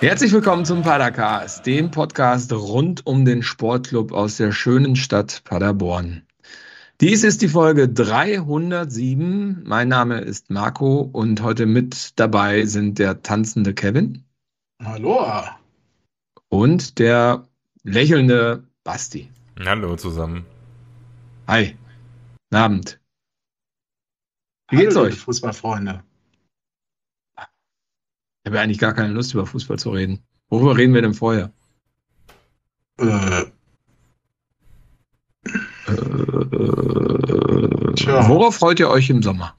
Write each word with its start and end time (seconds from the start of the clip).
Herzlich 0.00 0.32
willkommen 0.32 0.64
zum 0.64 0.80
Padercast, 0.80 1.66
dem 1.66 1.90
Podcast 1.90 2.50
rund 2.54 3.04
um 3.04 3.26
den 3.26 3.42
Sportclub 3.42 4.12
aus 4.12 4.38
der 4.38 4.50
schönen 4.50 4.96
Stadt 4.96 5.42
Paderborn. 5.44 6.22
Dies 7.02 7.22
ist 7.22 7.42
die 7.42 7.48
Folge 7.48 7.86
307. 7.86 9.62
Mein 9.66 9.88
Name 9.88 10.22
ist 10.22 10.48
Marco 10.48 11.02
und 11.02 11.42
heute 11.42 11.66
mit 11.66 12.18
dabei 12.18 12.64
sind 12.64 12.98
der 12.98 13.20
tanzende 13.20 13.74
Kevin. 13.74 14.24
Hallo. 14.82 15.42
Und 16.48 16.98
der 16.98 17.46
lächelnde 17.82 18.64
Basti. 18.84 19.30
Hallo 19.62 19.96
zusammen. 19.96 20.46
Hi. 21.46 21.76
Guten 22.48 22.62
Abend. 22.62 23.00
Wie 24.70 24.76
geht's 24.78 24.96
Hallo, 24.96 25.08
euch? 25.08 25.18
Fußballfreunde. 25.18 26.02
Ich 28.42 28.48
habe 28.48 28.56
ja 28.56 28.62
eigentlich 28.62 28.78
gar 28.78 28.94
keine 28.94 29.12
Lust, 29.12 29.34
über 29.34 29.46
Fußball 29.46 29.78
zu 29.78 29.90
reden. 29.90 30.22
Worüber 30.48 30.76
reden 30.76 30.94
wir 30.94 31.02
denn 31.02 31.14
vorher? 31.14 31.52
Äh, 32.98 33.44
Äh, 35.86 35.94
Tja. 37.94 38.28
worauf 38.28 38.56
freut 38.56 38.80
ihr 38.80 38.88
euch 38.88 39.10
im 39.10 39.22
Sommer? 39.22 39.54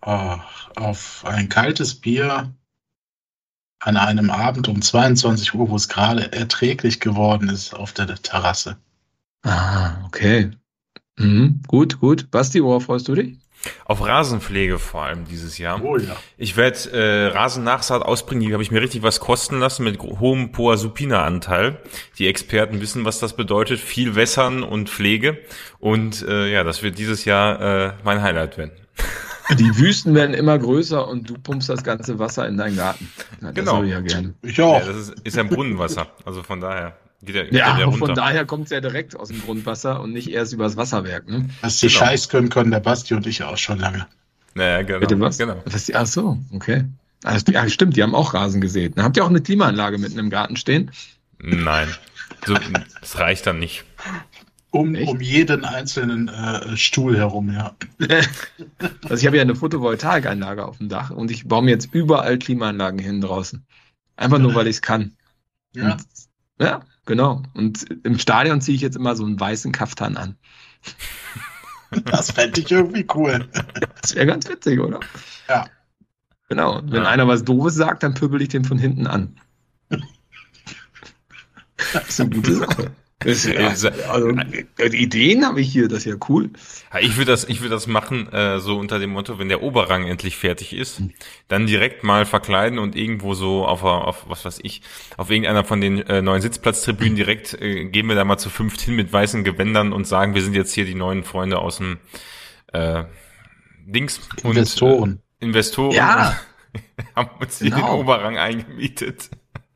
ach, 0.00 0.70
auf 0.76 1.24
ein 1.26 1.48
kaltes 1.48 1.94
Bier 1.94 2.54
an 3.80 3.96
einem 3.96 4.30
Abend 4.30 4.68
um 4.68 4.80
22 4.80 5.54
Uhr, 5.54 5.68
wo 5.68 5.76
es 5.76 5.88
gerade 5.88 6.32
erträglich 6.32 7.00
geworden 7.00 7.48
ist, 7.48 7.74
auf 7.74 7.92
der 7.92 8.06
Terrasse. 8.14 8.76
Ah, 9.42 10.04
okay. 10.06 10.50
Mhm, 11.18 11.62
gut, 11.66 12.00
gut. 12.00 12.30
Basti, 12.30 12.62
worauf 12.62 12.84
freust 12.84 13.08
du 13.08 13.14
dich? 13.14 13.38
Auf 13.84 14.06
Rasenpflege 14.06 14.78
vor 14.78 15.02
allem 15.02 15.24
dieses 15.24 15.58
Jahr. 15.58 15.82
Oh 15.82 15.96
ja. 15.96 16.16
Ich 16.36 16.56
werde 16.56 16.90
äh, 16.92 17.26
Rasennachsaat 17.26 18.02
ausbringen, 18.02 18.46
die 18.46 18.52
habe 18.52 18.62
ich 18.62 18.70
mir 18.70 18.80
richtig 18.80 19.02
was 19.02 19.18
kosten 19.20 19.58
lassen 19.58 19.84
mit 19.84 19.98
hohem 20.00 20.52
Poasupina-Anteil. 20.52 21.78
Die 22.18 22.26
Experten 22.28 22.80
wissen, 22.80 23.04
was 23.04 23.18
das 23.18 23.34
bedeutet. 23.34 23.80
Viel 23.80 24.14
Wässern 24.14 24.62
und 24.62 24.88
Pflege. 24.90 25.38
Und 25.80 26.22
äh, 26.22 26.52
ja, 26.52 26.64
das 26.64 26.82
wird 26.82 26.98
dieses 26.98 27.24
Jahr 27.24 27.60
äh, 27.88 27.92
mein 28.04 28.22
Highlight 28.22 28.58
werden. 28.58 28.72
Die 29.58 29.78
Wüsten 29.78 30.14
werden 30.14 30.34
immer 30.34 30.58
größer 30.58 31.08
und 31.08 31.30
du 31.30 31.34
pumpst 31.34 31.70
das 31.70 31.82
ganze 31.82 32.18
Wasser 32.18 32.46
in 32.46 32.58
deinen 32.58 32.76
Garten. 32.76 33.10
Ja, 33.40 33.46
das 33.50 33.54
Genau. 33.54 33.82
ich 33.82 33.90
ja 33.90 34.00
gerne. 34.00 34.34
Ich 34.42 34.56
Ja, 34.58 34.64
auch. 34.66 34.86
das 34.86 34.96
ist, 34.96 35.14
ist 35.24 35.36
ja 35.36 35.42
ein 35.42 35.48
Brunnenwasser. 35.48 36.06
Also 36.26 36.42
von 36.42 36.60
daher 36.60 36.98
geht 37.22 37.34
er, 37.36 37.44
geht 37.44 37.52
Ja, 37.54 37.78
er 37.78 37.92
von 37.92 38.14
daher 38.14 38.44
kommt 38.46 38.64
es 38.64 38.70
ja 38.70 38.80
direkt 38.80 39.16
aus 39.16 39.28
dem 39.28 39.40
Grundwasser 39.42 40.00
und 40.00 40.12
nicht 40.12 40.30
erst 40.30 40.52
übers 40.52 40.76
Wasserwerk. 40.76 41.28
Ne? 41.28 41.48
Was 41.60 41.78
die 41.80 41.88
Genau. 41.88 41.98
Scheiß 41.98 42.28
können, 42.28 42.48
können 42.48 42.70
der 42.70 42.80
Basti 42.80 43.14
und 43.14 43.26
ich 43.26 43.42
auch 43.42 43.56
schon 43.56 43.78
lange. 43.78 44.06
Naja, 44.54 44.82
genau. 44.82 45.00
Bitte 45.00 45.18
was? 45.20 45.38
Genau. 45.38 45.60
was? 45.64 45.92
Ach 45.94 46.06
so, 46.06 46.38
okay. 46.52 46.84
Ah, 47.24 47.34
st- 47.34 47.52
Ja, 47.52 47.68
stimmt, 47.68 47.96
die 47.96 48.02
haben 48.02 48.14
auch 48.14 48.34
Rasen 48.34 48.60
gesät. 48.60 48.94
Habt 48.96 49.16
ihr 49.16 49.24
auch 49.24 49.28
eine 49.28 49.40
Klimaanlage 49.42 49.98
mitten 49.98 50.18
im 50.18 50.30
Garten 50.30 50.56
stehen? 50.56 50.90
Nein. 51.40 51.88
So, 52.46 52.54
das 53.00 53.18
reicht 53.18 53.46
dann 53.46 53.58
nicht. 53.58 53.84
Um, 54.70 54.94
Echt? 54.94 55.08
um 55.08 55.20
jeden 55.20 55.64
einzelnen 55.64 56.28
äh, 56.28 56.76
Stuhl 56.76 57.16
herum, 57.16 57.50
ja. 57.50 57.74
Also 59.04 59.14
ich 59.16 59.26
habe 59.26 59.36
ja 59.36 59.42
eine 59.42 59.56
Photovoltaikanlage 59.56 60.64
auf 60.64 60.76
dem 60.78 60.88
Dach 60.90 61.10
und 61.10 61.30
ich 61.30 61.48
baue 61.48 61.62
mir 61.62 61.70
jetzt 61.70 61.88
überall 61.92 62.38
Klimaanlagen 62.38 62.98
hin 62.98 63.20
draußen. 63.20 63.64
Einfach 64.16 64.38
nur, 64.38 64.54
weil 64.54 64.66
ich 64.66 64.76
es 64.76 64.82
kann. 64.82 65.16
Ja. 65.74 65.92
Und, 65.92 66.04
ja, 66.60 66.80
genau. 67.08 67.42
Und 67.54 67.84
im 68.04 68.18
Stadion 68.18 68.60
ziehe 68.60 68.76
ich 68.76 68.82
jetzt 68.82 68.96
immer 68.96 69.16
so 69.16 69.24
einen 69.24 69.40
weißen 69.40 69.72
Kaftan 69.72 70.16
an. 70.16 70.36
Das 72.04 72.30
fände 72.32 72.60
ich 72.60 72.70
irgendwie 72.70 73.06
cool. 73.14 73.48
Das 74.02 74.14
wäre 74.14 74.26
ganz 74.26 74.46
witzig, 74.46 74.78
oder? 74.78 75.00
Ja. 75.48 75.64
Genau. 76.50 76.80
Und 76.80 76.92
Wenn 76.92 77.04
Ja. 77.04 77.08
einer 77.08 77.26
was 77.26 77.44
Doofes 77.44 77.76
sagt, 77.76 78.02
dann 78.02 78.12
pöbel 78.12 78.42
ich 78.42 78.50
den 78.50 78.62
von 78.66 78.76
hinten 78.78 79.06
an. 79.06 79.40
Das 81.94 82.08
ist 82.10 82.20
eine 82.20 82.28
gute 82.28 82.54
Sache. 82.56 82.90
Das 83.20 83.44
Ja. 83.44 83.66
also, 83.68 83.88
äh, 83.88 84.86
Ideen 84.96 85.44
habe 85.44 85.60
ich 85.60 85.72
hier, 85.72 85.88
das 85.88 85.98
ist 86.00 86.04
ja 86.04 86.14
cool. 86.28 86.50
Ich 87.00 87.16
würde 87.16 87.32
das, 87.32 87.44
ich 87.48 87.60
würde 87.60 87.74
das 87.74 87.88
machen, 87.88 88.32
äh, 88.32 88.60
so 88.60 88.78
unter 88.78 89.00
dem 89.00 89.10
Motto, 89.10 89.40
wenn 89.40 89.48
der 89.48 89.60
Oberrang 89.62 90.06
endlich 90.06 90.36
fertig 90.36 90.72
ist, 90.72 91.02
dann 91.48 91.66
direkt 91.66 92.04
mal 92.04 92.26
verkleiden 92.26 92.78
und 92.78 92.94
irgendwo 92.94 93.34
so 93.34 93.66
auf, 93.66 93.84
a- 93.84 93.98
auf 94.02 94.28
was 94.28 94.44
weiß 94.44 94.60
ich, 94.62 94.82
auf 95.16 95.30
irgendeiner 95.30 95.64
von 95.64 95.80
den 95.80 95.98
äh, 96.06 96.22
neuen 96.22 96.42
Sitzplatztribünen 96.42 97.16
direkt 97.16 97.54
äh, 97.60 97.86
gehen 97.86 98.06
wir 98.06 98.14
da 98.14 98.24
mal 98.24 98.38
zu 98.38 98.50
fünft 98.50 98.80
hin 98.82 98.94
mit 98.94 99.12
weißen 99.12 99.42
Gewändern 99.42 99.92
und 99.92 100.06
sagen, 100.06 100.36
wir 100.36 100.42
sind 100.42 100.54
jetzt 100.54 100.72
hier 100.72 100.84
die 100.84 100.94
neuen 100.94 101.24
Freunde 101.24 101.58
aus 101.58 101.78
dem 101.78 101.98
äh, 102.72 103.02
Dings 103.84 104.20
und 104.44 104.50
Investoren. 104.56 105.22
Äh, 105.40 105.44
Investoren 105.46 105.92
Ja. 105.92 106.38
haben 107.16 107.30
uns 107.40 107.58
hier 107.58 107.70
Genau. 107.70 107.94
den 107.94 108.00
Oberrang 108.02 108.38
eingemietet. 108.38 109.30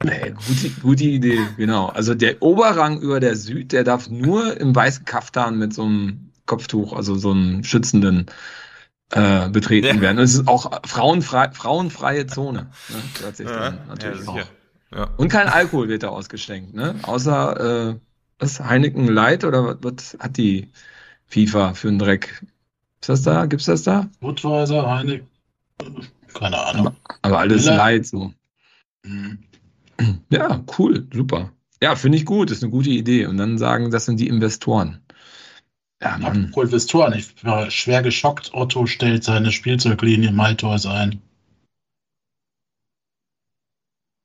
Nee, 0.04 0.34
gute, 0.46 0.70
gute 0.80 1.04
Idee, 1.04 1.38
genau. 1.56 1.86
Also 1.86 2.14
der 2.14 2.42
Oberrang 2.42 3.00
über 3.00 3.20
der 3.20 3.36
Süd, 3.36 3.72
der 3.72 3.84
darf 3.84 4.08
nur 4.08 4.58
im 4.60 4.74
weißen 4.74 5.04
Kaftan 5.04 5.58
mit 5.58 5.72
so 5.74 5.82
einem 5.84 6.32
Kopftuch, 6.46 6.92
also 6.92 7.14
so 7.16 7.30
einem 7.30 7.62
schützenden, 7.64 8.26
äh, 9.10 9.48
betreten 9.48 9.96
Ja. 9.96 10.00
werden. 10.00 10.18
Und 10.18 10.24
es 10.24 10.34
ist 10.34 10.48
auch 10.48 10.70
frauenfrei, 10.86 11.50
frauenfreie 11.52 12.26
Zone. 12.26 12.70
Ne? 12.88 12.96
Hört 13.20 13.36
sich 13.36 13.46
dann 13.46 13.78
natürlich 13.88 14.26
auch. 14.26 14.38
Ja. 14.94 15.08
Und 15.16 15.28
kein 15.28 15.48
Alkohol 15.48 15.88
wird 15.88 16.02
da 16.02 16.08
ausgeschenkt, 16.08 16.74
ne? 16.74 16.94
Außer 17.02 17.90
äh, 17.90 17.94
was 18.38 18.60
Heineken 18.60 19.06
Light 19.08 19.44
oder 19.44 19.64
was, 19.64 19.76
was 19.80 20.16
hat 20.20 20.36
die 20.36 20.68
FIFA 21.26 21.74
für 21.74 21.88
einen 21.88 21.98
Dreck? 21.98 22.42
Ist 23.00 23.08
das 23.08 23.22
da? 23.22 23.46
Gibt's 23.46 23.64
das 23.66 23.82
da? 23.84 24.08
Budweiser, 24.20 24.88
Heineck. 24.90 25.24
Keine 26.34 26.58
Ahnung. 26.58 26.96
Aber 27.22 27.38
alles 27.38 27.64
Miller? 27.64 27.76
Light 27.76 28.06
so. 28.06 28.32
Hm. 29.06 29.38
Ja, 30.30 30.64
cool, 30.78 31.06
super. 31.12 31.52
Ja, 31.82 31.96
finde 31.96 32.18
ich 32.18 32.24
gut, 32.24 32.50
ist 32.50 32.62
eine 32.62 32.70
gute 32.70 32.90
Idee. 32.90 33.26
Und 33.26 33.38
dann 33.38 33.58
sagen, 33.58 33.90
das 33.90 34.04
sind 34.04 34.20
die 34.20 34.28
Investoren. 34.28 35.00
Ja, 36.00 36.18
Mann. 36.18 36.44
Apropos 36.44 36.64
Investoren, 36.64 37.12
ich 37.12 37.44
war 37.44 37.70
schwer 37.70 38.02
geschockt. 38.02 38.54
Otto 38.54 38.86
stellt 38.86 39.24
seine 39.24 39.52
Spielzeuglinie 39.52 40.32
MyToys 40.32 40.86
ein. 40.86 41.20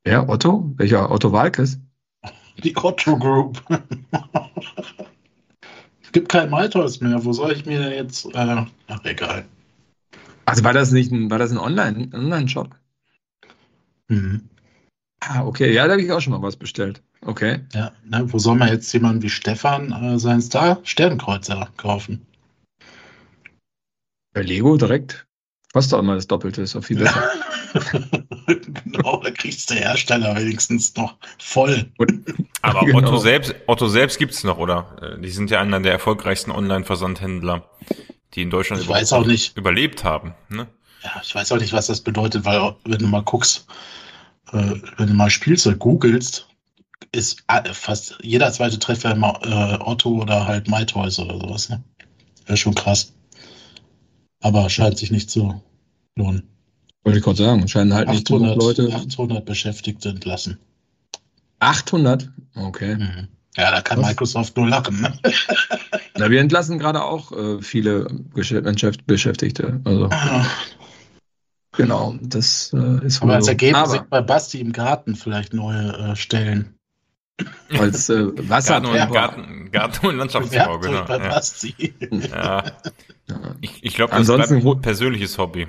Wer? 0.03 0.29
Otto? 0.29 0.71
Welcher? 0.77 1.11
Otto 1.11 1.31
Walkes? 1.31 1.79
Die 2.63 2.75
Otto 2.77 3.17
Group. 3.17 3.61
es 6.01 6.11
gibt 6.11 6.29
kein 6.29 6.49
MyToys 6.49 7.01
mehr. 7.01 7.23
Wo 7.25 7.33
soll 7.33 7.51
ich 7.51 7.65
mir 7.65 7.79
denn 7.79 7.91
jetzt. 7.93 8.25
Äh, 8.33 8.65
ach, 8.87 9.03
egal. 9.03 9.45
Also 10.45 10.63
war 10.63 10.73
das 10.73 10.91
nicht 10.91 11.11
ein, 11.11 11.29
war 11.29 11.39
das 11.39 11.51
ein 11.51 11.57
Online, 11.57 12.09
Online-Shop? 12.13 12.75
Ah, 15.19 15.43
okay. 15.45 15.73
Ja, 15.73 15.85
da 15.85 15.93
habe 15.93 16.01
ich 16.01 16.11
auch 16.11 16.21
schon 16.21 16.33
mal 16.33 16.41
was 16.41 16.55
bestellt. 16.55 17.01
Okay. 17.21 17.59
Ja, 17.73 17.91
ne, 18.05 18.31
wo 18.31 18.37
soll 18.37 18.55
man 18.55 18.69
jetzt 18.69 18.91
jemanden 18.93 19.21
wie 19.23 19.29
Stefan 19.29 19.91
äh, 19.91 20.19
seinen 20.19 20.41
Star 20.41 20.79
Sternkreuzer 20.83 21.69
kaufen? 21.77 22.25
Bei 24.33 24.41
Lego 24.43 24.77
direkt. 24.77 25.25
Kostet 25.73 25.95
auch 25.95 25.99
immer 25.99 26.15
das 26.15 26.27
Doppelte, 26.27 26.61
ist 26.61 26.75
auch 26.75 26.83
viel 26.83 26.97
besser. 26.97 27.29
genau, 28.47 29.21
da 29.21 29.31
kriegst 29.31 29.69
der 29.69 29.77
Hersteller 29.77 30.35
wenigstens 30.37 30.95
noch 30.95 31.17
voll. 31.39 31.91
Aber 32.61 32.85
Genau. 32.85 32.99
Otto 32.99 33.17
selbst, 33.17 33.53
Otto 33.67 33.87
selbst 33.87 34.17
gibt's 34.17 34.43
noch, 34.43 34.57
oder? 34.57 34.97
Äh, 35.01 35.21
Die 35.21 35.29
sind 35.29 35.49
ja 35.51 35.59
einer 35.59 35.79
der 35.79 35.91
erfolgreichsten 35.91 36.51
Online-Versandhändler, 36.51 37.69
die 38.33 38.43
in 38.43 38.49
Deutschland 38.49 38.81
Ich 38.81 38.87
weiß 38.87 39.13
auch 39.13 39.25
nicht. 39.25 39.57
überlebt 39.57 40.03
haben. 40.03 40.33
Ne? 40.49 40.67
Ja, 41.03 41.19
ich 41.23 41.35
weiß 41.35 41.51
auch 41.51 41.57
nicht, 41.59 41.73
was 41.73 41.87
das 41.87 42.01
bedeutet, 42.01 42.45
weil 42.45 42.75
wenn 42.85 42.99
du 42.99 43.07
mal 43.07 43.21
guckst, 43.23 43.67
wenn 44.51 45.07
du 45.07 45.13
mal 45.13 45.29
Spielzeug 45.29 45.79
googelst, 45.79 46.47
ist 47.11 47.43
a- 47.47 47.63
fast 47.73 48.17
jeder 48.21 48.51
zweite 48.51 48.79
Treffer 48.79 49.11
immer 49.11 49.39
äh, 49.43 49.77
Otto 49.83 50.21
oder 50.21 50.47
halt 50.47 50.69
MyToys 50.69 51.19
oder 51.19 51.39
sowas. 51.39 51.69
Ne? 51.69 51.83
Wäre 52.45 52.57
schon 52.57 52.75
krass. 52.75 53.13
Aber 54.41 54.69
scheint 54.69 54.97
sich 54.97 55.11
nicht 55.11 55.29
zu 55.29 55.61
lohnen. 56.15 56.43
Wollte 57.03 57.19
ich 57.19 57.25
gerade 57.25 57.37
sagen. 57.37 57.67
Scheinen 57.67 57.93
halt 57.93 58.09
nicht 58.09 58.27
genug 58.27 58.57
800, 58.57 58.57
Leute. 58.57 58.95
800 58.95 59.45
Beschäftigte 59.45 60.09
entlassen. 60.09 60.57
800? 61.59 62.29
Okay. 62.55 62.95
Mhm. 62.95 63.27
Ja, 63.55 63.71
da 63.71 63.81
kann 63.81 63.99
Was? 63.99 64.07
Microsoft 64.07 64.55
nur 64.55 64.67
lachen. 64.69 65.01
Ne? 65.01 65.13
Na, 66.17 66.29
wir 66.29 66.39
entlassen 66.41 66.77
gerade 66.77 67.03
auch 67.03 67.31
äh, 67.31 67.61
viele 67.61 68.05
Beschäftigte. 68.33 69.81
Also, 69.83 70.09
genau. 71.77 72.15
Das 72.21 72.73
äh, 72.73 73.05
ist 73.05 73.21
Aber 73.21 73.35
als 73.35 73.45
so. 73.45 73.51
Ergebnis 73.51 73.77
Aber 73.81 73.91
sind 73.91 74.09
bei 74.09 74.21
Basti 74.21 74.59
im 74.59 74.73
Garten 74.73 75.15
vielleicht 75.15 75.53
neue 75.53 75.93
äh, 75.93 76.15
Stellen. 76.15 76.75
als 77.77 78.09
äh, 78.09 78.27
Wasser. 78.49 78.81
Garten, 78.81 78.87
und, 78.87 79.13
Garten, 79.13 79.71
Garten 79.71 80.07
und 80.07 80.17
Landschaftsbau, 80.17 80.79
genau. 80.79 81.05
bei 81.05 81.17
Ja. 81.17 81.29
Basti. 81.29 81.93
Ja. 82.31 82.63
Ich, 83.61 83.83
ich 83.83 83.93
glaube, 83.95 84.11
das 84.11 84.19
Ansonsten 84.19 84.57
ist 84.59 84.65
ein 84.65 84.81
persönliches 84.81 85.37
Hobby. 85.37 85.67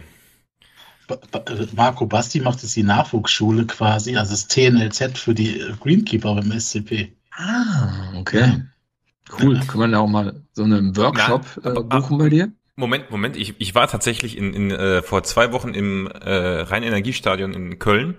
Äh, 1.09 1.67
Marco 1.75 2.07
Basti 2.07 2.41
macht 2.41 2.63
jetzt 2.63 2.77
die 2.77 2.83
Nachwuchsschule 2.83 3.67
quasi, 3.67 4.17
also 4.17 4.33
das 4.33 4.49
TNLZ 4.49 5.19
für 5.19 5.35
die 5.35 5.61
äh, 5.61 5.73
Greenkeeper 5.81 6.35
beim 6.35 6.59
SCP. 6.59 7.13
Ah, 7.33 8.13
okay. 8.17 8.63
Cool. 9.41 9.61
Kann 9.67 9.81
man 9.81 9.93
da 9.93 9.99
auch 9.99 10.09
mal 10.09 10.43
so 10.53 10.65
einen 10.65 10.97
Workshop 10.97 11.45
äh, 11.63 11.71
buchen 11.71 12.19
bei 12.19 12.29
dir? 12.31 12.53
Moment, 12.79 13.11
Moment, 13.11 13.37
ich, 13.37 13.57
ich 13.59 13.75
war 13.75 13.89
tatsächlich 13.89 14.39
in, 14.39 14.55
in, 14.55 14.71
äh, 14.71 15.03
vor 15.03 15.25
zwei 15.25 15.51
Wochen 15.51 15.75
im 15.75 16.07
äh, 16.07 16.31
Rhein-Energiestadion 16.31 17.53
in 17.53 17.81
Köln 17.81 18.17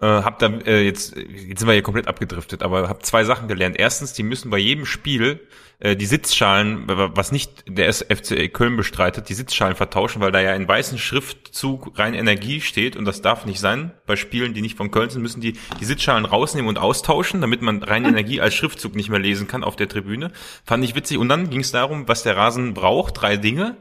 äh, 0.00 0.06
hab 0.06 0.38
da 0.38 0.46
äh, 0.46 0.84
jetzt, 0.84 1.16
jetzt 1.16 1.58
sind 1.58 1.66
wir 1.66 1.72
hier 1.72 1.82
komplett 1.82 2.06
abgedriftet, 2.06 2.62
aber 2.62 2.88
habe 2.88 3.00
zwei 3.00 3.24
Sachen 3.24 3.48
gelernt. 3.48 3.76
Erstens, 3.78 4.12
die 4.12 4.22
müssen 4.22 4.48
bei 4.48 4.58
jedem 4.58 4.86
Spiel 4.86 5.40
äh, 5.80 5.96
die 5.96 6.06
Sitzschalen, 6.06 6.84
was 6.86 7.32
nicht 7.32 7.64
der 7.66 7.92
FC 7.92 8.52
Köln 8.52 8.76
bestreitet, 8.76 9.28
die 9.28 9.34
Sitzschalen 9.34 9.74
vertauschen, 9.74 10.22
weil 10.22 10.30
da 10.30 10.40
ja 10.40 10.54
in 10.54 10.68
weißen 10.68 10.98
Schriftzug 10.98 11.98
rein 11.98 12.14
Energie 12.14 12.60
steht 12.60 12.94
und 12.96 13.06
das 13.06 13.22
darf 13.22 13.44
nicht 13.44 13.58
sein. 13.58 13.90
Bei 14.06 14.14
Spielen, 14.14 14.54
die 14.54 14.62
nicht 14.62 14.76
von 14.76 14.92
Köln 14.92 15.10
sind, 15.10 15.22
müssen 15.22 15.40
die 15.40 15.54
die 15.80 15.84
Sitzschalen 15.84 16.26
rausnehmen 16.26 16.68
und 16.68 16.78
austauschen, 16.78 17.40
damit 17.40 17.62
man 17.62 17.82
rein 17.82 18.04
Energie 18.04 18.40
als 18.40 18.54
Schriftzug 18.54 18.94
nicht 18.94 19.08
mehr 19.08 19.20
lesen 19.20 19.48
kann 19.48 19.64
auf 19.64 19.74
der 19.74 19.88
Tribüne. 19.88 20.30
Fand 20.64 20.84
ich 20.84 20.94
witzig. 20.94 21.18
Und 21.18 21.28
dann 21.28 21.50
ging 21.50 21.60
es 21.60 21.72
darum, 21.72 22.06
was 22.06 22.22
der 22.22 22.36
Rasen 22.36 22.72
braucht. 22.72 23.20
Drei 23.20 23.36
Dinge. 23.36 23.76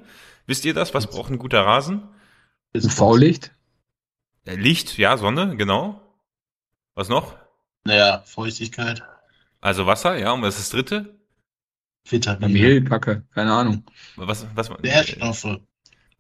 Wisst 0.47 0.65
ihr 0.65 0.73
das? 0.73 0.95
Was 0.95 1.07
braucht 1.07 1.31
ein 1.31 1.37
guter 1.37 1.63
Rasen? 1.63 2.07
UV-Licht? 2.75 3.51
Licht, 4.45 4.97
ja, 4.97 5.17
Sonne, 5.17 5.57
genau. 5.57 6.06
Was 6.97 7.09
noch? 7.09 7.35
Naja, 7.83 8.23
Feuchtigkeit. 8.25 9.03
Also 9.61 9.85
Wasser, 9.85 10.17
ja. 10.17 10.31
Und 10.31 10.41
was 10.41 10.55
ist 10.57 10.63
das 10.63 10.69
dritte? 10.71 11.15
Vitamine. 12.09 12.51
Mehlpacke, 12.51 13.23
keine 13.35 13.53
Ahnung. 13.53 13.83
Was, 14.15 14.47
was, 14.55 14.71
Nährstoffe. 14.81 15.59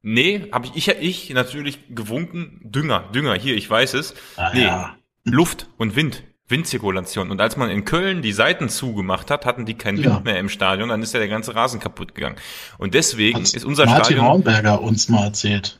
Nee, 0.03 0.51
habe 0.51 0.67
ich, 0.67 0.87
ich, 0.87 0.87
ich 0.99 1.29
natürlich 1.31 1.79
gewunken. 1.89 2.61
Dünger, 2.63 3.09
Dünger, 3.11 3.33
hier, 3.33 3.55
ich 3.55 3.67
weiß 3.67 3.95
es. 3.95 4.13
Ah, 4.35 4.51
nee, 4.53 4.65
ja. 4.65 4.95
Luft 5.23 5.67
und 5.77 5.95
Wind. 5.95 6.23
Windzirkulation. 6.47 7.31
Und 7.31 7.41
als 7.41 7.57
man 7.57 7.71
in 7.71 7.83
Köln 7.83 8.21
die 8.21 8.31
Seiten 8.31 8.69
zugemacht 8.69 9.31
hat, 9.31 9.47
hatten 9.47 9.65
die 9.65 9.73
keinen 9.73 9.97
Wind 9.97 10.05
Ja. 10.05 10.19
mehr 10.19 10.37
im 10.37 10.47
Stadion, 10.47 10.89
dann 10.89 11.01
ist 11.01 11.11
ja 11.11 11.19
der 11.19 11.27
ganze 11.27 11.55
Rasen 11.55 11.79
kaputt 11.79 12.13
gegangen. 12.13 12.35
Und 12.77 12.93
deswegen 12.93 13.39
Hat's 13.39 13.55
ist 13.55 13.65
unser 13.65 13.85
Martin 13.87 14.05
Stadion, 14.05 14.25
Hornberger 14.25 14.79
uns 14.79 15.09
mal 15.09 15.25
erzählt. 15.25 15.79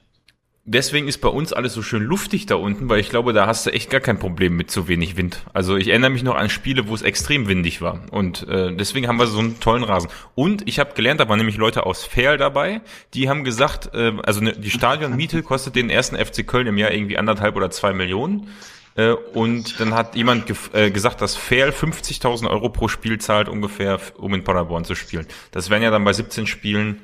Deswegen 0.67 1.07
ist 1.07 1.19
bei 1.19 1.29
uns 1.29 1.53
alles 1.53 1.73
so 1.73 1.81
schön 1.81 2.03
luftig 2.03 2.45
da 2.45 2.55
unten, 2.55 2.89
weil 2.89 2.99
ich 2.99 3.09
glaube, 3.09 3.33
da 3.33 3.47
hast 3.47 3.65
du 3.65 3.71
echt 3.71 3.89
gar 3.89 4.01
kein 4.01 4.19
Problem 4.19 4.55
mit 4.55 4.69
zu 4.69 4.87
wenig 4.87 5.17
Wind. 5.17 5.43
Also 5.53 5.77
ich 5.77 5.87
erinnere 5.87 6.11
mich 6.11 6.23
noch 6.23 6.35
an 6.35 6.49
Spiele, 6.49 6.87
wo 6.87 6.93
es 6.93 7.01
extrem 7.01 7.47
windig 7.47 7.81
war. 7.81 8.01
Und 8.11 8.47
äh, 8.47 8.75
deswegen 8.75 9.07
haben 9.07 9.17
wir 9.17 9.27
so 9.27 9.39
einen 9.39 9.59
tollen 9.59 9.83
Rasen. 9.83 10.09
Und 10.35 10.67
ich 10.67 10.79
habe 10.79 10.93
gelernt, 10.93 11.19
da 11.19 11.29
waren 11.29 11.37
nämlich 11.37 11.57
Leute 11.57 11.85
aus 11.85 12.03
Ferl 12.03 12.37
dabei, 12.37 12.81
die 13.13 13.29
haben 13.29 13.43
gesagt, 13.43 13.95
äh, 13.95 14.13
also 14.23 14.41
ne, 14.41 14.53
die 14.53 14.69
Stadionmiete 14.69 15.41
kostet 15.41 15.75
den 15.75 15.89
ersten 15.89 16.17
FC 16.17 16.45
Köln 16.45 16.67
im 16.67 16.77
Jahr 16.77 16.91
irgendwie 16.91 17.17
anderthalb 17.17 17.55
oder 17.55 17.71
zwei 17.71 17.93
Millionen. 17.93 18.49
Äh, 18.95 19.11
Und 19.11 19.79
dann 19.79 19.93
hat 19.93 20.15
jemand 20.15 20.51
äh, 20.73 20.91
gesagt, 20.91 21.21
dass 21.21 21.35
Fair 21.35 21.73
50.000 21.73 22.49
Euro 22.49 22.69
pro 22.69 22.89
Spiel 22.89 23.19
zahlt 23.19 23.47
ungefähr, 23.47 23.99
um 24.17 24.33
in 24.33 24.43
Paderborn 24.43 24.83
zu 24.83 24.95
spielen. 24.95 25.27
Das 25.51 25.69
wären 25.69 25.81
ja 25.81 25.91
dann 25.91 26.03
bei 26.03 26.13
17 26.13 26.45
Spielen 26.45 27.01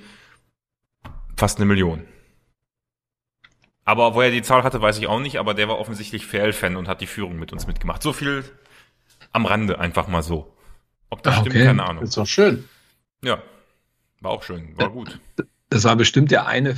fast 1.38 1.58
eine 1.60 1.66
Million. 1.66 2.04
Aber 3.86 4.16
woher 4.16 4.32
die 4.32 4.42
Zahl 4.42 4.64
hatte, 4.64 4.82
weiß 4.82 4.98
ich 4.98 5.08
auch 5.08 5.20
nicht, 5.20 5.38
aber 5.38 5.54
der 5.54 5.68
war 5.68 5.78
offensichtlich 5.80 6.26
Fair-Fan 6.26 6.76
und 6.78 6.88
hat 6.88 7.02
die 7.02 7.08
Führung 7.08 7.38
mit 7.38 7.52
uns 7.52 7.68
mitgemacht. 7.68 8.02
So 8.02 8.14
viel 8.14 8.44
am 9.32 9.46
Rande, 9.46 9.80
einfach 9.80 10.08
mal 10.08 10.24
so. 10.24 10.56
Ob 11.10 11.22
das 11.24 11.36
Ah, 11.36 11.40
stimmt, 11.42 11.56
okay. 11.56 11.66
keine 11.66 11.84
Ahnung. 11.84 12.04
Ist 12.04 12.18
doch 12.18 12.28
schön. 12.28 12.68
Ja, 13.24 13.42
war 14.22 14.32
auch 14.32 14.44
schön, 14.44 14.78
war 14.78 14.90
gut. 14.90 15.20
Das 15.70 15.84
war 15.84 15.96
bestimmt 15.96 16.32
der 16.32 16.46
eine 16.48 16.76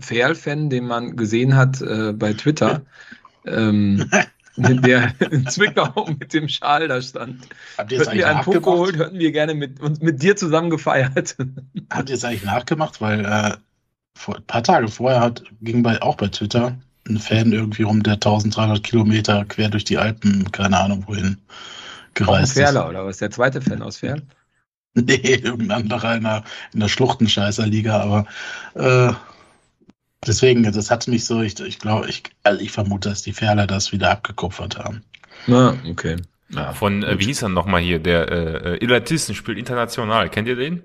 Ferl-Fan, 0.00 0.70
den 0.70 0.86
man 0.86 1.16
gesehen 1.16 1.54
hat 1.54 1.80
äh, 1.80 2.12
bei 2.12 2.32
Twitter, 2.32 2.82
ähm, 3.46 4.10
der 4.56 5.12
in 5.20 5.46
Zwickau 5.46 6.08
mit 6.18 6.32
dem 6.32 6.48
Schal 6.48 6.88
da 6.88 7.00
stand. 7.02 7.46
Habt 7.78 7.92
ihr 7.92 8.00
wir 8.00 8.08
eigentlich 8.08 8.26
einen 8.26 8.40
Puck 8.40 8.62
geholt, 8.62 8.92
nachgemacht? 8.92 9.06
hätten 9.08 9.18
wir 9.18 9.32
gerne 9.32 9.54
mit, 9.54 9.80
uns 9.80 10.00
mit 10.00 10.22
dir 10.22 10.34
zusammen 10.36 10.70
gefeiert. 10.70 11.36
Habt 11.90 12.08
ihr 12.08 12.14
jetzt 12.14 12.24
eigentlich 12.24 12.44
nachgemacht? 12.44 13.00
Weil 13.00 13.24
äh, 13.24 13.56
vor, 14.14 14.36
ein 14.36 14.46
paar 14.46 14.62
Tage 14.62 14.88
vorher 14.88 15.20
hat, 15.20 15.42
ging 15.60 15.82
bei, 15.82 16.00
auch 16.02 16.16
bei 16.16 16.28
Twitter 16.28 16.76
ein 17.08 17.18
Fan 17.18 17.52
irgendwie 17.52 17.82
rum, 17.82 18.02
der 18.02 18.14
1300 18.14 18.82
Kilometer 18.82 19.44
quer 19.44 19.68
durch 19.68 19.84
die 19.84 19.98
Alpen, 19.98 20.50
keine 20.52 20.78
Ahnung 20.78 21.04
wohin, 21.06 21.38
gereist 22.14 22.54
Ferler, 22.54 22.88
oder 22.88 23.06
was? 23.06 23.18
Der 23.18 23.30
zweite 23.30 23.60
Fan 23.60 23.82
aus 23.82 23.98
Ferl? 23.98 24.22
ist. 24.94 25.06
Nee, 25.06 25.40
irgendein 25.42 25.82
anderer 25.82 26.16
in 26.16 26.22
der, 26.22 26.44
in 26.74 26.80
der 26.80 26.88
Schluchtenscheißer-Liga, 26.88 28.00
aber 28.00 28.26
äh, 28.74 29.14
deswegen, 30.26 30.62
das 30.70 30.90
hat 30.90 31.08
mich 31.08 31.24
so, 31.24 31.40
ich, 31.40 31.58
ich 31.60 31.78
glaube, 31.78 32.08
ich, 32.08 32.24
also 32.42 32.60
ich 32.60 32.70
vermute, 32.70 33.08
dass 33.08 33.22
die 33.22 33.32
Ferler 33.32 33.66
das 33.66 33.92
wieder 33.92 34.10
abgekupfert 34.10 34.78
haben. 34.78 35.02
Na, 35.46 35.76
okay. 35.88 36.16
Ja. 36.50 36.72
Von, 36.74 37.02
äh, 37.02 37.18
wie 37.18 37.24
hieß 37.24 37.42
er 37.42 37.48
nochmal 37.48 37.80
hier, 37.80 37.98
der 37.98 38.30
äh, 38.30 38.74
äh, 38.74 38.84
Ilatissen 38.84 39.34
spielt 39.34 39.58
international. 39.58 40.28
Kennt 40.28 40.46
ihr 40.48 40.56
den? 40.56 40.84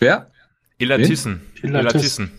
Wer? 0.00 0.30
Ilatissen. 0.78 1.42
Ilatissen. 1.62 2.32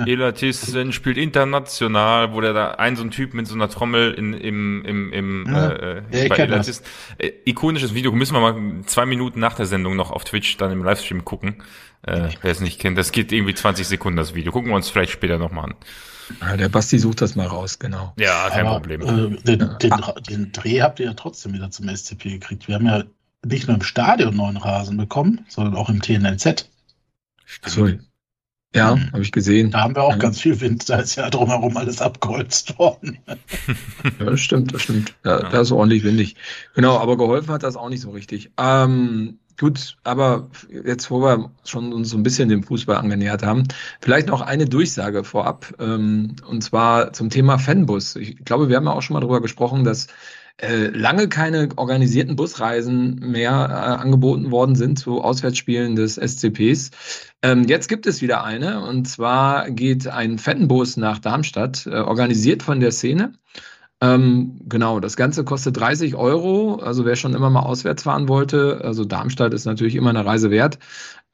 Ja. 0.00 0.06
Ilatissen 0.06 0.92
spielt 0.92 1.16
international, 1.16 2.32
wo 2.32 2.40
der 2.40 2.52
da 2.52 2.70
ein 2.72 2.96
so 2.96 3.02
ein 3.02 3.10
Typ 3.10 3.34
mit 3.34 3.46
so 3.46 3.54
einer 3.54 3.68
Trommel 3.68 4.12
in, 4.12 4.34
im, 4.34 4.84
im, 4.84 5.12
im 5.12 5.46
Ja. 5.48 5.70
äh, 5.70 6.02
Ja, 6.10 6.22
ich 6.24 6.28
bei. 6.28 6.38
Ilatissen. 6.38 6.84
Äh, 7.18 7.30
ikonisches 7.44 7.94
Video, 7.94 8.12
müssen 8.12 8.34
wir 8.34 8.40
mal 8.40 8.84
zwei 8.86 9.06
Minuten 9.06 9.40
nach 9.40 9.54
der 9.54 9.66
Sendung 9.66 9.96
noch 9.96 10.10
auf 10.10 10.24
Twitch 10.24 10.56
dann 10.56 10.72
im 10.72 10.82
Livestream 10.84 11.24
gucken. 11.24 11.62
Äh, 12.02 12.28
wer 12.42 12.50
es 12.52 12.60
nicht 12.60 12.80
kennt, 12.80 12.96
das 12.96 13.12
geht 13.12 13.30
irgendwie 13.32 13.54
20 13.54 13.86
Sekunden, 13.86 14.16
das 14.16 14.34
Video. 14.34 14.52
Gucken 14.52 14.70
wir 14.70 14.76
uns 14.76 14.88
vielleicht 14.88 15.12
später 15.12 15.38
nochmal 15.38 15.66
an. 15.66 15.74
Ah, 16.40 16.56
Der 16.56 16.68
Basti 16.68 16.98
sucht 16.98 17.20
das 17.20 17.34
mal 17.34 17.46
raus, 17.46 17.78
genau. 17.78 18.14
Ja, 18.16 18.48
kein 18.50 18.66
Aber, 18.66 18.76
Problem. 18.80 19.02
Äh, 19.02 19.36
den, 19.42 19.76
den, 19.82 19.92
den 20.28 20.52
Dreh 20.52 20.80
habt 20.80 21.00
ihr 21.00 21.06
ja 21.06 21.14
trotzdem 21.14 21.52
wieder 21.52 21.70
zum 21.70 21.88
SCP 21.88 22.30
gekriegt. 22.30 22.68
Wir 22.68 22.76
haben 22.76 22.86
ja 22.86 23.02
nicht 23.44 23.66
nur 23.66 23.76
im 23.76 23.82
Stadion 23.82 24.36
neuen 24.36 24.56
Rasen 24.56 24.96
bekommen, 24.96 25.44
sondern 25.48 25.74
auch 25.74 25.88
im 25.88 26.00
TNLZ. 26.00 26.68
Sorry. 27.66 27.98
Ja, 28.74 28.94
Mhm. 28.94 29.12
habe 29.12 29.22
ich 29.22 29.32
gesehen. 29.32 29.70
Da 29.72 29.80
haben 29.82 29.96
wir 29.96 30.02
auch 30.04 30.12
Ja. 30.12 30.16
ganz 30.18 30.40
viel 30.40 30.60
Wind. 30.60 30.88
Da 30.88 30.96
ist 31.00 31.16
ja 31.16 31.28
drumherum 31.28 31.76
alles 31.76 32.00
abgeholzt 32.00 32.78
worden. 32.78 33.18
Ja, 34.18 34.26
das 34.26 34.40
stimmt, 34.40 34.72
das 34.72 34.82
stimmt. 34.82 35.14
Ja, 35.24 35.40
Ja. 35.42 35.48
Da 35.50 35.60
ist 35.60 35.72
ordentlich 35.72 36.04
windig. 36.04 36.36
Genau, 36.74 36.96
aber 36.98 37.16
geholfen 37.16 37.50
hat 37.52 37.62
das 37.64 37.76
auch 37.76 37.88
nicht 37.88 38.00
so 38.00 38.10
richtig. 38.10 38.50
Ähm, 38.58 39.38
gut, 39.58 39.96
aber 40.04 40.48
jetzt, 40.84 41.10
wo 41.10 41.20
wir 41.20 41.50
schon 41.64 41.92
uns 41.92 42.10
so 42.10 42.16
ein 42.16 42.22
bisschen 42.22 42.48
dem 42.48 42.62
Fußball 42.62 42.96
angenähert 42.96 43.42
haben, 43.42 43.64
vielleicht 44.00 44.28
noch 44.28 44.40
eine 44.40 44.66
Durchsage 44.66 45.24
vorab, 45.24 45.74
ähm, 45.80 46.36
und 46.46 46.62
zwar 46.62 47.12
zum 47.12 47.28
Thema 47.28 47.58
Fanbus. 47.58 48.16
Ich 48.16 48.44
glaube, 48.44 48.68
wir 48.68 48.76
haben 48.76 48.86
ja 48.86 48.92
auch 48.92 49.02
schon 49.02 49.14
mal 49.14 49.20
darüber 49.20 49.40
gesprochen, 49.42 49.84
dass 49.84 50.06
äh, 50.62 50.88
lange 50.88 51.28
keine 51.28 51.68
organisierten 51.76 52.36
Busreisen 52.36 53.16
mehr 53.16 53.50
äh, 53.50 54.02
angeboten 54.02 54.50
worden 54.50 54.74
sind 54.74 54.98
zu 54.98 55.22
Auswärtsspielen 55.22 55.96
des 55.96 56.16
SCPs. 56.16 56.90
Ähm, 57.42 57.64
jetzt 57.64 57.88
gibt 57.88 58.06
es 58.06 58.20
wieder 58.20 58.44
eine, 58.44 58.84
und 58.84 59.08
zwar 59.08 59.70
geht 59.70 60.06
ein 60.06 60.38
Fanbus 60.38 60.96
nach 60.96 61.18
Darmstadt, 61.18 61.86
äh, 61.86 62.00
organisiert 62.00 62.62
von 62.62 62.80
der 62.80 62.92
Szene. 62.92 63.32
Ähm, 64.02 64.60
genau, 64.66 65.00
das 65.00 65.16
Ganze 65.16 65.44
kostet 65.44 65.76
30 65.76 66.14
Euro. 66.14 66.76
Also 66.76 67.04
wer 67.04 67.16
schon 67.16 67.34
immer 67.34 67.50
mal 67.50 67.60
auswärts 67.60 68.02
fahren 68.02 68.28
wollte, 68.28 68.80
also 68.82 69.04
Darmstadt 69.04 69.54
ist 69.54 69.66
natürlich 69.66 69.94
immer 69.94 70.10
eine 70.10 70.24
Reise 70.24 70.50
wert. 70.50 70.78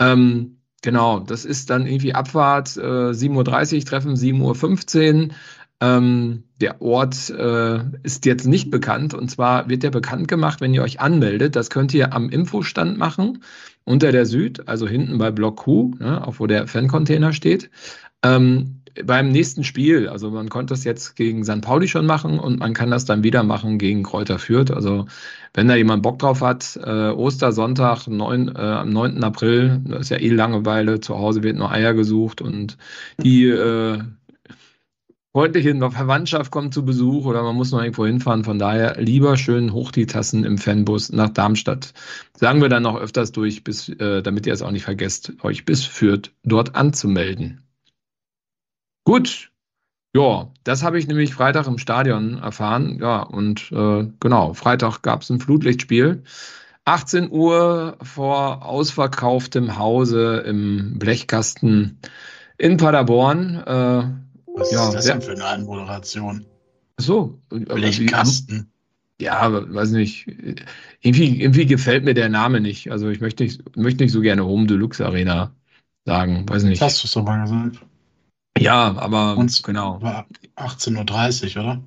Ähm, 0.00 0.58
genau, 0.82 1.20
das 1.20 1.44
ist 1.44 1.70
dann 1.70 1.86
irgendwie 1.86 2.14
Abfahrt 2.14 2.76
äh, 2.76 2.80
7.30 2.80 3.76
Uhr, 3.76 3.84
Treffen 3.84 4.14
7.15 4.14 5.28
Uhr. 5.28 5.34
Ähm, 5.80 6.44
der 6.60 6.80
Ort 6.80 7.28
äh, 7.28 7.80
ist 8.02 8.24
jetzt 8.24 8.46
nicht 8.46 8.70
bekannt 8.70 9.12
und 9.12 9.30
zwar 9.30 9.68
wird 9.68 9.82
der 9.82 9.90
bekannt 9.90 10.26
gemacht, 10.26 10.60
wenn 10.60 10.72
ihr 10.72 10.82
euch 10.82 11.00
anmeldet. 11.00 11.54
Das 11.54 11.68
könnt 11.68 11.92
ihr 11.92 12.14
am 12.14 12.30
Infostand 12.30 12.96
machen, 12.96 13.42
unter 13.84 14.10
der 14.10 14.24
Süd, 14.24 14.66
also 14.68 14.88
hinten 14.88 15.18
bei 15.18 15.30
Block 15.30 15.56
Q, 15.56 15.92
ne, 15.98 16.26
auch 16.26 16.40
wo 16.40 16.46
der 16.46 16.66
Fan-Container 16.66 17.34
steht. 17.34 17.70
Ähm, 18.22 18.80
beim 19.04 19.30
nächsten 19.30 19.64
Spiel, 19.64 20.08
also 20.08 20.30
man 20.30 20.48
konnte 20.48 20.72
das 20.72 20.84
jetzt 20.84 21.16
gegen 21.16 21.44
St. 21.44 21.60
Pauli 21.60 21.88
schon 21.88 22.06
machen 22.06 22.38
und 22.38 22.58
man 22.58 22.72
kann 22.72 22.90
das 22.90 23.04
dann 23.04 23.22
wieder 23.22 23.42
machen 23.42 23.78
gegen 23.78 24.02
Kräuter 24.02 24.38
Fürth. 24.38 24.70
Also 24.70 25.06
wenn 25.52 25.68
da 25.68 25.74
jemand 25.74 26.02
Bock 26.02 26.18
drauf 26.18 26.40
hat, 26.40 26.78
äh, 26.82 27.10
Ostersonntag, 27.10 28.06
neun, 28.06 28.48
äh, 28.54 28.58
am 28.58 28.90
9. 28.90 29.22
April, 29.22 29.82
das 29.84 30.02
ist 30.02 30.08
ja 30.10 30.18
eh 30.18 30.30
Langeweile, 30.30 31.00
zu 31.00 31.18
Hause 31.18 31.42
wird 31.42 31.56
nur 31.56 31.70
Eier 31.70 31.94
gesucht 31.94 32.40
und 32.40 32.78
die 33.18 33.44
äh, 33.44 33.98
freundliche 35.36 35.76
Verwandtschaft 35.90 36.50
kommt 36.50 36.72
zu 36.72 36.82
Besuch 36.82 37.26
oder 37.26 37.42
man 37.42 37.54
muss 37.54 37.70
noch 37.70 37.82
irgendwo 37.82 38.06
hinfahren. 38.06 38.42
Von 38.42 38.58
daher 38.58 38.98
lieber 38.98 39.36
schön 39.36 39.74
hoch 39.74 39.90
die 39.92 40.06
Tassen 40.06 40.44
im 40.44 40.56
Fanbus 40.56 41.12
nach 41.12 41.28
Darmstadt. 41.28 41.92
Sagen 42.32 42.62
wir 42.62 42.70
dann 42.70 42.84
noch 42.84 42.96
öfters 42.96 43.32
durch, 43.32 43.62
bis, 43.62 43.90
äh, 43.90 44.22
damit 44.22 44.46
ihr 44.46 44.54
es 44.54 44.62
auch 44.62 44.70
nicht 44.70 44.84
vergesst, 44.84 45.34
euch 45.42 45.66
bis 45.66 45.84
Fürth 45.84 46.30
dort 46.42 46.74
anzumelden. 46.74 47.60
Gut. 49.04 49.50
Ja, 50.14 50.48
das 50.64 50.82
habe 50.82 50.98
ich 50.98 51.06
nämlich 51.06 51.34
Freitag 51.34 51.66
im 51.66 51.76
Stadion 51.76 52.38
erfahren. 52.38 52.98
Ja, 52.98 53.20
und 53.20 53.70
äh, 53.72 54.08
genau, 54.18 54.54
Freitag 54.54 55.02
gab 55.02 55.20
es 55.20 55.28
ein 55.28 55.38
Flutlichtspiel. 55.38 56.22
18 56.86 57.30
Uhr 57.30 57.98
vor 58.00 58.64
ausverkauftem 58.64 59.76
Hause 59.76 60.38
im 60.46 60.98
Blechkasten 60.98 61.98
in 62.56 62.78
Paderborn. 62.78 63.56
Äh, 63.56 64.25
Was 64.56 64.70
Ja, 64.72 64.88
ist 64.88 64.94
das 64.94 65.06
ja. 65.06 65.12
denn 65.14 65.22
für 65.22 65.32
eine 65.32 65.44
Anmoderation? 65.44 66.46
so, 66.98 67.38
aber 67.50 67.60
wie- 67.60 67.74
Blechkasten. 67.74 68.70
Ja, 69.20 69.38
aber 69.38 69.72
weiß 69.72 69.90
nicht. 69.92 70.26
Irgendwie, 71.00 71.40
irgendwie 71.40 71.66
gefällt 71.66 72.04
mir 72.04 72.14
der 72.14 72.28
Name 72.28 72.60
nicht. 72.60 72.90
Also 72.90 73.08
ich 73.08 73.20
möchte 73.20 73.44
nicht, 73.44 73.76
möchte 73.76 74.02
nicht 74.04 74.12
so 74.12 74.20
gerne 74.20 74.44
Home 74.44 74.66
Deluxe 74.66 75.04
Arena 75.06 75.54
sagen. 76.04 76.46
Weiß 76.48 76.64
nicht. 76.64 76.82
Das 76.82 77.02
hast 77.02 77.14
du 77.14 77.20
doch 77.20 77.26
mal 77.26 77.42
gesagt. 77.42 77.80
Ja, 78.58 78.94
aber 78.96 79.36
Und 79.36 79.62
genau. 79.62 80.00
war 80.02 80.26
18.30 80.56 81.56
Uhr, 81.56 81.62
oder? 81.62 81.82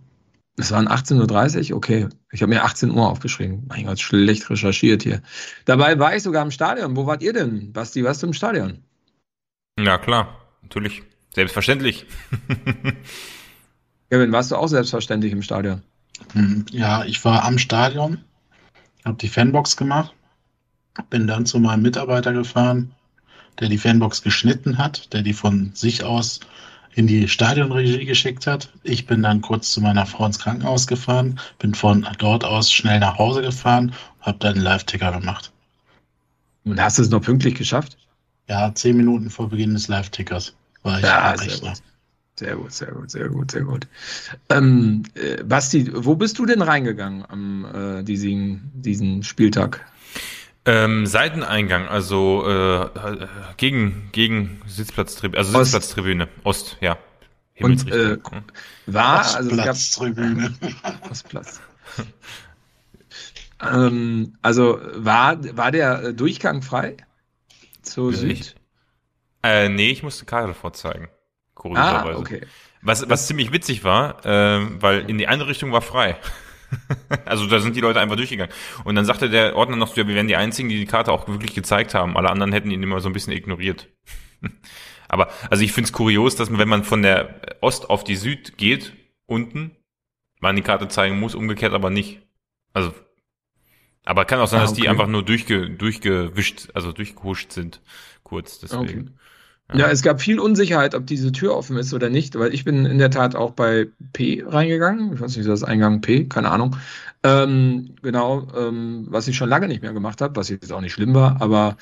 Es 0.57 0.71
waren 0.71 0.87
18.30 0.87 1.71
Uhr, 1.71 1.77
okay. 1.77 2.07
Ich 2.31 2.41
habe 2.41 2.49
mir 2.53 2.63
18 2.63 2.91
Uhr 2.91 3.07
aufgeschrieben. 3.09 3.65
Mein 3.67 3.85
Gott, 3.85 3.99
schlecht 3.99 4.49
recherchiert 4.49 5.03
hier. 5.03 5.21
Dabei 5.65 5.97
war 5.99 6.15
ich 6.15 6.23
sogar 6.23 6.43
im 6.43 6.51
Stadion. 6.51 6.95
Wo 6.97 7.05
wart 7.05 7.21
ihr 7.23 7.33
denn? 7.33 7.71
Basti, 7.73 8.03
warst 8.03 8.21
du 8.23 8.27
im 8.27 8.33
Stadion? 8.33 8.79
Ja, 9.79 9.97
klar. 9.97 10.35
Natürlich. 10.63 11.03
Selbstverständlich. 11.33 12.05
Kevin, 14.09 14.31
warst 14.31 14.51
du 14.51 14.55
auch 14.55 14.67
selbstverständlich 14.67 15.31
im 15.31 15.41
Stadion? 15.41 15.83
Hm, 16.33 16.65
Ja, 16.71 17.05
ich 17.05 17.23
war 17.23 17.43
am 17.43 17.57
Stadion, 17.57 18.23
habe 19.05 19.17
die 19.17 19.27
Fanbox 19.29 19.77
gemacht, 19.77 20.13
bin 21.09 21.27
dann 21.27 21.45
zu 21.45 21.59
meinem 21.59 21.83
Mitarbeiter 21.83 22.33
gefahren, 22.33 22.93
der 23.59 23.69
die 23.69 23.77
Fanbox 23.77 24.21
geschnitten 24.21 24.77
hat, 24.77 25.13
der 25.13 25.21
die 25.21 25.33
von 25.33 25.71
sich 25.73 26.03
aus 26.03 26.39
in 26.95 27.07
die 27.07 27.27
Stadionregie 27.27 28.05
geschickt 28.05 28.47
hat. 28.47 28.73
Ich 28.83 29.05
bin 29.05 29.21
dann 29.21 29.41
kurz 29.41 29.71
zu 29.71 29.79
meiner 29.81 30.05
Frau 30.05 30.25
ins 30.25 30.39
Krankenhaus 30.39 30.87
gefahren, 30.87 31.39
bin 31.59 31.75
von 31.75 32.07
dort 32.17 32.43
aus 32.43 32.71
schnell 32.73 32.99
nach 32.99 33.17
Hause 33.17 33.41
gefahren, 33.41 33.93
habe 34.21 34.39
dann 34.39 34.55
einen 34.55 34.63
Live-Ticker 34.63 35.11
gemacht. 35.11 35.51
Und 36.65 36.81
hast 36.81 36.97
du 36.97 37.03
es 37.03 37.09
noch 37.09 37.21
pünktlich 37.21 37.55
geschafft? 37.55 37.97
Ja, 38.47 38.73
zehn 38.73 38.97
Minuten 38.97 39.29
vor 39.29 39.49
Beginn 39.49 39.73
des 39.73 39.87
Live-Tickers 39.87 40.55
war 40.89 41.03
ich 41.03 41.05
Ja, 41.05 41.31
am 41.31 41.37
sehr 41.37 41.57
gut. 41.57 41.81
Sehr 42.39 42.55
gut, 42.55 42.71
sehr 42.71 42.91
gut, 42.91 43.11
sehr 43.11 43.29
gut, 43.29 43.51
sehr 43.51 43.63
gut. 43.63 43.87
Ähm, 44.49 45.03
äh, 45.15 45.43
Basti, 45.43 45.91
wo 45.93 46.15
bist 46.15 46.39
du 46.39 46.45
denn 46.45 46.61
reingegangen 46.61 47.25
am 47.29 47.65
äh, 47.65 48.03
diesen, 48.03 48.71
diesen 48.73 49.23
Spieltag? 49.23 49.85
Ähm, 50.65 51.05
Seiteneingang, 51.05 51.87
also 51.87 52.45
äh, 52.47 53.27
gegen 53.57 54.09
gegen 54.11 54.61
Sitzplatztribüne, 54.67 55.37
also 55.37 55.57
Ost. 55.57 55.71
Sitzplatztribüne, 55.71 56.27
Ost, 56.43 56.77
ja. 56.81 56.97
Und, 57.59 57.91
äh, 57.91 58.17
War, 58.85 59.35
also 59.35 59.51
es 59.51 59.63
gab 59.63 59.75
Platztribüne. 59.75 60.57
Ostplatz. 61.09 61.61
ähm, 63.61 64.37
also 64.41 64.79
war, 64.95 65.37
war 65.57 65.71
der 65.71 66.03
äh, 66.03 66.13
Durchgang 66.13 66.61
frei 66.61 66.97
zur 67.81 68.13
Ja, 68.13 68.17
Süd? 68.17 68.55
Äh, 69.43 69.69
nee, 69.69 69.89
ich 69.89 70.03
musste 70.03 70.25
Karte 70.25 70.53
vorzeigen. 70.53 71.07
Ah, 71.09 71.51
Kurioserweise. 71.55 72.19
okay. 72.19 72.41
Was, 72.81 73.09
was 73.09 73.27
ziemlich 73.27 73.51
witzig 73.51 73.83
war, 73.83 74.21
ähm, 74.23 74.81
weil 74.81 75.09
in 75.09 75.17
die 75.17 75.27
eine 75.27 75.47
Richtung 75.47 75.71
war 75.71 75.81
frei. 75.81 76.17
also 77.25 77.47
da 77.47 77.59
sind 77.59 77.75
die 77.75 77.81
Leute 77.81 77.99
einfach 77.99 78.15
durchgegangen. 78.15 78.53
Und 78.85 78.95
dann 78.95 79.03
sagte 79.05 79.29
der 79.29 79.55
Ordner 79.55 79.75
noch, 79.75 79.89
so, 79.89 79.99
ja, 79.99 80.07
wir 80.07 80.15
wären 80.15 80.27
die 80.27 80.35
Einzigen, 80.37 80.69
die 80.69 80.77
die 80.79 80.85
Karte 80.85 81.11
auch 81.11 81.27
wirklich 81.27 81.53
gezeigt 81.53 81.93
haben. 81.93 82.15
Alle 82.15 82.29
anderen 82.29 82.53
hätten 82.53 82.71
ihn 82.71 82.83
immer 82.83 83.01
so 83.01 83.09
ein 83.09 83.13
bisschen 83.13 83.33
ignoriert. 83.33 83.89
Aber 85.09 85.29
also 85.49 85.63
ich 85.63 85.73
finde 85.73 85.87
es 85.87 85.93
kurios, 85.93 86.35
dass 86.35 86.49
man, 86.49 86.59
wenn 86.59 86.69
man 86.69 86.83
von 86.83 87.01
der 87.01 87.41
Ost 87.61 87.89
auf 87.89 88.03
die 88.03 88.15
Süd 88.15 88.57
geht, 88.57 88.93
unten, 89.25 89.75
man 90.39 90.55
die 90.55 90.61
Karte 90.61 90.87
zeigen 90.87 91.19
muss, 91.19 91.35
umgekehrt 91.35 91.73
aber 91.73 91.89
nicht. 91.89 92.21
Also, 92.73 92.93
aber 94.05 94.25
kann 94.25 94.39
auch 94.39 94.47
sein, 94.47 94.59
Ah, 94.59 94.63
dass 94.63 94.73
die 94.73 94.81
okay. 94.83 94.89
einfach 94.89 95.07
nur 95.07 95.23
durchge, 95.23 95.69
durchgewischt, 95.69 96.69
also 96.75 96.91
durchgehuscht 96.91 97.51
sind, 97.51 97.81
kurz. 98.23 98.59
Deswegen. 98.59 99.18
Ja, 99.73 99.89
es 99.89 100.01
gab 100.01 100.19
viel 100.19 100.39
Unsicherheit, 100.39 100.95
ob 100.95 101.05
diese 101.05 101.31
Tür 101.31 101.55
offen 101.55 101.77
ist 101.77 101.93
oder 101.93 102.09
nicht, 102.09 102.37
weil 102.39 102.53
ich 102.53 102.65
bin 102.65 102.85
in 102.85 102.97
der 102.97 103.11
Tat 103.11 103.35
auch 103.35 103.51
bei 103.51 103.87
P 104.13 104.43
reingegangen. 104.45 105.13
Ich 105.13 105.21
weiß 105.21 105.37
nicht, 105.37 105.47
das 105.47 105.61
ist 105.61 105.67
Eingang 105.67 106.01
P, 106.01 106.25
keine 106.25 106.49
Ahnung. 106.49 106.75
Ähm, 107.23 107.95
genau, 108.01 108.47
ähm, 108.57 109.07
was 109.09 109.27
ich 109.27 109.37
schon 109.37 109.49
lange 109.49 109.67
nicht 109.67 109.83
mehr 109.83 109.93
gemacht 109.93 110.21
habe, 110.21 110.35
was 110.37 110.49
jetzt 110.49 110.71
auch 110.71 110.81
nicht 110.81 110.93
schlimm 110.93 111.13
war, 111.13 111.41
aber 111.41 111.77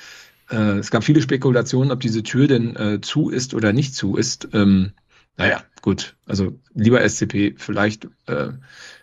äh, 0.50 0.78
es 0.78 0.90
gab 0.90 1.02
viele 1.02 1.22
Spekulationen, 1.22 1.90
ob 1.90 2.00
diese 2.00 2.22
Tür 2.22 2.46
denn 2.46 2.76
äh, 2.76 3.00
zu 3.00 3.30
ist 3.30 3.54
oder 3.54 3.72
nicht 3.72 3.94
zu 3.94 4.16
ist. 4.16 4.48
Ähm, 4.52 4.92
naja, 5.38 5.62
gut, 5.80 6.16
also 6.26 6.58
lieber 6.74 7.08
SCP, 7.08 7.54
vielleicht, 7.56 8.06
äh, 8.26 8.48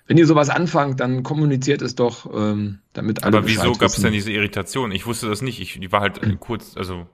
wenn 0.05 0.17
ihr 0.17 0.27
sowas 0.27 0.49
anfangt, 0.49 0.99
dann 0.99 1.23
kommuniziert 1.23 1.81
es 1.81 1.95
doch, 1.95 2.29
ähm, 2.31 2.79
damit 2.93 3.23
alle 3.23 3.37
Aber 3.37 3.47
wieso 3.47 3.71
gab 3.73 3.89
es 3.89 3.95
denn 3.95 4.13
diese 4.13 4.31
Irritation? 4.31 4.91
Ich 4.91 5.07
wusste 5.07 5.27
das 5.27 5.41
nicht. 5.41 5.59
Ich, 5.59 5.79
die 5.79 5.91
war 5.91 6.01
halt 6.01 6.19
kurz, 6.39 6.77
also 6.77 7.07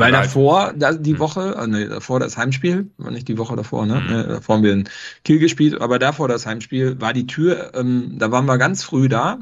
Weil 0.00 0.12
Leid. 0.12 0.24
davor, 0.26 0.72
da, 0.76 0.92
die 0.92 1.12
Hm. 1.12 1.18
Woche, 1.18 1.54
äh, 1.56 1.66
nee, 1.66 1.86
davor 1.86 2.20
das 2.20 2.36
Heimspiel, 2.36 2.90
war 2.98 3.10
nicht 3.10 3.28
die 3.28 3.38
Woche 3.38 3.56
davor, 3.56 3.86
ne? 3.86 4.00
Hm. 4.00 4.06
Ne, 4.06 4.26
davor 4.28 4.56
haben 4.56 4.64
wir 4.64 4.72
in 4.72 4.88
Kiel 5.24 5.38
gespielt, 5.38 5.80
aber 5.80 5.98
davor 5.98 6.28
das 6.28 6.46
Heimspiel 6.46 7.00
war 7.00 7.12
die 7.12 7.26
Tür, 7.26 7.72
ähm, 7.74 8.16
da 8.18 8.30
waren 8.32 8.46
wir 8.46 8.58
ganz 8.58 8.82
früh 8.82 9.08
da, 9.08 9.38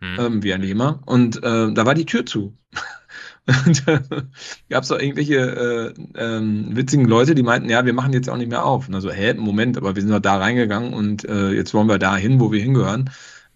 hm. 0.00 0.16
ähm, 0.18 0.42
wie 0.42 0.52
ein 0.52 0.62
Lehmer, 0.62 1.00
und 1.06 1.42
äh, 1.42 1.72
da 1.72 1.86
war 1.86 1.94
die 1.94 2.06
Tür 2.06 2.26
zu. 2.26 2.54
Und 3.66 3.88
äh, 3.88 4.00
gab 4.68 4.84
es 4.84 4.92
auch 4.92 4.98
irgendwelche 4.98 5.36
äh, 5.36 5.94
ähm, 6.18 6.76
witzigen 6.76 7.06
Leute, 7.06 7.34
die 7.34 7.42
meinten, 7.42 7.70
ja, 7.70 7.86
wir 7.86 7.94
machen 7.94 8.12
jetzt 8.12 8.28
auch 8.28 8.36
nicht 8.36 8.50
mehr 8.50 8.62
auf. 8.62 8.88
Und 8.88 8.94
also, 8.94 9.10
hä, 9.10 9.32
Moment, 9.32 9.78
aber 9.78 9.94
wir 9.94 10.02
sind 10.02 10.10
doch 10.10 10.20
da 10.20 10.36
reingegangen 10.36 10.92
und 10.92 11.24
äh, 11.26 11.52
jetzt 11.52 11.72
wollen 11.72 11.88
wir 11.88 11.98
da 11.98 12.14
hin, 12.16 12.40
wo 12.40 12.52
wir 12.52 12.60
hingehören. 12.60 13.08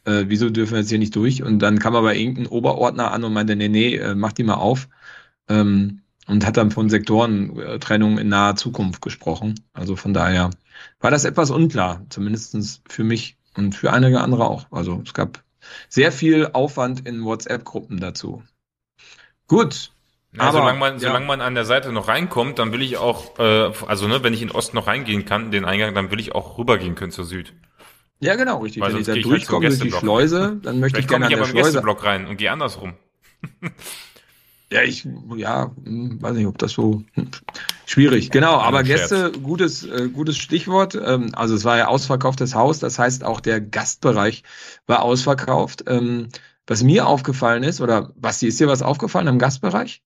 Äh, 0.04 0.24
wieso 0.28 0.48
dürfen 0.50 0.72
wir 0.72 0.78
jetzt 0.80 0.88
hier 0.88 0.98
nicht 0.98 1.14
durch? 1.14 1.42
Und 1.42 1.58
dann 1.60 1.78
kam 1.78 1.94
aber 1.94 2.14
irgendein 2.14 2.46
Oberordner 2.46 3.12
an 3.12 3.22
und 3.24 3.34
meinte, 3.34 3.54
nee, 3.54 3.68
nee, 3.68 3.96
äh, 3.96 4.14
mach 4.14 4.32
die 4.32 4.44
mal 4.44 4.54
auf. 4.54 4.88
Ähm, 5.48 6.01
und 6.26 6.46
hat 6.46 6.56
dann 6.56 6.70
von 6.70 6.88
Sektorentrennung 6.90 8.18
in 8.18 8.28
naher 8.28 8.56
Zukunft 8.56 9.02
gesprochen. 9.02 9.60
Also 9.72 9.96
von 9.96 10.14
daher 10.14 10.50
war 11.00 11.10
das 11.10 11.24
etwas 11.24 11.50
unklar, 11.50 12.04
zumindestens 12.10 12.82
für 12.88 13.04
mich 13.04 13.36
und 13.56 13.74
für 13.74 13.92
einige 13.92 14.20
andere 14.20 14.46
auch. 14.48 14.66
Also 14.70 15.02
es 15.04 15.14
gab 15.14 15.42
sehr 15.88 16.12
viel 16.12 16.48
Aufwand 16.52 17.06
in 17.06 17.24
WhatsApp-Gruppen 17.24 18.00
dazu. 18.00 18.42
Gut, 19.46 19.92
Ja, 20.34 20.44
aber, 20.48 20.58
solange 20.60 20.78
man, 20.78 20.98
ja. 20.98 21.00
solange 21.00 21.26
man 21.26 21.40
an 21.40 21.54
der 21.54 21.64
Seite 21.64 21.92
noch 21.92 22.08
reinkommt, 22.08 22.58
dann 22.58 22.72
will 22.72 22.82
ich 22.82 22.96
auch, 22.96 23.38
äh, 23.38 23.72
also 23.86 24.08
ne, 24.08 24.22
wenn 24.22 24.32
ich 24.34 24.42
in 24.42 24.50
Ost 24.50 24.74
noch 24.74 24.86
reingehen 24.86 25.24
kann, 25.26 25.50
den 25.50 25.64
Eingang, 25.64 25.94
dann 25.94 26.10
will 26.10 26.20
ich 26.20 26.34
auch 26.34 26.58
rübergehen 26.58 26.94
können 26.94 27.12
zur 27.12 27.24
Süd. 27.26 27.54
ja 28.20 28.36
genau, 28.36 28.58
richtig. 28.60 28.82
Weil 28.82 28.94
Wenn 28.94 29.00
ich 29.00 29.06
da 29.06 29.14
ich 29.14 29.24
halt 29.24 29.24
durchkomme 29.24 29.76
durch 29.76 29.80
die. 29.80 29.90
Schleuse, 29.92 30.58
dann 30.62 30.80
möchte 30.80 31.00
ich 31.00 31.06
Vielleicht 31.06 31.08
komme 31.08 31.20
gerne 31.20 31.34
ich 31.34 31.34
an 31.34 31.40
der 31.40 31.46
Schleuse. 31.46 31.82
Gästeblock 31.82 32.04
rein 32.04 32.26
und 32.26 32.36
gehe 32.38 32.50
andersrum. 32.52 32.94
Ja, 34.72 34.82
ich, 34.82 35.06
ja, 35.36 35.70
hm, 35.84 36.22
weiß 36.22 36.34
nicht, 36.34 36.46
ob 36.46 36.56
das 36.56 36.72
so 36.72 37.02
hm, 37.12 37.28
schwierig. 37.84 38.30
Genau, 38.30 38.54
aber. 38.54 38.82
Gäste, 38.82 39.30
gutes, 39.32 39.84
äh, 39.84 40.08
gutes 40.08 40.38
Stichwort. 40.38 40.94
Ähm, 40.94 41.32
also 41.34 41.54
es 41.54 41.64
war 41.64 41.76
ja 41.76 41.88
ausverkauftes 41.88 42.54
Haus, 42.54 42.78
das 42.78 42.98
heißt 42.98 43.22
auch 43.22 43.40
der 43.40 43.60
Gastbereich 43.60 44.44
war 44.86 45.02
ausverkauft. 45.02 45.84
Ähm, 45.86 46.28
was 46.66 46.82
mir 46.82 47.06
aufgefallen 47.06 47.64
ist, 47.64 47.82
oder 47.82 48.12
Basti, 48.16 48.46
ist 48.46 48.60
dir 48.60 48.66
was 48.66 48.80
aufgefallen 48.80 49.26
im 49.26 49.38
Gastbereich? 49.38 50.02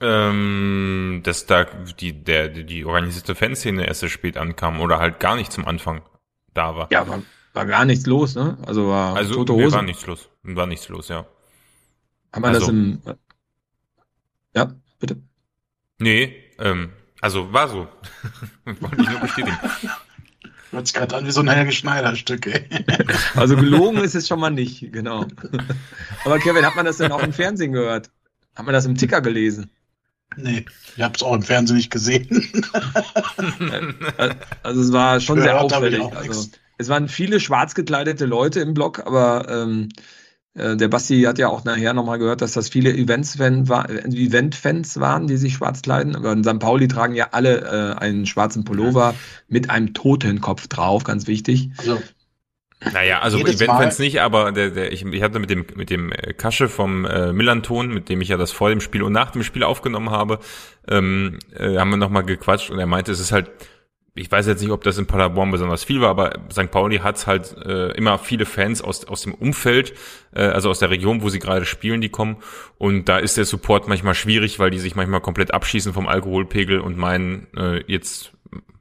Ähm, 0.00 1.22
dass 1.24 1.46
da 1.46 1.64
die, 1.64 2.12
der, 2.12 2.48
die 2.48 2.84
organisierte 2.84 3.34
Fanszene 3.34 3.86
erst 3.86 4.00
sehr 4.00 4.10
spät 4.10 4.36
ankam 4.36 4.80
oder 4.80 4.98
halt 4.98 5.20
gar 5.20 5.36
nicht 5.36 5.52
zum 5.52 5.66
Anfang 5.66 6.02
da 6.52 6.76
war. 6.76 6.88
Ja, 6.92 7.08
war, 7.08 7.22
war 7.54 7.64
gar 7.64 7.86
nichts 7.86 8.04
los, 8.04 8.34
ne? 8.34 8.58
Also 8.66 8.88
war 8.88 9.16
also 9.16 9.36
tote 9.36 9.54
Hose. 9.54 9.76
war 9.76 9.82
nichts 9.82 10.04
los. 10.06 10.28
War 10.42 10.66
nichts 10.66 10.88
los, 10.90 11.08
ja. 11.08 11.24
Haben 12.34 12.42
wir 12.42 12.52
das 12.52 12.62
also- 12.64 12.72
im, 12.72 13.00
ja, 14.54 14.74
bitte. 14.98 15.16
Nee, 15.98 16.34
ähm, 16.58 16.92
also 17.20 17.52
war 17.52 17.68
so. 17.68 17.88
Wollte 18.64 19.02
ich 19.02 19.08
nur 19.08 19.20
bestätigen. 19.20 19.58
Hört 20.70 20.86
sich 20.86 20.94
gerade 20.94 21.16
an 21.16 21.26
wie 21.26 21.30
so 21.30 21.40
ein 21.40 21.48
Helge 21.48 21.72
Schneider-Stück, 21.72 22.46
ey. 22.46 22.84
Also 23.36 23.56
gelogen 23.56 23.98
ist 23.98 24.14
es 24.14 24.26
schon 24.26 24.40
mal 24.40 24.50
nicht, 24.50 24.92
genau. 24.92 25.26
Aber 26.24 26.38
Kevin, 26.38 26.66
hat 26.66 26.74
man 26.74 26.84
das 26.84 26.96
denn 26.96 27.12
auch 27.12 27.22
im 27.22 27.32
Fernsehen 27.32 27.72
gehört? 27.72 28.10
Hat 28.56 28.66
man 28.66 28.72
das 28.72 28.84
im 28.84 28.96
Ticker 28.96 29.20
gelesen? 29.20 29.70
Nee, 30.36 30.64
ich 30.96 31.02
habe 31.02 31.14
es 31.14 31.22
auch 31.22 31.34
im 31.34 31.42
Fernsehen 31.42 31.76
nicht 31.76 31.90
gesehen. 31.90 32.28
Also 34.62 34.80
es 34.80 34.92
war 34.92 35.20
schon 35.20 35.40
sehr 35.40 35.52
Gehört 35.52 35.70
ich 35.70 35.76
auffällig. 35.76 36.02
Also 36.16 36.48
es 36.78 36.88
waren 36.88 37.08
viele 37.08 37.38
schwarz 37.38 37.74
gekleidete 37.74 38.26
Leute 38.26 38.60
im 38.60 38.74
Block, 38.74 39.00
aber 39.06 39.48
ähm, 39.48 39.88
äh, 39.90 40.02
der 40.54 40.88
Basti 40.88 41.22
hat 41.22 41.38
ja 41.38 41.48
auch 41.48 41.64
nachher 41.64 41.94
nochmal 41.94 42.18
gehört, 42.18 42.40
dass 42.40 42.52
das 42.52 42.68
viele 42.68 42.92
Events-Fan 42.92 43.68
war, 43.68 43.90
äh, 43.90 44.04
Event-Fans 44.06 45.00
waren, 45.00 45.26
die 45.26 45.36
sich 45.36 45.54
schwarz 45.54 45.82
kleiden. 45.82 46.14
Aber 46.14 46.32
in 46.32 46.44
St. 46.44 46.60
Pauli 46.60 46.86
tragen 46.86 47.14
ja 47.14 47.28
alle 47.32 47.96
äh, 47.96 48.00
einen 48.00 48.24
schwarzen 48.24 48.64
Pullover 48.64 49.14
mit 49.48 49.70
einem 49.70 49.94
Totenkopf 49.94 50.68
drauf, 50.68 51.02
ganz 51.02 51.26
wichtig. 51.26 51.70
Also, 51.78 52.00
Naja, 52.92 53.20
also 53.20 53.38
Eventfans 53.38 53.98
nicht, 53.98 54.20
aber 54.20 54.52
der, 54.52 54.70
der, 54.70 54.92
ich, 54.92 55.04
ich 55.04 55.22
hatte 55.22 55.38
mit 55.38 55.50
dem 55.50 55.66
mit 55.74 55.90
dem 55.90 56.12
äh, 56.12 56.34
Kasche 56.34 56.68
vom 56.68 57.04
äh, 57.04 57.32
Millanton, 57.32 57.88
mit 57.88 58.08
dem 58.08 58.20
ich 58.20 58.28
ja 58.28 58.36
das 58.36 58.52
vor 58.52 58.68
dem 58.68 58.80
Spiel 58.80 59.02
und 59.02 59.12
nach 59.12 59.30
dem 59.30 59.42
Spiel 59.42 59.64
aufgenommen 59.64 60.10
habe, 60.10 60.38
ähm, 60.86 61.38
äh, 61.56 61.78
haben 61.78 61.90
wir 61.90 61.96
nochmal 61.96 62.24
gequatscht 62.24 62.70
und 62.70 62.78
er 62.78 62.86
meinte, 62.86 63.10
es 63.10 63.20
ist 63.20 63.32
halt, 63.32 63.50
ich 64.16 64.30
weiß 64.30 64.46
jetzt 64.46 64.62
nicht, 64.62 64.70
ob 64.70 64.84
das 64.84 64.96
in 64.96 65.06
Paderborn 65.06 65.50
besonders 65.50 65.82
viel 65.82 66.00
war, 66.00 66.10
aber 66.10 66.38
St. 66.52 66.70
Pauli 66.70 66.98
hat 66.98 67.26
halt 67.26 67.56
äh, 67.64 67.90
immer 67.92 68.18
viele 68.18 68.46
Fans 68.46 68.80
aus 68.80 69.04
aus 69.06 69.22
dem 69.22 69.34
Umfeld, 69.34 69.92
äh, 70.32 70.42
also 70.42 70.70
aus 70.70 70.78
der 70.78 70.90
Region, 70.90 71.22
wo 71.22 71.30
sie 71.30 71.40
gerade 71.40 71.64
spielen, 71.64 72.00
die 72.00 72.10
kommen 72.10 72.36
und 72.78 73.08
da 73.08 73.18
ist 73.18 73.36
der 73.36 73.44
Support 73.44 73.88
manchmal 73.88 74.14
schwierig, 74.14 74.60
weil 74.60 74.70
die 74.70 74.78
sich 74.78 74.94
manchmal 74.94 75.20
komplett 75.20 75.52
abschießen 75.52 75.92
vom 75.92 76.06
Alkoholpegel 76.06 76.78
und 76.78 76.96
meinen, 76.96 77.48
äh, 77.56 77.82
jetzt 77.90 78.33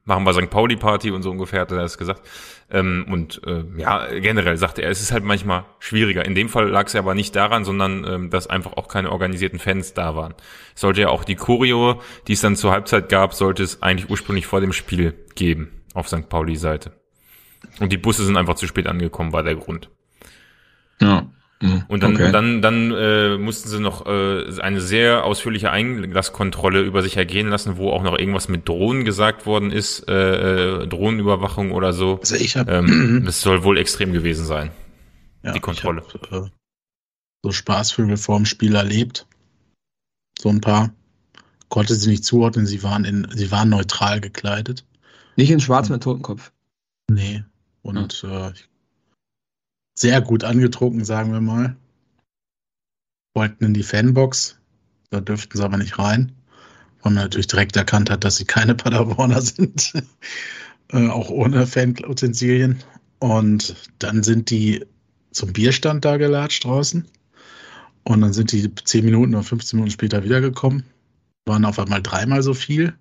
machen 0.06 0.26
wir 0.26 0.34
St. 0.34 0.50
Pauli 0.50 0.76
Party 0.76 1.12
und 1.12 1.24
so 1.24 1.32
ungefähr, 1.32 1.62
hat 1.62 1.72
er 1.72 1.78
das 1.78 1.98
gesagt. 1.98 2.22
Ähm, 2.70 3.06
und 3.10 3.42
äh, 3.46 3.64
ja, 3.78 4.08
generell 4.20 4.58
sagte 4.58 4.82
er, 4.82 4.90
es 4.90 5.02
ist 5.02 5.12
halt 5.12 5.24
manchmal 5.24 5.66
schwieriger. 5.80 6.26
In 6.26 6.36
dem 6.36 6.50
Fall 6.50 6.70
lag 6.70 6.88
es 6.88 6.94
ja 6.94 7.00
aber 7.00 7.16
nicht 7.16 7.36
daran, 7.36 7.64
sondern 7.64 8.06
ähm, 8.06 8.30
dass 8.30 8.48
einfach 8.48 8.74
auch 8.74 8.88
keine 8.88 9.12
organisierten 9.12 9.60
Fans 9.60 9.94
da 9.94 10.16
waren. 10.16 10.34
Es 10.76 10.82
sollte 10.82 11.02
ja 11.02 11.10
auch 11.10 11.24
die 11.24 11.36
Choreo, 11.36 12.02
die 12.28 12.34
es 12.34 12.42
dann 12.42 12.56
zur 12.56 12.72
Halbzeit 12.72 13.10
gab, 13.10 13.34
sollte 13.34 13.64
es 13.64 13.82
eigentlich 13.82 14.10
ursprünglich 14.10 14.48
vor 14.48 14.62
dem 14.62 14.74
Spiel 14.74 15.14
geben 15.36 15.84
auf 15.94 16.08
St. 16.08 16.28
Pauli 16.30 16.56
Seite. 16.56 16.92
Und 17.80 17.92
die 17.92 17.98
Busse 17.98 18.26
sind 18.26 18.38
einfach 18.38 18.56
zu 18.56 18.68
spät 18.68 18.88
angekommen, 18.88 19.32
war 19.32 19.44
der 19.44 19.56
Grund. 19.56 19.90
Ja. 21.00 21.28
Hm, 21.62 21.84
Und 21.88 22.04
dann, 22.04 22.16
okay. 22.16 22.32
dann, 22.32 22.62
dann 22.62 22.92
äh, 22.92 23.38
mussten 23.38 23.70
sie 23.70 23.80
noch 23.80 24.06
äh, 24.06 24.60
eine 24.60 24.82
sehr 24.82 25.24
ausführliche 25.24 25.72
Einlasskontrolle 25.72 26.82
über 26.82 27.02
sich 27.02 27.16
ergehen 27.18 27.50
lassen, 27.50 27.78
wo 27.78 27.92
auch 27.92 28.04
noch 28.04 28.18
irgendwas 28.18 28.50
mit 28.50 28.68
Drohnen 28.68 29.06
gesagt 29.06 29.46
worden 29.46 29.72
ist, 29.72 30.08
äh, 30.10 30.82
äh, 30.84 30.88
Drohnenüberwachung 30.88 31.72
oder 31.72 31.94
so. 31.94 32.20
Also 32.20 32.36
ich 32.36 32.58
habe 32.58 32.72
Ähm, 32.72 33.24
das 33.26 33.42
soll 33.42 33.64
wohl 33.64 33.78
extrem 33.78 34.12
gewesen 34.14 34.46
sein. 34.46 34.72
ja, 35.44 35.52
die 35.54 35.60
Kontrolle. 35.62 36.04
Ich 36.08 36.32
hab, 36.32 36.46
äh, 36.46 36.50
so 37.44 37.52
Spaßvögel 37.52 38.18
vorm 38.18 38.46
Spiel 38.46 38.76
erlebt. 38.76 39.28
So 40.40 40.50
ein 40.50 40.62
paar. 40.62 40.94
Konnte 41.70 41.96
sie 41.96 42.10
nicht 42.10 42.24
zuordnen, 42.26 42.66
sie 42.68 42.84
waren 42.84 43.04
in, 43.06 43.28
sie 43.34 43.52
waren 43.52 43.70
neutral 43.70 44.22
gekleidet. 44.22 44.86
Nicht 45.38 45.50
in 45.50 45.60
Schwarz 45.60 45.90
mit 45.90 46.04
Totenkopf. 46.04 46.52
Nee. 47.10 47.44
Und 47.82 48.24
äh, 48.24 48.52
sehr 49.94 50.22
gut 50.22 50.44
angetrunken, 50.44 51.06
sagen 51.06 51.32
wir 51.32 51.42
mal. 51.42 51.76
Wollten 53.36 53.66
in 53.66 53.74
die 53.74 53.84
Fanbox. 53.84 54.60
Da 55.10 55.22
dürften 55.22 55.58
sie 55.58 55.64
aber 55.64 55.78
nicht 55.78 56.00
rein. 56.00 56.34
Weil 57.02 57.14
man 57.14 57.24
natürlich 57.24 57.48
direkt 57.48 57.76
erkannt 57.76 58.10
hat, 58.10 58.24
dass 58.24 58.38
sie 58.38 58.46
keine 58.46 58.76
Paderborner 58.76 59.42
sind. 59.42 59.94
äh, 60.92 61.08
auch 61.08 61.30
ohne 61.30 61.68
Fanutensilien. 61.68 62.80
Und 63.20 63.76
dann 64.00 64.24
sind 64.24 64.50
die 64.50 64.86
zum 65.32 65.54
Bierstand 65.54 66.06
da 66.06 66.18
gelatscht 66.18 66.66
draußen. 66.66 67.08
Und 68.04 68.22
dann 68.22 68.34
sind 68.34 68.52
die 68.52 68.74
10 68.74 69.06
Minuten 69.06 69.34
oder 69.34 69.44
15 69.44 69.78
Minuten 69.78 69.92
später 69.92 70.24
wiedergekommen. 70.24 70.84
Waren 71.46 71.66
auf 71.66 71.80
einmal 71.80 72.02
dreimal 72.02 72.44
so 72.44 72.54
viel 72.54 72.94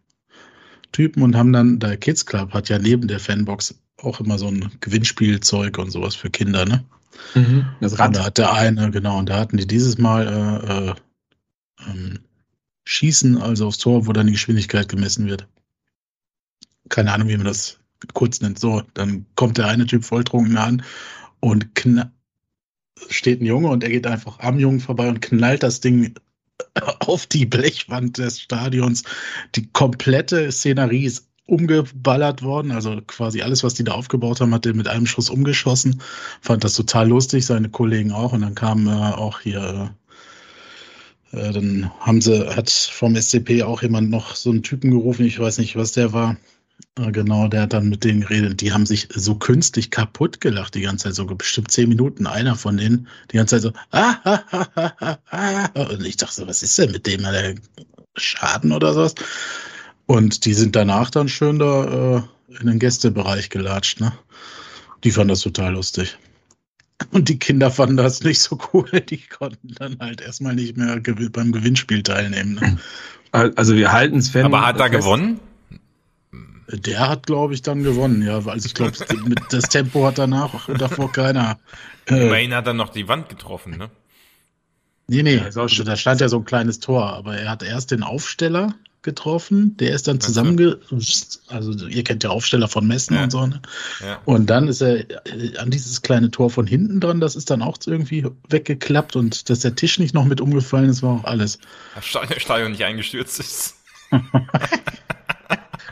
Typen 0.92 1.22
und 1.22 1.36
haben 1.36 1.52
dann, 1.52 1.78
der 1.78 1.96
Kids 1.96 2.26
Club 2.26 2.52
hat 2.52 2.68
ja 2.68 2.78
neben 2.78 3.08
der 3.08 3.18
Fanbox 3.18 3.81
auch 4.00 4.20
immer 4.20 4.38
so 4.38 4.48
ein 4.48 4.70
Gewinnspielzeug 4.80 5.78
und 5.78 5.90
sowas 5.90 6.14
für 6.14 6.30
Kinder, 6.30 6.64
ne? 6.64 6.84
Mhm. 7.34 7.66
Das 7.80 7.92
Und 7.92 8.00
Rad. 8.00 8.16
da 8.16 8.24
hat 8.24 8.38
der 8.38 8.52
eine, 8.52 8.90
genau, 8.90 9.18
und 9.18 9.28
da 9.28 9.38
hatten 9.38 9.56
die 9.56 9.66
dieses 9.66 9.98
Mal 9.98 10.26
äh, 10.26 10.90
äh, 10.90 10.94
ähm, 11.90 12.18
Schießen, 12.84 13.40
also 13.40 13.68
aufs 13.68 13.78
Tor, 13.78 14.06
wo 14.06 14.12
dann 14.12 14.26
die 14.26 14.32
Geschwindigkeit 14.32 14.88
gemessen 14.88 15.26
wird. 15.26 15.46
Keine 16.88 17.12
Ahnung, 17.12 17.28
wie 17.28 17.36
man 17.36 17.46
das 17.46 17.78
kurz 18.12 18.40
nennt. 18.40 18.58
So, 18.58 18.82
dann 18.94 19.26
kommt 19.36 19.58
der 19.58 19.68
eine 19.68 19.86
Typ 19.86 20.04
volltrunken 20.04 20.56
an 20.56 20.82
und 21.40 21.68
steht 23.08 23.40
ein 23.40 23.46
Junge 23.46 23.68
und 23.68 23.84
er 23.84 23.90
geht 23.90 24.06
einfach 24.06 24.40
am 24.40 24.58
Jungen 24.58 24.80
vorbei 24.80 25.08
und 25.08 25.22
knallt 25.22 25.62
das 25.62 25.80
Ding 25.80 26.14
auf 27.00 27.26
die 27.26 27.46
Blechwand 27.46 28.18
des 28.18 28.40
Stadions. 28.40 29.04
Die 29.54 29.66
komplette 29.72 30.50
Szenerie 30.50 31.04
ist 31.04 31.28
umgeballert 31.46 32.42
worden. 32.42 32.70
Also 32.72 33.00
quasi 33.06 33.42
alles, 33.42 33.64
was 33.64 33.74
die 33.74 33.84
da 33.84 33.92
aufgebaut 33.92 34.40
haben, 34.40 34.54
hat 34.54 34.66
er 34.66 34.74
mit 34.74 34.88
einem 34.88 35.06
Schuss 35.06 35.30
umgeschossen. 35.30 36.00
Fand 36.40 36.64
das 36.64 36.74
total 36.74 37.08
lustig, 37.08 37.46
seine 37.46 37.68
Kollegen 37.68 38.12
auch. 38.12 38.32
Und 38.32 38.42
dann 38.42 38.54
kam 38.54 38.86
äh, 38.86 38.90
auch 38.90 39.40
hier, 39.40 39.94
äh, 41.32 41.38
äh, 41.38 41.52
dann 41.52 41.90
haben 42.00 42.20
sie, 42.20 42.48
hat 42.54 42.70
vom 42.70 43.16
SCP 43.16 43.62
auch 43.62 43.82
jemand 43.82 44.10
noch 44.10 44.34
so 44.34 44.50
einen 44.50 44.62
Typen 44.62 44.90
gerufen, 44.90 45.26
ich 45.26 45.38
weiß 45.38 45.58
nicht, 45.58 45.76
was 45.76 45.92
der 45.92 46.12
war. 46.12 46.36
Äh, 46.98 47.12
genau, 47.12 47.48
der 47.48 47.62
hat 47.62 47.72
dann 47.72 47.88
mit 47.88 48.04
denen 48.04 48.22
geredet. 48.22 48.60
Die 48.60 48.72
haben 48.72 48.86
sich 48.86 49.08
so 49.14 49.34
künstlich 49.34 49.90
kaputt 49.90 50.40
gelacht 50.40 50.74
die 50.74 50.82
ganze 50.82 51.04
Zeit, 51.04 51.14
so 51.14 51.24
bestimmt 51.26 51.70
zehn 51.70 51.88
Minuten. 51.88 52.26
Einer 52.26 52.54
von 52.56 52.76
denen, 52.76 53.08
die 53.30 53.36
ganze 53.36 53.56
Zeit 53.56 53.62
so, 53.62 53.72
ah, 53.90 54.16
ah, 54.24 54.44
ah, 54.52 54.92
ah, 54.96 55.18
ah. 55.30 55.82
Und 55.90 56.04
ich 56.06 56.16
dachte 56.16 56.34
so, 56.34 56.46
was 56.46 56.62
ist 56.62 56.78
denn 56.78 56.92
mit 56.92 57.06
dem? 57.06 57.26
Hat 57.26 57.34
er 57.34 57.54
Schaden 58.16 58.72
oder 58.72 58.92
sowas? 58.92 59.14
Und 60.06 60.44
die 60.44 60.54
sind 60.54 60.76
danach 60.76 61.10
dann 61.10 61.28
schön 61.28 61.58
da 61.58 62.16
äh, 62.16 62.22
in 62.60 62.66
den 62.66 62.78
Gästebereich 62.78 63.50
gelatscht, 63.50 64.00
ne? 64.00 64.12
Die 65.04 65.10
fanden 65.10 65.28
das 65.28 65.40
total 65.40 65.74
lustig. 65.74 66.18
Und 67.10 67.28
die 67.28 67.38
Kinder 67.38 67.70
fanden 67.70 67.96
das 67.96 68.22
nicht 68.22 68.40
so 68.40 68.58
cool. 68.72 68.88
Die 69.10 69.18
konnten 69.18 69.74
dann 69.74 69.98
halt 69.98 70.20
erstmal 70.20 70.54
nicht 70.54 70.76
mehr 70.76 71.00
gew 71.00 71.28
beim 71.30 71.50
Gewinnspiel 71.50 72.02
teilnehmen. 72.02 72.54
Ne? 72.54 72.78
Also 73.56 73.74
wir 73.74 73.90
halten 73.90 74.18
es 74.18 74.28
fest. 74.28 74.44
Aber 74.44 74.64
hat 74.64 74.78
er 74.78 74.90
gewonnen? 74.90 75.40
Der 76.68 77.08
hat, 77.08 77.26
glaube 77.26 77.54
ich, 77.54 77.62
dann 77.62 77.82
gewonnen, 77.82 78.22
ja. 78.22 78.36
Also 78.46 78.66
ich 78.66 78.74
glaube, 78.74 78.92
das 79.50 79.64
Tempo 79.64 80.06
hat 80.06 80.18
danach 80.18 80.68
davor 80.78 81.10
keiner. 81.12 81.58
Äh, 82.08 82.26
Immerhin 82.26 82.54
hat 82.54 82.66
er 82.66 82.74
noch 82.74 82.90
die 82.90 83.08
Wand 83.08 83.28
getroffen, 83.28 83.76
ne? 83.76 83.90
nee, 85.08 85.22
nee. 85.22 85.38
Also 85.38 85.66
da 85.66 85.96
stand 85.96 86.20
ja 86.20 86.28
so 86.28 86.38
ein 86.38 86.44
kleines 86.44 86.80
Tor, 86.80 87.12
aber 87.12 87.36
er 87.36 87.50
hat 87.50 87.62
erst 87.62 87.90
den 87.90 88.02
Aufsteller 88.02 88.74
getroffen, 89.02 89.76
der 89.76 89.94
ist 89.94 90.06
dann 90.08 90.20
zusammenge... 90.20 90.78
Also 91.48 91.72
ihr 91.88 92.04
kennt 92.04 92.24
ja 92.24 92.30
Aufsteller 92.30 92.68
von 92.68 92.86
Messen 92.86 93.16
Ja. 93.16 93.24
und 93.24 93.30
so, 93.30 93.46
ne? 93.46 93.60
Ja. 94.00 94.20
Und 94.24 94.48
dann 94.50 94.68
ist 94.68 94.80
er 94.80 95.10
äh, 95.26 95.56
an 95.58 95.70
dieses 95.70 96.02
kleine 96.02 96.30
Tor 96.30 96.50
von 96.50 96.66
hinten 96.66 97.00
dran, 97.00 97.20
das 97.20 97.34
ist 97.36 97.50
dann 97.50 97.62
auch 97.62 97.78
irgendwie 97.84 98.26
weggeklappt 98.48 99.16
und 99.16 99.50
dass 99.50 99.60
der 99.60 99.74
Tisch 99.74 99.98
nicht 99.98 100.14
noch 100.14 100.24
mit 100.24 100.40
umgefallen 100.40 100.88
ist, 100.88 101.02
war 101.02 101.14
auch 101.20 101.24
alles. 101.24 101.58
Das 101.94 102.06
Stadion- 102.06 102.40
Stadion 102.40 102.70
nicht 102.72 102.84
eingestürzt 102.84 103.40
ist. 103.40 103.74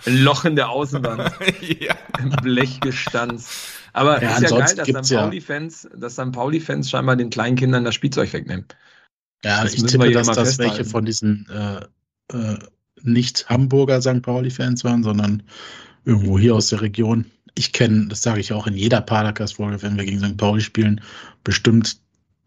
Ein 0.07 0.17
Loch 0.23 0.45
in 0.45 0.57
der 0.57 0.71
Außenwand. 0.71 1.31
ja. 1.81 1.95
Blech 2.43 2.81
gestanzt. 2.81 3.51
Aber 3.93 4.23
Ja, 4.23 4.37
ist 4.37 4.43
ja 4.43 4.59
geil, 4.59 4.75
dass 4.77 5.07
St. 5.07 5.13
ja- 5.13 5.23
Pauli-Fans, 5.23 5.89
dass 5.97 6.15
St. 6.15 6.33
Pauli-Fans 6.33 6.89
scheinbar 6.89 7.17
den 7.17 7.31
kleinen 7.31 7.57
Kindern 7.57 7.85
das 7.85 7.95
Spielzeug 7.95 8.33
wegnehmen. 8.33 8.65
Ja, 9.45 9.63
Das 9.63 9.75
ich 9.75 9.83
müssen 9.83 10.01
wir 10.01 10.07
tippe, 10.09 10.19
hier 10.21 10.25
dass 10.25 10.37
das 10.37 10.59
welche 10.59 10.85
von 10.85 11.05
diesen 11.05 11.47
äh, 11.51 12.37
äh, 12.37 12.59
nicht 13.03 13.49
Hamburger 13.49 14.01
St. 14.01 14.23
Pauli-Fans 14.23 14.85
waren, 14.85 15.03
sondern 15.03 15.43
irgendwo 16.05 16.39
hier 16.39 16.55
aus 16.55 16.69
der 16.69 16.81
Region. 16.81 17.27
Ich 17.55 17.73
kenne, 17.73 18.07
das 18.09 18.23
sage 18.23 18.41
ich 18.41 18.53
auch 18.53 18.67
in 18.67 18.77
jeder 18.77 19.01
Padercast-Folge, 19.01 19.83
wenn 19.83 19.97
wir 19.97 20.05
gegen 20.05 20.21
St. 20.21 20.37
Pauli 20.37 20.61
spielen, 20.63 21.01
bestimmt 21.45 21.97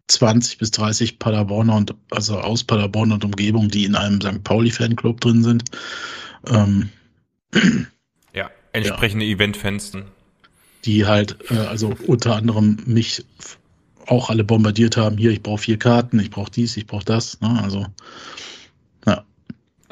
20 0.08 0.58
bis 0.58 0.70
30 0.72 1.18
Paderborner 1.18 1.76
und 1.76 1.94
also 2.10 2.38
aus 2.38 2.64
Paderborn 2.64 3.12
und 3.12 3.24
Umgebung, 3.24 3.68
die 3.68 3.84
in 3.84 3.94
einem 3.94 4.20
St. 4.20 4.44
Pauli-Fanclub 4.44 5.20
drin 5.20 5.42
sind. 5.42 5.64
Ähm, 6.46 6.90
Ja, 8.34 8.50
entsprechende 8.72 9.24
Eventfenster. 9.24 10.04
die 10.84 11.06
halt, 11.06 11.38
äh, 11.50 11.58
also 11.58 11.94
unter 12.06 12.36
anderem 12.36 12.78
mich 12.84 13.24
auch 14.06 14.28
alle 14.28 14.44
bombardiert 14.44 14.96
haben. 14.96 15.16
Hier, 15.16 15.30
ich 15.30 15.42
brauche 15.42 15.62
vier 15.62 15.78
Karten, 15.78 16.18
ich 16.18 16.30
brauche 16.30 16.50
dies, 16.50 16.76
ich 16.76 16.86
brauche 16.86 17.04
das. 17.04 17.40
Ne? 17.40 17.60
Also, 17.62 17.86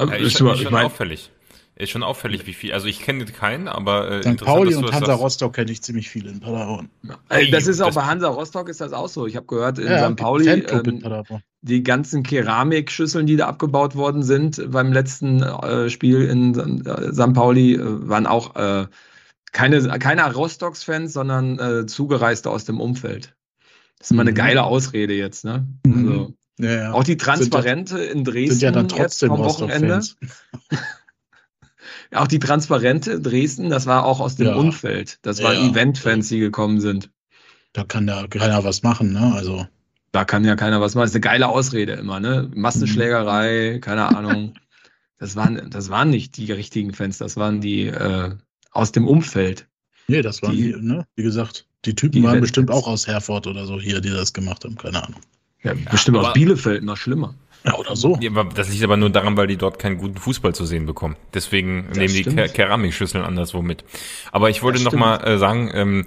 Aber 0.03 0.13
Ja, 0.13 0.19
ist 0.19 0.33
ist, 0.33 0.39
schon- 0.39 0.55
ich 0.55 0.71
mein, 0.71 0.87
auffällig. 0.87 1.31
Ist 1.75 1.91
schon 1.91 2.03
auffällig, 2.03 2.47
wie 2.47 2.53
viel. 2.53 2.73
Also 2.75 2.87
ich 2.87 3.01
kenne 3.01 3.25
keinen, 3.25 3.67
aber 3.67 4.11
äh, 4.11 4.21
St. 4.21 4.27
interessant, 4.27 4.47
Pauli 4.57 4.67
dass 4.71 4.75
du 4.75 4.79
und 4.81 4.87
das 4.89 4.95
Hansa 4.95 5.07
sagst. 5.07 5.23
Rostock 5.23 5.53
kenne 5.55 5.73
ich 5.73 5.83
ziemlich 5.83 6.11
viele 6.11 6.31
in 6.31 6.41
Paderborn. 6.41 6.91
äh, 7.31 7.51
das 7.51 7.67
ist 7.67 7.81
auch 7.81 7.87
Das- 7.87 7.95
bei 7.95 8.03
Hansa 8.05 8.29
Rostock 8.29 8.69
ist 8.69 8.81
das 8.83 8.93
auch 8.93 9.09
so. 9.09 9.27
Ich 9.27 9.37
habe 9.37 9.47
gehört, 9.47 9.79
in 9.79 9.87
Ja, 9.87 10.09
St. 10.11 10.17
Pauli, 10.17 10.49
ähm, 10.51 11.01
Paderborn. 11.01 11.43
die 11.63 11.83
ganzen 11.83 12.23
Keramikschüsseln, 12.25 13.27
die 13.27 13.37
da 13.37 13.47
abgebaut 13.49 13.97
worden 13.97 14.23
sind 14.23 14.63
beim 14.71 14.93
letzten 14.93 15.43
äh, 15.43 15.89
Spiel 15.89 16.23
in 16.23 16.85
äh, 16.85 17.13
St. 17.13 17.33
Pauli, 17.33 17.75
äh, 17.77 17.81
waren 18.09 18.27
auch 18.27 18.55
äh, 18.55 18.87
keine, 19.53 19.81
keine 19.99 20.31
Rostocks-Fans, 20.33 21.13
sondern 21.15 21.59
äh, 21.59 21.87
Zugereiste 21.87 22.51
aus 22.51 22.65
dem 22.67 22.81
Umfeld. 22.81 23.35
Das 23.99 24.09
ist 24.09 24.11
immer 24.13 24.23
eine 24.23 24.33
Mhm. 24.33 24.37
geile 24.37 24.65
Ausrede 24.65 25.15
jetzt, 25.15 25.45
ne? 25.45 25.67
Mhm. 25.87 26.09
Also, 26.09 26.35
Ja, 26.63 26.71
ja. 26.71 26.93
auch 26.93 27.05
die 27.05 27.17
Transparente 27.17 27.99
in 27.99 28.25
Dresden 28.25 28.53
sind 28.53 28.63
ja 28.63 28.71
dann 28.71 28.89
trotzdem 28.89 29.29
vom 29.31 29.39
Wochenende. 29.41 30.01
Auch 32.15 32.27
die 32.29 32.39
Transparente 32.39 33.21
Dresden, 33.21 33.71
das 33.71 33.87
war 33.87 34.05
auch 34.05 34.21
aus 34.21 34.37
dem 34.37 34.49
Ja. 34.49 34.55
Umfeld. 34.55 35.19
Das 35.23 35.43
waren. 35.43 35.71
Event-Fans, 35.71 36.29
die 36.29 36.39
gekommen 36.41 36.81
sind. 36.81 37.11
Da 37.73 37.85
kann 37.85 38.07
da 38.07 38.27
keiner 38.27 38.63
was 38.65 38.83
machen, 38.83 39.13
ne? 39.13 39.33
Also, 39.35 39.67
Da 40.13 40.25
kann 40.27 40.45
ja 40.45 40.55
keiner 40.57 40.81
was 40.83 40.95
machen. 40.95 41.05
Das 41.05 41.11
ist 41.13 41.17
eine 41.17 41.23
geile 41.23 41.49
Ausrede 41.49 41.93
immer, 41.95 42.21
ne? 42.21 42.51
Massenschlägerei, 42.55 43.79
keine 43.81 44.15
Ahnung. 44.17 44.55
Das 45.19 45.37
waren, 45.37 45.71
das 45.71 45.89
waren 45.89 46.11
nicht 46.11 46.37
die 46.37 46.51
richtigen 46.51 46.93
Fans, 46.93 47.17
das 47.17 47.37
waren 47.37 47.61
die 47.61 47.87
äh, 47.87 48.35
aus 48.73 48.91
dem 48.91 49.07
Umfeld. 49.07 49.69
nee, 50.09 50.21
das 50.21 50.43
waren 50.43 50.57
Die- 50.57 50.73
die, 50.73 50.81
ne? 50.85 51.07
Wie 51.15 51.23
gesagt, 51.23 51.69
die 51.85 51.95
Typen 51.95 52.13
die 52.13 52.23
waren 52.25 52.41
bestimmt 52.41 52.73
auch 52.73 52.89
aus 52.89 53.07
Herford 53.07 53.47
oder 53.47 53.65
so 53.67 53.81
hier, 53.81 54.01
die 54.01 54.11
das 54.11 54.33
gemacht 54.33 54.65
haben, 54.65 54.75
keine 54.75 55.01
Ahnung. 55.01 55.21
Ja, 55.63 55.75
bestimmt 55.91 56.19
aber- 56.19 56.29
aus 56.29 56.35
Bielefeld, 56.35 56.83
noch 56.85 56.97
schlimmer. 56.97 57.35
Ja, 57.65 57.75
oder 57.77 57.95
so. 57.95 58.19
Ja, 58.21 58.31
aber 58.31 58.45
das 58.53 58.69
liegt 58.71 58.83
aber 58.83 58.97
nur 58.97 59.11
daran, 59.11 59.37
weil 59.37 59.47
die 59.47 59.57
dort 59.57 59.79
keinen 59.79 59.97
guten 59.99 60.17
Fußball 60.19 60.53
zu 60.53 60.65
sehen 60.67 60.85
bekommen. 60.85 61.15
Deswegen 61.33 61.89
nehmen 61.91 62.09
die 62.13 62.23
stimmt. 62.23 62.37
Ker 62.37 62.49
Keramikschüsseln 62.49 63.25
anderswo 63.25 63.63
mit. 63.63 63.85
Aber 64.33 64.51
ich 64.51 64.63
wollte 64.65 64.83
Das 64.83 64.93
noch 64.93 64.99
mal 64.99 65.19
äh, 65.19 65.39
sagen, 65.39 65.71
ähm, 65.73 66.07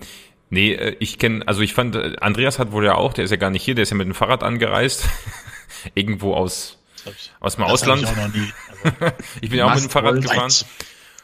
nee, 0.49 0.73
äh, 0.73 0.97
ich 0.99 1.17
kenne, 1.17 1.47
also 1.47 1.61
ich 1.61 1.73
fand, 1.73 1.95
äh, 1.95 2.17
Andreas 2.19 2.59
hat 2.59 2.73
wohl 2.73 2.83
ja 2.83 2.95
auch, 2.95 3.13
der 3.13 3.23
ist 3.23 3.31
ja 3.31 3.37
gar 3.37 3.51
nicht 3.51 3.63
hier, 3.63 3.73
der 3.73 3.83
ist 3.83 3.91
ja 3.91 3.95
mit 3.95 4.05
dem 4.05 4.13
Fahrrad 4.13 4.43
angereist. 4.43 5.05
Irgendwo 5.93 6.33
aus, 6.33 6.77
Das 7.05 7.13
aus 7.39 7.55
dem 7.55 7.61
das 7.63 7.71
Ausland. 7.71 8.01
Ich. 8.03 8.09
Also, 8.99 9.15
Ich 9.41 9.49
bin 9.49 9.59
ja 9.59 9.67
auch 9.67 9.75
mit 9.75 9.83
dem 9.85 9.89
Fahrrad 9.89 10.21
gefahren. 10.21 10.51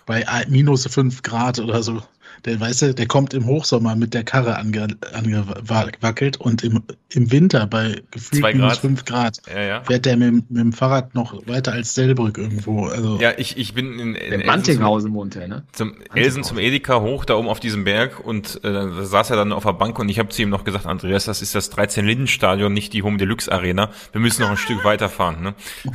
bei 0.06 0.26
ein- 0.30 0.50
minus 0.50 0.86
fünf 0.88 1.24
Grad 1.24 1.60
oder 1.60 1.84
so 1.84 2.02
der, 2.45 2.60
weißt 2.60 2.82
du, 2.82 2.93
der 2.93 3.08
kommt 3.08 3.34
im 3.34 3.45
Hochsommer 3.45 3.95
mit 3.95 4.13
der 4.13 4.23
Karre 4.23 4.58
ange, 4.58 4.88
angewackelt 5.13 6.38
und 6.38 6.63
im, 6.63 6.84
im 7.10 7.32
Winter 7.32 7.67
bei 7.67 8.01
gefühlt 8.12 8.41
Zwei 8.41 8.54
minus 8.54 8.73
Grad. 8.73 8.80
5 8.80 9.06
Grad 9.06 9.41
Ja, 9.54 9.62
ja. 9.62 9.84
fährt 9.84 10.06
der 10.06 10.17
mit, 10.17 10.49
mit 10.49 10.60
dem 10.60 10.73
Fahrrad 10.73 11.13
noch 11.15 11.45
weiter 11.47 11.73
als 11.73 11.93
Delbrück 11.93 12.38
irgendwo. 12.38 12.86
Also, 12.86 13.19
Ja, 13.19 13.34
ich, 13.38 13.58
ich 13.58 13.73
bin 13.73 13.99
in, 13.99 13.99
in 13.99 14.13
Der 14.13 14.23
Elsen 14.23 14.39
zum, 14.39 14.47
Bantinghausen 14.47 15.13
wohnt 15.13 15.36
er, 15.36 15.47
ne? 15.47 15.63
zum 15.71 15.95
Elsen 16.13 16.43
zum 16.43 16.58
Edeka 16.58 17.01
hoch, 17.01 17.25
da 17.25 17.36
oben 17.36 17.47
auf 17.47 17.60
diesem 17.60 17.84
Berg 17.84 18.19
und 18.19 18.63
äh, 18.63 18.71
da 18.71 19.04
saß 19.04 19.30
er 19.32 19.36
dann 19.38 19.51
auf 19.51 19.63
der 19.63 19.73
Bank 19.73 19.99
und 19.99 20.10
ich 20.10 20.19
habe 20.19 20.30
zu 20.30 20.41
ihm 20.41 20.49
noch 20.49 20.63
gesagt, 20.63 20.86
Andreas, 20.86 21.25
das 21.25 21.41
ist 21.41 21.56
das 21.56 21.71
13-Linden-Stadion, 21.71 22.73
nicht 22.73 22.93
die 22.93 23.04
Home 23.04 23.17
Deluxe 23.17 23.51
Arena. 23.51 23.91
Wir 24.12 24.21
müssen 24.21 24.41
noch 24.41 24.49
ein 24.49 24.58
Stück 24.58 24.84
weiterfahren, 24.84 25.41
ne? 25.41 25.54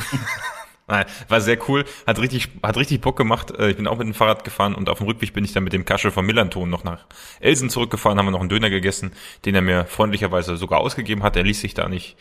Nein, 0.88 1.04
war 1.28 1.40
sehr 1.40 1.58
cool, 1.68 1.84
hat 2.06 2.20
richtig, 2.20 2.48
hat 2.62 2.76
richtig 2.76 3.00
Bock 3.00 3.16
gemacht. 3.16 3.50
Äh, 3.50 3.70
Ich 3.70 3.76
bin 3.76 3.86
auch 3.88 3.98
mit 3.98 4.06
dem 4.06 4.14
Fahrrad 4.14 4.44
gefahren 4.44 4.74
und 4.74 4.88
auf 4.88 4.98
dem 4.98 5.06
Rückweg 5.08 5.32
bin 5.32 5.44
ich 5.44 5.52
dann 5.52 5.64
mit 5.64 5.72
dem 5.72 5.84
Kasche 5.84 6.10
von 6.12 6.24
Millanton 6.24 6.70
noch 6.70 6.84
nach 6.84 7.06
Elsen 7.40 7.70
zurückgefahren, 7.70 8.18
haben 8.18 8.26
wir 8.26 8.30
noch 8.30 8.40
einen 8.40 8.48
Döner 8.48 8.70
gegessen, 8.70 9.12
den 9.44 9.54
er 9.56 9.62
mir 9.62 9.84
freundlicherweise 9.86 10.56
sogar 10.56 10.80
ausgegeben 10.80 11.22
hat. 11.24 11.36
Er 11.36 11.42
ließ 11.42 11.60
sich 11.60 11.74
da 11.74 11.88
nicht 11.88 12.16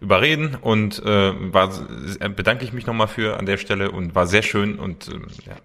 überreden 0.00 0.56
und 0.60 1.00
äh, 1.04 1.32
war 1.52 1.72
äh, 2.20 2.28
bedanke 2.28 2.64
ich 2.64 2.72
mich 2.72 2.86
nochmal 2.86 3.08
für 3.08 3.36
an 3.36 3.46
der 3.46 3.56
Stelle 3.56 3.90
und 3.90 4.14
war 4.14 4.28
sehr 4.28 4.42
schön 4.42 4.78
und 4.78 5.08
äh, 5.08 5.18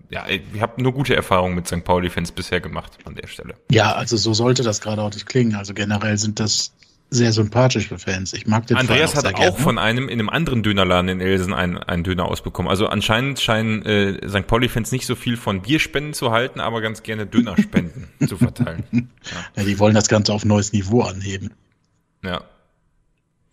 ja, 0.09 0.25
ich 0.27 0.59
habe 0.59 0.81
nur 0.81 0.91
gute 0.91 1.15
Erfahrungen 1.15 1.53
mit 1.53 1.67
St. 1.67 1.83
Pauli-Fans 1.83 2.31
bisher 2.31 2.59
gemacht 2.59 2.97
an 3.05 3.13
der 3.13 3.27
Stelle. 3.27 3.53
ja, 3.69 3.93
also 3.93 4.17
so 4.17 4.33
sollte 4.33 4.63
das 4.63 4.81
gerade 4.81 5.03
auch 5.03 5.13
nicht 5.13 5.27
klingen. 5.27 5.55
Also 5.55 5.75
generell 5.75 6.17
sind 6.17 6.39
das 6.39 6.72
sehr 7.13 7.31
sympathische 7.31 7.97
Fans. 7.97 8.33
Ich 8.33 8.47
mag 8.47 8.67
den 8.67 8.77
Andreas 8.77 9.11
Verein 9.11 9.25
hat 9.25 9.37
sehr 9.37 9.47
auch 9.47 9.53
gerne. 9.53 9.63
von 9.63 9.77
einem 9.77 10.09
in 10.09 10.19
einem 10.19 10.29
anderen 10.29 10.63
Dönerladen 10.63 11.09
in 11.09 11.21
Elsen 11.21 11.53
einen, 11.53 11.77
einen 11.77 12.03
Döner 12.03 12.25
ausbekommen. 12.25 12.69
Also 12.69 12.87
anscheinend 12.87 13.39
scheinen 13.39 13.83
äh, 13.83 14.27
St. 14.27 14.47
Pauli-Fans 14.47 14.91
nicht 14.91 15.05
so 15.05 15.15
viel 15.15 15.37
von 15.37 15.61
Bierspenden 15.61 16.13
zu 16.13 16.31
halten, 16.31 16.59
aber 16.59 16.81
ganz 16.81 17.03
gerne 17.03 17.25
Dönerspenden 17.25 18.07
zu 18.27 18.37
verteilen. 18.37 19.09
Ja, 19.55 19.63
die 19.63 19.79
wollen 19.79 19.95
das 19.95 20.07
Ganze 20.07 20.33
auf 20.33 20.45
neues 20.45 20.73
Niveau 20.73 21.01
anheben. 21.01 21.51
Ja. 22.23 22.43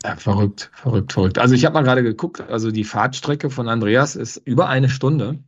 Ja, 0.03 0.16
verrückt, 0.16 0.70
verrückt, 0.73 1.12
verrückt. 1.12 1.38
Also 1.38 1.55
ich 1.55 1.66
habe 1.66 1.75
mal 1.75 1.83
gerade 1.83 2.03
geguckt, 2.03 2.40
also 2.40 2.70
die 2.70 2.85
Fahrtstrecke 2.85 3.51
von 3.51 3.68
Andreas 3.68 4.16
ist 4.16 4.38
über 4.38 4.68
eine 4.68 4.88
Stunde 4.88 5.38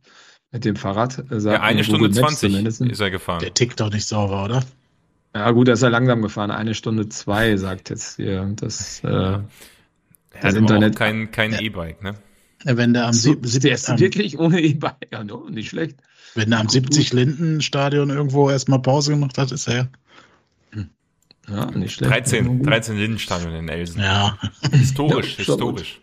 mit 0.51 0.63
dem 0.65 0.75
Fahrrad. 0.75 1.19
äh, 1.31 1.39
sagt 1.39 1.55
ja, 1.55 1.61
eine 1.61 1.83
Stunde 1.83 2.11
zwanzig 2.11 2.53
ist 2.63 2.99
er 2.99 3.09
gefahren. 3.09 3.39
Der 3.39 3.53
tickt 3.53 3.79
doch 3.79 3.91
nicht 3.91 4.07
sauber, 4.07 4.45
oder? 4.45 4.63
Ja 5.35 5.49
gut, 5.51 5.67
da 5.67 5.73
ist 5.73 5.81
er 5.81 5.89
langsam 5.89 6.21
gefahren. 6.21 6.51
Eine 6.51 6.75
Stunde 6.75 7.09
zwei, 7.09 7.57
sagt 7.57 7.89
jetzt 7.89 8.17
hier 8.17 8.51
das. 8.55 9.03
Äh, 9.03 9.07
Er 9.07 9.33
hat 10.35 10.43
das 10.43 10.53
Internet- 10.55 10.95
kein, 10.95 11.31
kein 11.31 11.51
Ja. 11.53 11.59
E-Bike, 11.61 12.03
ne? 12.03 12.15
Ja, 12.65 12.77
Wenn 12.77 12.93
der 12.93 13.07
am, 13.07 13.13
so, 13.13 13.35
sieb- 13.41 13.61
der 13.61 13.73
ist 13.73 13.89
am, 13.89 13.99
wirklich 13.99 14.37
ohne 14.39 14.61
E-Bike. 14.61 15.09
Ja, 15.11 15.23
no, 15.23 15.47
nicht 15.49 15.69
schlecht. 15.69 15.97
wenn 16.35 16.49
der 16.49 16.59
am 16.59 16.67
70-Linden-Stadion 16.67 18.09
irgendwo 18.09 18.49
erstmal 18.49 18.81
Pause 18.81 19.11
gemacht 19.11 19.37
hat, 19.37 19.51
ist 19.51 19.67
er. 19.67 19.89
Ja, 21.49 21.65
nicht 21.71 21.95
schlecht. 21.95 22.11
13, 22.11 22.63
13 22.63 22.97
Lindenstadion 22.97 23.53
in 23.53 23.67
Elsen. 23.67 23.99
Ja. 24.01 24.37
Historisch, 24.71 25.31
Ja, 25.33 25.37
historisch. 25.45 25.99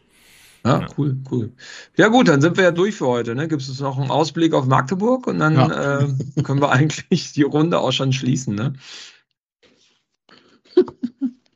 Ja, 0.66 0.86
cool, 0.98 1.16
cool. 1.30 1.52
Ja 1.96 2.08
gut, 2.08 2.28
dann 2.28 2.42
sind 2.42 2.58
wir 2.58 2.64
ja 2.64 2.70
durch 2.70 2.94
für 2.96 3.06
heute. 3.06 3.34
Ne? 3.34 3.48
Gibt 3.48 3.62
es 3.62 3.80
noch 3.80 3.98
einen 3.98 4.10
Ausblick 4.10 4.52
auf 4.52 4.66
Magdeburg 4.66 5.26
und 5.26 5.38
dann 5.38 5.54
Ja. 5.54 6.00
äh, 6.00 6.08
können 6.42 6.60
wir 6.60 6.70
eigentlich 6.72 7.32
die 7.32 7.42
Runde 7.42 7.78
auch 7.78 7.92
schon 7.92 8.12
schließen. 8.12 8.54
Ne? 8.54 8.74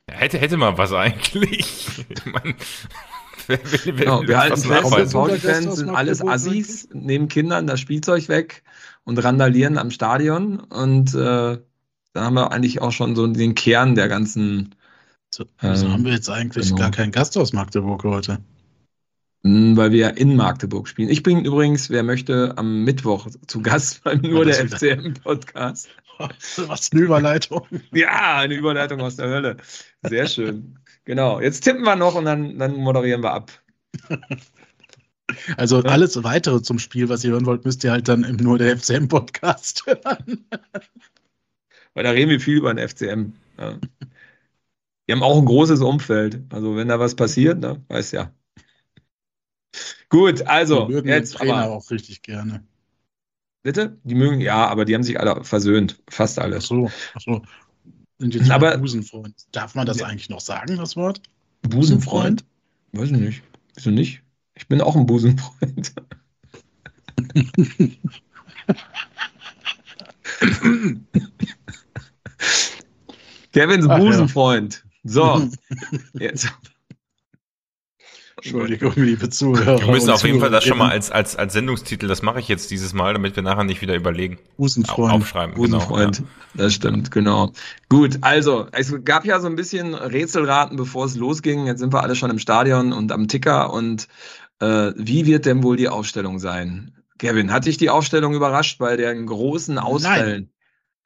Hätte, 0.07 0.37
hätte 0.37 0.57
mal 0.57 0.77
was 0.77 0.93
eigentlich. 0.93 2.05
Man, 2.25 2.55
wer 3.47 3.59
wer 3.85 3.93
Genau, 3.93 4.27
wir 4.27 4.37
halten 4.37 4.61
fest? 4.61 5.13
Pauli-Fans 5.13 5.75
sind 5.75 5.89
alles 5.89 6.21
Assis, 6.25 6.87
nehmen 6.93 7.27
Kindern 7.27 7.67
das 7.67 7.79
Spielzeug 7.79 8.29
weg 8.29 8.63
und 9.03 9.17
randalieren 9.23 9.77
am 9.77 9.91
Stadion. 9.91 10.59
Und 10.59 11.13
äh, 11.13 11.57
da 12.13 12.23
haben 12.23 12.35
wir 12.35 12.51
eigentlich 12.51 12.81
auch 12.81 12.91
schon 12.91 13.15
so 13.15 13.27
den 13.27 13.55
Kern 13.55 13.95
der 13.95 14.07
ganzen, 14.07 14.75
So, 15.31 15.45
wieso 15.59 15.85
Ähm, 15.87 15.91
haben 15.91 16.05
wir 16.05 16.13
jetzt 16.13 16.29
eigentlich 16.29 16.67
genau. 16.69 16.79
gar 16.79 16.91
keinen 16.91 17.11
Gast 17.11 17.37
aus 17.37 17.53
Magdeburg 17.53 18.03
heute? 18.03 18.39
mh, 19.45 19.77
weil 19.77 19.91
wir 19.91 19.99
ja 19.99 20.09
in 20.09 20.35
Magdeburg 20.35 20.87
spielen. 20.87 21.09
Ich 21.09 21.23
bin 21.23 21.45
übrigens, 21.45 21.89
wer 21.89 22.03
möchte, 22.03 22.57
am 22.57 22.83
Mittwoch 22.83 23.27
zu 23.47 23.61
Gast 23.61 24.03
beim 24.03 24.21
Nur 24.21 24.45
der 24.45 24.65
wieder. 24.65 24.77
FCM-Podcast. 24.77 25.89
Was 26.67 26.91
eine 26.91 27.01
Überleitung. 27.01 27.67
Ja, 27.93 28.37
eine 28.37 28.55
Überleitung 28.55 29.01
aus 29.01 29.15
der 29.17 29.29
Hölle. 29.29 29.57
Sehr 30.03 30.27
schön. 30.27 30.79
Genau. 31.05 31.39
Jetzt 31.39 31.61
tippen 31.61 31.83
wir 31.83 31.95
noch 31.95 32.15
und 32.15 32.25
dann, 32.25 32.57
dann 32.57 32.75
moderieren 32.75 33.21
wir 33.21 33.31
ab. 33.33 33.51
Also 35.57 35.81
Ja. 35.81 35.89
alles 35.89 36.23
weitere 36.23 36.61
zum 36.61 36.79
Spiel, 36.79 37.09
was 37.09 37.23
ihr 37.23 37.31
hören 37.31 37.45
wollt, 37.45 37.65
müsst 37.65 37.83
ihr 37.83 37.91
halt 37.91 38.07
dann 38.07 38.23
im 38.23 38.35
nur 38.37 38.57
der 38.57 38.77
FCM-Podcast 38.77 39.85
hören. 39.85 40.47
Weil 41.93 42.03
da 42.03 42.11
reden 42.11 42.29
wir 42.29 42.39
viel 42.39 42.57
über 42.57 42.73
den 42.73 42.87
FCM. 42.87 43.33
Ja. 43.57 43.79
Die 45.07 45.11
haben 45.11 45.23
auch 45.23 45.37
ein 45.39 45.45
großes 45.45 45.81
Umfeld. 45.81 46.41
Also 46.49 46.75
wenn 46.75 46.87
da 46.87 46.99
was 46.99 47.15
passiert, 47.15 47.59
ne, 47.59 47.83
weiß 47.87 48.11
ja. 48.11 48.31
Gut, 50.09 50.43
also 50.43 50.85
Die 50.85 50.93
mögen 50.93 51.07
den 51.07 51.17
jetzt 51.17 51.35
Trainer 51.35 51.55
aber, 51.63 51.73
auch 51.75 51.89
richtig 51.91 52.21
gerne. 52.21 52.63
Bitte? 53.65 53.97
Die 54.03 54.13
mögen, 54.15 54.39
ja, 54.41 54.67
aber 54.67 54.85
die 54.85 54.93
haben 54.93 55.01
sich 55.03 55.19
alle 55.19 55.43
versöhnt. 55.43 55.99
Fast 56.07 56.37
alle. 56.39 56.57
Ach 56.57 56.61
so, 56.61 56.91
ach 57.15 57.21
so. 57.21 57.41
Sind 58.19 58.33
jetzt 58.35 58.49
Aber- 58.51 58.77
Busenfreund. 58.77 59.35
Darf 59.51 59.73
man 59.75 59.85
das 59.87 59.99
Ja. 59.99 60.05
eigentlich 60.05 60.29
noch 60.29 60.39
sagen, 60.39 60.77
das 60.77 60.95
Wort? 60.95 61.21
Busenfreund? 61.63 62.45
Weiß 62.93 63.09
ich 63.11 63.17
nicht. 63.17 63.43
Wieso 63.73 63.89
nicht? 63.89 64.21
Ich 64.53 64.67
bin 64.67 64.79
auch 64.81 64.95
ein 64.95 65.05
Busenfreund. 65.07 65.93
Kevins 73.53 73.85
Ach 73.87 73.97
ja. 73.97 74.03
Busenfreund. 74.03 74.83
So, 75.03 75.49
jetzt. 76.13 76.47
Entschuldigung, 78.45 78.93
liebe 78.95 79.27
Zuhörer. 79.29 79.79
Wir 79.79 79.91
müssen 79.91 80.11
auf 80.11 80.23
jeden 80.23 80.39
Fall 80.39 80.51
das 80.51 80.63
schon 80.63 80.77
mal 80.77 80.91
als, 80.91 81.09
als, 81.09 81.35
als 81.35 81.53
Sendungstitel, 81.53 82.07
das 82.07 82.21
mache 82.21 82.39
ich 82.39 82.47
jetzt 82.47 82.69
dieses 82.69 82.93
Mal, 82.93 83.13
damit 83.13 83.35
wir 83.35 83.41
nachher 83.41 83.63
nicht 83.63 83.81
wieder 83.81 83.95
überlegen. 83.95 84.37
Busenfreund. 84.57 85.13
Aufschreiben. 85.13 85.55
Busenfreund. 85.55 86.17
Genau, 86.17 86.29
Das 86.53 86.75
stimmt, 86.75 87.09
genau. 87.09 87.53
Gut, 87.89 88.19
also, 88.21 88.67
es 88.71 88.93
gab 89.03 89.25
ja 89.25 89.39
so 89.39 89.47
ein 89.47 89.55
bisschen 89.55 89.95
Rätselraten, 89.95 90.77
bevor 90.77 91.05
es 91.05 91.15
losging. 91.15 91.65
Jetzt 91.65 91.79
sind 91.79 91.91
wir 91.91 92.03
alle 92.03 92.15
schon 92.15 92.29
im 92.29 92.37
Stadion 92.37 92.93
und 92.93 93.11
am 93.11 93.27
Ticker. 93.27 93.73
Und 93.73 94.07
äh, 94.59 94.91
wie 94.95 95.25
wird 95.25 95.47
denn 95.47 95.63
wohl 95.63 95.75
die 95.75 95.89
Aufstellung 95.89 96.37
sein? 96.37 96.93
Kevin, 97.17 97.51
hat 97.51 97.65
dich 97.65 97.77
die 97.77 97.89
Aufstellung 97.89 98.35
überrascht 98.35 98.77
bei 98.77 98.95
den 98.95 99.25
großen 99.25 99.79
Ausfällen? 99.79 100.51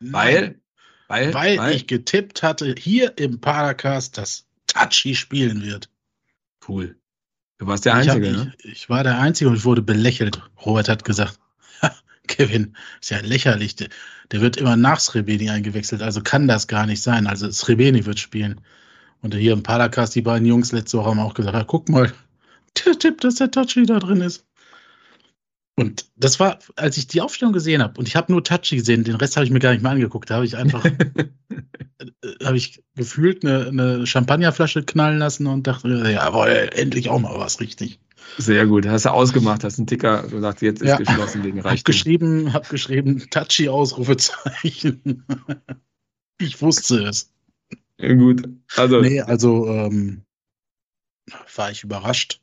Weil, 0.02 0.60
weil, 1.08 1.34
Weil 1.34 1.72
ich 1.74 1.88
getippt 1.88 2.44
hatte, 2.44 2.76
hier 2.78 3.18
im 3.18 3.40
Paracast, 3.40 4.18
dass 4.18 4.46
Tachi 4.68 5.16
spielen 5.16 5.64
wird. 5.64 5.90
cool. 6.68 6.99
Du 7.60 7.68
warst 7.68 7.86
der 7.86 8.00
ich, 8.02 8.10
hab- 8.10 8.16
Einzige, 8.16 8.32
ne? 8.36 8.54
ich, 8.64 8.72
ich 8.72 8.90
war 8.90 9.04
der 9.04 9.20
Einzige 9.20 9.50
und 9.50 9.56
ich 9.58 9.66
wurde 9.66 9.82
belächelt. 9.82 10.42
Robert 10.66 10.90
hat 10.90 11.06
gesagt, 11.06 11.40
"Ha, 11.82 11.94
Kevin, 12.28 12.76
ist 13.02 13.12
ja 13.12 13.20
lächerlich. 13.20 13.76
Der, 13.76 13.90
der 14.32 14.42
wird 14.42 14.58
immer 14.58 14.76
nach 14.76 15.00
Srebeni 15.00 15.50
eingewechselt, 15.50 16.02
also 16.02 16.22
kann 16.22 16.48
das 16.48 16.68
gar 16.68 16.86
nicht 16.86 17.04
sein. 17.04 17.28
Also 17.28 17.52
Srebeni 17.52 18.06
wird 18.06 18.20
spielen. 18.20 18.62
Und 19.22 19.36
hier 19.36 19.54
im 19.54 19.64
Paracast, 19.64 20.16
die 20.16 20.22
beiden 20.22 20.48
Jungs 20.48 20.72
letzte 20.72 20.98
Woche 20.98 21.10
haben 21.10 21.20
auch 21.20 21.34
gesagt, 21.34 21.56
ja, 21.56 21.64
guck 21.66 21.90
mal, 21.90 22.12
der 22.86 22.98
Tipp, 22.98 23.22
dass 23.22 23.36
der 23.36 23.52
Tachi 23.52 23.86
da 23.86 24.00
drin 24.00 24.22
ist. 24.22 24.46
Und 25.80 26.10
das 26.18 26.40
war, 26.40 26.60
als 26.76 26.98
ich 26.98 27.08
die 27.08 27.22
Aufstellung 27.22 27.54
gesehen 27.54 27.82
habe, 27.82 27.98
und 28.00 28.08
ich 28.08 28.16
habe 28.16 28.32
nur 28.32 28.44
Tachi 28.44 28.76
gesehen, 28.78 29.04
den 29.04 29.16
Rest 29.16 29.36
habe 29.38 29.46
ich 29.46 29.52
mir 29.52 29.60
gar 29.60 29.72
nicht 29.72 29.82
mehr 29.82 29.92
angeguckt, 29.92 30.30
da 30.30 30.36
habe 30.36 30.46
ich 30.46 30.58
einfach 30.58 30.84
äh, 32.00 32.46
habe 32.46 32.58
ich 32.58 32.84
gefühlt 32.96 33.46
eine, 33.46 33.68
eine 33.68 34.06
Champagnerflasche 34.06 34.84
knallen 34.84 35.20
lassen 35.20 35.48
und 35.48 35.68
dachte, 35.68 35.88
jawohl, 36.12 36.70
endlich 36.74 37.10
auch 37.10 37.20
mal 37.20 37.38
was 37.40 37.60
richtig. 37.60 38.00
Sehr 38.38 38.68
gut. 38.68 38.86
Hast 38.88 39.06
du 39.06 39.10
ausgemacht, 39.12 39.64
hast 39.64 39.80
einen 39.80 39.88
Ticker 39.88 40.24
gesagt, 40.28 40.62
jetzt 40.62 40.82
ist 40.82 40.90
Ja. 40.90 40.98
geschlossen 40.98 41.44
wegen 41.44 41.60
Hab 41.60 41.66
Reichtum. 41.66 41.92
geschrieben, 41.92 42.54
hab 42.54 42.70
geschrieben, 42.70 43.26
touchy 43.32 43.70
Ausrufezeichen. 43.70 45.26
ich 46.40 46.62
wusste 46.62 47.04
es. 47.04 47.32
Ja, 48.00 48.14
gut. 48.14 48.48
Also, 48.78 49.02
Nee, 49.02 49.22
also 49.22 49.68
ähm, 49.68 50.24
war 51.56 51.72
ich 51.72 51.84
überrascht. 51.84 52.42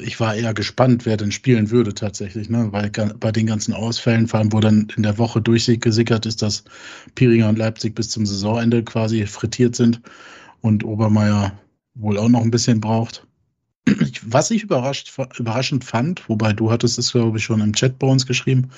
Ich 0.00 0.20
war 0.20 0.34
eher 0.34 0.54
gespannt, 0.54 1.06
wer 1.06 1.16
denn 1.16 1.32
spielen 1.32 1.70
würde 1.70 1.94
tatsächlich, 1.94 2.48
ne? 2.48 2.72
Weil 2.72 2.90
bei 2.90 3.32
den 3.32 3.46
ganzen 3.46 3.74
Ausfällen, 3.74 4.28
vor 4.28 4.40
allem 4.40 4.52
wo 4.52 4.60
dann 4.60 4.88
in 4.96 5.02
der 5.02 5.18
Woche 5.18 5.40
durchgesickert 5.40 6.26
ist, 6.26 6.42
dass 6.42 6.64
Piringer 7.14 7.48
und 7.48 7.58
Leipzig 7.58 7.94
bis 7.94 8.10
zum 8.10 8.26
Saisonende 8.26 8.82
quasi 8.84 9.26
frittiert 9.26 9.76
sind 9.76 10.00
und 10.60 10.84
Obermeier 10.84 11.58
wohl 11.94 12.18
auch 12.18 12.28
noch 12.28 12.42
ein 12.42 12.50
bisschen 12.50 12.80
braucht. 12.80 13.26
Was 14.22 14.50
ich 14.50 14.64
überraschend 14.64 15.84
fand, 15.84 16.28
wobei 16.28 16.52
du 16.52 16.70
hattest 16.70 16.98
es, 16.98 17.12
glaube 17.12 17.38
ich, 17.38 17.44
schon 17.44 17.60
im 17.60 17.72
Chat 17.72 17.98
bei 17.98 18.06
uns 18.06 18.26
geschrieben, 18.26 18.70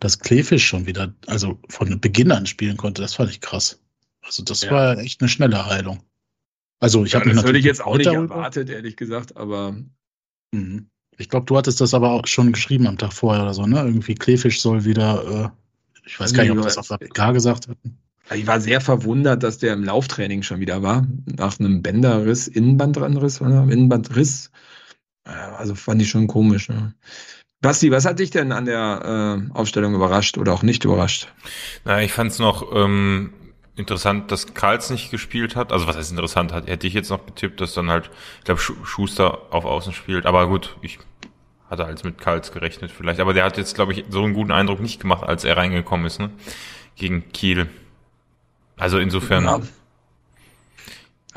dass 0.00 0.18
Kleefisch 0.18 0.66
schon 0.66 0.86
wieder, 0.86 1.14
also 1.26 1.58
von 1.68 2.00
Beginn 2.00 2.32
an 2.32 2.46
spielen 2.46 2.76
konnte, 2.76 3.02
das 3.02 3.14
fand 3.14 3.30
ich 3.30 3.40
krass. 3.40 3.80
Also 4.22 4.42
das 4.42 4.62
Ja. 4.62 4.72
war 4.72 4.98
echt 4.98 5.20
eine 5.20 5.28
schnelle 5.28 5.66
Heilung. 5.66 6.00
Also 6.80 7.04
ich 7.04 7.12
ja, 7.12 7.20
habe 7.20 7.30
das 7.30 7.44
hätte 7.44 7.58
ich 7.58 7.64
jetzt 7.64 7.80
auch 7.84 7.96
nicht 7.96 8.06
darüber. 8.06 8.34
erwartet, 8.34 8.70
ehrlich 8.70 8.96
gesagt, 8.96 9.36
aber 9.36 9.76
Mhm. 10.52 10.88
Ich 11.16 11.28
glaube, 11.28 11.46
du 11.46 11.56
hattest 11.56 11.80
das 11.80 11.94
aber 11.94 12.10
auch 12.10 12.26
schon 12.26 12.52
geschrieben 12.52 12.86
am 12.86 12.98
Tag 12.98 13.12
vorher 13.12 13.42
oder 13.42 13.54
so, 13.54 13.66
ne? 13.66 13.80
Irgendwie 13.80 14.14
Kleefisch 14.14 14.60
soll 14.60 14.84
wieder 14.84 15.52
äh, 15.52 16.06
Ich 16.06 16.18
weiß 16.18 16.32
gar 16.32 16.44
nicht, 16.44 16.52
ob 16.52 16.62
das 16.62 16.78
auf 16.78 16.88
der 16.88 16.98
PK 16.98 17.32
gesagt 17.32 17.68
hatten. 17.68 17.98
Ich 18.34 18.46
war 18.46 18.60
sehr 18.60 18.80
verwundert, 18.80 19.42
dass 19.42 19.58
der 19.58 19.72
im 19.72 19.84
Lauftraining 19.84 20.42
schon 20.42 20.60
wieder 20.60 20.82
war. 20.82 21.06
Nach 21.24 21.58
einem 21.58 21.82
Bänderriss, 21.82 22.46
Innenbandriss, 22.46 23.40
Innenbandriss. 23.40 24.50
Also 25.24 25.74
fand 25.74 26.02
ich 26.02 26.10
schon 26.10 26.26
komisch. 26.26 26.68
Ne? 26.68 26.94
Basti, 27.60 27.90
was 27.90 28.04
hat 28.04 28.18
dich 28.18 28.30
denn 28.30 28.52
an 28.52 28.66
der 28.66 29.48
äh, 29.50 29.52
Aufstellung 29.52 29.94
überrascht 29.94 30.38
oder 30.38 30.52
auch 30.52 30.62
nicht 30.62 30.84
überrascht? 30.84 31.32
Na, 31.84 32.02
ich 32.02 32.12
fand 32.12 32.30
es 32.30 32.38
noch 32.38 32.70
ähm, 32.74 33.32
interessant, 33.78 34.30
dass 34.30 34.54
Karls 34.54 34.90
nicht 34.90 35.10
gespielt 35.10 35.56
hat. 35.56 35.72
Also 35.72 35.86
was 35.86 35.96
heißt 35.96 36.10
interessant 36.10 36.52
hat, 36.52 36.66
hätte 36.66 36.86
ich 36.86 36.94
jetzt 36.94 37.10
noch 37.10 37.24
getippt, 37.24 37.60
dass 37.60 37.74
dann 37.74 37.90
halt, 37.90 38.10
ich 38.38 38.44
glaube, 38.44 38.60
Schuster 38.60 39.42
auf 39.50 39.64
Außen 39.64 39.92
spielt. 39.92 40.26
Aber 40.26 40.48
gut, 40.48 40.76
ich 40.82 40.98
hatte 41.70 41.84
als 41.84 42.04
mit 42.04 42.18
Karls 42.18 42.52
gerechnet 42.52 42.90
vielleicht. 42.90 43.20
Aber 43.20 43.34
der 43.34 43.44
hat 43.44 43.56
jetzt, 43.56 43.74
glaube 43.74 43.92
ich, 43.92 44.04
so 44.10 44.22
einen 44.22 44.34
guten 44.34 44.52
Eindruck 44.52 44.80
nicht 44.80 45.00
gemacht, 45.00 45.24
als 45.24 45.44
er 45.44 45.56
reingekommen 45.56 46.06
ist, 46.06 46.18
ne? 46.18 46.30
Gegen 46.96 47.30
Kiel. 47.32 47.68
Also 48.76 48.98
insofern. 48.98 49.44
Ja. 49.44 49.60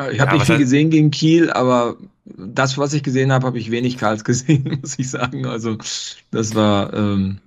Ich 0.09 0.19
habe 0.19 0.31
ja, 0.31 0.37
nicht 0.37 0.45
viel 0.45 0.57
gesehen 0.57 0.89
gegen 0.89 1.11
Kiel, 1.11 1.51
aber 1.51 1.97
das, 2.25 2.77
was 2.77 2.93
ich 2.93 3.03
gesehen 3.03 3.31
habe, 3.31 3.45
habe 3.45 3.59
ich 3.59 3.69
wenig 3.71 3.97
Karls 3.97 4.23
gesehen, 4.25 4.79
muss 4.81 4.97
ich 4.97 5.09
sagen. 5.09 5.45
Also 5.45 5.77
das 6.31 6.55
war 6.55 6.93
ähm, 6.93 7.39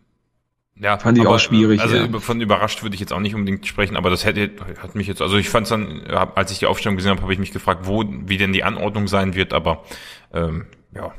ja, 0.76 0.98
fand 0.98 1.18
ich 1.18 1.24
aber, 1.24 1.36
auch 1.36 1.38
schwierig. 1.38 1.80
Also 1.80 1.96
ja. 1.96 2.18
von 2.18 2.40
überrascht 2.40 2.82
würde 2.82 2.94
ich 2.94 3.00
jetzt 3.00 3.12
auch 3.12 3.20
nicht 3.20 3.34
unbedingt 3.34 3.66
sprechen, 3.66 3.96
aber 3.96 4.10
das 4.10 4.24
hätte 4.24 4.50
hat 4.78 4.94
mich 4.94 5.06
jetzt, 5.06 5.22
also 5.22 5.36
ich 5.36 5.48
fand 5.48 5.64
es 5.64 5.70
dann, 5.70 6.02
als 6.08 6.50
ich 6.50 6.58
die 6.58 6.66
Aufstellung 6.66 6.96
gesehen 6.96 7.10
habe, 7.10 7.22
habe 7.22 7.32
ich 7.32 7.38
mich 7.38 7.52
gefragt, 7.52 7.82
wo, 7.84 8.04
wie 8.26 8.38
denn 8.38 8.52
die 8.52 8.64
Anordnung 8.64 9.06
sein 9.06 9.34
wird, 9.34 9.52
aber 9.52 9.84
ähm, 10.32 10.66
ja. 10.94 11.12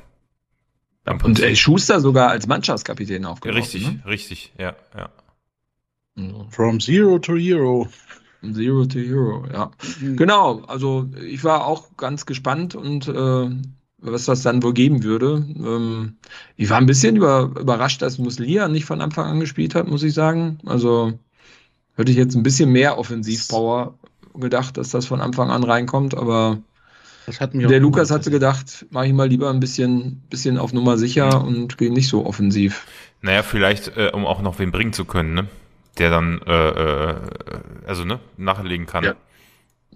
Und 1.23 1.39
äh, 1.39 1.55
Schuster 1.55 1.99
sogar 1.99 2.29
als 2.29 2.47
Mannschaftskapitän 2.47 3.25
aufgeworfen. 3.25 3.61
Richtig, 3.61 3.87
ne? 3.87 4.03
richtig, 4.07 4.53
ja, 4.57 4.75
ja. 4.97 5.09
From 6.49 6.79
zero 6.79 7.19
to 7.19 7.35
hero. 7.35 7.87
Zero 8.53 8.85
to 8.85 8.99
Hero, 8.99 9.45
ja. 9.51 9.71
Mhm. 10.01 10.17
Genau, 10.17 10.61
also 10.67 11.09
ich 11.21 11.43
war 11.43 11.65
auch 11.65 11.97
ganz 11.97 12.25
gespannt 12.25 12.75
und 12.75 13.07
äh, 13.07 13.49
was 14.11 14.25
das 14.25 14.41
dann 14.41 14.63
wohl 14.63 14.73
geben 14.73 15.03
würde. 15.03 15.45
Ähm, 15.55 16.15
ich 16.55 16.69
war 16.69 16.77
ein 16.77 16.85
bisschen 16.85 17.15
über, 17.15 17.51
überrascht, 17.59 18.01
dass 18.01 18.17
Muslia 18.17 18.67
nicht 18.67 18.85
von 18.85 19.01
Anfang 19.01 19.25
an 19.25 19.39
gespielt 19.39 19.75
hat, 19.75 19.87
muss 19.87 20.03
ich 20.03 20.13
sagen. 20.13 20.59
Also 20.65 21.13
hätte 21.95 22.11
ich 22.11 22.17
jetzt 22.17 22.35
ein 22.35 22.43
bisschen 22.43 22.71
mehr 22.71 22.97
Offensivpower 22.97 23.95
gedacht, 24.35 24.77
dass 24.77 24.89
das 24.89 25.05
von 25.05 25.21
Anfang 25.21 25.49
an 25.49 25.63
reinkommt, 25.63 26.15
aber 26.15 26.59
der 27.53 27.79
Lukas 27.79 28.11
hatte 28.11 28.29
gedacht, 28.29 28.85
mache 28.91 29.07
ich 29.07 29.13
mal 29.13 29.27
lieber 29.27 29.49
ein 29.49 29.59
bisschen, 29.59 30.21
bisschen 30.29 30.57
auf 30.57 30.73
Nummer 30.73 30.97
sicher 30.97 31.39
mhm. 31.39 31.47
und 31.47 31.77
gehe 31.77 31.91
nicht 31.91 32.07
so 32.07 32.25
offensiv. 32.25 32.85
Naja, 33.21 33.41
vielleicht, 33.41 33.97
äh, 33.97 34.11
um 34.13 34.25
auch 34.25 34.41
noch 34.41 34.59
wen 34.59 34.71
bringen 34.71 34.93
zu 34.93 35.05
können, 35.05 35.33
ne? 35.33 35.47
Der 35.97 36.09
dann, 36.09 36.41
äh, 36.45 36.69
äh, 36.69 37.15
also 37.87 38.03
ne, 38.03 38.19
nachlegen 38.37 38.85
kann. 38.85 39.05
Ja. 39.05 39.15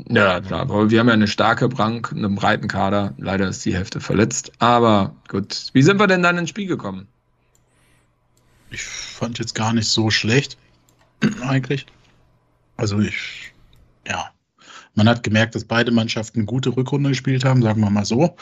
Ja, 0.07 0.39
klar, 0.39 0.61
aber 0.61 0.89
wir 0.89 0.99
haben 0.99 1.07
ja 1.07 1.13
eine 1.13 1.27
starke 1.27 1.67
Bank, 1.67 2.11
einen 2.11 2.35
breiten 2.35 2.67
Kader. 2.67 3.13
Leider 3.17 3.47
ist 3.49 3.65
die 3.65 3.75
Hälfte 3.75 3.99
verletzt. 3.99 4.51
Aber 4.59 5.15
gut. 5.27 5.69
Wie 5.73 5.81
sind 5.81 5.99
wir 5.99 6.07
denn 6.07 6.23
dann 6.23 6.37
ins 6.37 6.49
Spiel 6.49 6.67
gekommen? 6.67 7.07
Ich 8.71 8.83
fand 8.83 9.39
jetzt 9.39 9.55
gar 9.55 9.73
nicht 9.73 9.89
so 9.89 10.09
schlecht, 10.09 10.57
eigentlich. 11.41 11.85
Also 12.77 12.99
ich, 12.99 13.51
ja. 14.07 14.29
Man 14.95 15.07
hat 15.07 15.23
gemerkt, 15.23 15.55
dass 15.55 15.65
beide 15.65 15.91
Mannschaften 15.91 16.45
gute 16.45 16.75
Rückrunde 16.75 17.09
gespielt 17.09 17.45
haben, 17.45 17.61
sagen 17.61 17.81
wir 17.81 17.89
mal 17.89 18.05
so. 18.05 18.35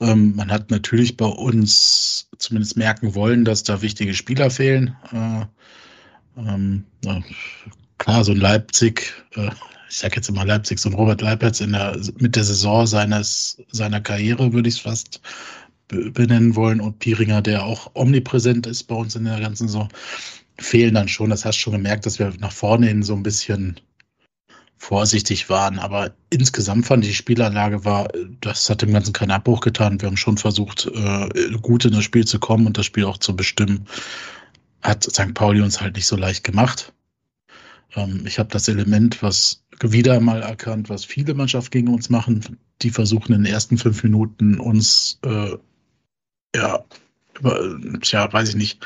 Ähm, 0.00 0.34
man 0.34 0.50
hat 0.50 0.70
natürlich 0.70 1.16
bei 1.16 1.26
uns 1.26 2.28
zumindest 2.38 2.76
merken 2.76 3.14
wollen, 3.14 3.44
dass 3.44 3.62
da 3.62 3.82
wichtige 3.82 4.14
Spieler 4.14 4.50
fehlen. 4.50 4.96
Äh, 5.12 5.46
ähm, 6.40 6.84
klar, 7.98 8.24
so 8.24 8.32
ein 8.32 8.38
Leipzig 8.38 9.12
äh, 9.34 9.50
ich 9.90 9.98
sage 9.98 10.16
jetzt 10.16 10.28
immer 10.28 10.44
Leipzig, 10.44 10.78
so 10.78 10.88
ein 10.88 10.94
Robert 10.94 11.20
Leipertz 11.20 11.60
in 11.60 11.72
der, 11.72 12.00
mit 12.18 12.36
der 12.36 12.44
Saison 12.44 12.86
seines, 12.86 13.60
seiner 13.72 14.00
Karriere, 14.00 14.52
würde 14.52 14.68
ich 14.68 14.76
es 14.76 14.80
fast 14.80 15.20
benennen 15.88 16.54
wollen, 16.54 16.80
und 16.80 17.00
Piringer, 17.00 17.42
der 17.42 17.64
auch 17.64 17.90
omnipräsent 17.94 18.68
ist 18.68 18.84
bei 18.84 18.94
uns 18.94 19.16
in 19.16 19.24
der 19.24 19.40
ganzen 19.40 19.66
Saison, 19.66 19.88
fehlen 20.58 20.94
dann 20.94 21.08
schon. 21.08 21.30
Das 21.30 21.44
hast 21.44 21.56
du 21.56 21.62
schon 21.62 21.72
gemerkt, 21.72 22.06
dass 22.06 22.20
wir 22.20 22.32
nach 22.38 22.52
vorne 22.52 22.86
hin 22.86 23.02
so 23.02 23.14
ein 23.14 23.24
bisschen 23.24 23.80
vorsichtig 24.76 25.50
waren. 25.50 25.80
Aber 25.80 26.12
insgesamt 26.30 26.86
fand 26.86 27.04
ich 27.04 27.10
die 27.10 27.16
Spielanlage 27.16 27.84
war, 27.84 28.08
das 28.40 28.70
hat 28.70 28.82
dem 28.82 28.92
Ganzen 28.92 29.12
keinen 29.12 29.32
Abbruch 29.32 29.60
getan. 29.60 30.00
Wir 30.00 30.06
haben 30.06 30.16
schon 30.16 30.38
versucht, 30.38 30.86
äh, 30.86 31.50
gut 31.60 31.84
in 31.84 31.92
das 31.92 32.04
Spiel 32.04 32.24
zu 32.24 32.38
kommen 32.38 32.66
und 32.66 32.78
das 32.78 32.86
Spiel 32.86 33.04
auch 33.04 33.18
zu 33.18 33.34
bestimmen. 33.34 33.86
Hat 34.82 35.02
St. 35.02 35.34
Pauli 35.34 35.60
uns 35.60 35.80
halt 35.80 35.96
nicht 35.96 36.06
so 36.06 36.14
leicht 36.14 36.44
gemacht. 36.44 36.92
Ähm, 37.96 38.24
ich 38.24 38.38
habe 38.38 38.50
das 38.50 38.68
Element, 38.68 39.20
was 39.22 39.59
wieder 39.82 40.20
mal 40.20 40.42
erkannt, 40.42 40.88
was 40.88 41.04
viele 41.04 41.34
Mannschaften 41.34 41.70
gegen 41.70 41.88
uns 41.88 42.10
machen. 42.10 42.58
Die 42.82 42.90
versuchen 42.90 43.32
in 43.32 43.44
den 43.44 43.52
ersten 43.52 43.78
fünf 43.78 44.02
Minuten 44.02 44.58
uns, 44.58 45.18
äh, 45.24 45.56
ja, 46.54 46.84
über, 47.38 47.78
tja, 48.00 48.32
weiß 48.32 48.50
ich 48.50 48.56
nicht, 48.56 48.84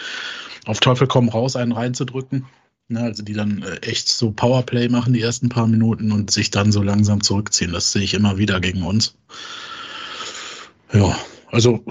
auf 0.66 0.80
Teufel 0.80 1.07
komm 1.07 1.28
raus 1.28 1.57
einen 1.57 1.72
reinzudrücken. 1.72 2.46
Ja, 2.88 3.00
also 3.00 3.22
die 3.22 3.33
dann 3.33 3.62
äh, 3.62 3.76
echt 3.78 4.09
so 4.09 4.30
Powerplay 4.30 4.88
machen 4.88 5.14
die 5.14 5.22
ersten 5.22 5.48
paar 5.48 5.66
Minuten 5.66 6.12
und 6.12 6.30
sich 6.30 6.50
dann 6.50 6.70
so 6.70 6.83
langsam 6.83 7.22
zurückziehen. 7.22 7.72
Das 7.72 7.92
sehe 7.92 8.02
ich 8.02 8.14
immer 8.14 8.37
wieder 8.37 8.61
gegen 8.61 8.83
uns. 8.83 9.16
Ja, 10.92 11.18
also 11.50 11.83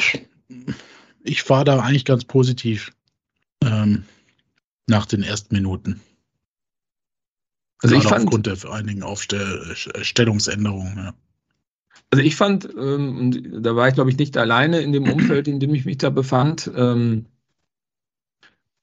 ich 1.23 1.49
war 1.49 1.65
da 1.65 1.79
eigentlich 1.79 2.05
ganz 2.05 2.25
positiv 2.25 2.91
ähm, 3.63 4.03
nach 4.87 5.05
den 5.05 5.23
ersten 5.23 5.55
Minuten. 5.55 5.99
Also 7.83 7.95
ich 7.95 8.03
fand 8.03 8.25
aufgrund 8.25 8.47
der 8.47 8.57
einigen 8.71 9.03
Aufstellungsänderungen. 9.03 10.97
Ja. 10.97 11.13
Also 12.11 12.23
ich 12.23 12.35
fand, 12.35 12.69
ähm, 12.77 13.17
und 13.17 13.65
da 13.65 13.75
war 13.75 13.87
ich 13.87 13.95
glaube 13.95 14.09
ich 14.09 14.17
nicht 14.17 14.37
alleine 14.37 14.79
in 14.79 14.93
dem 14.93 15.11
Umfeld, 15.11 15.47
in 15.47 15.59
dem 15.59 15.75
ich 15.75 15.85
mich 15.85 15.97
da 15.97 16.09
befand, 16.09 16.71
ähm, 16.75 17.25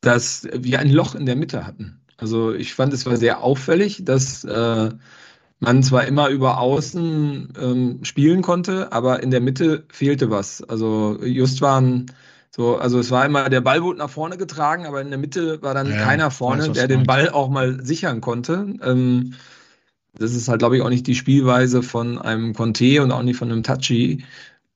dass 0.02 0.46
wir 0.52 0.80
ein 0.80 0.90
Loch 0.90 1.14
in 1.14 1.26
der 1.26 1.36
Mitte 1.36 1.66
hatten. 1.66 2.00
Also 2.18 2.52
ich 2.52 2.74
fand 2.74 2.92
es 2.92 3.06
war 3.06 3.16
sehr 3.16 3.42
auffällig, 3.42 4.04
dass 4.04 4.44
äh, 4.44 4.90
man 5.60 5.82
zwar 5.82 6.06
immer 6.06 6.28
über 6.28 6.58
Außen 6.58 7.54
ähm, 7.58 8.04
spielen 8.04 8.42
konnte, 8.42 8.92
aber 8.92 9.22
in 9.22 9.30
der 9.30 9.40
Mitte 9.40 9.84
fehlte 9.88 10.30
was. 10.30 10.62
Also 10.62 11.18
just 11.22 11.62
waren 11.62 12.06
so, 12.50 12.76
also 12.76 12.98
es 12.98 13.10
war 13.10 13.24
immer, 13.24 13.48
der 13.48 13.60
Ball 13.60 13.82
wurde 13.82 13.98
nach 13.98 14.10
vorne 14.10 14.36
getragen, 14.36 14.86
aber 14.86 15.00
in 15.00 15.10
der 15.10 15.18
Mitte 15.18 15.62
war 15.62 15.72
dann 15.72 15.90
ja, 15.90 15.96
keiner 15.96 16.30
vorne, 16.30 16.68
weiß, 16.68 16.72
der 16.72 16.88
den 16.88 17.04
Ball 17.04 17.30
auch 17.30 17.48
mal 17.48 17.84
sichern 17.84 18.20
konnte. 18.20 18.74
Ähm, 18.82 19.34
das 20.14 20.34
ist 20.34 20.48
halt, 20.48 20.58
glaube 20.58 20.76
ich, 20.76 20.82
auch 20.82 20.88
nicht 20.88 21.06
die 21.06 21.14
Spielweise 21.14 21.82
von 21.82 22.18
einem 22.18 22.52
Conte 22.52 23.02
und 23.02 23.12
auch 23.12 23.22
nicht 23.22 23.36
von 23.36 23.52
einem 23.52 23.62
Tachi, 23.62 24.24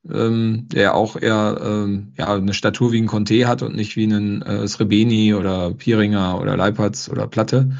ähm, 0.09 0.67
der 0.69 0.95
auch 0.95 1.17
eher 1.17 1.59
ähm, 1.61 2.13
ja, 2.17 2.33
eine 2.33 2.53
Statur 2.53 2.93
wie 2.93 3.01
ein 3.01 3.07
Conte 3.07 3.45
hat 3.47 3.61
und 3.61 3.75
nicht 3.75 3.97
wie 3.97 4.05
einen 4.05 4.41
äh, 4.41 4.65
Srebeni 4.67 5.33
oder 5.33 5.73
Piringer 5.73 6.39
oder 6.39 6.55
Leipertz 6.55 7.09
oder 7.09 7.27
Platte. 7.27 7.71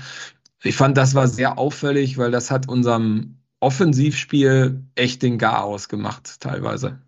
Ich 0.61 0.75
fand, 0.75 0.97
das 0.97 1.15
war 1.15 1.27
sehr 1.27 1.57
auffällig, 1.57 2.17
weil 2.17 2.31
das 2.31 2.51
hat 2.51 2.67
unserem 2.67 3.37
Offensivspiel 3.61 4.83
echt 4.95 5.21
den 5.21 5.37
Garaus 5.37 5.87
gemacht, 5.87 6.41
teilweise. 6.41 6.99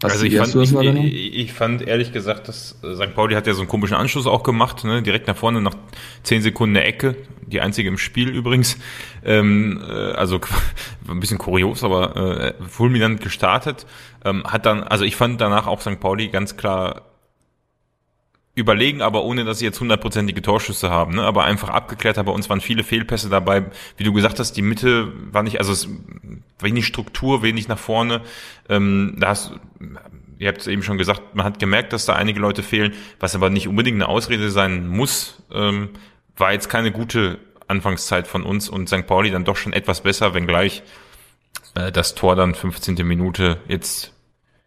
Was 0.00 0.12
also 0.12 0.26
ich 0.26 0.36
fand, 0.36 0.54
ich, 0.54 1.34
ich, 1.34 1.52
fand 1.54 1.80
ehrlich 1.80 2.12
gesagt, 2.12 2.48
dass 2.48 2.78
äh, 2.82 2.94
St. 2.94 3.14
Pauli 3.14 3.34
hat 3.34 3.46
ja 3.46 3.54
so 3.54 3.60
einen 3.60 3.68
komischen 3.68 3.96
Anschluss 3.96 4.26
auch 4.26 4.42
gemacht, 4.42 4.84
ne? 4.84 5.02
direkt 5.02 5.26
nach 5.26 5.36
vorne 5.36 5.62
nach 5.62 5.74
zehn 6.22 6.42
Sekunden 6.42 6.76
eine 6.76 6.84
Ecke, 6.84 7.16
die 7.46 7.62
einzige 7.62 7.88
im 7.88 7.96
Spiel 7.96 8.28
übrigens. 8.28 8.76
Ähm, 9.24 9.82
äh, 9.88 10.12
also 10.12 10.38
ein 11.08 11.20
bisschen 11.20 11.38
kurios, 11.38 11.82
aber 11.82 12.14
äh, 12.16 12.54
fulminant 12.68 13.22
gestartet. 13.22 13.86
Ähm, 14.22 14.44
hat 14.44 14.66
dann, 14.66 14.82
also 14.82 15.04
ich 15.04 15.16
fand 15.16 15.40
danach 15.40 15.66
auch 15.66 15.80
St. 15.80 15.98
Pauli 15.98 16.28
ganz 16.28 16.58
klar 16.58 17.02
überlegen, 18.56 19.02
aber 19.02 19.22
ohne 19.22 19.44
dass 19.44 19.58
sie 19.60 19.66
jetzt 19.66 19.78
hundertprozentige 19.78 20.42
Torschüsse 20.42 20.90
haben, 20.90 21.14
ne? 21.14 21.22
aber 21.22 21.44
einfach 21.44 21.68
abgeklärt. 21.68 22.18
Aber 22.18 22.32
uns 22.32 22.48
waren 22.48 22.60
viele 22.60 22.82
Fehlpässe 22.82 23.28
dabei. 23.28 23.66
Wie 23.96 24.04
du 24.04 24.12
gesagt 24.12 24.40
hast, 24.40 24.54
die 24.54 24.62
Mitte 24.62 25.12
war 25.30 25.42
nicht, 25.42 25.58
also 25.58 25.72
es 25.72 25.88
wenig 26.58 26.86
Struktur, 26.86 27.42
wenig 27.42 27.68
nach 27.68 27.78
vorne. 27.78 28.22
Ähm, 28.68 29.16
da 29.18 29.28
hast 29.28 29.52
ihr 30.38 30.48
habt 30.48 30.60
es 30.60 30.66
eben 30.66 30.82
schon 30.82 30.98
gesagt, 30.98 31.34
man 31.34 31.44
hat 31.44 31.58
gemerkt, 31.58 31.92
dass 31.92 32.06
da 32.06 32.14
einige 32.14 32.40
Leute 32.40 32.62
fehlen, 32.62 32.94
was 33.20 33.34
aber 33.34 33.50
nicht 33.50 33.68
unbedingt 33.68 33.96
eine 33.96 34.08
Ausrede 34.08 34.50
sein 34.50 34.86
muss. 34.88 35.42
Ähm, 35.52 35.90
war 36.36 36.52
jetzt 36.52 36.68
keine 36.68 36.92
gute 36.92 37.38
Anfangszeit 37.68 38.26
von 38.26 38.42
uns 38.42 38.68
und 38.68 38.88
St. 38.88 39.06
Pauli 39.06 39.30
dann 39.30 39.44
doch 39.44 39.56
schon 39.56 39.72
etwas 39.72 40.02
besser, 40.02 40.34
wenngleich 40.34 40.82
äh, 41.74 41.92
das 41.92 42.14
Tor 42.14 42.36
dann 42.36 42.54
15. 42.54 43.06
Minute 43.06 43.58
jetzt 43.68 44.12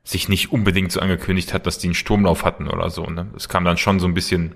sich 0.10 0.28
nicht 0.28 0.52
unbedingt 0.52 0.92
so 0.92 1.00
angekündigt 1.00 1.54
hat, 1.54 1.68
dass 1.68 1.78
die 1.78 1.88
einen 1.88 1.94
Sturmlauf 1.94 2.44
hatten 2.44 2.68
oder 2.68 2.90
so. 2.90 3.06
Ne? 3.06 3.28
Es 3.36 3.48
kam 3.48 3.64
dann 3.64 3.78
schon 3.78 4.00
so 4.00 4.08
ein 4.08 4.16
bisschen 4.16 4.56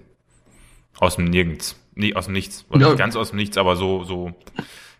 aus 0.97 1.17
dem 1.17 1.25
Nirgends. 1.25 1.79
Nee, 1.95 2.15
aus 2.15 2.25
dem 2.25 2.33
Nichts. 2.33 2.65
Oder 2.69 2.81
ja. 2.81 2.87
nicht 2.89 2.97
ganz 2.97 3.15
aus 3.15 3.29
dem 3.29 3.37
Nichts, 3.37 3.57
aber 3.57 3.75
so, 3.75 4.03
so 4.03 4.33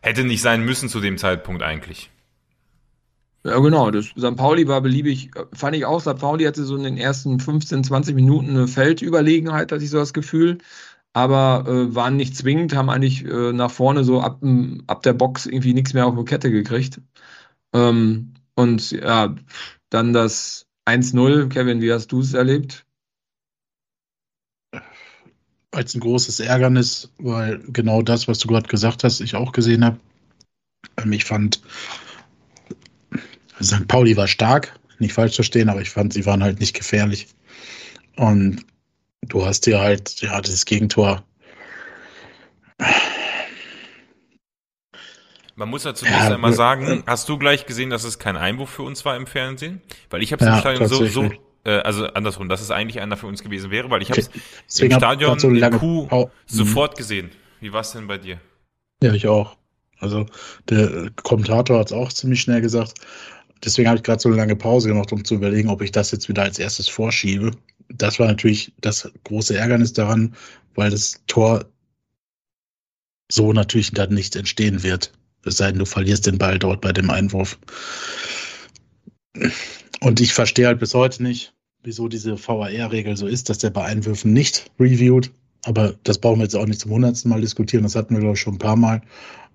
hätte 0.02 0.24
nicht 0.24 0.42
sein 0.42 0.64
müssen 0.64 0.90
zu 0.90 1.00
dem 1.00 1.18
Zeitpunkt 1.18 1.64
eigentlich. 1.64 2.12
Ja, 3.44 3.58
genau. 3.60 3.90
Das 3.90 4.06
St. 4.06 4.36
Pauli 4.36 4.68
war 4.68 4.80
beliebig, 4.82 5.32
fand 5.54 5.76
ich 5.76 5.86
auch. 5.86 6.00
St. 6.00 6.18
Pauli 6.18 6.46
hatte 6.46 6.64
so 6.64 6.76
in 6.76 6.84
den 6.84 6.98
ersten 6.98 7.40
15, 7.40 7.84
20 7.84 8.16
Minuten 8.16 8.52
eine 8.52 8.68
Feldüberlegenheit, 8.68 9.72
hatte 9.72 9.84
ich 9.84 9.90
so 9.90 9.98
das 9.98 10.14
Gefühl. 10.14 10.60
aber 11.14 11.66
äh, 11.68 11.96
waren 11.96 12.16
nicht 12.16 12.36
zwingend, 12.36 12.76
haben 12.76 12.90
eigentlich 12.90 13.26
äh, 13.26 13.54
nach 13.54 13.72
vorne 13.72 14.04
so 14.04 14.22
ab, 14.22 14.42
ab 14.88 15.04
der 15.04 15.14
Box 15.14 15.46
irgendwie 15.46 15.74
nichts 15.74 15.94
mehr 15.94 16.08
auf 16.08 16.16
die 16.18 16.26
Kette 16.26 16.52
gekriegt. 16.52 17.02
Ähm, 17.74 18.34
und 18.56 18.92
ja, 18.92 19.36
dann 19.94 20.14
das 20.14 20.66
1-0. 20.86 21.50
Kevin, 21.50 21.82
wie 21.82 21.94
hast 21.94 22.12
du 22.12 22.22
es 22.22 22.34
erlebt? 22.34 22.86
Als 25.72 25.96
ein 25.96 26.02
großes 26.02 26.40
Ärgernis, 26.40 27.12
weil 27.18 27.60
genau 27.68 28.02
das, 28.02 28.28
was 28.28 28.40
du 28.40 28.48
gerade 28.48 28.68
gesagt 28.68 29.04
hast, 29.04 29.22
ich 29.22 29.36
auch 29.36 29.52
gesehen 29.52 29.84
habe. 29.84 30.00
Ähm, 30.98 31.14
ich 31.14 31.26
fand, 31.26 31.62
St. 33.62 33.88
Pauli 33.88 34.18
war 34.18 34.28
stark, 34.28 34.80
nicht 35.00 35.14
falsch 35.14 35.36
verstehen, 35.36 35.70
aber 35.70 35.82
ich 35.82 35.90
fand, 35.90 36.14
sie 36.14 36.26
waren 36.26 36.44
halt 36.44 36.60
nicht 36.60 36.76
gefährlich. 36.76 37.28
Und 38.16 38.66
du 39.22 39.46
hast 39.46 39.66
dir 39.66 39.80
halt, 39.80 40.22
ja, 40.22 40.40
das 40.42 40.66
Gegentor. 40.66 41.24
Man 45.56 45.70
muss 45.70 45.84
dazu 45.84 46.06
ja, 46.06 46.34
einmal 46.34 46.52
äh, 46.52 46.56
sagen, 46.56 46.88
äh, 46.88 47.04
hast 47.06 47.30
du 47.30 47.38
gleich 47.38 47.66
gesehen, 47.66 47.90
dass 47.90 48.04
es 48.04 48.18
kein 48.18 48.38
Einwurf 48.38 48.70
für 48.70 48.84
uns 48.84 49.06
war 49.06 49.16
im 49.16 49.28
Fernsehen? 49.28 49.82
Weil 50.10 50.24
ich 50.24 50.32
habe 50.32 50.44
es 50.44 50.48
ja, 50.48 50.56
im 50.56 50.60
Stadion 50.60 50.88
so, 50.88 51.06
so 51.06 51.30
äh, 51.64 51.80
also 51.80 52.08
andersrum, 52.08 52.50
dass 52.50 52.62
es 52.62 52.72
eigentlich 52.72 53.02
einer 53.02 53.18
für 53.18 53.28
uns 53.28 53.44
gewesen 53.44 53.72
wäre, 53.72 53.90
weil 53.90 54.02
ich 54.02 54.10
habe 54.10 54.20
es 54.20 54.80
im 54.80 54.92
Stadion 54.92 55.40
so 55.40 55.50
in 55.50 55.72
Kuh 55.72 56.08
oh, 56.10 56.30
sofort 56.46 56.98
gesehen. 56.98 57.32
Wie 57.60 57.72
war 57.72 57.82
es 57.82 57.92
denn 57.92 58.08
bei 58.08 58.18
dir? 58.18 58.40
Ja, 59.02 59.14
ich 59.14 59.28
auch. 59.28 59.56
Also 60.00 60.26
der 60.70 61.12
Kommentator 61.22 61.80
hat 61.80 61.88
es 61.88 61.94
auch 61.94 62.12
ziemlich 62.12 62.42
schnell 62.42 62.62
gesagt. 62.62 62.94
Deswegen 63.64 63.88
habe 63.88 63.98
ich 63.98 64.04
gerade 64.04 64.20
so 64.20 64.28
eine 64.28 64.38
lange 64.38 64.58
Pause 64.58 64.90
gemacht, 64.90 65.14
um 65.14 65.24
zu 65.24 65.36
überlegen, 65.36 65.70
ob 65.70 65.82
ich 65.82 65.92
das 65.92 66.12
jetzt 66.12 66.28
wieder 66.28 66.44
als 66.44 66.60
erstes 66.60 66.90
vorschiebe. 66.90 67.52
Das 67.88 68.20
war 68.20 68.28
natürlich 68.28 68.74
das 68.82 69.10
große 69.24 69.56
Ärgernis 69.56 69.94
daran, 69.94 70.36
weil 70.76 70.90
das 70.90 71.22
Tor 71.28 71.66
so 73.32 73.54
natürlich 73.54 73.92
dann 73.92 74.14
nicht 74.14 74.36
entstehen 74.36 74.84
wird. 74.84 75.14
Es 75.46 75.58
sei 75.58 75.72
denn, 75.72 75.80
du 75.80 75.86
verlierst 75.86 76.26
den 76.26 76.38
Ball 76.38 76.60
dort 76.60 76.82
bei 76.82 76.92
dem 76.92 77.10
Einwurf. 77.10 77.58
Und 80.00 80.22
ich 80.22 80.34
verstehe 80.34 80.68
halt 80.68 80.80
bis 80.80 80.94
heute 80.94 81.24
nicht, 81.24 81.54
wieso 81.84 82.08
diese 82.08 82.38
VAR-Regel 82.38 83.18
so 83.18 83.28
ist, 83.28 83.50
dass 83.50 83.58
der 83.58 83.70
bei 83.70 83.84
Einwürfen 83.84 84.34
nicht 84.34 84.72
reviewt. 84.80 85.32
Aber 85.66 85.96
das 86.04 86.18
brauchen 86.18 86.40
wir 86.40 86.44
jetzt 86.44 86.56
auch 86.56 86.66
nicht 86.66 86.82
zum 86.82 86.92
hundertsten 86.92 87.30
Mal 87.30 87.42
diskutieren. 87.42 87.84
Das 87.84 87.96
hatten 87.96 88.14
wir, 88.14 88.20
glaube 88.20 88.36
ich, 88.36 88.42
schon 88.42 88.56
ein 88.56 88.60
paar 88.60 88.76
Mal. 88.76 89.02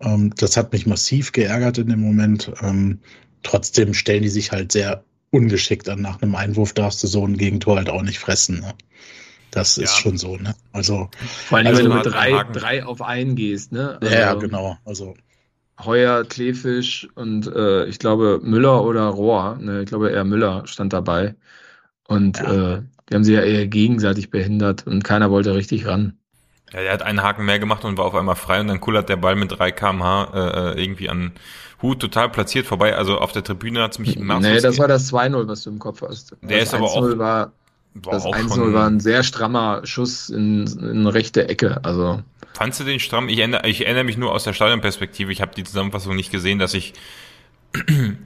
Ähm, 0.00 0.32
das 0.36 0.56
hat 0.56 0.72
mich 0.72 0.86
massiv 0.86 1.32
geärgert 1.32 1.78
in 1.78 1.88
dem 1.88 2.00
Moment. 2.00 2.50
Ähm, 2.62 3.00
trotzdem 3.42 3.94
stellen 3.94 4.22
die 4.22 4.28
sich 4.28 4.52
halt 4.52 4.72
sehr 4.72 5.04
ungeschickt 5.30 5.88
an. 5.88 6.00
Nach 6.00 6.22
einem 6.22 6.34
Einwurf 6.34 6.72
darfst 6.72 7.02
du 7.02 7.06
so 7.06 7.26
ein 7.26 7.36
Gegentor 7.36 7.76
halt 7.76 7.90
auch 7.90 8.02
nicht 8.02 8.18
fressen. 8.18 8.60
Ne? 8.60 8.74
Das 9.50 9.76
ja. 9.76 9.84
ist 9.84 9.96
schon 9.96 10.18
so, 10.18 10.36
ne? 10.36 10.54
Also. 10.72 11.10
Vor 11.46 11.58
allem, 11.58 11.66
also, 11.68 11.82
wenn 11.82 11.90
du 11.90 11.96
mit 11.96 12.06
drei, 12.06 12.44
drei 12.52 12.84
auf 12.84 13.02
einen 13.02 13.36
gehst, 13.36 13.72
ne? 13.72 13.98
Also, 14.00 14.14
ja, 14.14 14.34
genau. 14.34 14.76
Also. 14.84 15.14
Heuer, 15.84 16.24
Kleefisch 16.24 17.08
und 17.14 17.46
äh, 17.46 17.86
ich 17.86 17.98
glaube 17.98 18.40
Müller 18.42 18.84
oder 18.84 19.04
Rohr, 19.06 19.56
ne, 19.60 19.82
ich 19.82 19.86
glaube 19.86 20.10
eher 20.10 20.24
Müller 20.24 20.66
stand 20.66 20.92
dabei. 20.92 21.34
Und 22.06 22.38
ja. 22.38 22.76
äh, 22.76 22.82
die 23.08 23.14
haben 23.14 23.24
sich 23.24 23.34
ja 23.34 23.42
eher 23.42 23.66
gegenseitig 23.66 24.30
behindert 24.30 24.86
und 24.86 25.04
keiner 25.04 25.30
wollte 25.30 25.54
richtig 25.54 25.86
ran. 25.86 26.18
Ja, 26.72 26.82
der 26.82 26.92
hat 26.92 27.02
einen 27.02 27.22
Haken 27.22 27.44
mehr 27.44 27.58
gemacht 27.58 27.84
und 27.84 27.96
war 27.96 28.04
auf 28.04 28.14
einmal 28.14 28.36
frei 28.36 28.60
und 28.60 28.68
dann 28.68 28.80
kullert 28.80 29.08
der 29.08 29.16
Ball 29.16 29.36
mit 29.36 29.58
3 29.58 29.70
kmh 29.72 30.30
äh, 30.34 30.38
äh, 30.38 30.82
irgendwie 30.82 31.08
an 31.08 31.32
Hut 31.80 32.00
total 32.00 32.28
platziert 32.28 32.66
vorbei. 32.66 32.94
Also 32.96 33.18
auf 33.18 33.32
der 33.32 33.44
Tribüne 33.44 33.82
hat 33.82 33.92
es 33.92 33.98
mich 33.98 34.16
Nee, 34.16 34.60
das 34.60 34.78
war 34.78 34.88
das 34.88 35.12
2-0, 35.12 35.48
was 35.48 35.62
du 35.62 35.70
im 35.70 35.78
Kopf 35.78 36.02
hast. 36.02 36.36
Der 36.42 36.58
das 36.58 36.68
ist 36.68 36.74
aber 36.74 36.86
auch. 36.86 37.02
War, 37.18 37.52
war 37.94 38.12
das 38.12 38.24
1-0 38.24 38.72
war 38.72 38.86
ein 38.86 39.00
sehr 39.00 39.22
strammer 39.22 39.80
Schuss 39.84 40.28
in, 40.28 40.66
in 40.66 41.06
rechte 41.06 41.48
Ecke. 41.48 41.80
Also. 41.84 42.22
Fandst 42.58 42.80
du 42.80 42.84
den 42.84 42.98
stramm? 42.98 43.28
Ich 43.28 43.38
erinnere, 43.38 43.68
ich 43.68 43.84
erinnere 43.84 44.02
mich 44.02 44.16
nur 44.16 44.32
aus 44.32 44.42
der 44.42 44.52
Stadionperspektive. 44.52 45.30
Ich 45.30 45.40
habe 45.40 45.54
die 45.54 45.62
Zusammenfassung 45.62 46.16
nicht 46.16 46.32
gesehen, 46.32 46.58
dass 46.58 46.74
ich 46.74 46.92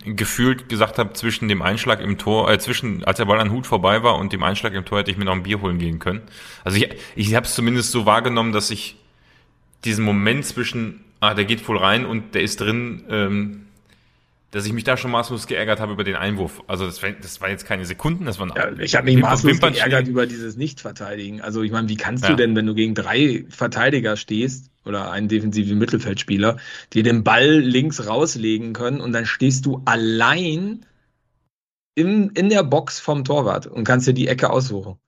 gefühlt 0.07 0.71
gesagt 0.71 0.97
habe, 0.99 1.12
zwischen 1.12 1.49
dem 1.49 1.61
Einschlag 1.61 2.01
im 2.01 2.16
Tor, 2.16 2.51
äh, 2.51 2.59
zwischen, 2.59 3.05
als 3.05 3.18
der 3.18 3.27
Ball 3.27 3.40
an 3.40 3.51
Hut 3.51 3.66
vorbei 3.66 4.03
war 4.03 4.16
und 4.16 4.33
dem 4.33 4.42
Einschlag 4.42 4.73
im 4.73 4.87
Tor 4.87 5.01
hätte 5.01 5.11
ich 5.11 5.18
mir 5.18 5.27
noch 5.27 5.35
ein 5.35 5.42
Bier 5.42 5.61
holen 5.61 5.77
gehen 5.77 5.99
können. 5.99 6.23
Also 6.64 6.79
ich, 6.79 6.88
ich 7.14 7.35
habe 7.35 7.45
es 7.45 7.55
zumindest 7.55 7.90
so 7.90 8.07
wahrgenommen, 8.07 8.53
dass 8.53 8.71
ich 8.71 8.97
diesen 9.85 10.03
Moment 10.03 10.47
zwischen, 10.47 11.05
ah, 11.21 11.35
der 11.35 11.45
geht 11.45 11.61
voll 11.61 11.77
rein 11.77 12.07
und 12.07 12.35
der 12.35 12.40
ist 12.40 12.59
drin, 12.59 13.05
ähm, 13.11 13.66
dass 14.52 14.66
ich 14.66 14.72
mich 14.74 14.84
da 14.84 14.98
schon 14.98 15.10
maßlos 15.10 15.46
geärgert 15.46 15.80
habe 15.80 15.94
über 15.94 16.04
den 16.04 16.14
Einwurf. 16.14 16.62
Also 16.66 16.84
das, 16.84 17.02
war, 17.02 17.10
das 17.10 17.40
war 17.40 17.48
jetzt 17.48 17.64
keine 17.64 17.86
Sekunden, 17.86 18.26
das 18.26 18.38
war 18.38 18.54
ja, 18.54 18.70
Ich 18.78 18.94
habe 18.94 19.06
mich 19.06 19.16
maßlos 19.16 19.58
geärgert 19.58 20.06
über 20.06 20.26
dieses 20.26 20.56
Nicht-Verteidigen. 20.56 21.40
Also 21.40 21.62
ich 21.62 21.72
meine, 21.72 21.88
wie 21.88 21.96
kannst 21.96 22.24
ja. 22.24 22.30
du 22.30 22.36
denn, 22.36 22.54
wenn 22.54 22.66
du 22.66 22.74
gegen 22.74 22.94
drei 22.94 23.46
Verteidiger 23.48 24.16
stehst 24.16 24.70
oder 24.84 25.10
einen 25.10 25.28
defensiven 25.28 25.78
Mittelfeldspieler, 25.78 26.58
dir 26.92 27.02
den 27.02 27.24
Ball 27.24 27.60
links 27.60 28.06
rauslegen 28.06 28.74
können 28.74 29.00
und 29.00 29.12
dann 29.12 29.24
stehst 29.24 29.64
du 29.64 29.80
allein 29.86 30.84
in, 31.94 32.28
in 32.30 32.50
der 32.50 32.62
Box 32.62 33.00
vom 33.00 33.24
Torwart 33.24 33.66
und 33.66 33.84
kannst 33.84 34.06
dir 34.06 34.14
die 34.14 34.28
Ecke 34.28 34.50
aussuchen. 34.50 34.98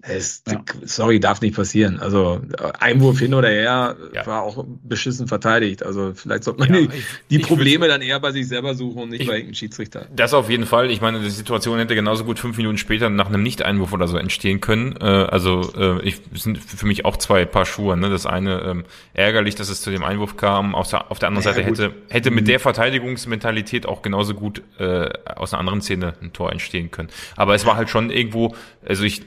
Es, 0.00 0.44
ja. 0.46 0.62
Sorry, 0.84 1.18
darf 1.18 1.40
nicht 1.40 1.56
passieren. 1.56 1.98
Also 1.98 2.40
Einwurf 2.78 3.18
hin 3.18 3.34
oder 3.34 3.48
her 3.48 3.96
ja. 4.14 4.24
war 4.26 4.42
auch 4.42 4.64
beschissen 4.84 5.26
verteidigt. 5.26 5.82
Also 5.82 6.12
vielleicht 6.14 6.44
sollte 6.44 6.60
man 6.60 6.72
ja, 6.72 6.80
die, 6.82 6.88
die 7.30 7.38
Probleme 7.40 7.88
dann 7.88 8.00
eher 8.00 8.20
bei 8.20 8.30
sich 8.30 8.46
selber 8.46 8.76
suchen 8.76 9.02
und 9.02 9.08
nicht 9.08 9.22
ich, 9.22 9.26
bei 9.26 9.34
irgendeinem 9.34 9.56
Schiedsrichter. 9.56 10.06
Das 10.14 10.34
auf 10.34 10.50
jeden 10.50 10.66
Fall. 10.66 10.92
Ich 10.92 11.00
meine, 11.00 11.18
die 11.18 11.30
Situation 11.30 11.78
hätte 11.78 11.96
genauso 11.96 12.24
gut 12.24 12.38
fünf 12.38 12.56
Minuten 12.58 12.78
später 12.78 13.10
nach 13.10 13.26
einem 13.26 13.42
Nicht-Einwurf 13.42 13.92
oder 13.92 14.06
so 14.06 14.16
entstehen 14.16 14.60
können. 14.60 14.94
Äh, 15.00 15.04
also 15.04 15.72
äh, 15.76 16.00
ich 16.02 16.20
sind 16.32 16.58
für 16.58 16.86
mich 16.86 17.04
auch 17.04 17.16
zwei 17.16 17.44
Paar 17.44 17.66
Schuhe. 17.66 17.96
Ne? 17.96 18.08
Das 18.08 18.24
eine 18.24 18.60
ähm, 18.60 18.84
ärgerlich, 19.14 19.56
dass 19.56 19.68
es 19.68 19.80
zu 19.80 19.90
dem 19.90 20.04
Einwurf 20.04 20.36
kam. 20.36 20.76
Auf 20.76 20.88
der, 20.88 21.10
auf 21.10 21.18
der 21.18 21.26
anderen 21.26 21.42
Seite 21.42 21.64
hätte 21.64 21.92
hätte 22.08 22.30
mit 22.30 22.44
mhm. 22.44 22.48
der 22.48 22.60
Verteidigungsmentalität 22.60 23.86
auch 23.86 24.02
genauso 24.02 24.34
gut 24.34 24.62
äh, 24.78 25.08
aus 25.24 25.52
einer 25.52 25.58
anderen 25.58 25.80
Szene 25.80 26.14
ein 26.22 26.32
Tor 26.32 26.52
entstehen 26.52 26.92
können. 26.92 27.08
Aber 27.34 27.56
es 27.56 27.66
war 27.66 27.76
halt 27.76 27.90
schon 27.90 28.10
irgendwo, 28.10 28.54
also 28.86 29.02
ich 29.02 29.22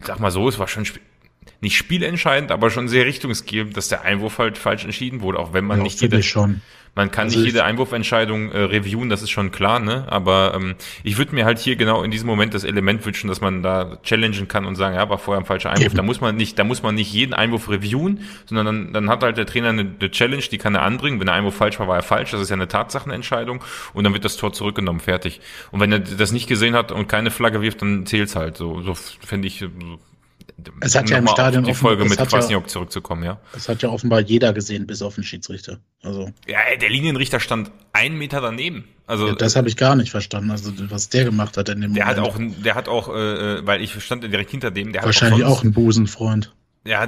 sag 0.00 0.20
mal 0.20 0.30
so, 0.30 0.48
es 0.48 0.58
war 0.58 0.68
schon 0.68 0.86
nicht 1.60 1.76
spielentscheidend, 1.76 2.50
aber 2.52 2.70
schon 2.70 2.88
sehr 2.88 3.04
richtungsgebend, 3.04 3.76
dass 3.76 3.88
der 3.88 4.02
Einwurf 4.02 4.38
halt 4.38 4.56
falsch 4.56 4.84
entschieden 4.84 5.20
wurde, 5.20 5.38
auch 5.38 5.52
wenn 5.52 5.64
man 5.64 5.78
ja, 5.78 5.82
nicht 5.82 6.00
jede, 6.00 6.22
schon. 6.22 6.62
man 6.94 7.10
kann 7.10 7.24
also 7.24 7.38
nicht 7.38 7.48
jede 7.48 7.64
Einwurfentscheidung 7.64 8.50
äh, 8.50 8.58
reviewen, 8.60 9.10
das 9.10 9.20
ist 9.20 9.28
schon 9.30 9.50
klar, 9.50 9.78
ne? 9.78 10.06
Aber 10.08 10.54
ähm, 10.56 10.76
ich 11.04 11.18
würde 11.18 11.34
mir 11.34 11.44
halt 11.44 11.58
hier 11.58 11.76
genau 11.76 12.02
in 12.02 12.10
diesem 12.10 12.26
Moment 12.26 12.54
das 12.54 12.64
Element 12.64 13.04
wünschen, 13.04 13.28
dass 13.28 13.42
man 13.42 13.62
da 13.62 13.98
challengen 14.02 14.48
kann 14.48 14.64
und 14.64 14.76
sagen, 14.76 14.94
ja, 14.94 15.10
war 15.10 15.18
vorher 15.18 15.42
ein 15.42 15.44
falscher 15.44 15.68
Einwurf. 15.68 15.88
Eben. 15.88 15.96
Da 15.96 16.02
muss 16.02 16.22
man 16.22 16.34
nicht, 16.34 16.58
da 16.58 16.64
muss 16.64 16.82
man 16.82 16.94
nicht 16.94 17.12
jeden 17.12 17.34
Einwurf 17.34 17.68
reviewen, 17.68 18.20
sondern 18.46 18.66
dann, 18.66 18.92
dann 18.94 19.10
hat 19.10 19.22
halt 19.22 19.36
der 19.36 19.44
Trainer 19.44 19.68
eine, 19.68 19.82
eine 20.00 20.10
Challenge, 20.10 20.42
die 20.50 20.58
kann 20.58 20.74
er 20.74 20.82
anbringen. 20.82 21.20
Wenn 21.20 21.26
der 21.26 21.34
Einwurf 21.34 21.56
falsch 21.56 21.78
war, 21.78 21.88
war 21.88 21.96
er 21.96 22.02
falsch. 22.02 22.30
Das 22.30 22.40
ist 22.40 22.48
ja 22.48 22.56
eine 22.56 22.68
Tatsachenentscheidung 22.68 23.62
und 23.92 24.04
dann 24.04 24.14
wird 24.14 24.24
das 24.24 24.38
Tor 24.38 24.54
zurückgenommen, 24.54 25.00
fertig. 25.00 25.42
Und 25.72 25.80
wenn 25.80 25.92
er 25.92 25.98
das 25.98 26.32
nicht 26.32 26.46
gesehen 26.46 26.74
hat 26.74 26.90
und 26.90 27.06
keine 27.06 27.30
Flagge 27.30 27.60
wirft, 27.60 27.82
dann 27.82 28.06
zählt's 28.06 28.34
halt. 28.34 28.56
So, 28.56 28.80
so 28.80 28.94
finde 28.94 29.46
ich. 29.46 29.58
So, 29.58 29.68
es 30.80 30.94
hat 30.94 31.10
ja 31.10 31.18
im 31.18 31.26
Stadion 31.28 31.64
die 31.64 31.74
Folge 31.74 32.04
mit 32.04 32.18
Kwasniok 32.18 32.64
ja, 32.64 32.68
zurückzukommen, 32.68 33.22
ja. 33.22 33.40
Es 33.54 33.68
hat 33.68 33.82
ja 33.82 33.88
offenbar 33.88 34.20
jeder 34.20 34.52
gesehen, 34.52 34.86
bis 34.86 35.02
auf 35.02 35.14
den 35.14 35.24
Schiedsrichter. 35.24 35.78
Also. 36.02 36.30
Ja, 36.46 36.58
der 36.80 36.90
Linienrichter 36.90 37.40
stand 37.40 37.70
einen 37.92 38.16
Meter 38.18 38.40
daneben. 38.40 38.84
Also 39.06 39.28
ja, 39.28 39.34
das 39.34 39.56
habe 39.56 39.68
ich 39.68 39.76
gar 39.76 39.96
nicht 39.96 40.10
verstanden. 40.10 40.50
Also 40.50 40.72
was 40.90 41.08
der 41.08 41.24
gemacht 41.24 41.56
hat 41.56 41.68
in 41.68 41.80
dem 41.80 41.94
der 41.94 42.06
Moment. 42.06 42.26
Hat 42.26 42.34
auch, 42.34 42.62
der 42.64 42.74
hat 42.74 42.88
auch, 42.88 43.08
äh, 43.08 43.66
weil 43.66 43.82
ich 43.82 44.00
stand 44.02 44.22
direkt 44.22 44.50
hinter 44.50 44.70
dem. 44.70 44.92
Der 44.92 45.02
Wahrscheinlich 45.02 45.40
hat 45.40 45.46
auch, 45.46 45.56
sonst, 45.56 45.60
auch 45.60 45.64
ein 45.64 45.72
Busenfreund. 45.72 46.52
Ja, 46.82 47.06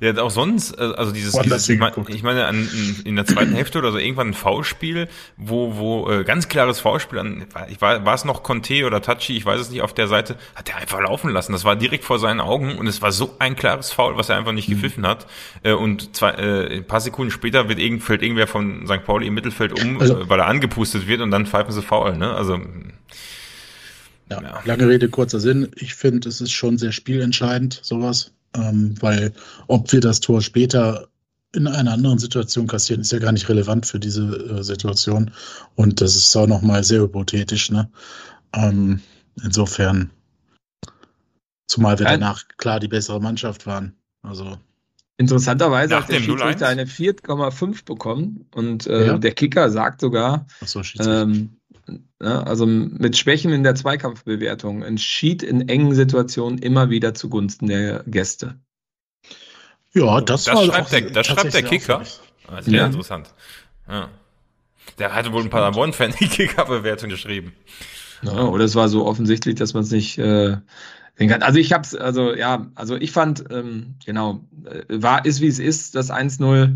der 0.00 0.14
hat 0.14 0.18
auch 0.18 0.30
sonst, 0.30 0.72
äh, 0.78 0.80
also 0.80 1.12
dieses, 1.12 1.32
Boah, 1.32 1.42
dieses 1.42 1.68
ich, 1.68 1.78
meine, 1.78 1.94
ich 2.08 2.22
meine, 2.22 2.46
an, 2.46 2.66
in 3.04 3.14
der 3.14 3.26
zweiten 3.26 3.52
Hälfte 3.54 3.78
oder 3.78 3.92
so 3.92 3.98
irgendwann 3.98 4.28
ein 4.28 4.34
V-Spiel, 4.34 5.06
wo, 5.36 5.76
wo 5.76 6.10
äh, 6.10 6.24
ganz 6.24 6.48
klares 6.48 6.80
V-Spiel 6.80 7.18
an, 7.18 7.46
ich 7.68 7.82
war, 7.82 8.06
war 8.06 8.14
es 8.14 8.24
noch 8.24 8.42
Conte 8.42 8.86
oder 8.86 9.02
Tachi, 9.02 9.36
ich 9.36 9.44
weiß 9.44 9.60
es 9.60 9.70
nicht, 9.70 9.82
auf 9.82 9.92
der 9.92 10.08
Seite, 10.08 10.36
hat 10.54 10.70
er 10.70 10.76
einfach 10.76 10.98
laufen 10.98 11.30
lassen. 11.30 11.52
Das 11.52 11.66
war 11.66 11.76
direkt 11.76 12.04
vor 12.04 12.18
seinen 12.18 12.40
Augen 12.40 12.78
und 12.78 12.86
es 12.86 13.02
war 13.02 13.12
so 13.12 13.34
ein 13.38 13.54
klares 13.54 13.92
Foul, 13.92 14.16
was 14.16 14.30
er 14.30 14.38
einfach 14.38 14.52
nicht 14.52 14.70
mhm. 14.70 14.76
gepfiffen 14.76 15.06
hat. 15.06 15.26
Äh, 15.62 15.72
und 15.72 16.16
zwei, 16.16 16.30
äh, 16.30 16.76
ein 16.78 16.86
paar 16.86 17.02
Sekunden 17.02 17.30
später 17.30 17.68
wird 17.68 17.80
irgend, 17.80 18.02
fällt 18.02 18.22
irgendwer 18.22 18.46
von 18.46 18.86
St. 18.86 19.04
Pauli 19.04 19.26
im 19.26 19.34
Mittelfeld 19.34 19.78
um, 19.78 20.00
also, 20.00 20.20
äh, 20.20 20.28
weil 20.30 20.40
er 20.40 20.46
angepustet 20.46 21.06
wird 21.06 21.20
und 21.20 21.30
dann 21.30 21.44
pfeifen 21.44 21.72
sie 21.72 21.82
Foul, 21.82 22.16
ne? 22.16 22.32
Also 22.32 22.58
ja, 24.30 24.40
ja. 24.40 24.62
lange 24.64 24.88
Rede, 24.88 25.10
kurzer 25.10 25.38
Sinn. 25.38 25.68
Ich 25.74 25.94
finde, 25.94 26.30
es 26.30 26.40
ist 26.40 26.52
schon 26.52 26.78
sehr 26.78 26.92
spielentscheidend, 26.92 27.78
sowas 27.82 28.32
ähm, 28.56 28.94
weil 29.00 29.32
ob 29.68 29.92
wir 29.92 30.00
das 30.00 30.20
Tor 30.20 30.42
später 30.42 31.08
in 31.54 31.66
einer 31.66 31.92
anderen 31.92 32.18
Situation 32.18 32.66
kassieren, 32.66 33.02
ist 33.02 33.12
ja 33.12 33.18
gar 33.18 33.32
nicht 33.32 33.48
relevant 33.48 33.86
für 33.86 34.00
diese 34.00 34.22
äh, 34.22 34.62
Situation. 34.62 35.32
Und 35.74 36.00
das 36.00 36.16
ist 36.16 36.34
auch 36.36 36.46
nochmal 36.46 36.82
sehr 36.82 37.02
hypothetisch. 37.02 37.70
Ne? 37.70 37.90
Ähm, 38.54 39.00
insofern, 39.42 40.10
zumal 41.66 41.98
wir 41.98 42.06
danach 42.06 42.48
klar 42.56 42.80
die 42.80 42.88
bessere 42.88 43.20
Mannschaft 43.20 43.66
waren. 43.66 43.94
Also 44.22 44.56
Interessanterweise 45.18 45.96
hat 45.96 46.08
der 46.08 46.20
Schiedsrichter 46.20 46.66
eine 46.66 46.84
4,5 46.84 47.84
bekommen 47.84 48.46
und 48.54 48.86
äh, 48.86 49.06
ja. 49.06 49.18
der 49.18 49.32
Kicker 49.32 49.70
sagt 49.70 50.00
sogar, 50.00 50.46
so, 50.64 50.82
ähm, 50.98 51.58
also 52.18 52.66
mit 52.66 53.16
Schwächen 53.16 53.52
in 53.52 53.62
der 53.62 53.74
Zweikampfbewertung 53.74 54.82
entschied 54.82 55.42
in 55.42 55.68
engen 55.68 55.94
Situationen 55.94 56.58
immer 56.58 56.90
wieder 56.90 57.14
zugunsten 57.14 57.66
der 57.66 58.04
Gäste. 58.06 58.56
Ja, 59.92 60.20
das, 60.20 60.44
das 60.44 60.54
war 60.54 60.64
schreibt 60.64 60.86
auch 60.86 60.90
der, 60.90 61.10
das 61.10 61.26
schreibt 61.26 61.54
der 61.54 61.62
Kicker. 61.62 62.02
Ah, 62.48 62.62
Sehr 62.62 62.74
Ja. 62.74 62.86
interessant. 62.86 63.32
Ja. 63.88 64.08
Der 64.98 65.14
hatte 65.14 65.32
wohl 65.32 65.42
ein 65.42 65.50
Paderborn-Fan 65.50 66.14
die 66.20 66.28
Kicker-Bewertung 66.28 67.10
geschrieben. 67.10 67.52
Ja, 68.22 68.44
oder 68.44 68.64
es 68.64 68.74
war 68.74 68.88
so 68.88 69.06
offensichtlich, 69.06 69.56
dass 69.56 69.74
man 69.74 69.82
es 69.82 69.90
nicht 69.90 70.18
äh. 70.18 70.56
Also 71.40 71.58
ich 71.58 71.72
hab's, 71.72 71.94
also 71.94 72.34
ja, 72.34 72.66
also 72.74 72.96
ich 72.96 73.12
fand, 73.12 73.44
ähm, 73.50 73.94
genau, 74.04 74.40
äh, 74.64 74.82
war, 74.88 75.24
ist 75.24 75.40
wie 75.40 75.46
es 75.46 75.58
ist, 75.58 75.94
das 75.94 76.10
1-0. 76.10 76.74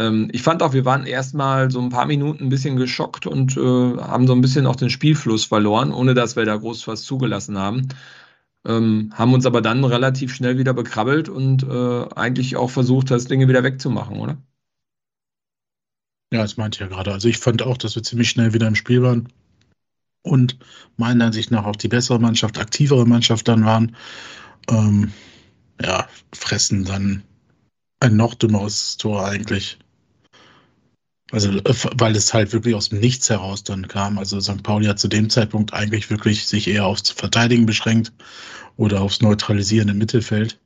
Ähm, 0.00 0.30
ich 0.32 0.42
fand 0.42 0.62
auch, 0.62 0.72
wir 0.72 0.86
waren 0.86 1.04
erstmal 1.04 1.70
so 1.70 1.78
ein 1.80 1.90
paar 1.90 2.06
Minuten 2.06 2.44
ein 2.44 2.48
bisschen 2.48 2.76
geschockt 2.76 3.26
und 3.26 3.56
äh, 3.58 3.60
haben 3.60 4.26
so 4.26 4.32
ein 4.32 4.40
bisschen 4.40 4.66
auch 4.66 4.76
den 4.76 4.88
Spielfluss 4.88 5.44
verloren, 5.44 5.92
ohne 5.92 6.14
dass 6.14 6.36
wir 6.36 6.46
da 6.46 6.56
groß 6.56 6.88
was 6.88 7.02
zugelassen 7.02 7.58
haben. 7.58 7.88
Ähm, 8.64 9.12
haben 9.14 9.34
uns 9.34 9.44
aber 9.44 9.60
dann 9.60 9.84
relativ 9.84 10.34
schnell 10.34 10.56
wieder 10.56 10.72
bekrabbelt 10.72 11.28
und 11.28 11.64
äh, 11.64 12.14
eigentlich 12.14 12.56
auch 12.56 12.70
versucht, 12.70 13.10
das 13.10 13.26
Ding 13.26 13.46
wieder 13.46 13.62
wegzumachen, 13.62 14.18
oder? 14.18 14.38
Ja, 16.32 16.42
das 16.42 16.56
meinte 16.56 16.76
ich 16.76 16.80
ja 16.80 16.86
gerade. 16.86 17.12
Also 17.12 17.28
ich 17.28 17.38
fand 17.38 17.62
auch, 17.62 17.76
dass 17.76 17.94
wir 17.94 18.02
ziemlich 18.02 18.30
schnell 18.30 18.54
wieder 18.54 18.68
im 18.68 18.76
Spiel 18.76 19.02
waren 19.02 19.28
und 20.22 20.58
meiner 20.96 21.26
Ansicht 21.26 21.50
nach 21.50 21.64
auch 21.64 21.76
die 21.76 21.88
bessere 21.88 22.20
Mannschaft, 22.20 22.58
aktivere 22.58 23.06
Mannschaft 23.06 23.48
dann 23.48 23.66
waren. 23.66 23.96
Ähm, 24.70 25.12
ja, 25.82 26.08
fressen 26.32 26.84
dann 26.84 27.22
ein 28.00 28.16
noch 28.16 28.34
dümmeres 28.34 28.96
Tor 28.96 29.26
eigentlich. 29.26 29.78
Also, 31.32 31.50
äh, 31.50 31.74
weil 31.96 32.16
es 32.16 32.34
halt 32.34 32.52
wirklich 32.52 32.74
aus 32.74 32.88
dem 32.88 33.00
Nichts 33.00 33.30
heraus 33.30 33.64
dann 33.64 33.88
kam. 33.88 34.18
Also 34.18 34.40
St. 34.40 34.62
Pauli 34.62 34.86
hat 34.86 34.98
zu 34.98 35.08
dem 35.08 35.30
Zeitpunkt 35.30 35.72
eigentlich 35.72 36.10
wirklich 36.10 36.46
sich 36.46 36.68
eher 36.68 36.86
aufs 36.86 37.10
Verteidigen 37.10 37.66
beschränkt 37.66 38.12
oder 38.76 39.00
aufs 39.00 39.20
Neutralisieren 39.20 39.88
im 39.88 39.98
Mittelfeld, 39.98 40.58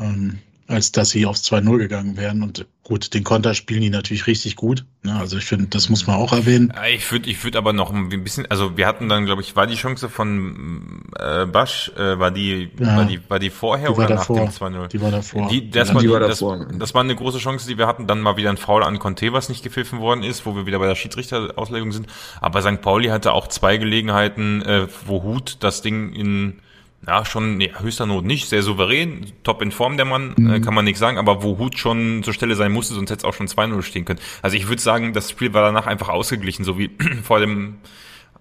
ähm, 0.00 0.38
als 0.66 0.92
dass 0.92 1.10
sie 1.10 1.26
aufs 1.26 1.42
2-0 1.42 1.78
gegangen 1.78 2.16
wären. 2.16 2.42
Und 2.42 2.66
gut, 2.82 3.12
den 3.12 3.22
Konter 3.24 3.54
spielen 3.54 3.82
die 3.82 3.90
natürlich 3.90 4.26
richtig 4.26 4.56
gut. 4.56 4.84
Ne? 5.02 5.14
Also 5.14 5.36
ich 5.36 5.44
finde, 5.44 5.66
das 5.66 5.88
muss 5.90 6.06
man 6.06 6.16
auch 6.16 6.32
erwähnen. 6.32 6.72
Ich 6.94 7.10
würde 7.12 7.28
ich 7.28 7.42
würd 7.44 7.56
aber 7.56 7.72
noch 7.74 7.92
ein 7.92 8.08
bisschen, 8.24 8.46
also 8.50 8.76
wir 8.76 8.86
hatten 8.86 9.08
dann, 9.08 9.26
glaube 9.26 9.42
ich, 9.42 9.56
war 9.56 9.66
die 9.66 9.74
Chance 9.74 10.08
von 10.08 11.02
äh, 11.18 11.44
Basch, 11.46 11.92
äh, 11.96 12.18
war 12.18 12.30
die, 12.30 12.70
Ja. 12.78 12.96
war 12.96 13.04
die, 13.04 13.20
war 13.28 13.38
die 13.38 13.50
vorher 13.50 13.90
Die 13.90 13.96
war 13.98 14.06
oder 14.06 14.14
nach 14.14 14.26
davor. 14.26 14.36
dem 14.40 14.48
2-0? 14.48 14.88
Die 14.88 15.00
war 15.02 15.10
davor. 15.10 15.48
Die, 15.48 15.70
das, 15.70 15.88
Ja, 15.88 15.94
war, 15.94 16.00
die 16.00 16.06
die, 16.06 16.12
war 16.12 16.20
das, 16.20 16.38
davor. 16.38 16.66
das 16.78 16.94
war 16.94 17.02
eine 17.02 17.14
große 17.14 17.38
Chance, 17.38 17.66
die 17.68 17.76
wir 17.78 17.86
hatten. 17.86 18.06
Dann 18.06 18.20
mal 18.20 18.36
wieder 18.36 18.50
ein 18.50 18.56
Foul 18.56 18.82
an 18.84 18.98
Conte, 18.98 19.32
was 19.32 19.48
nicht 19.48 19.62
gepfiffen 19.62 20.00
worden 20.00 20.22
ist, 20.22 20.46
wo 20.46 20.56
wir 20.56 20.64
wieder 20.66 20.78
bei 20.78 20.86
der 20.86 20.94
Schiedsrichterauslegung 20.94 21.92
sind. 21.92 22.06
Aber 22.40 22.62
St. 22.62 22.80
Pauli 22.80 23.08
hatte 23.08 23.32
auch 23.32 23.48
zwei 23.48 23.76
Gelegenheiten, 23.76 24.62
äh, 24.62 24.86
wo 25.06 25.22
Hut 25.22 25.58
das 25.60 25.82
Ding 25.82 26.12
in 26.12 26.60
ja, 27.06 27.24
schon 27.24 27.56
nee, 27.56 27.72
höchster 27.78 28.06
Not 28.06 28.24
nicht, 28.24 28.48
sehr 28.48 28.62
souverän, 28.62 29.32
top 29.42 29.62
in 29.62 29.72
Form 29.72 29.96
der 29.96 30.06
Mann, 30.06 30.34
Mhm. 30.36 30.50
äh, 30.54 30.60
kann 30.60 30.74
man 30.74 30.84
nichts 30.84 31.00
sagen, 31.00 31.18
aber 31.18 31.42
wo 31.42 31.58
Hut 31.58 31.78
schon 31.78 32.22
zur 32.22 32.32
Stelle 32.34 32.54
sein 32.56 32.72
musste, 32.72 32.94
sonst 32.94 33.10
hätte 33.10 33.18
es 33.20 33.24
auch 33.24 33.34
schon 33.34 33.48
2-0 33.48 33.82
stehen 33.82 34.04
können. 34.04 34.20
Also 34.42 34.56
ich 34.56 34.68
würde 34.68 34.80
sagen, 34.82 35.12
das 35.12 35.30
Spiel 35.30 35.52
war 35.54 35.62
danach 35.62 35.86
einfach 35.86 36.08
ausgeglichen, 36.08 36.64
so 36.64 36.78
wie 36.78 36.90
vor 37.22 37.40
dem 37.40 37.76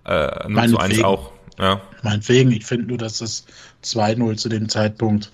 äh, 0.06 0.48
0 0.48 0.70
zu 0.70 0.78
1 0.78 0.78
Meinetwegen. 0.78 1.06
auch. 1.06 1.32
Ja. 1.60 1.82
Meinetwegen, 2.02 2.52
ich 2.52 2.66
finde 2.66 2.88
nur, 2.88 2.98
dass 2.98 3.20
das 3.20 3.46
2-0 3.84 4.38
zu 4.38 4.50
dem 4.50 4.70
Zeitpunkt 4.70 5.32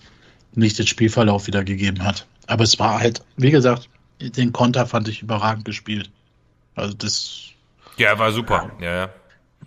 nicht 0.53 0.77
den 0.79 0.87
Spielverlauf 0.87 1.47
wiedergegeben 1.47 2.03
hat. 2.03 2.25
Aber 2.47 2.63
es 2.63 2.77
war 2.79 2.99
halt, 2.99 3.23
wie 3.37 3.51
gesagt, 3.51 3.87
den 4.19 4.51
Konter 4.51 4.85
fand 4.85 5.07
ich 5.07 5.21
überragend 5.21 5.63
gespielt. 5.65 6.09
Also 6.75 6.93
das, 6.93 7.41
ja, 7.97 8.17
war 8.19 8.31
super. 8.31 8.71
Ja, 8.81 8.95
ja. 8.95 9.09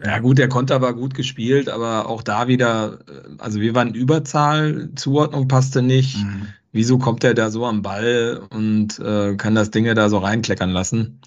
Ja 0.04 0.18
gut, 0.18 0.38
der 0.38 0.48
Konter 0.48 0.80
war 0.80 0.94
gut 0.94 1.14
gespielt, 1.14 1.68
aber 1.68 2.08
auch 2.08 2.22
da 2.22 2.48
wieder, 2.48 2.98
äh, 3.08 3.28
also 3.38 3.60
wir 3.60 3.74
waren 3.74 3.88
in 3.88 3.94
Überzahl, 3.94 4.90
Zuordnung 4.96 5.48
passte 5.48 5.82
nicht. 5.82 6.16
mh, 6.18 6.46
Wieso 6.74 6.96
kommt 6.98 7.22
er 7.22 7.34
da 7.34 7.50
so 7.50 7.66
am 7.66 7.82
Ball 7.82 8.40
und 8.50 8.98
äh, 8.98 9.36
kann 9.36 9.54
das 9.54 9.70
Ding 9.70 9.84
ja 9.84 9.92
da 9.94 10.08
so 10.08 10.18
reinkleckern 10.18 10.70
lassen? 10.70 11.20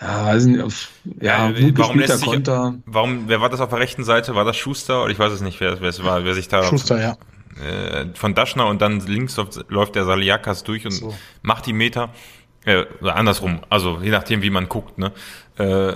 Ja, 0.00 0.24
weiß 0.26 0.44
nicht, 0.46 0.60
auf- 0.62 0.88
ja, 1.20 1.50
Ja, 1.50 1.60
gut 1.60 1.78
warum 1.78 1.96
gespielter 1.98 2.12
lässt 2.14 2.18
sich- 2.20 2.28
Konter. 2.32 2.74
Warum, 2.86 3.24
wer 3.28 3.40
war 3.40 3.48
das 3.50 3.60
auf 3.60 3.70
der 3.70 3.78
rechten 3.80 4.04
Seite? 4.04 4.34
War 4.36 4.44
das 4.44 4.56
Schuster? 4.56 5.02
Oder 5.02 5.10
ich 5.12 5.18
weiß 5.18 5.32
es 5.32 5.40
nicht, 5.40 5.60
wer, 5.60 5.80
wer 5.80 5.88
es 5.88 6.02
war, 6.04 6.24
wer 6.24 6.34
sich 6.34 6.48
da 6.48 6.62
Schuster, 6.62 7.00
ja. 7.00 7.16
äh, 7.64 8.06
von 8.14 8.34
Daschner 8.34 8.66
und 8.68 8.80
dann 8.80 9.00
links 9.00 9.36
läuft, 9.36 9.64
läuft 9.68 9.94
der 9.96 10.04
Saliakas 10.04 10.62
durch 10.64 10.84
und 10.86 10.92
So. 10.92 11.14
macht 11.42 11.66
die 11.66 11.72
Meter. 11.72 12.10
Äh, 12.64 12.84
andersrum, 13.02 13.58
also 13.68 13.98
je 14.00 14.10
nachdem, 14.10 14.42
wie 14.42 14.50
man 14.50 14.68
guckt, 14.68 14.96
ne? 14.96 15.10
Äh, 15.58 15.92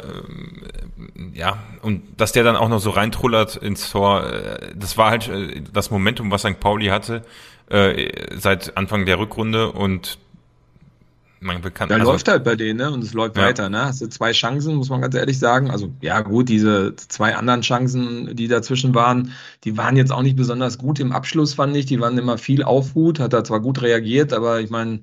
ja, 1.35 1.59
und 1.83 2.03
dass 2.17 2.33
der 2.33 2.45
dann 2.45 2.57
auch 2.57 2.69
noch 2.69 2.81
so 2.81 2.91
reintrullert 2.91 3.57
ins 3.57 3.91
Tor, 3.91 4.25
äh, 4.31 4.75
das 4.75 4.99
war 4.99 5.11
halt 5.11 5.29
äh, 5.29 5.63
das 5.73 5.91
Momentum, 5.91 6.31
was 6.31 6.43
St. 6.43 6.61
Pauli 6.61 6.87
hatte 6.87 7.23
äh, 7.69 8.11
seit 8.39 8.77
Anfang 8.77 9.07
der 9.07 9.19
Rückrunde 9.19 9.73
und 9.73 10.19
man 11.41 11.63
kann 11.75 11.89
Da 11.89 11.97
also, 11.97 12.13
läuft 12.13 12.29
halt 12.29 12.45
bei 12.45 12.57
denen, 12.57 12.79
ne? 12.79 12.91
Und 12.91 13.05
es 13.05 13.13
läuft 13.13 13.37
Ja. 13.37 13.45
weiter, 13.45 13.69
ne? 13.69 13.85
Hast 13.85 14.01
du 14.01 14.09
zwei 14.09 14.33
Chancen, 14.33 14.75
muss 14.77 14.89
man 14.89 15.03
ganz 15.03 15.15
ehrlich 15.15 15.39
sagen. 15.39 15.71
Also, 15.71 15.93
ja, 16.01 16.21
gut, 16.23 16.49
diese 16.49 16.97
zwei 16.97 17.37
anderen 17.37 17.61
Chancen, 17.61 18.35
die 18.35 18.49
dazwischen 18.49 18.95
waren, 18.95 19.33
die 19.65 19.77
waren 19.77 19.97
jetzt 19.97 20.13
auch 20.13 20.23
nicht 20.23 20.37
besonders 20.37 20.79
gut 20.79 20.99
im 20.99 21.13
Abschluss, 21.13 21.55
fand 21.55 21.77
ich. 21.77 21.87
Die 21.87 22.01
waren 22.01 22.17
immer 22.17 22.39
viel 22.39 22.63
auf 22.63 22.95
Hut, 22.95 23.21
hat 23.21 23.35
er 23.35 23.45
zwar 23.45 23.61
gut 23.61 23.83
reagiert, 23.83 24.33
aber 24.33 24.61
ich 24.61 24.71
meine, 24.71 25.01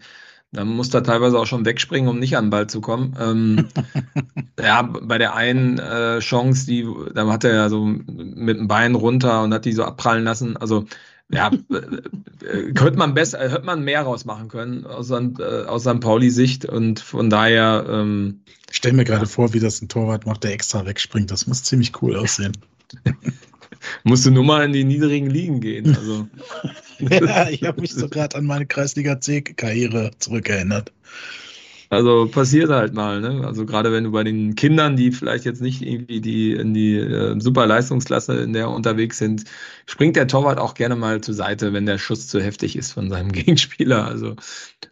da 0.54 0.64
muss 0.64 0.94
er 0.94 1.04
teilweise 1.04 1.40
auch 1.40 1.48
schon 1.48 1.66
wegspringen, 1.66 2.10
um 2.10 2.20
nicht 2.20 2.38
an 2.38 2.46
den 2.46 2.50
Ball 2.52 2.68
zu 2.68 2.80
kommen. 2.80 3.16
Ähm, 3.20 3.68
ja, 4.60 4.84
bei 4.84 5.18
der 5.18 5.36
einen 5.36 5.80
äh, 5.80 6.20
Chance, 6.20 6.68
die, 6.68 6.88
da 7.14 7.28
hat 7.28 7.44
er 7.44 7.56
ja 7.56 7.70
so 7.70 7.84
mit 7.86 8.58
dem 8.58 8.68
Bein 8.68 8.94
runter 8.94 9.44
und 9.44 9.54
hat 9.54 9.66
die 9.66 9.74
so 9.74 9.84
abprallen 9.84 10.24
lassen. 10.24 10.56
Also, 10.56 10.86
ja, 11.30 11.52
äh, 11.72 12.46
äh, 12.46 12.74
könnte 12.74 13.00
man 13.00 13.16
besser, 13.16 13.42
äh, 13.42 13.50
hätte 13.50 13.66
man 13.66 13.84
mehr 13.84 14.04
rausmachen 14.04 14.48
können 14.48 14.86
aus, 14.86 15.08
St. 15.08 15.40
äh, 15.40 15.66
aus 15.66 15.84
St. 15.84 16.00
Pauli-Sicht 16.00 16.66
und 16.66 17.00
von 17.00 17.32
daher, 17.32 17.86
ähm, 17.90 18.42
Ich 18.70 18.78
stelle 18.78 18.96
mir 18.96 19.06
gerade 19.06 19.26
vor, 19.26 19.54
wie 19.54 19.60
das 19.60 19.82
ein 19.82 19.90
Torwart 19.90 20.28
macht, 20.28 20.44
der 20.44 20.54
extra 20.54 20.86
wegspringt. 20.86 21.32
Das 21.32 21.48
muss 21.48 21.64
ziemlich 21.64 22.00
cool 22.02 22.16
aussehen. 22.16 22.54
musst 24.04 24.26
du 24.26 24.32
nur 24.32 24.44
mal 24.44 24.64
in 24.64 24.74
die 24.74 24.84
niedrigen 24.84 25.30
Ligen 25.30 25.60
gehen. 25.62 25.96
Also, 25.96 26.28
ja, 27.26 27.50
ich 27.50 27.64
habe 27.64 27.82
mich 27.82 27.94
so 27.94 28.08
gerade 28.10 28.38
an 28.38 28.46
meine 28.46 28.66
Kreisliga 28.66 29.20
C-Karriere 29.20 30.12
zurückerinnert. 30.20 30.92
Also 31.94 32.28
passiert 32.28 32.70
halt 32.70 32.94
mal, 32.94 33.22
ne? 33.22 33.46
Also 33.46 33.66
gerade 33.66 33.92
wenn 33.92 34.04
du 34.04 34.12
bei 34.12 34.24
den 34.24 34.56
Kindern, 34.56 34.96
die 34.96 35.12
vielleicht 35.12 35.46
jetzt 35.46 35.62
nicht 35.62 35.82
irgendwie 35.82 36.20
die 36.22 36.54
in 36.54 36.74
die 36.74 36.98
äh, 36.98 37.40
super 37.40 37.66
Leistungsklasse 37.66 38.36
in 38.42 38.54
der 38.54 38.70
unterwegs 38.70 39.18
sind, 39.18 39.46
springt 39.86 40.16
der 40.16 40.28
Torwart 40.28 40.60
auch 40.60 40.74
gerne 40.74 40.96
mal 40.96 41.22
zur 41.22 41.34
Seite, 41.34 41.74
wenn 41.74 41.86
der 41.86 41.98
Schuss 41.98 42.28
zu 42.28 42.42
heftig 42.42 42.76
ist 42.76 42.92
von 42.92 43.10
seinem 43.10 43.32
Gegenspieler. 43.34 44.06
Also 44.06 44.36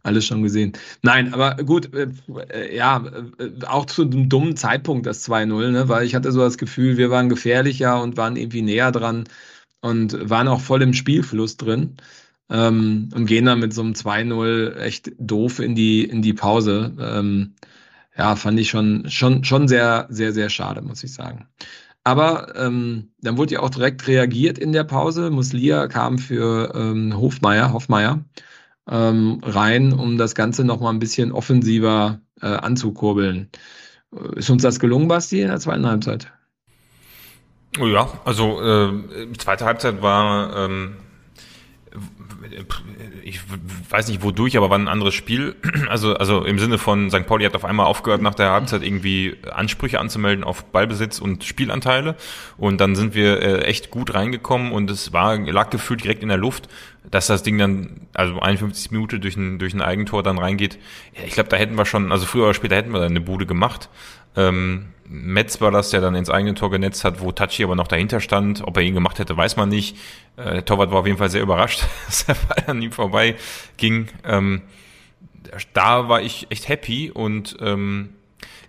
alles 0.04 0.26
schon 0.26 0.44
gesehen. 0.44 0.74
Nein, 1.02 1.34
aber 1.34 1.56
gut, 1.64 1.94
äh, 1.94 2.08
äh, 2.50 2.76
ja, 2.76 3.04
äh, 3.40 3.66
auch 3.66 3.86
zu 3.86 4.04
einem 4.04 4.30
dummen 4.30 4.56
Zeitpunkt 4.56 5.06
das 5.06 5.28
2-0, 5.28 5.72
ne? 5.72 5.90
Weil 5.90 6.06
ich 6.06 6.16
hatte 6.16 6.32
so 6.32 6.40
das 6.40 6.58
Gefühl, 6.58 6.98
wir 6.98 7.10
waren 7.10 7.30
gefährlicher 7.30 8.02
und 8.02 8.18
waren 8.18 8.36
irgendwie 8.36 8.62
näher 8.62 8.92
dran 8.92 9.26
und 9.82 10.30
waren 10.30 10.48
auch 10.48 10.62
voll 10.62 10.82
im 10.82 10.94
Spielfluss 10.94 11.58
drin. 11.58 11.98
Ähm, 12.52 13.10
und 13.16 13.26
gehen 13.26 13.46
dann 13.46 13.60
mit 13.60 13.74
so 13.74 13.82
einem 13.82 13.94
2-0 13.94 14.76
echt 14.76 15.12
doof 15.18 15.60
in 15.60 15.74
die, 15.74 16.04
in 16.04 16.22
die 16.22 16.34
Pause. 16.34 16.94
Ähm, 17.00 17.56
ja, 18.18 18.36
fand 18.36 18.60
ich 18.60 18.70
schon, 18.70 19.10
schon, 19.10 19.44
schon 19.46 19.68
sehr, 19.68 20.08
sehr, 20.10 20.34
sehr 20.34 20.50
schade, 20.50 20.82
muss 20.82 21.04
ich 21.04 21.14
sagen. 21.14 21.48
Aber 22.04 22.54
ähm, 22.56 23.12
dann 23.22 23.38
wurde 23.38 23.56
ja 23.56 23.60
auch 23.62 23.70
direkt 23.70 24.08
reagiert 24.08 24.58
in 24.58 24.74
der 24.74 24.84
Pause. 24.84 25.30
Muslia 25.30 25.88
kam 25.88 26.18
für 26.18 26.74
ähm, 26.76 27.16
Hofmeier, 27.16 27.72
Hofmeier 27.74 28.26
ähm, 28.90 29.40
rein, 29.44 29.94
um 29.94 30.18
das 30.18 30.36
Ganze 30.36 30.64
noch 30.64 30.82
mal 30.82 30.90
ein 30.90 31.00
bisschen 31.00 31.32
offensiver 31.32 32.20
äh, 32.42 32.48
anzukurbeln. 32.48 33.50
Ist 34.36 34.50
uns 34.50 34.64
das 34.64 34.80
gelungen, 34.80 35.08
Basti, 35.08 35.42
in 35.42 35.48
der 35.48 35.60
zweiten 35.60 35.86
Halbzeit? 35.86 36.32
Oh 37.80 37.88
ja, 37.88 38.10
also 38.26 38.62
äh, 38.62 39.32
zweite 39.38 39.64
Halbzeit 39.64 40.02
war, 40.02 40.56
ähm, 40.58 40.98
ich 43.24 43.40
weiß 43.90 44.08
nicht 44.08 44.24
wodurch, 44.24 44.58
aber 44.58 44.70
war 44.70 44.78
ein 44.78 44.88
anderes 44.88 45.14
Spiel. 45.14 45.56
Also 45.90 46.14
also 46.14 46.46
im 46.46 46.58
Sinne 46.58 46.78
von 46.78 47.10
St. 47.10 47.26
Pauli 47.26 47.44
hat 47.44 47.56
auf 47.56 47.66
einmal 47.66 47.86
aufgehört 47.86 48.22
nach 48.22 48.36
der 48.36 48.52
Halbzeit 48.52 48.82
irgendwie 48.84 49.36
Ansprüche 49.52 50.00
anzumelden 50.00 50.44
auf 50.44 50.64
Ballbesitz 50.66 51.20
und 51.20 51.44
Spielanteile 51.44 52.16
und 52.58 52.80
dann 52.80 52.96
sind 52.96 53.14
wir 53.14 53.42
äh, 53.42 53.62
echt 53.64 53.90
gut 53.90 54.14
reingekommen 54.14 54.72
und 54.72 54.90
es 54.90 55.12
war 55.12 55.38
lag 55.38 55.70
gefühlt 55.70 56.04
direkt 56.04 56.24
in 56.24 56.30
der 56.30 56.38
Luft, 56.38 56.70
dass 57.10 57.28
das 57.28 57.44
Ding 57.44 57.58
dann 57.58 58.08
also 58.14 58.40
51 58.40 58.92
Minuten 58.92 59.20
durch 59.20 59.36
ein 59.36 59.60
durch 59.60 59.74
ein 59.74 59.82
Eigentor 59.82 60.24
dann 60.24 60.38
reingeht. 60.38 60.78
Ja, 61.16 61.24
ich 61.26 61.34
glaube, 61.34 61.50
da 61.50 61.58
hätten 61.58 61.78
wir 61.78 61.86
schon, 61.86 62.12
also 62.12 62.26
früher 62.26 62.46
oder 62.46 62.54
später 62.54 62.76
hätten 62.76 62.94
wir 62.94 63.00
da 63.00 63.08
eine 63.08 63.22
Bude 63.22 63.46
gemacht. 63.46 63.90
Ähm, 64.36 64.90
Metz 65.14 65.60
war 65.60 65.72
das, 65.72 65.90
der 65.90 66.00
dann 66.00 66.16
ins 66.16 66.30
eigene 66.30 66.54
Tor 66.54 66.72
genetzt 66.72 67.04
hat, 67.04 67.20
wo 67.20 67.34
Tachi 67.34 67.66
aber 67.66 67.76
noch 67.76 67.90
dahinter 67.90 68.22
stand. 68.22 68.66
Ob 68.66 68.78
er 68.78 68.84
ihn 68.84 68.94
gemacht 68.94 69.20
hätte, 69.20 69.36
weiß 69.36 69.58
man 69.58 69.68
nicht. 69.68 69.98
Äh, 70.38 70.54
der 70.54 70.66
Torwart 70.66 70.92
war 70.92 71.00
auf 71.00 71.06
jeden 71.06 71.18
Fall 71.18 71.30
sehr 71.30 71.42
überrascht, 71.42 71.84
dass 72.06 72.26
der 72.26 72.36
Ball 72.36 72.64
an 72.68 72.82
ihm 72.82 72.94
vorbei 72.94 73.36
ging. 73.76 74.08
Ähm, 74.24 74.62
da 75.74 76.08
war 76.08 76.22
ich 76.22 76.48
echt 76.50 76.70
happy 76.70 77.12
und 77.12 77.58
ähm, 77.60 78.14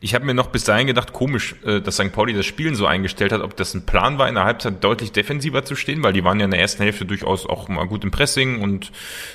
Ich 0.05 0.17
habe 0.17 0.25
mir 0.25 0.35
noch 0.35 0.49
bis 0.49 0.65
dahin 0.65 0.89
gedacht, 0.89 1.13
komisch, 1.13 1.55
äh, 1.65 1.81
dass 1.81 1.95
St. 1.95 2.11
Pauli 2.11 2.35
das 2.35 2.45
Spielen 2.45 2.75
so 2.75 2.87
eingestellt 2.87 3.31
hat, 3.31 3.41
ob 3.41 3.57
das 3.57 3.73
ein 3.73 3.87
Plan 3.87 4.19
war, 4.19 4.29
in 4.29 4.35
der 4.35 4.43
Halbzeit 4.43 4.83
deutlich 4.83 5.13
defensiver 5.13 5.65
zu 5.65 5.77
stehen, 5.77 6.03
weil 6.03 6.13
die 6.13 6.25
waren 6.25 6.41
ja 6.41 6.47
in 6.47 6.51
der 6.51 6.59
ersten 6.59 6.83
Hälfte 6.83 7.07
durchaus 7.07 7.47
auch 7.47 7.69
mal 7.69 7.87
gut 7.87 8.03
im 8.03 8.11
Pressing 8.11 8.61
und 8.61 8.91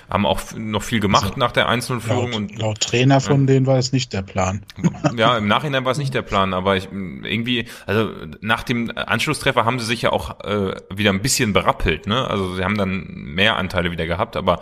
haben 0.09 0.26
auch 0.26 0.41
noch 0.57 0.84
viel 0.84 0.99
gemacht 0.99 1.24
also, 1.24 1.39
nach 1.39 1.53
der 1.53 1.70
Einzelführung. 1.70 2.32
Laut, 2.32 2.36
und 2.36 2.59
laut 2.59 2.82
Trainer 2.82 3.22
von 3.22 3.41
ja. 3.41 3.53
denen 3.53 3.65
war 3.65 3.78
es 3.78 3.93
nicht 3.93 4.11
der 4.11 4.22
Plan. 4.22 4.65
Ja, 5.15 5.38
im 5.38 5.47
Nachhinein 5.47 5.86
war 5.86 5.93
es 5.93 5.97
nicht 5.97 6.13
der 6.13 6.22
Plan, 6.22 6.53
aber 6.53 6.76
ich, 6.76 6.89
irgendwie, 6.91 7.68
also 7.86 8.11
nach 8.41 8.63
dem 8.63 8.91
Anschlusstreffer 8.93 9.63
haben 9.63 9.80
sie 9.80 9.86
sich 9.86 10.01
ja 10.01 10.11
auch 10.11 10.41
äh, 10.41 10.76
wieder 10.93 11.11
ein 11.11 11.22
bisschen 11.22 11.53
berappelt, 11.53 12.07
ne? 12.07 12.28
Also 12.28 12.55
sie 12.55 12.63
haben 12.63 12.78
dann 12.78 13.05
mehr 13.07 13.55
Anteile 13.55 13.91
wieder 13.91 14.05
gehabt, 14.05 14.36
aber 14.36 14.61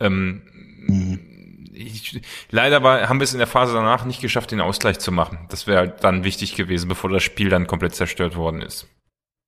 ähm, 0.00 0.42
mhm 0.86 1.25
ich, 1.76 2.20
leider 2.50 2.82
war, 2.82 3.08
haben 3.08 3.20
wir 3.20 3.24
es 3.24 3.32
in 3.32 3.38
der 3.38 3.46
Phase 3.46 3.74
danach 3.74 4.04
nicht 4.04 4.20
geschafft, 4.20 4.50
den 4.50 4.60
Ausgleich 4.60 4.98
zu 4.98 5.12
machen. 5.12 5.38
Das 5.50 5.66
wäre 5.66 5.78
halt 5.78 6.04
dann 6.04 6.24
wichtig 6.24 6.54
gewesen, 6.54 6.88
bevor 6.88 7.10
das 7.10 7.22
Spiel 7.22 7.48
dann 7.48 7.66
komplett 7.66 7.94
zerstört 7.94 8.36
worden 8.36 8.62
ist. 8.62 8.88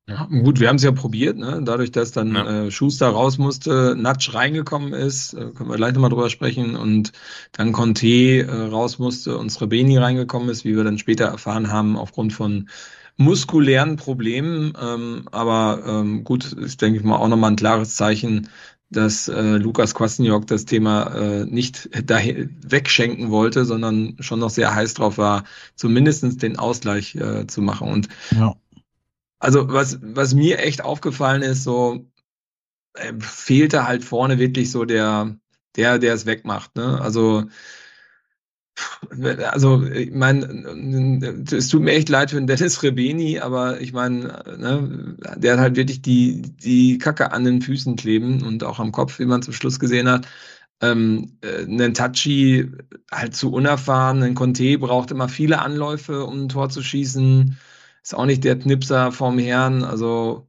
Ja, 0.08 0.24
gut, 0.24 0.58
wir 0.58 0.68
haben 0.68 0.76
es 0.76 0.82
ja 0.82 0.92
probiert, 0.92 1.36
ne? 1.36 1.60
dadurch, 1.62 1.92
dass 1.92 2.12
dann 2.12 2.34
ja. 2.34 2.64
äh, 2.64 2.70
Schuster 2.70 3.08
raus 3.08 3.36
musste, 3.36 3.94
Natsch 3.94 4.32
reingekommen 4.32 4.94
ist, 4.94 5.34
äh, 5.34 5.50
können 5.50 5.68
wir 5.68 5.76
gleich 5.76 5.92
nochmal 5.92 6.08
drüber 6.08 6.30
sprechen, 6.30 6.76
und 6.76 7.12
dann 7.52 7.72
Conte 7.72 8.06
äh, 8.06 8.50
raus 8.50 8.98
musste 8.98 9.36
und 9.36 9.50
Srebeni 9.50 9.98
reingekommen 9.98 10.48
ist, 10.48 10.64
wie 10.64 10.74
wir 10.74 10.84
dann 10.84 10.96
später 10.96 11.26
erfahren 11.26 11.70
haben, 11.70 11.98
aufgrund 11.98 12.32
von 12.32 12.70
muskulären 13.18 13.96
Problemen. 13.96 14.72
Ähm, 14.80 15.28
aber 15.30 15.82
ähm, 15.86 16.24
gut, 16.24 16.52
ist, 16.52 16.80
denke 16.80 16.98
ich 16.98 17.04
mal, 17.04 17.16
auch 17.16 17.28
nochmal 17.28 17.50
ein 17.50 17.56
klares 17.56 17.94
Zeichen, 17.94 18.48
dass 18.90 19.28
äh, 19.28 19.56
Lukas 19.56 19.94
Kwasniok 19.94 20.46
das 20.46 20.64
Thema 20.64 21.14
äh, 21.14 21.44
nicht 21.44 21.90
dahin 22.08 22.56
wegschenken 22.66 23.30
wollte, 23.30 23.64
sondern 23.64 24.16
schon 24.20 24.40
noch 24.40 24.50
sehr 24.50 24.74
heiß 24.74 24.94
drauf 24.94 25.18
war, 25.18 25.44
zumindestens 25.74 26.38
den 26.38 26.58
Ausgleich 26.58 27.14
äh, 27.14 27.46
zu 27.46 27.60
machen. 27.60 27.88
Und 27.88 28.08
ja. 28.30 28.54
also 29.38 29.70
was, 29.70 29.98
was 30.02 30.34
mir 30.34 30.60
echt 30.60 30.82
aufgefallen 30.82 31.42
ist, 31.42 31.64
so 31.64 32.06
äh, 32.94 33.12
fehlte 33.20 33.86
halt 33.86 34.04
vorne 34.04 34.38
wirklich 34.38 34.70
so 34.70 34.84
der, 34.84 35.36
der, 35.76 35.98
der 35.98 36.14
es 36.14 36.24
wegmacht. 36.24 36.76
Ne? 36.76 36.98
Also 37.00 37.44
also 39.50 39.84
ich 39.84 40.12
meine, 40.12 41.44
es 41.50 41.68
tut 41.68 41.82
mir 41.82 41.92
echt 41.92 42.08
leid 42.08 42.30
für 42.30 42.36
den 42.36 42.46
Dennis 42.46 42.82
Rebeni, 42.82 43.40
aber 43.40 43.80
ich 43.80 43.92
meine, 43.92 44.42
ne, 44.58 45.16
der 45.36 45.54
hat 45.54 45.60
halt 45.60 45.76
wirklich 45.76 46.02
die, 46.02 46.42
die 46.42 46.98
Kacke 46.98 47.32
an 47.32 47.44
den 47.44 47.62
Füßen 47.62 47.96
kleben 47.96 48.42
und 48.42 48.64
auch 48.64 48.78
am 48.78 48.92
Kopf, 48.92 49.18
wie 49.18 49.26
man 49.26 49.42
zum 49.42 49.52
Schluss 49.54 49.78
gesehen 49.78 50.08
hat. 50.08 50.26
Ähm, 50.80 51.38
äh, 51.42 51.64
ein 51.64 51.94
Tachi 51.94 52.70
halt 53.10 53.34
zu 53.34 53.52
unerfahren, 53.52 54.22
ein 54.22 54.34
Conte 54.34 54.78
braucht 54.78 55.10
immer 55.10 55.28
viele 55.28 55.60
Anläufe, 55.60 56.24
um 56.24 56.44
ein 56.44 56.48
Tor 56.48 56.68
zu 56.70 56.82
schießen. 56.82 57.58
Ist 58.02 58.14
auch 58.14 58.26
nicht 58.26 58.44
der 58.44 58.58
Knipser 58.58 59.12
vom 59.12 59.38
Herrn, 59.38 59.82
also 59.82 60.47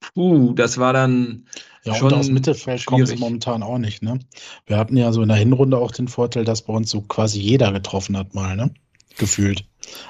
puh, 0.00 0.52
das 0.54 0.78
war 0.78 0.92
dann 0.92 1.46
ja, 1.84 1.94
schon 1.94 2.12
und 2.12 2.18
aus 2.18 2.28
Mittelfeld 2.28 2.84
kommen 2.86 3.06
sie 3.06 3.16
momentan 3.16 3.62
auch 3.62 3.78
nicht, 3.78 4.02
ne? 4.02 4.18
Wir 4.66 4.76
hatten 4.76 4.96
ja 4.96 5.12
so 5.12 5.22
in 5.22 5.28
der 5.28 5.36
Hinrunde 5.36 5.78
auch 5.78 5.90
den 5.90 6.08
Vorteil, 6.08 6.44
dass 6.44 6.62
bei 6.62 6.72
uns 6.72 6.90
so 6.90 7.00
quasi 7.02 7.40
jeder 7.40 7.72
getroffen 7.72 8.16
hat 8.16 8.34
mal, 8.34 8.56
ne? 8.56 8.72
Gefühlt. 9.16 9.64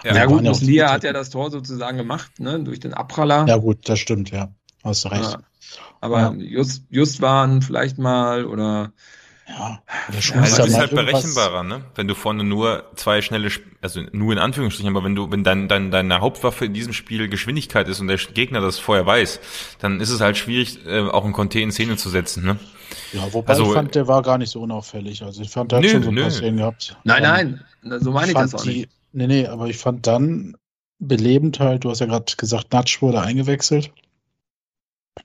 Ja, 0.05 0.15
ja 0.15 0.27
gut, 0.27 0.43
Muslia 0.43 0.93
hat 0.93 1.05
ja 1.05 1.13
das 1.13 1.31
Tor 1.31 1.51
sozusagen 1.51 1.97
gemacht, 1.97 2.41
ne? 2.41 2.61
Durch 2.61 2.81
den 2.81 2.95
Abpraller. 2.95 3.47
Ja 3.47 3.57
gut, 3.57 3.89
das 3.89 3.99
stimmt, 3.99 4.31
ja. 4.31 4.53
Hast 4.85 5.05
du 5.05 5.09
recht. 5.09 5.33
Ja. 5.33 5.39
Aber 6.01 6.21
ja. 6.21 6.33
Just, 6.35 6.85
just 6.91 7.21
waren 7.21 7.63
vielleicht 7.63 7.99
mal 7.99 8.45
oder 8.45 8.93
ja, 9.49 9.83
der 10.09 10.21
ja, 10.21 10.41
das 10.41 10.59
ist 10.69 10.79
halt 10.79 10.95
berechenbarer, 10.95 11.63
ne? 11.63 11.83
Wenn 11.95 12.07
du 12.07 12.15
vorne 12.15 12.45
nur 12.45 12.85
zwei 12.97 13.23
schnelle, 13.23 13.51
also 13.81 14.03
nur 14.13 14.33
in 14.33 14.39
Anführungsstrichen, 14.39 14.95
aber 14.95 15.05
wenn 15.05 15.15
du, 15.15 15.31
wenn 15.31 15.43
dein, 15.43 15.69
dein, 15.69 15.91
deine 15.91 16.21
Hauptwaffe 16.21 16.67
in 16.67 16.75
diesem 16.75 16.93
Spiel 16.93 17.29
Geschwindigkeit 17.29 17.89
ist 17.89 18.01
und 18.01 18.09
der 18.09 18.19
Gegner 18.19 18.61
das 18.61 18.79
vorher 18.79 19.07
weiß, 19.07 19.41
dann 19.81 20.01
ist 20.01 20.11
es 20.11 20.21
halt 20.21 20.37
schwierig, 20.37 20.85
äh, 20.87 21.01
auch 21.01 21.25
einen 21.25 21.33
Conte 21.33 21.61
in 21.61 21.73
Szene 21.73 21.97
zu 21.97 22.11
setzen, 22.11 22.45
ne? 22.45 22.59
Ja, 23.13 23.33
wobei 23.33 23.49
also, 23.49 23.65
ich 23.65 23.73
fand, 23.73 23.95
der 23.95 24.07
war 24.07 24.23
gar 24.23 24.39
nicht 24.39 24.51
so 24.51 24.61
unauffällig. 24.61 25.23
Also 25.23 25.43
ich 25.43 25.51
fand, 25.51 25.73
der 25.73 25.81
nö, 25.81 25.87
hat 25.87 25.93
schon 25.93 26.03
so 26.03 26.11
ein 26.11 26.17
paar 26.17 26.31
Szenen 26.31 26.57
gehabt. 26.59 26.97
Nein, 27.05 27.25
ähm, 27.25 27.61
nein, 27.83 28.01
so 28.01 28.13
meine 28.13 28.27
ich, 28.27 28.37
ich 28.37 28.43
das 28.43 28.55
auch 28.55 28.63
die, 28.63 28.81
nicht. 28.81 28.91
Nee, 29.13 29.27
nee, 29.27 29.47
aber 29.47 29.69
ich 29.69 29.79
fand 29.79 30.07
dann 30.07 30.57
belebend 30.99 31.61
halt, 31.61 31.85
du 31.85 31.91
hast 31.91 32.01
ja 32.01 32.07
gerade 32.07 32.37
gesagt, 32.37 32.73
Natsch 32.73 33.01
wurde 33.01 33.21
eingewechselt. 33.21 33.93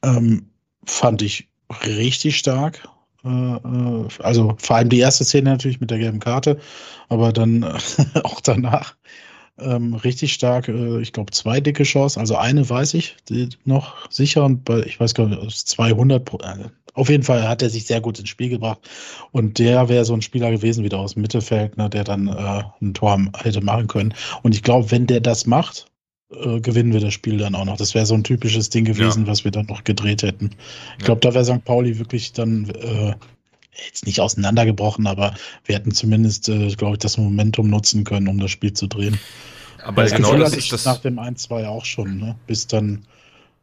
Ähm, 0.01 0.49
fand 0.85 1.21
ich 1.21 1.49
richtig 1.85 2.37
stark. 2.37 2.87
Äh, 3.23 3.29
äh, 3.29 4.07
also 4.19 4.55
vor 4.57 4.75
allem 4.75 4.89
die 4.89 4.99
erste 4.99 5.23
Szene 5.23 5.51
natürlich 5.51 5.79
mit 5.79 5.91
der 5.91 5.99
gelben 5.99 6.19
Karte, 6.19 6.59
aber 7.09 7.31
dann 7.33 7.63
auch 8.23 8.41
danach 8.41 8.95
ähm, 9.59 9.93
richtig 9.93 10.33
stark, 10.33 10.67
äh, 10.67 11.01
ich 11.01 11.13
glaube 11.13 11.31
zwei 11.31 11.61
dicke 11.61 11.83
Chancen, 11.83 12.19
also 12.19 12.35
eine 12.35 12.69
weiß 12.69 12.95
ich 12.95 13.15
noch 13.65 14.11
sicher 14.11 14.45
und 14.45 14.65
bei, 14.65 14.79
ich 14.81 14.99
weiß 14.99 15.13
gar 15.13 15.27
nicht, 15.27 15.67
200 15.67 16.25
pro, 16.25 16.37
äh, 16.39 16.69
auf 16.93 17.09
jeden 17.09 17.23
Fall 17.23 17.47
hat 17.47 17.61
er 17.61 17.69
sich 17.69 17.85
sehr 17.85 18.01
gut 18.01 18.19
ins 18.19 18.29
Spiel 18.29 18.49
gebracht. 18.49 18.79
Und 19.31 19.57
der 19.57 19.89
wäre 19.89 20.05
so 20.05 20.13
ein 20.13 20.21
Spieler 20.21 20.51
gewesen 20.51 20.83
wieder 20.83 20.99
aus 20.99 21.13
dem 21.13 21.23
Mittelfeld, 21.23 21.75
ne, 21.77 21.89
der 21.89 22.03
dann 22.03 22.27
äh, 22.27 22.63
ein 22.81 22.93
Tor 22.93 23.19
hätte 23.35 23.61
machen 23.61 23.87
können. 23.87 24.13
Und 24.43 24.53
ich 24.53 24.61
glaube, 24.61 24.91
wenn 24.91 25.07
der 25.07 25.19
das 25.19 25.47
macht, 25.47 25.87
äh, 26.33 26.59
gewinnen 26.59 26.93
wir 26.93 26.99
das 26.99 27.13
Spiel 27.13 27.37
dann 27.37 27.55
auch 27.55 27.65
noch. 27.65 27.77
Das 27.77 27.93
wäre 27.93 28.05
so 28.05 28.13
ein 28.13 28.23
typisches 28.23 28.69
Ding 28.69 28.85
gewesen, 28.85 29.23
ja. 29.23 29.31
was 29.31 29.43
wir 29.43 29.51
dann 29.51 29.65
noch 29.67 29.83
gedreht 29.83 30.23
hätten. 30.23 30.51
Ich 30.97 31.05
glaube, 31.05 31.21
da 31.21 31.33
wäre 31.33 31.45
St. 31.45 31.63
Pauli 31.63 31.99
wirklich 31.99 32.33
dann 32.33 32.69
äh, 32.69 33.13
jetzt 33.85 34.05
nicht 34.05 34.19
auseinandergebrochen, 34.19 35.07
aber 35.07 35.33
wir 35.65 35.75
hätten 35.75 35.91
zumindest, 35.91 36.49
äh, 36.49 36.69
glaube 36.69 36.93
ich, 36.93 36.99
das 36.99 37.17
Momentum 37.17 37.69
nutzen 37.69 38.03
können, 38.03 38.27
um 38.27 38.39
das 38.39 38.51
Spiel 38.51 38.73
zu 38.73 38.87
drehen. 38.87 39.19
Aber 39.83 40.03
das 40.03 40.13
genau 40.13 40.29
Gefühl 40.29 40.43
das 40.43 40.55
ist 40.55 40.71
das 40.71 40.85
nach 40.85 40.99
dem 40.99 41.19
1-2 41.19 41.67
auch 41.67 41.85
schon, 41.85 42.17
ne? 42.17 42.35
bis 42.47 42.67
dann 42.67 43.05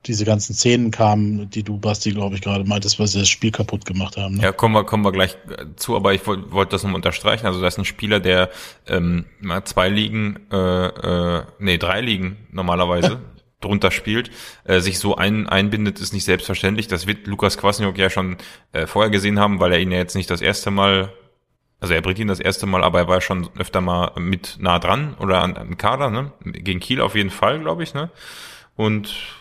diese 0.07 0.25
ganzen 0.25 0.55
Szenen 0.55 0.91
kamen, 0.91 1.51
die 1.51 1.63
du, 1.63 1.79
Basti, 1.79 2.13
glaube 2.13 2.35
ich, 2.35 2.41
gerade 2.41 2.65
meintest, 2.65 2.99
weil 2.99 3.07
sie 3.07 3.19
das 3.19 3.29
Spiel 3.29 3.51
kaputt 3.51 3.85
gemacht 3.85 4.17
haben. 4.17 4.37
Ne? 4.37 4.45
Ja, 4.45 4.53
kommen 4.53 4.75
wir, 4.75 4.85
kommen 4.85 5.05
wir 5.05 5.13
gleich 5.13 5.37
äh, 5.49 5.67
zu, 5.77 5.95
aber 5.95 6.15
ich 6.15 6.27
wollte 6.27 6.51
wollt 6.53 6.73
das 6.73 6.83
nochmal 6.83 6.97
unterstreichen. 6.97 7.47
Also, 7.47 7.61
das 7.61 7.75
ist 7.75 7.79
ein 7.79 7.85
Spieler, 7.85 8.19
der 8.19 8.51
ähm, 8.87 9.27
zwei 9.65 9.89
Ligen, 9.89 10.41
äh, 10.51 10.87
äh, 10.87 11.43
nee, 11.59 11.77
drei 11.77 12.01
Ligen 12.01 12.39
normalerweise 12.51 13.21
drunter 13.61 13.91
spielt, 13.91 14.31
äh, 14.65 14.81
sich 14.81 14.99
so 14.99 15.17
ein, 15.17 15.49
einbindet, 15.49 16.01
ist 16.01 16.15
nicht 16.15 16.25
selbstverständlich. 16.25 16.89
Das 16.89 17.07
wird 17.07 17.27
Lukas 17.27 17.59
Kwasniok 17.59 17.99
ja 17.99 18.09
schon 18.09 18.39
äh, 18.73 18.87
vorher 18.87 19.11
gesehen 19.11 19.39
haben, 19.39 19.61
weil 19.61 19.73
er 19.73 19.81
ihn 19.81 19.93
ja 19.93 19.99
jetzt 19.99 20.17
nicht 20.17 20.31
das 20.31 20.41
erste 20.41 20.71
Mal 20.71 21.13
also 21.83 21.95
er 21.95 22.03
bringt 22.03 22.19
ihn 22.19 22.29
das 22.29 22.41
erste 22.41 22.67
Mal, 22.67 22.85
aber 22.85 22.99
er 22.99 23.09
war 23.09 23.23
schon 23.23 23.49
öfter 23.59 23.81
mal 23.81 24.13
mit 24.19 24.59
nah 24.61 24.79
dran 24.79 25.15
oder 25.19 25.43
an, 25.43 25.57
an 25.57 25.79
Kader, 25.79 26.11
ne? 26.11 26.31
Gegen 26.45 26.79
Kiel 26.79 27.01
auf 27.01 27.15
jeden 27.15 27.31
Fall, 27.31 27.59
glaube 27.59 27.83
ich, 27.83 27.95
ne? 27.95 28.11
Und 28.77 29.40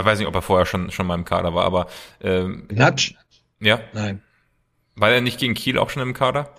ich 0.00 0.06
weiß 0.06 0.18
nicht, 0.18 0.28
ob 0.28 0.34
er 0.34 0.42
vorher 0.42 0.66
schon, 0.66 0.90
schon 0.90 1.06
mal 1.06 1.14
im 1.14 1.24
Kader 1.24 1.54
war, 1.54 1.64
aber 1.64 1.86
ähm, 2.20 2.66
Natsch? 2.70 3.14
Ja. 3.60 3.80
Nein. 3.92 4.22
War 4.94 5.10
er 5.10 5.20
nicht 5.20 5.38
gegen 5.38 5.54
Kiel 5.54 5.78
auch 5.78 5.90
schon 5.90 6.02
im 6.02 6.14
Kader? 6.14 6.54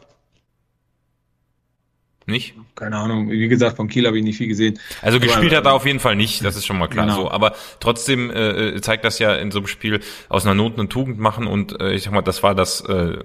Nicht? 2.26 2.56
Keine 2.76 2.98
Ahnung. 2.98 3.30
Wie 3.30 3.48
gesagt, 3.50 3.76
von 3.76 3.90
Kiel 3.90 4.08
habe 4.08 4.18
ich 4.18 4.24
nicht 4.24 4.38
viel 4.38 4.48
gesehen. 4.48 4.80
Also 5.02 5.18
aber, 5.18 5.28
gespielt 5.28 5.54
hat 5.54 5.66
er 5.66 5.74
auf 5.74 5.86
jeden 5.86 6.00
Fall 6.00 6.16
nicht, 6.16 6.44
das 6.44 6.56
ist 6.56 6.66
schon 6.66 6.80
mal 6.80 6.88
klar 6.88 7.06
genau. 7.06 7.24
so. 7.24 7.32
Aber 7.32 7.54
trotzdem 7.80 8.32
äh, 8.32 8.80
zeigt 8.82 9.04
das 9.04 9.20
ja 9.20 9.36
in 9.36 9.52
so 9.52 9.60
einem 9.60 9.68
Spiel 9.68 10.00
aus 10.30 10.46
einer 10.46 10.56
Not 10.56 10.80
eine 10.80 10.88
Tugend 10.88 11.20
machen 11.20 11.48
und 11.48 11.80
äh, 11.82 11.94
ich 11.94 12.04
sag 12.04 12.14
mal, 12.14 12.22
das 12.22 12.42
war 12.42 12.56
das 12.56 12.82
äh, 12.82 13.18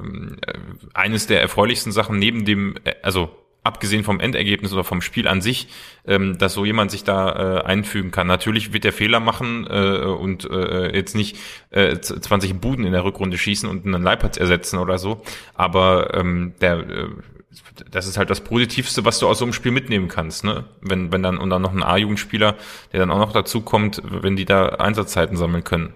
eines 0.94 1.28
der 1.28 1.40
erfreulichsten 1.40 1.92
Sachen 1.92 2.18
neben 2.18 2.44
dem, 2.44 2.74
äh, 2.84 2.94
also 3.02 3.30
abgesehen 3.68 4.02
vom 4.02 4.18
Endergebnis 4.18 4.72
oder 4.72 4.82
vom 4.82 5.00
Spiel 5.00 5.28
an 5.28 5.40
sich, 5.40 5.68
ähm, 6.06 6.38
dass 6.38 6.54
so 6.54 6.64
jemand 6.64 6.90
sich 6.90 7.04
da 7.04 7.58
äh, 7.58 7.64
einfügen 7.64 8.10
kann. 8.10 8.26
Natürlich 8.26 8.72
wird 8.72 8.84
der 8.84 8.92
Fehler 8.92 9.20
machen 9.20 9.66
äh, 9.70 10.00
und 10.04 10.50
äh, 10.50 10.94
jetzt 10.96 11.14
nicht 11.14 11.36
äh, 11.70 11.98
20 11.98 12.60
Buden 12.60 12.84
in 12.84 12.92
der 12.92 13.04
Rückrunde 13.04 13.38
schießen 13.38 13.68
und 13.68 13.86
einen 13.86 14.02
Leipatz 14.02 14.36
ersetzen 14.36 14.78
oder 14.78 14.98
so, 14.98 15.22
aber 15.54 16.14
ähm, 16.14 16.54
der 16.60 16.78
äh, 16.78 17.08
das 17.90 18.06
ist 18.06 18.18
halt 18.18 18.30
das 18.30 18.42
Positivste, 18.42 19.04
was 19.04 19.18
du 19.18 19.28
aus 19.28 19.38
so 19.38 19.44
einem 19.44 19.52
Spiel 19.52 19.72
mitnehmen 19.72 20.08
kannst, 20.08 20.44
ne? 20.44 20.64
Wenn, 20.80 21.12
wenn 21.12 21.22
dann, 21.22 21.38
und 21.38 21.50
dann 21.50 21.62
noch 21.62 21.72
ein 21.72 21.82
A-Jugendspieler, 21.82 22.56
der 22.92 23.00
dann 23.00 23.10
auch 23.10 23.18
noch 23.18 23.32
dazu 23.32 23.62
kommt, 23.62 24.02
wenn 24.04 24.36
die 24.36 24.44
da 24.44 24.66
Einsatzzeiten 24.66 25.36
sammeln 25.36 25.64
können. 25.64 25.94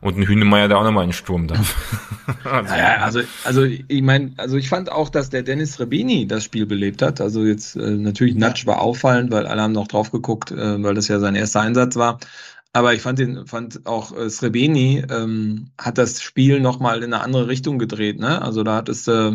Und 0.00 0.16
ein 0.16 0.26
Hühnemeier, 0.26 0.68
der 0.68 0.78
auch 0.78 0.84
nochmal 0.84 1.04
in 1.04 1.12
Sturm 1.12 1.48
darf. 1.48 1.74
also, 2.44 2.74
ja, 2.74 2.96
also, 2.98 3.20
also 3.44 3.64
ich 3.64 4.02
meine, 4.02 4.32
also 4.36 4.56
ich 4.56 4.68
fand 4.68 4.92
auch, 4.92 5.08
dass 5.08 5.30
der 5.30 5.42
Dennis 5.42 5.80
Rebini 5.80 6.26
das 6.26 6.44
Spiel 6.44 6.66
belebt 6.66 7.02
hat. 7.02 7.20
Also 7.20 7.44
jetzt 7.44 7.74
äh, 7.74 7.90
natürlich 7.90 8.36
Natsch 8.36 8.66
war 8.66 8.80
auffallend, 8.80 9.32
weil 9.32 9.46
alle 9.46 9.62
haben 9.62 9.72
noch 9.72 9.88
drauf 9.88 10.12
geguckt, 10.12 10.52
äh, 10.52 10.82
weil 10.82 10.94
das 10.94 11.08
ja 11.08 11.18
sein 11.18 11.34
erster 11.34 11.62
Einsatz 11.62 11.96
war. 11.96 12.18
Aber 12.72 12.94
ich 12.94 13.02
fand 13.02 13.18
den, 13.18 13.46
fand 13.46 13.86
auch 13.86 14.16
äh, 14.16 14.30
Srebeni 14.30 15.04
ähm, 15.10 15.70
hat 15.78 15.98
das 15.98 16.22
Spiel 16.22 16.60
nochmal 16.60 16.98
in 17.02 17.12
eine 17.12 17.22
andere 17.22 17.48
Richtung 17.48 17.78
gedreht. 17.78 18.20
Ne? 18.20 18.40
Also 18.40 18.62
da 18.62 18.76
hat 18.76 18.88
es 18.88 19.08
äh, 19.08 19.32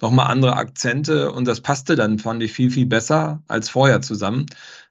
nochmal 0.00 0.26
andere 0.26 0.56
Akzente 0.56 1.30
und 1.30 1.46
das 1.46 1.60
passte 1.60 1.94
dann, 1.94 2.18
fand 2.18 2.42
ich, 2.42 2.52
viel, 2.52 2.70
viel 2.70 2.86
besser 2.86 3.42
als 3.46 3.68
vorher 3.68 4.02
zusammen. 4.02 4.46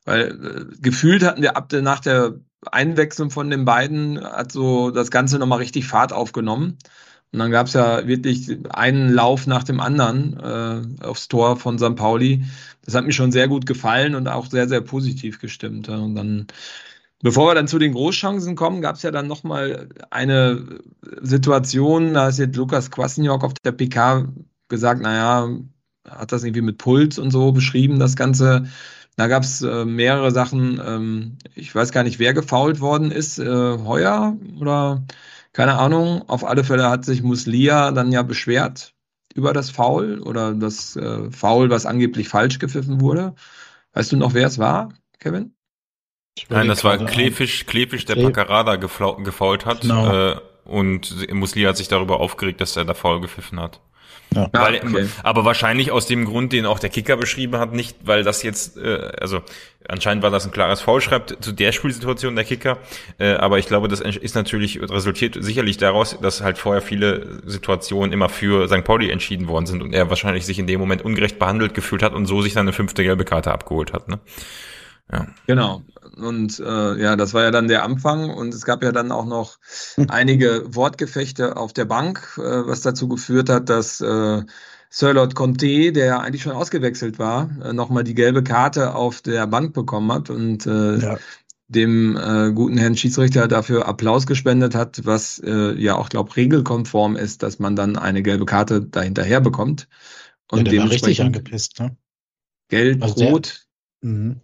Weil 0.06 0.30
äh, 0.30 0.76
gefühlt 0.82 1.24
hatten 1.24 1.42
wir 1.42 1.58
ab 1.58 1.70
der, 1.70 1.82
nach 1.82 2.00
der 2.00 2.36
Einwechslung 2.70 3.32
von 3.32 3.50
den 3.50 3.66
beiden, 3.66 4.24
hat 4.24 4.52
so 4.52 4.92
das 4.92 5.12
Ganze 5.12 5.40
nochmal 5.40 5.60
richtig 5.60 5.86
Fahrt 5.86 6.14
aufgenommen. 6.14 6.78
Und 7.32 7.40
dann 7.40 7.52
gab 7.52 7.68
es 7.68 7.74
ja 7.74 8.08
wirklich 8.08 8.58
einen 8.72 9.10
Lauf 9.10 9.48
nach 9.48 9.64
dem 9.64 9.80
anderen 9.80 10.38
äh, 10.40 11.04
aufs 11.04 11.30
Tor 11.30 11.56
von 11.58 11.80
St. 11.80 11.96
Pauli. 11.96 12.44
Das 12.84 12.94
hat 12.94 13.06
mir 13.06 13.14
schon 13.14 13.32
sehr 13.32 13.48
gut 13.48 13.66
gefallen 13.66 14.16
und 14.16 14.28
auch 14.28 14.48
sehr, 14.48 14.68
sehr 14.68 14.82
positiv 14.82 15.40
gestimmt. 15.40 15.88
Und 15.88 16.16
dann, 16.16 16.48
bevor 17.22 17.50
wir 17.50 17.56
dann 17.56 17.70
zu 17.70 17.80
den 17.80 17.94
Großchancen 17.94 18.56
kommen, 18.56 18.82
gab 18.82 18.98
es 18.98 19.04
ja 19.04 19.12
dann 19.12 19.28
nochmal 19.28 19.88
eine 20.10 20.82
Situation, 21.22 22.14
da 22.14 22.28
ist 22.28 22.40
jetzt 22.40 22.58
Lukas 22.58 22.92
Kwasniok 22.92 23.44
auf 23.46 23.54
der 23.64 23.72
PK 23.72 24.28
gesagt, 24.68 25.02
naja, 25.02 25.50
hat 26.10 26.32
das 26.34 26.44
irgendwie 26.44 26.62
mit 26.62 26.80
Puls 26.80 27.18
und 27.18 27.32
so 27.32 27.52
beschrieben, 27.52 28.00
das 28.00 28.16
Ganze. 28.16 28.66
Da 29.22 29.28
gab 29.28 29.44
es 29.44 29.62
äh, 29.62 29.86
mehrere 29.86 30.32
Sachen. 30.32 30.82
Ähm, 30.84 31.38
ich 31.54 31.76
weiß 31.76 31.92
gar 31.92 32.02
nicht, 32.02 32.18
wer 32.18 32.34
gefault 32.34 32.80
worden 32.80 33.12
ist. 33.12 33.38
Äh, 33.38 33.46
Heuer 33.46 34.36
oder 34.60 35.06
keine 35.54 35.78
Ahnung. 35.78 36.28
Auf 36.28 36.44
alle 36.44 36.64
Fälle 36.64 36.90
hat 36.90 37.06
sich 37.06 37.22
Muslia 37.22 37.92
dann 37.92 38.12
ja 38.12 38.24
beschwert 38.24 38.96
über 39.36 39.54
das 39.54 39.70
Foul 39.70 40.22
oder 40.22 40.56
das 40.56 40.96
äh, 40.96 41.30
Foul, 41.30 41.70
was 41.70 41.86
angeblich 41.86 42.30
falsch 42.30 42.58
gepfiffen 42.58 43.00
wurde. 43.00 43.36
Weißt 43.94 44.12
du 44.12 44.18
noch, 44.18 44.34
wer 44.34 44.48
es 44.48 44.58
war, 44.58 44.92
Kevin? 45.20 45.54
Nein, 46.50 46.68
das 46.68 46.84
war 46.84 46.98
Klefisch, 46.98 47.68
Klefisch, 47.68 48.06
der 48.06 48.16
Paccarada 48.16 48.78
gefault 48.78 49.68
hat. 49.68 49.82
Genau. 49.82 50.32
Äh, 50.32 50.36
und 50.66 51.32
Muslia 51.32 51.70
hat 51.70 51.78
sich 51.78 51.90
darüber 51.90 52.20
aufgeregt, 52.22 52.60
dass 52.60 52.76
er 52.76 52.86
da 52.86 52.96
faul 52.96 53.22
gepfiffen 53.22 53.60
hat. 53.60 53.82
Ja. 54.34 54.50
Weil, 54.54 54.76
okay. 54.76 55.08
Aber 55.24 55.44
wahrscheinlich 55.44 55.92
aus 55.92 56.06
dem 56.06 56.24
Grund, 56.26 56.54
den 56.54 56.66
auch 56.66 56.80
der 56.80 56.90
Kicker 56.90 57.18
beschrieben 57.18 57.58
hat, 57.58 57.74
nicht, 57.74 57.98
weil 58.04 58.24
das 58.24 58.44
jetzt, 58.44 58.78
äh, 58.78 59.12
also 59.20 59.42
anscheinend 59.90 60.24
war 60.24 60.30
das 60.30 60.46
ein 60.46 60.52
klares 60.52 60.80
Foul, 60.80 61.02
schreibt 61.02 61.44
zu 61.44 61.52
der 61.52 61.74
Spielsituation 61.74 62.36
der 62.36 62.46
Kicker. 62.46 62.78
Äh, 63.18 63.34
aber 63.34 63.60
ich 63.60 63.68
glaube, 63.68 63.90
das 63.90 64.00
ist 64.00 64.36
natürlich, 64.36 64.82
resultiert 64.82 65.38
sicherlich 65.38 65.78
daraus, 65.78 66.18
dass 66.22 66.42
halt 66.42 66.58
vorher 66.58 66.82
viele 66.82 67.42
Situationen 67.46 68.14
immer 68.14 68.30
für 68.30 68.70
St. 68.70 68.86
Pauli 68.86 69.10
entschieden 69.10 69.50
worden 69.50 69.66
sind 69.66 69.82
und 69.82 69.94
er 69.94 70.10
wahrscheinlich 70.10 70.46
sich 70.46 70.60
in 70.60 70.68
dem 70.68 70.80
Moment 70.80 71.04
ungerecht 71.04 71.38
behandelt 71.38 71.74
gefühlt 71.74 72.02
hat 72.02 72.14
und 72.14 72.26
so 72.26 72.42
sich 72.42 72.54
seine 72.54 72.72
fünfte 72.72 73.04
gelbe 73.04 73.26
Karte 73.26 73.52
abgeholt 73.52 73.92
hat. 73.92 74.08
Ne? 74.08 74.20
Ja. 75.12 75.28
Genau. 75.48 75.84
Und 76.18 76.60
äh, 76.60 77.02
ja, 77.02 77.16
das 77.16 77.34
war 77.34 77.44
ja 77.44 77.52
dann 77.52 77.68
der 77.68 77.84
Anfang 77.84 78.30
und 78.30 78.54
es 78.54 78.66
gab 78.66 78.84
ja 78.84 78.92
dann 78.92 79.12
auch 79.12 79.26
noch 79.26 79.58
einige 80.08 80.64
Wortgefechte 80.74 81.58
auf 81.58 81.74
der 81.74 81.86
Bank, 81.86 82.38
äh, 82.38 82.42
was 82.42 82.82
dazu 82.82 83.08
geführt 83.08 83.50
hat, 83.50 83.70
dass 83.70 84.02
äh, 84.02 84.44
Sir 84.90 85.14
Lord 85.14 85.36
Conte, 85.36 85.92
der 85.92 86.22
eigentlich 86.22 86.44
schon 86.44 86.54
ausgewechselt 86.54 87.20
war, 87.20 87.50
äh, 87.64 87.74
nochmal 87.74 88.04
die 88.04 88.14
gelbe 88.14 88.44
Karte 88.44 88.96
auf 88.96 89.22
der 89.22 89.48
Bank 89.48 89.74
bekommen 89.74 90.12
hat 90.12 90.30
und 90.30 90.66
äh, 90.66 90.98
ja. 90.98 91.18
dem 91.68 92.18
äh, 92.18 92.52
guten 92.52 92.78
Herrn 92.78 92.98
Schiedsrichter 92.98 93.48
dafür 93.48 93.88
Applaus 93.88 94.28
gespendet 94.28 94.76
hat, 94.76 95.06
was 95.06 95.40
äh, 95.40 95.74
ja 95.74 95.96
auch, 95.96 96.10
glaube 96.10 96.36
regelkonform 96.36 97.16
ist, 97.16 97.44
dass 97.44 97.60
man 97.60 97.76
dann 97.76 97.98
eine 97.98 98.22
gelbe 98.22 98.46
Karte 98.46 98.82
dahinterher 98.82 99.40
bekommt. 99.40 99.88
Und 100.50 100.68
ja, 100.68 100.72
der 100.74 100.84
war 100.84 100.92
richtig 100.92 101.22
angepisst, 101.22 101.80
ne? 101.80 101.96
Gelb, 102.68 103.02
also 103.02 103.26
rot. 103.26 103.66
Mhm 104.02 104.42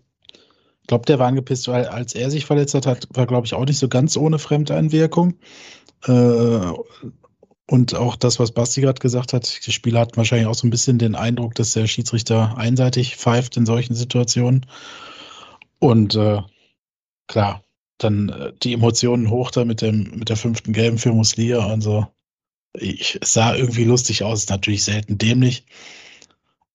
glaube, 0.87 1.05
der 1.05 1.19
war 1.19 1.27
angepisst, 1.27 1.67
weil 1.67 1.85
als 1.85 2.15
er 2.15 2.31
sich 2.31 2.45
verletzt 2.45 2.73
hat, 2.73 3.07
war, 3.13 3.27
glaube 3.27 3.45
ich, 3.45 3.53
auch 3.53 3.65
nicht 3.65 3.77
so 3.77 3.89
ganz 3.89 4.17
ohne 4.17 4.39
Fremdeinwirkung. 4.39 5.35
Äh, 6.05 6.71
und 7.69 7.95
auch 7.95 8.15
das, 8.15 8.39
was 8.39 8.53
Basti 8.53 8.79
gerade 8.81 8.99
gesagt 8.99 9.33
hat, 9.33 9.65
die 9.65 9.73
Spieler 9.73 9.99
hatten 9.99 10.15
wahrscheinlich 10.15 10.47
auch 10.47 10.55
so 10.55 10.65
ein 10.65 10.71
bisschen 10.71 10.99
den 10.99 11.15
Eindruck, 11.15 11.53
dass 11.55 11.73
der 11.73 11.85
Schiedsrichter 11.87 12.57
einseitig 12.57 13.17
pfeift 13.17 13.57
in 13.57 13.65
solchen 13.65 13.93
Situationen. 13.93 14.65
Und 15.79 16.15
äh, 16.15 16.41
klar, 17.27 17.63
dann 17.97 18.29
äh, 18.29 18.53
die 18.63 18.73
Emotionen 18.73 19.29
hoch 19.29 19.51
da 19.51 19.65
mit 19.65 19.81
dem 19.81 20.11
mit 20.17 20.29
der 20.29 20.37
fünften 20.37 20.71
Gelben 20.71 20.97
für 20.97 21.11
Muslia 21.11 21.65
und 21.65 21.81
so. 21.81 22.07
Ich, 22.73 23.17
es 23.21 23.33
sah 23.33 23.55
irgendwie 23.55 23.83
lustig 23.83 24.23
aus, 24.23 24.47
natürlich 24.47 24.83
selten 24.83 25.17
dämlich 25.17 25.65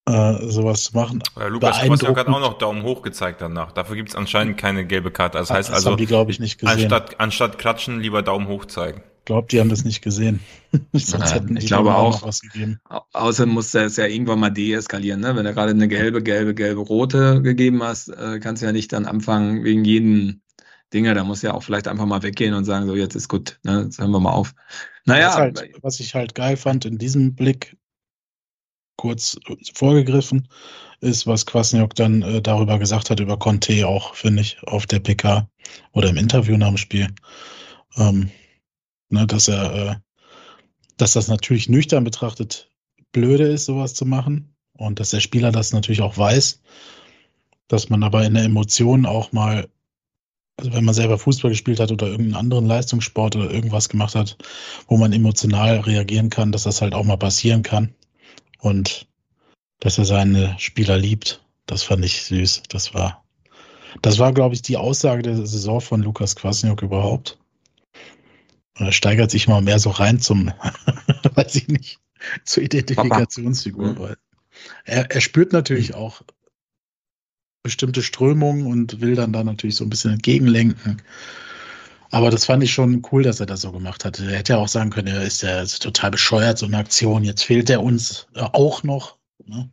äh, 0.07 0.48
sowas 0.48 0.84
zu 0.84 0.96
machen. 0.96 1.22
Ja, 1.38 1.46
Lukas 1.46 1.80
Kwasniok 1.80 2.18
hat 2.18 2.26
auch 2.26 2.40
noch 2.40 2.59
Daumen 2.59 2.82
hoch 2.82 3.03
gezeigt 3.03 3.40
danach. 3.40 3.72
Dafür 3.72 3.96
gibt 3.96 4.09
es 4.09 4.16
anscheinend 4.16 4.59
keine 4.59 4.84
gelbe 4.84 5.11
Karte. 5.11 5.38
Das 5.38 5.50
heißt 5.50 5.68
das 5.68 5.76
also, 5.76 5.90
haben 5.90 5.96
die, 5.96 6.07
glaube 6.07 6.30
ich, 6.30 6.40
nicht 6.40 6.59
gesehen. 6.59 6.72
Anstatt, 6.74 7.20
anstatt 7.20 7.59
klatschen, 7.59 8.00
lieber 8.00 8.22
Daumen 8.22 8.48
hoch 8.48 8.64
zeigen. 8.64 9.03
Ich 9.22 9.26
glaube, 9.26 9.46
die 9.48 9.61
haben 9.61 9.68
das 9.68 9.84
nicht 9.84 10.03
gesehen. 10.03 10.40
Sonst 10.92 11.32
hätten 11.32 11.57
ich 11.57 11.66
glaube 11.66 11.94
auch. 11.94 12.26
Was 12.26 12.40
gegeben. 12.40 12.80
Außerdem 13.12 13.55
muss 13.55 13.72
es 13.72 13.96
ja 13.96 14.07
irgendwann 14.07 14.40
mal 14.40 14.50
deeskalieren. 14.50 15.20
Ne? 15.20 15.36
Wenn 15.36 15.44
du 15.44 15.55
gerade 15.55 15.70
eine 15.70 15.86
gelbe, 15.86 16.24
gelbe, 16.24 16.55
gelbe, 16.55 16.80
rote 16.80 17.40
gegeben 17.40 17.84
hast, 17.84 18.09
äh, 18.09 18.40
kannst 18.40 18.62
du 18.62 18.66
ja 18.66 18.72
nicht 18.72 18.92
dann 18.92 19.07
anfangen 19.07 19.62
wegen 19.62 19.84
jeden 19.84 20.42
Dinge. 20.92 21.14
Da 21.14 21.22
muss 21.22 21.42
ja 21.42 21.55
auch 21.55 21.62
vielleicht 21.62 21.86
einfach 21.86 22.07
mal 22.07 22.24
weggehen 22.24 22.55
und 22.55 22.64
sagen, 22.64 22.88
so 22.88 22.96
jetzt 22.96 23.14
ist 23.14 23.28
gut, 23.28 23.61
ne? 23.62 23.82
jetzt 23.84 24.00
hören 24.00 24.11
wir 24.11 24.18
mal 24.18 24.32
auf. 24.32 24.55
Naja. 25.05 25.36
Halt, 25.36 25.70
was 25.82 26.00
ich 26.00 26.16
halt 26.16 26.34
geil 26.34 26.57
fand 26.57 26.84
in 26.84 26.98
diesem 26.98 27.36
Blick, 27.36 27.76
kurz 28.97 29.38
vorgegriffen, 29.74 30.49
ist, 31.01 31.26
was 31.26 31.47
Kwasniok 31.47 31.95
dann 31.95 32.22
äh, 32.22 32.40
darüber 32.40 32.78
gesagt 32.78 33.11
hat, 33.11 33.20
über 33.20 33.38
Conte 33.38 33.86
auch, 33.86 34.14
finde 34.14 34.43
ich, 34.43 34.62
auf 34.62 34.86
der 34.86 35.01
PK 35.01 35.49
oder 35.93 36.09
im 36.09 36.16
Interview 36.16 36.57
nach 36.57 36.68
dem 36.68 36.76
Spiel. 36.76 37.09
Ähm, 37.97 38.30
ne, 39.09 39.26
dass 39.26 39.49
er, 39.49 39.74
äh, 39.74 39.95
dass 40.97 41.12
das 41.12 41.28
natürlich 41.28 41.68
nüchtern 41.68 42.05
betrachtet 42.05 42.70
blöde 43.11 43.45
ist, 43.45 43.66
sowas 43.66 43.95
zu 43.95 44.07
machen. 44.07 44.55
Und 44.74 45.01
dass 45.01 45.11
der 45.11 45.20
Spieler 45.20 45.53
das 45.53 45.72
natürlich 45.72 46.01
auch 46.01 46.16
weiß, 46.16 46.62
dass 47.68 47.88
man 47.88 48.03
aber 48.03 48.24
in 48.24 48.34
der 48.34 48.45
Emotion 48.45 49.05
auch 49.07 49.32
mal, 49.32 49.68
also 50.57 50.72
wenn 50.72 50.84
man 50.84 50.95
selber 50.95 51.18
Fußball 51.18 51.51
gespielt 51.51 51.78
hat 51.78 51.93
oder 51.93 52.07
irgendeinen 52.07 52.36
anderen 52.36 52.66
Leistungssport 52.66 53.36
oder 53.36 53.51
irgendwas 53.51 53.88
gemacht 53.88 54.14
hat, 54.14 54.38
wo 54.88 54.97
man 54.97 55.12
emotional 55.12 55.80
reagieren 55.80 56.30
kann, 56.30 56.53
dass 56.53 56.62
das 56.62 56.80
halt 56.80 56.95
auch 56.95 57.05
mal 57.05 57.16
passieren 57.16 57.62
kann 57.62 57.95
und 58.62 59.06
dass 59.80 59.98
er 59.98 60.04
seine 60.04 60.54
Spieler 60.58 60.96
liebt. 60.96 61.44
Das 61.66 61.82
fand 61.82 62.04
ich 62.04 62.22
süß. 62.22 62.62
Das 62.68 62.94
war, 62.94 63.24
das 64.00 64.18
war, 64.18 64.32
glaube 64.32 64.54
ich, 64.54 64.62
die 64.62 64.76
Aussage 64.76 65.22
der 65.22 65.36
Saison 65.36 65.80
von 65.80 66.02
Lukas 66.02 66.36
Kwasniok 66.36 66.82
überhaupt. 66.82 67.38
Er 68.74 68.92
steigert 68.92 69.30
sich 69.30 69.48
mal 69.48 69.60
mehr 69.60 69.78
so 69.78 69.90
rein 69.90 70.18
zum, 70.20 70.52
weiß 71.34 71.56
ich 71.56 71.68
nicht, 71.68 71.98
zur 72.44 72.62
Identifikationsfigur. 72.62 73.98
Weil 73.98 74.16
er, 74.84 75.10
er 75.10 75.20
spürt 75.20 75.52
natürlich 75.52 75.90
mhm. 75.90 75.96
auch 75.96 76.22
bestimmte 77.64 78.02
Strömungen 78.02 78.66
und 78.66 79.00
will 79.00 79.14
dann 79.14 79.32
da 79.32 79.44
natürlich 79.44 79.76
so 79.76 79.84
ein 79.84 79.90
bisschen 79.90 80.12
entgegenlenken. 80.12 81.02
Aber 82.12 82.30
das 82.30 82.44
fand 82.44 82.62
ich 82.62 82.72
schon 82.72 83.02
cool, 83.10 83.22
dass 83.22 83.40
er 83.40 83.46
das 83.46 83.62
so 83.62 83.72
gemacht 83.72 84.04
hat. 84.04 84.20
Er 84.20 84.36
hätte 84.36 84.52
ja 84.52 84.58
auch 84.58 84.68
sagen 84.68 84.90
können, 84.90 85.08
er 85.08 85.22
ist 85.22 85.42
ja 85.42 85.64
total 85.64 86.10
bescheuert, 86.10 86.58
so 86.58 86.66
eine 86.66 86.76
Aktion. 86.76 87.24
Jetzt 87.24 87.42
fehlt 87.42 87.70
er 87.70 87.82
uns 87.82 88.28
äh, 88.34 88.40
auch 88.40 88.82
noch. 88.82 89.16
Ne? 89.46 89.70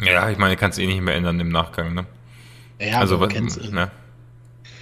Ja, 0.00 0.30
ich 0.30 0.38
meine, 0.38 0.56
kannst 0.56 0.78
eh 0.78 0.86
nicht 0.86 1.00
mehr 1.00 1.16
ändern 1.16 1.40
im 1.40 1.48
Nachgang, 1.48 1.92
ne? 1.92 2.06
Ja, 2.80 3.00
also 3.00 3.18
was, 3.18 3.32
ne? 3.32 3.90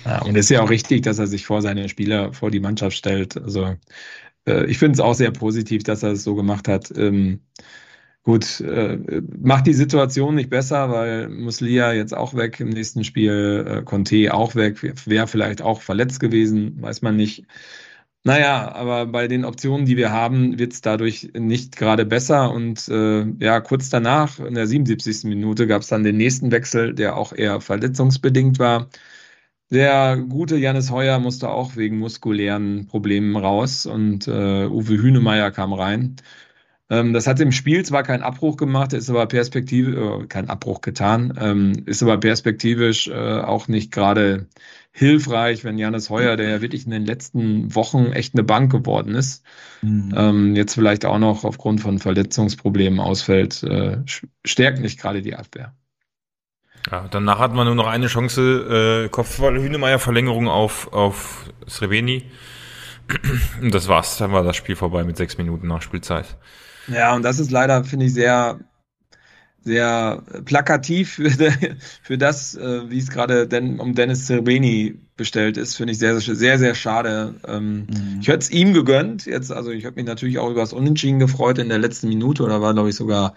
Ja, 0.04 0.22
und 0.22 0.36
es 0.36 0.46
ist 0.46 0.50
ja 0.50 0.62
auch 0.62 0.68
richtig, 0.68 1.02
dass 1.02 1.18
er 1.18 1.26
sich 1.26 1.46
vor 1.46 1.62
seine 1.62 1.88
Spieler, 1.88 2.34
vor 2.34 2.50
die 2.50 2.60
Mannschaft 2.60 2.96
stellt. 2.96 3.38
Also 3.38 3.76
äh, 4.46 4.66
ich 4.66 4.76
finde 4.76 4.94
es 4.94 5.00
auch 5.00 5.14
sehr 5.14 5.30
positiv, 5.30 5.84
dass 5.84 6.02
er 6.02 6.12
es 6.12 6.22
so 6.22 6.34
gemacht 6.34 6.68
hat. 6.68 6.92
Ähm, 6.96 7.40
Gut, 8.24 8.60
äh, 8.62 9.20
macht 9.38 9.66
die 9.66 9.74
Situation 9.74 10.34
nicht 10.34 10.48
besser, 10.48 10.90
weil 10.90 11.28
Muslia 11.28 11.92
jetzt 11.92 12.16
auch 12.16 12.32
weg 12.34 12.58
im 12.58 12.70
nächsten 12.70 13.04
Spiel, 13.04 13.66
äh, 13.68 13.82
Conte 13.82 14.32
auch 14.32 14.54
weg, 14.54 14.82
wäre 15.06 15.26
vielleicht 15.26 15.60
auch 15.60 15.82
verletzt 15.82 16.20
gewesen, 16.20 16.80
weiß 16.80 17.02
man 17.02 17.16
nicht. 17.16 17.44
Naja, 18.24 18.72
aber 18.74 19.06
bei 19.06 19.28
den 19.28 19.44
Optionen, 19.44 19.84
die 19.86 19.98
wir 19.98 20.10
haben, 20.10 20.58
wird 20.58 20.72
es 20.72 20.80
dadurch 20.80 21.32
nicht 21.38 21.76
gerade 21.76 22.06
besser. 22.06 22.50
Und 22.52 22.88
äh, 22.88 23.26
ja, 23.40 23.60
kurz 23.60 23.90
danach, 23.90 24.40
in 24.40 24.54
der 24.54 24.66
77. 24.66 25.24
Minute, 25.24 25.66
gab 25.66 25.82
es 25.82 25.88
dann 25.88 26.04
den 26.04 26.16
nächsten 26.16 26.50
Wechsel, 26.50 26.94
der 26.94 27.16
auch 27.16 27.34
eher 27.34 27.60
verletzungsbedingt 27.60 28.58
war. 28.58 28.88
Der 29.70 30.16
gute 30.16 30.56
Janis 30.56 30.90
Heuer 30.90 31.18
musste 31.18 31.50
auch 31.50 31.76
wegen 31.76 31.98
muskulären 31.98 32.86
Problemen 32.86 33.36
raus 33.36 33.86
und 33.86 34.28
äh, 34.28 34.66
Uwe 34.66 35.02
Hünemeyer 35.02 35.50
kam 35.50 35.72
rein. 35.72 36.16
Ähm, 36.90 37.14
das 37.14 37.26
hat 37.26 37.40
im 37.40 37.52
Spiel 37.52 37.84
zwar 37.84 38.02
keinen 38.02 38.22
Abbruch 38.22 38.56
gemacht, 38.56 38.92
ist 38.92 39.08
aber 39.08 39.26
perspektivisch, 39.26 39.96
äh, 39.96 40.26
kein 40.26 40.50
Abbruch 40.50 40.82
getan, 40.82 41.32
ähm, 41.40 41.72
ist 41.86 42.02
aber 42.02 42.18
perspektivisch 42.18 43.08
äh, 43.08 43.40
auch 43.40 43.68
nicht 43.68 43.90
gerade 43.90 44.48
hilfreich, 44.92 45.64
wenn 45.64 45.78
Janis 45.78 46.10
Heuer, 46.10 46.36
der 46.36 46.48
ja 46.50 46.60
wirklich 46.60 46.84
in 46.84 46.90
den 46.90 47.06
letzten 47.06 47.74
Wochen 47.74 48.12
echt 48.12 48.34
eine 48.34 48.44
Bank 48.44 48.70
geworden 48.70 49.14
ist, 49.14 49.42
mhm. 49.82 50.14
ähm, 50.16 50.56
jetzt 50.56 50.74
vielleicht 50.74 51.04
auch 51.04 51.18
noch 51.18 51.44
aufgrund 51.44 51.80
von 51.80 51.98
Verletzungsproblemen 51.98 53.00
ausfällt, 53.00 53.62
äh, 53.62 53.98
stärkt 54.44 54.80
nicht 54.80 55.00
gerade 55.00 55.22
die 55.22 55.34
Abwehr. 55.34 55.74
Ja, 56.90 57.08
danach 57.10 57.38
hat 57.38 57.54
man 57.54 57.66
nur 57.66 57.74
noch 57.74 57.86
eine 57.86 58.08
Chance, 58.08 59.04
äh, 59.06 59.08
Kopfball 59.08 59.58
Hühnemeier 59.58 59.98
Verlängerung 59.98 60.48
auf, 60.48 60.92
auf 60.92 61.50
Sreveni. 61.66 62.24
Und 63.62 63.74
das 63.74 63.88
war's, 63.88 64.18
dann 64.18 64.32
war 64.32 64.44
das 64.44 64.56
Spiel 64.56 64.76
vorbei 64.76 65.02
mit 65.02 65.16
sechs 65.16 65.38
Minuten 65.38 65.66
nach 65.66 65.82
Spielzeit. 65.82 66.36
Ja, 66.88 67.14
und 67.14 67.22
das 67.22 67.38
ist 67.38 67.50
leider, 67.50 67.84
finde 67.84 68.06
ich, 68.06 68.14
sehr, 68.14 68.60
sehr 69.62 70.22
plakativ 70.44 71.14
für, 71.14 71.30
für 72.02 72.18
das, 72.18 72.54
äh, 72.54 72.90
wie 72.90 72.98
es 72.98 73.10
gerade 73.10 73.48
denn 73.48 73.80
um 73.80 73.94
Dennis 73.94 74.26
Zerbeni 74.26 74.98
bestellt 75.16 75.56
ist, 75.56 75.76
finde 75.76 75.92
ich 75.92 75.98
sehr, 75.98 76.18
sehr, 76.20 76.34
sehr, 76.34 76.58
sehr 76.58 76.74
schade. 76.74 77.34
Ähm, 77.46 77.86
mhm. 77.86 78.18
Ich 78.20 78.28
hätte 78.28 78.40
es 78.40 78.50
ihm 78.50 78.72
gegönnt. 78.74 79.26
Jetzt, 79.26 79.52
also 79.52 79.70
ich 79.70 79.84
habe 79.86 79.96
mich 79.96 80.06
natürlich 80.06 80.38
auch 80.38 80.50
über 80.50 80.60
das 80.60 80.72
Unentschieden 80.72 81.18
gefreut 81.18 81.58
in 81.58 81.68
der 81.68 81.78
letzten 81.78 82.08
Minute 82.08 82.42
oder 82.42 82.60
war, 82.60 82.74
glaube 82.74 82.90
ich, 82.90 82.96
sogar 82.96 83.34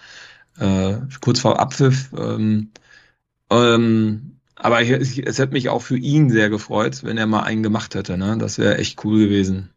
äh, 0.60 0.96
kurz 1.22 1.40
vor 1.40 1.60
Abpfiff. 1.60 2.10
Ähm, 2.18 2.72
ähm, 3.50 4.38
aber 4.56 4.82
ich, 4.82 5.20
es 5.26 5.38
hätte 5.38 5.54
mich 5.54 5.70
auch 5.70 5.82
für 5.84 5.98
ihn 5.98 6.30
sehr 6.30 6.50
gefreut, 6.50 7.04
wenn 7.04 7.18
er 7.18 7.28
mal 7.28 7.44
einen 7.44 7.64
gemacht 7.64 7.94
hätte. 7.96 8.18
Ne? 8.18 8.38
Das 8.40 8.58
wäre 8.58 8.78
echt 8.78 9.04
cool 9.06 9.20
gewesen. 9.20 9.70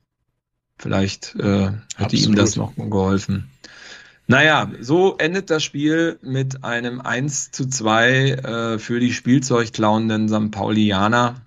Vielleicht 0.79 1.35
äh, 1.37 1.67
hätte 1.67 1.77
Absolut. 1.99 2.27
ihm 2.27 2.35
das 2.35 2.57
noch 2.57 2.75
geholfen. 2.75 3.51
Naja, 4.27 4.71
so 4.81 5.17
endet 5.19 5.51
das 5.51 5.65
Spiel 5.65 6.19
mit 6.23 6.63
einem 6.63 7.01
1 7.01 7.51
zu 7.51 7.67
2 7.69 8.11
äh, 8.11 8.79
für 8.79 9.01
die 9.01 9.13
Spielzeugklauenden 9.13 10.29
St. 10.29 10.51
Paulianer. 10.53 11.41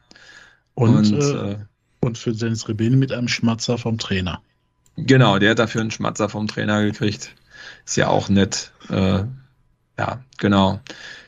Und, 0.75 1.13
und, 1.13 1.13
äh, 1.13 1.57
und 2.01 2.17
für 2.17 2.33
Dennis 2.33 2.67
Rebeni 2.67 2.97
mit 2.97 3.11
einem 3.11 3.27
Schmatzer 3.27 3.77
vom 3.77 3.97
Trainer. 3.97 4.41
Genau, 4.97 5.39
der 5.39 5.51
hat 5.51 5.59
dafür 5.59 5.81
einen 5.81 5.91
Schmatzer 5.91 6.29
vom 6.29 6.47
Trainer 6.47 6.83
gekriegt. 6.83 7.33
Ist 7.85 7.97
ja 7.97 8.07
auch 8.09 8.29
nett. 8.29 8.71
Äh, 8.89 9.23
ja, 9.97 10.23
genau. 10.37 10.81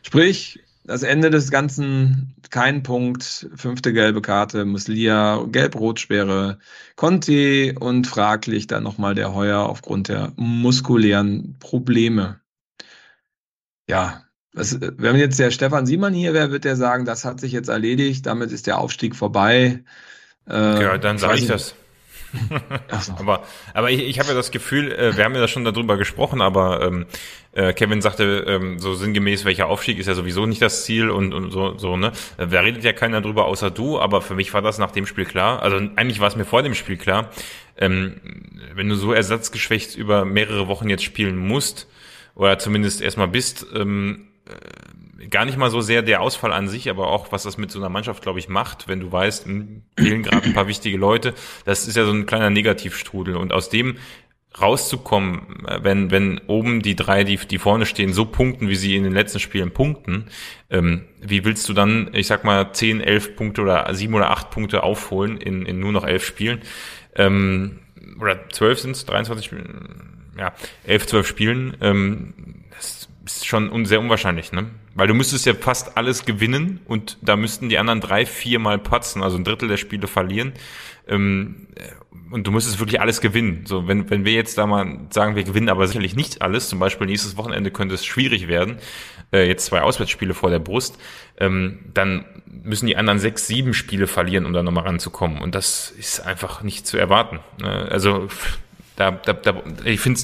Sprich, 0.04 0.60
das 0.86 1.04
Ende 1.04 1.30
des 1.30 1.52
Ganzen, 1.52 2.36
kein 2.52 2.84
Punkt, 2.84 3.50
fünfte 3.56 3.92
gelbe 3.92 4.22
Karte, 4.22 4.66
Muslia, 4.66 5.44
Gelb-Rot-Sperre, 5.52 6.60
Conte 6.96 7.76
und 7.80 8.08
fraglich 8.08 8.68
dann 8.68 8.84
nochmal 8.84 9.16
der 9.16 9.34
Heuer 9.34 9.62
aufgrund 9.62 10.10
der 10.10 10.32
muskulären 10.36 11.56
Probleme. 11.60 12.40
Ja, 13.90 14.24
das, 14.54 14.80
wenn 14.80 15.16
jetzt 15.18 15.40
der 15.40 15.52
Stefan 15.52 15.86
Siemann 15.86 16.14
hier 16.14 16.34
wäre, 16.34 16.52
wird 16.52 16.66
er 16.66 16.76
sagen, 16.76 17.06
das 17.06 17.26
hat 17.26 17.40
sich 17.40 17.52
jetzt 17.52 17.68
erledigt, 17.70 18.26
damit 18.26 18.52
ist 18.52 18.68
der 18.68 18.78
Aufstieg 18.78 19.16
vorbei. 19.16 19.84
Äh, 20.48 20.82
ja, 20.82 20.98
dann 20.98 21.18
sage 21.18 21.40
ich 21.40 21.48
das. 21.48 21.76
Aber 23.20 23.44
aber 23.74 23.92
ich, 23.92 24.02
ich 24.02 24.20
habe 24.20 24.30
ja 24.30 24.36
das 24.36 24.52
Gefühl, 24.52 24.92
äh, 24.92 25.18
wir 25.18 25.24
haben 25.24 25.36
ja 25.36 25.48
schon 25.48 25.66
darüber 25.66 25.98
gesprochen, 25.98 26.42
aber 26.42 26.82
ähm, 26.82 27.06
äh, 27.54 27.74
Kevin 27.74 28.02
sagte 28.02 28.46
ähm, 28.48 28.80
so 28.80 28.94
sinngemäß, 28.94 29.46
welcher 29.46 29.68
Aufstieg 29.68 30.00
ist 30.00 30.08
ja 30.08 30.14
sowieso 30.14 30.46
nicht 30.46 30.62
das 30.62 30.86
Ziel 30.86 31.10
und, 31.10 31.34
und 31.34 31.52
so, 31.52 31.78
so, 31.78 31.98
ne? 31.98 32.12
Äh, 32.38 32.48
da 32.48 32.62
redet 32.62 32.84
ja 32.84 32.94
keiner 32.94 33.22
drüber 33.22 33.46
außer 33.46 33.72
du, 33.72 34.00
aber 34.00 34.22
für 34.22 34.36
mich 34.36 34.54
war 34.54 34.62
das 34.62 34.78
nach 34.78 34.92
dem 34.92 35.06
Spiel 35.06 35.26
klar. 35.26 35.62
Also 35.62 35.78
eigentlich 35.78 36.20
war 36.20 36.28
es 36.28 36.36
mir 36.36 36.46
vor 36.46 36.64
dem 36.64 36.76
Spiel 36.76 36.98
klar, 36.98 37.32
ähm, 37.78 38.22
wenn 38.74 38.90
du 38.90 38.96
so 38.96 39.14
ersatzgeschwächt 39.14 39.96
über 39.96 40.26
mehrere 40.26 40.68
Wochen 40.68 40.90
jetzt 40.90 41.04
spielen 41.04 41.38
musst, 41.38 41.88
oder 42.36 42.60
zumindest 42.60 43.02
erstmal 43.02 43.30
bist, 43.30 43.66
ähm, 43.74 44.28
äh, 44.48 44.54
gar 45.30 45.46
nicht 45.46 45.58
mal 45.58 45.70
so 45.70 45.82
sehr 45.82 46.02
der 46.02 46.22
Ausfall 46.22 46.52
an 46.52 46.68
sich, 46.68 46.90
aber 46.90 47.08
auch 47.08 47.32
was 47.32 47.44
das 47.44 47.58
mit 47.58 47.72
so 47.72 47.80
einer 47.80 47.90
Mannschaft, 47.90 48.22
glaube 48.22 48.40
ich, 48.40 48.50
macht, 48.50 48.88
wenn 48.88 49.00
du 49.00 49.12
weißt, 49.12 49.46
hm, 49.46 49.84
fehlen 49.98 50.24
gerade 50.24 50.46
ein 50.46 50.54
paar 50.54 50.68
wichtige 50.68 50.98
Leute. 50.98 51.34
Das 51.66 51.88
ist 51.88 51.96
ja 51.96 52.06
so 52.06 52.12
ein 52.12 52.26
kleiner 52.26 52.50
Negativstrudel. 52.50 53.36
Und 53.36 53.54
aus 53.54 53.70
dem 53.70 53.98
rauszukommen, 54.60 55.66
äh, 55.68 55.84
wenn, 55.84 56.12
wenn 56.12 56.40
oben 56.48 56.82
die 56.82 56.96
drei, 56.96 57.24
die, 57.24 57.38
die 57.38 57.58
vorne 57.58 57.86
stehen, 57.86 58.14
so 58.14 58.26
punkten, 58.26 58.70
wie 58.70 58.76
sie 58.76 58.96
in 58.96 59.04
den 59.04 59.14
letzten 59.14 59.40
Spielen 59.40 59.72
punkten, 59.72 60.26
ähm, 60.70 61.06
wie 61.22 61.44
willst 61.46 61.68
du 61.70 61.74
dann, 61.74 62.10
ich 62.14 62.28
sag 62.28 62.44
mal, 62.44 62.74
zehn, 62.74 63.02
elf 63.02 63.36
Punkte 63.36 63.62
oder 63.62 63.94
sieben 63.94 64.14
oder 64.14 64.32
acht 64.32 64.52
Punkte 64.52 64.84
aufholen 64.84 65.38
in, 65.38 65.66
in 65.66 65.80
nur 65.80 65.92
noch 65.92 66.06
elf 66.06 66.26
Spielen? 66.26 66.62
Ähm, 67.16 67.80
oder 68.20 68.50
zwölf 68.50 68.80
sind 68.80 68.92
es, 68.92 69.06
23 69.06 69.52
ja, 70.38 70.54
elf, 70.86 71.08
zwölf 71.08 71.28
Spielen. 71.28 71.78
Ähm, 71.82 72.34
ist 73.26 73.46
schon 73.46 73.86
sehr 73.86 74.00
unwahrscheinlich, 74.00 74.52
ne? 74.52 74.68
Weil 74.94 75.08
du 75.08 75.14
müsstest 75.14 75.46
ja 75.46 75.54
fast 75.54 75.98
alles 75.98 76.26
gewinnen 76.26 76.80
und 76.86 77.18
da 77.22 77.36
müssten 77.36 77.70
die 77.70 77.78
anderen 77.78 78.00
drei, 78.00 78.26
vier 78.26 78.60
Mal 78.60 78.78
patzen, 78.78 79.24
also 79.24 79.38
ein 79.38 79.44
Drittel 79.44 79.68
der 79.68 79.78
Spiele 79.78 80.08
verlieren. 80.08 80.54
Ähm, 81.08 81.68
und 82.32 82.48
du 82.48 82.52
müsstest 82.52 82.80
wirklich 82.80 83.00
alles 83.02 83.22
gewinnen. 83.22 83.66
So, 83.66 83.88
wenn, 83.88 84.10
wenn 84.10 84.26
wir 84.26 84.34
jetzt 84.34 84.58
da 84.58 84.66
mal 84.66 85.00
sagen, 85.12 85.36
wir 85.36 85.44
gewinnen 85.44 85.70
aber 85.70 85.88
sicherlich 85.88 86.16
nicht 86.16 86.42
alles, 86.42 86.70
zum 86.70 86.80
Beispiel 86.80 87.08
nächstes 87.08 87.38
Wochenende 87.38 87.72
könnte 87.72 87.96
es 87.96 88.06
schwierig 88.06 88.48
werden, 88.48 88.78
äh, 89.32 89.48
jetzt 89.48 89.66
zwei 89.66 89.82
Auswärtsspiele 89.82 90.34
vor 90.34 90.50
der 90.50 90.60
Brust, 90.60 90.98
ähm, 91.40 91.80
dann 91.94 92.26
müssen 92.46 92.88
die 92.88 92.98
anderen 92.98 93.20
sechs, 93.20 93.48
sieben 93.48 93.74
Spiele 93.74 94.08
verlieren, 94.08 94.46
um 94.46 94.54
da 94.54 94.64
nochmal 94.64 94.86
ranzukommen. 94.86 95.42
Und 95.42 95.56
das 95.56 95.92
ist 95.92 96.20
einfach 96.20 96.64
nicht 96.64 96.88
zu 96.88 96.98
erwarten. 96.98 97.40
Äh, 97.62 97.68
also 97.68 98.28
da, 98.96 99.12
da, 99.12 99.34
da 99.34 99.62
ich 99.84 100.00
finde 100.00 100.20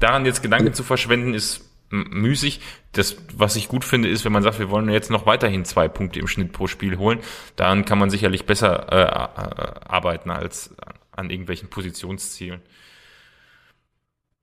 daran 0.00 0.24
jetzt 0.24 0.42
Gedanken 0.42 0.72
zu 0.72 0.82
verschwenden, 0.82 1.34
ist 1.34 1.67
müßig. 1.90 2.60
Das, 2.92 3.16
was 3.34 3.56
ich 3.56 3.68
gut 3.68 3.84
finde, 3.84 4.08
ist, 4.08 4.24
wenn 4.24 4.32
man 4.32 4.42
sagt, 4.42 4.58
wir 4.58 4.70
wollen 4.70 4.88
jetzt 4.88 5.10
noch 5.10 5.26
weiterhin 5.26 5.64
zwei 5.64 5.88
Punkte 5.88 6.20
im 6.20 6.26
Schnitt 6.26 6.52
pro 6.52 6.66
Spiel 6.66 6.98
holen, 6.98 7.20
dann 7.56 7.84
kann 7.84 7.98
man 7.98 8.10
sicherlich 8.10 8.46
besser 8.46 8.92
äh, 8.92 9.88
arbeiten 9.88 10.30
als 10.30 10.74
an 11.12 11.30
irgendwelchen 11.30 11.68
Positionszielen. 11.68 12.60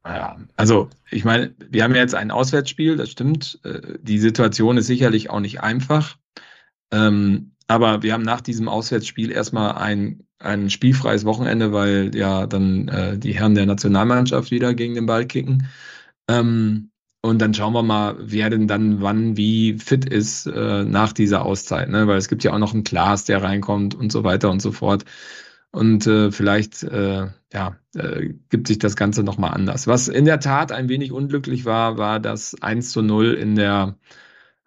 Ja, 0.05 0.37
also 0.55 0.89
ich 1.09 1.25
meine, 1.25 1.55
wir 1.57 1.83
haben 1.83 1.95
jetzt 1.95 2.13
ein 2.13 2.29
Auswärtsspiel, 2.29 2.95
das 2.95 3.09
stimmt. 3.09 3.59
Äh, 3.63 3.97
die 4.01 4.19
Situation 4.19 4.77
ist 4.77 4.87
sicherlich 4.87 5.29
auch 5.29 5.39
nicht 5.39 5.61
einfach. 5.61 6.17
Ähm, 6.91 7.55
aber 7.67 8.03
wir 8.03 8.13
haben 8.13 8.21
nach 8.21 8.41
diesem 8.41 8.67
Auswärtsspiel 8.67 9.31
erstmal 9.31 9.73
ein, 9.75 10.23
ein 10.37 10.69
spielfreies 10.69 11.25
Wochenende, 11.25 11.73
weil 11.73 12.11
ja 12.15 12.45
dann 12.45 12.87
äh, 12.89 13.17
die 13.17 13.33
Herren 13.33 13.55
der 13.55 13.65
Nationalmannschaft 13.65 14.51
wieder 14.51 14.75
gegen 14.75 14.93
den 14.93 15.07
Ball 15.07 15.25
kicken. 15.25 15.67
Ähm, 16.27 16.91
und 17.26 17.39
dann 17.39 17.55
schauen 17.55 17.73
wir 17.73 17.82
mal, 17.82 18.15
wer 18.19 18.51
denn 18.51 18.67
dann 18.67 19.01
wann 19.01 19.36
wie 19.36 19.80
fit 19.80 20.05
ist 20.05 20.45
äh, 20.45 20.84
nach 20.84 21.11
dieser 21.11 21.43
Auszeit. 21.43 21.89
Ne? 21.89 22.07
Weil 22.07 22.17
es 22.17 22.28
gibt 22.30 22.43
ja 22.43 22.53
auch 22.53 22.59
noch 22.59 22.73
einen 22.73 22.84
Klaas, 22.84 23.26
der 23.26 23.41
reinkommt 23.41 23.95
und 23.95 24.11
so 24.11 24.23
weiter 24.23 24.51
und 24.51 24.61
so 24.61 24.71
fort. 24.71 25.05
Und 25.71 26.05
äh, 26.05 26.32
vielleicht 26.32 26.84
äh, 26.84 27.28
ja, 27.51 27.78
äh, 27.95 28.30
gibt 28.49 28.67
sich 28.67 28.78
das 28.78 28.95
Ganze 28.95 29.23
nochmal 29.23 29.55
anders. 29.55 29.88
Was 29.88 30.07
in 30.07 30.26
der 30.26 30.39
Tat 30.39 30.71
ein 30.71 30.88
wenig 30.88 31.11
unglücklich 31.11 31.65
war, 31.65 31.97
war 31.97 32.19
das 32.19 32.61
1 32.61 32.91
zu 32.91 33.01
0 33.01 33.34
in 33.34 33.55
der, 33.55 33.97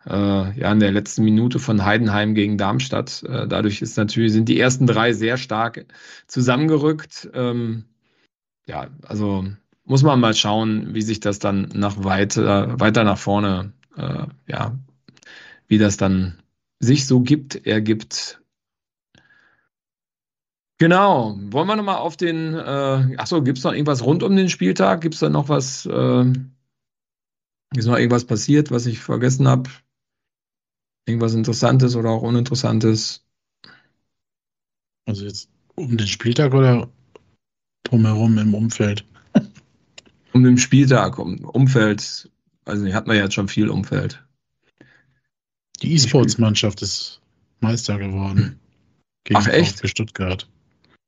äh, 0.06 0.58
ja, 0.58 0.72
in 0.72 0.80
der 0.80 0.92
letzten 0.92 1.24
Minute 1.24 1.60
von 1.60 1.84
Heidenheim 1.84 2.34
gegen 2.34 2.58
Darmstadt. 2.58 3.22
Äh, 3.22 3.46
dadurch 3.46 3.82
ist 3.82 3.96
natürlich, 3.96 4.32
sind 4.32 4.48
die 4.48 4.58
ersten 4.58 4.86
drei 4.88 5.12
sehr 5.12 5.36
stark 5.36 5.86
zusammengerückt. 6.26 7.30
Ähm, 7.34 7.84
ja, 8.66 8.88
also 9.02 9.46
muss 9.88 10.02
man 10.02 10.20
mal 10.20 10.34
schauen, 10.34 10.94
wie 10.94 11.02
sich 11.02 11.18
das 11.18 11.38
dann 11.38 11.70
nach 11.74 12.04
weiter, 12.04 12.78
weiter 12.78 13.04
nach 13.04 13.18
vorne, 13.18 13.72
äh, 13.96 14.26
ja, 14.46 14.78
wie 15.66 15.78
das 15.78 15.96
dann 15.96 16.42
sich 16.78 17.06
so 17.06 17.20
gibt, 17.20 17.66
ergibt. 17.66 18.40
Genau. 20.78 21.36
Wollen 21.40 21.66
wir 21.66 21.76
nochmal 21.76 21.96
auf 21.96 22.16
den, 22.16 22.54
äh, 22.54 23.16
achso, 23.16 23.42
gibt 23.42 23.58
es 23.58 23.64
noch 23.64 23.72
irgendwas 23.72 24.04
rund 24.04 24.22
um 24.22 24.36
den 24.36 24.50
Spieltag? 24.50 25.00
Gibt 25.00 25.14
es 25.14 25.20
da 25.20 25.30
noch 25.30 25.48
was, 25.48 25.86
äh, 25.86 26.32
ist 27.74 27.86
noch 27.86 27.96
irgendwas 27.96 28.26
passiert, 28.26 28.70
was 28.70 28.86
ich 28.86 29.00
vergessen 29.00 29.48
habe? 29.48 29.70
Irgendwas 31.06 31.34
Interessantes 31.34 31.96
oder 31.96 32.10
auch 32.10 32.22
Uninteressantes? 32.22 33.24
Also 35.06 35.24
jetzt 35.24 35.48
um 35.74 35.96
den 35.96 36.06
Spieltag 36.06 36.52
oder 36.52 36.88
drumherum 37.84 38.36
im 38.36 38.54
Umfeld? 38.54 39.06
Um 40.32 40.44
den 40.44 40.58
Spieltag, 40.58 41.18
um 41.18 41.44
Umfeld, 41.44 42.30
also 42.64 42.86
hat 42.92 43.06
man 43.06 43.16
ja 43.16 43.24
jetzt 43.24 43.34
schon 43.34 43.48
viel 43.48 43.68
Umfeld. 43.68 44.22
Die 45.82 45.94
E-Sports-Mannschaft 45.94 46.82
ist 46.82 47.20
Meister 47.60 47.98
geworden. 47.98 48.58
Gegen 49.24 49.40
Ach 49.40 49.46
echt? 49.46 49.80
Für 49.80 49.88
Stuttgart. 49.88 50.48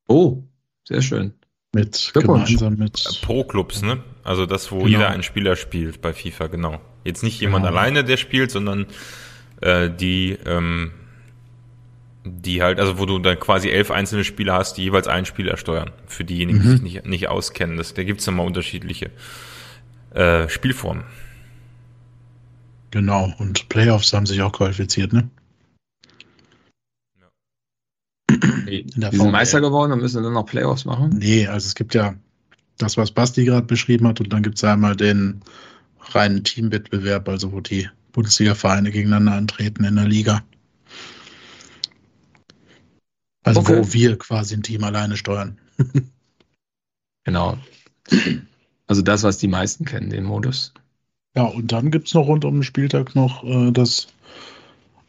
Oh, 0.07 0.43
sehr 0.87 1.01
schön. 1.01 1.33
Mit 1.73 2.11
gemeinsam 2.13 2.75
mit 2.75 3.21
Pro-Clubs, 3.21 3.81
ne? 3.81 4.03
Also 4.23 4.45
das, 4.45 4.71
wo 4.71 4.79
genau. 4.79 4.89
jeder 4.89 5.09
einen 5.09 5.23
Spieler 5.23 5.55
spielt 5.55 6.01
bei 6.01 6.13
FIFA, 6.13 6.47
genau. 6.47 6.81
Jetzt 7.03 7.23
nicht 7.23 7.39
jemand 7.39 7.65
genau. 7.65 7.77
alleine, 7.77 8.03
der 8.03 8.17
spielt, 8.17 8.51
sondern 8.51 8.87
äh, 9.61 9.89
die 9.89 10.37
ähm, 10.45 10.91
die 12.23 12.61
halt, 12.61 12.79
also 12.79 12.99
wo 12.99 13.05
du 13.05 13.19
dann 13.19 13.39
quasi 13.39 13.69
elf 13.69 13.91
einzelne 13.91 14.23
Spieler 14.23 14.53
hast, 14.53 14.75
die 14.75 14.83
jeweils 14.83 15.07
einen 15.07 15.25
Spieler 15.25 15.57
steuern. 15.57 15.91
Für 16.05 16.23
diejenigen, 16.23 16.59
mhm. 16.59 16.63
die 16.63 16.69
sich 16.69 16.81
nicht, 16.81 17.05
nicht 17.05 17.27
auskennen. 17.29 17.77
Das, 17.77 17.93
da 17.93 18.03
gibt's 18.03 18.27
immer 18.27 18.43
unterschiedliche 18.43 19.11
äh, 20.13 20.47
Spielformen. 20.47 21.03
Genau, 22.91 23.33
und 23.39 23.69
Playoffs 23.69 24.11
haben 24.13 24.25
sich 24.25 24.41
auch 24.41 24.51
qualifiziert, 24.51 25.13
ne? 25.13 25.29
Die 28.29 28.85
sind 28.89 29.31
Meister 29.31 29.61
geworden 29.61 29.91
und 29.91 30.01
müssen 30.01 30.23
dann 30.23 30.33
noch 30.33 30.45
Playoffs 30.45 30.85
machen? 30.85 31.09
Nee, 31.17 31.47
also 31.47 31.67
es 31.67 31.75
gibt 31.75 31.93
ja 31.93 32.15
das, 32.77 32.97
was 32.97 33.11
Basti 33.11 33.45
gerade 33.45 33.65
beschrieben 33.65 34.07
hat, 34.07 34.19
und 34.19 34.31
dann 34.31 34.43
gibt 34.43 34.57
es 34.57 34.63
einmal 34.63 34.95
den 34.95 35.41
reinen 35.99 36.43
Teamwettbewerb, 36.43 37.27
also 37.29 37.51
wo 37.51 37.61
die 37.61 37.89
Bundesliga-Vereine 38.11 38.91
gegeneinander 38.91 39.33
antreten 39.33 39.83
in 39.83 39.95
der 39.95 40.07
Liga. 40.07 40.43
Also 43.57 43.61
okay. 43.61 43.79
wo 43.79 43.93
wir 43.93 44.17
quasi 44.17 44.55
ein 44.55 44.63
Team 44.63 44.83
alleine 44.83 45.17
steuern. 45.17 45.57
genau. 47.25 47.57
Also 48.87 49.01
das, 49.01 49.23
was 49.23 49.37
die 49.39 49.49
meisten 49.49 49.83
kennen, 49.83 50.09
den 50.09 50.23
Modus. 50.23 50.73
Ja, 51.35 51.43
und 51.43 51.71
dann 51.71 51.91
gibt 51.91 52.07
es 52.07 52.13
noch 52.13 52.27
rund 52.27 52.45
um 52.45 52.55
den 52.55 52.63
Spieltag 52.63 53.13
noch 53.13 53.43
äh, 53.43 53.71
das 53.71 54.07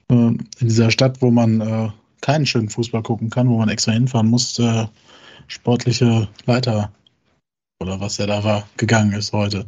äh, 0.08 0.14
in 0.14 0.48
dieser 0.60 0.90
Stadt, 0.90 1.22
wo 1.22 1.30
man 1.30 1.60
äh, 1.60 1.90
keinen 2.20 2.46
schönen 2.46 2.68
Fußball 2.68 3.02
gucken 3.02 3.30
kann, 3.30 3.48
wo 3.48 3.58
man 3.58 3.68
extra 3.68 3.92
hinfahren 3.92 4.28
muss, 4.28 4.60
sportliche 5.48 6.28
Leiter 6.46 6.92
oder 7.80 8.00
was 8.00 8.16
der 8.16 8.28
da 8.28 8.44
war, 8.44 8.68
gegangen 8.76 9.12
ist 9.12 9.32
heute. 9.32 9.66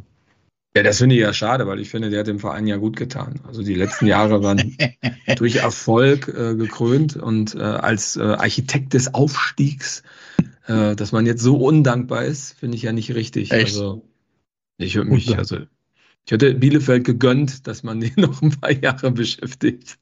Ja, 0.75 0.83
das 0.83 0.97
finde 0.97 1.15
ich 1.15 1.21
ja 1.21 1.31
schade, 1.31 1.67
weil 1.67 1.79
ich 1.79 1.89
finde, 1.89 2.09
der 2.09 2.19
hat 2.19 2.27
dem 2.27 2.39
Verein 2.39 2.67
ja 2.67 2.75
gut 2.75 2.97
getan. 2.97 3.39
Also 3.47 3.63
die 3.63 3.75
letzten 3.75 4.07
Jahre 4.07 4.43
waren 4.43 4.75
durch 5.37 5.55
Erfolg 5.55 6.27
äh, 6.27 6.55
gekrönt 6.55 7.15
und 7.15 7.55
äh, 7.55 7.59
als 7.59 8.17
äh, 8.17 8.23
Architekt 8.23 8.93
des 8.93 9.13
Aufstiegs, 9.13 10.03
äh, 10.67 10.95
dass 10.97 11.13
man 11.13 11.25
jetzt 11.25 11.41
so 11.41 11.55
undankbar 11.57 12.25
ist, 12.25 12.59
finde 12.59 12.75
ich 12.75 12.83
ja 12.83 12.91
nicht 12.91 13.15
richtig. 13.15 13.53
Echt? 13.53 13.67
Also 13.67 14.05
ich 14.77 14.95
würde 14.95 15.11
mich, 15.11 15.37
also 15.37 15.59
ich 16.25 16.31
hätte 16.31 16.53
Bielefeld 16.55 17.05
gegönnt, 17.05 17.67
dass 17.67 17.83
man 17.83 18.01
die 18.01 18.11
noch 18.19 18.41
ein 18.41 18.51
paar 18.51 18.71
Jahre 18.71 19.11
beschäftigt. 19.11 19.97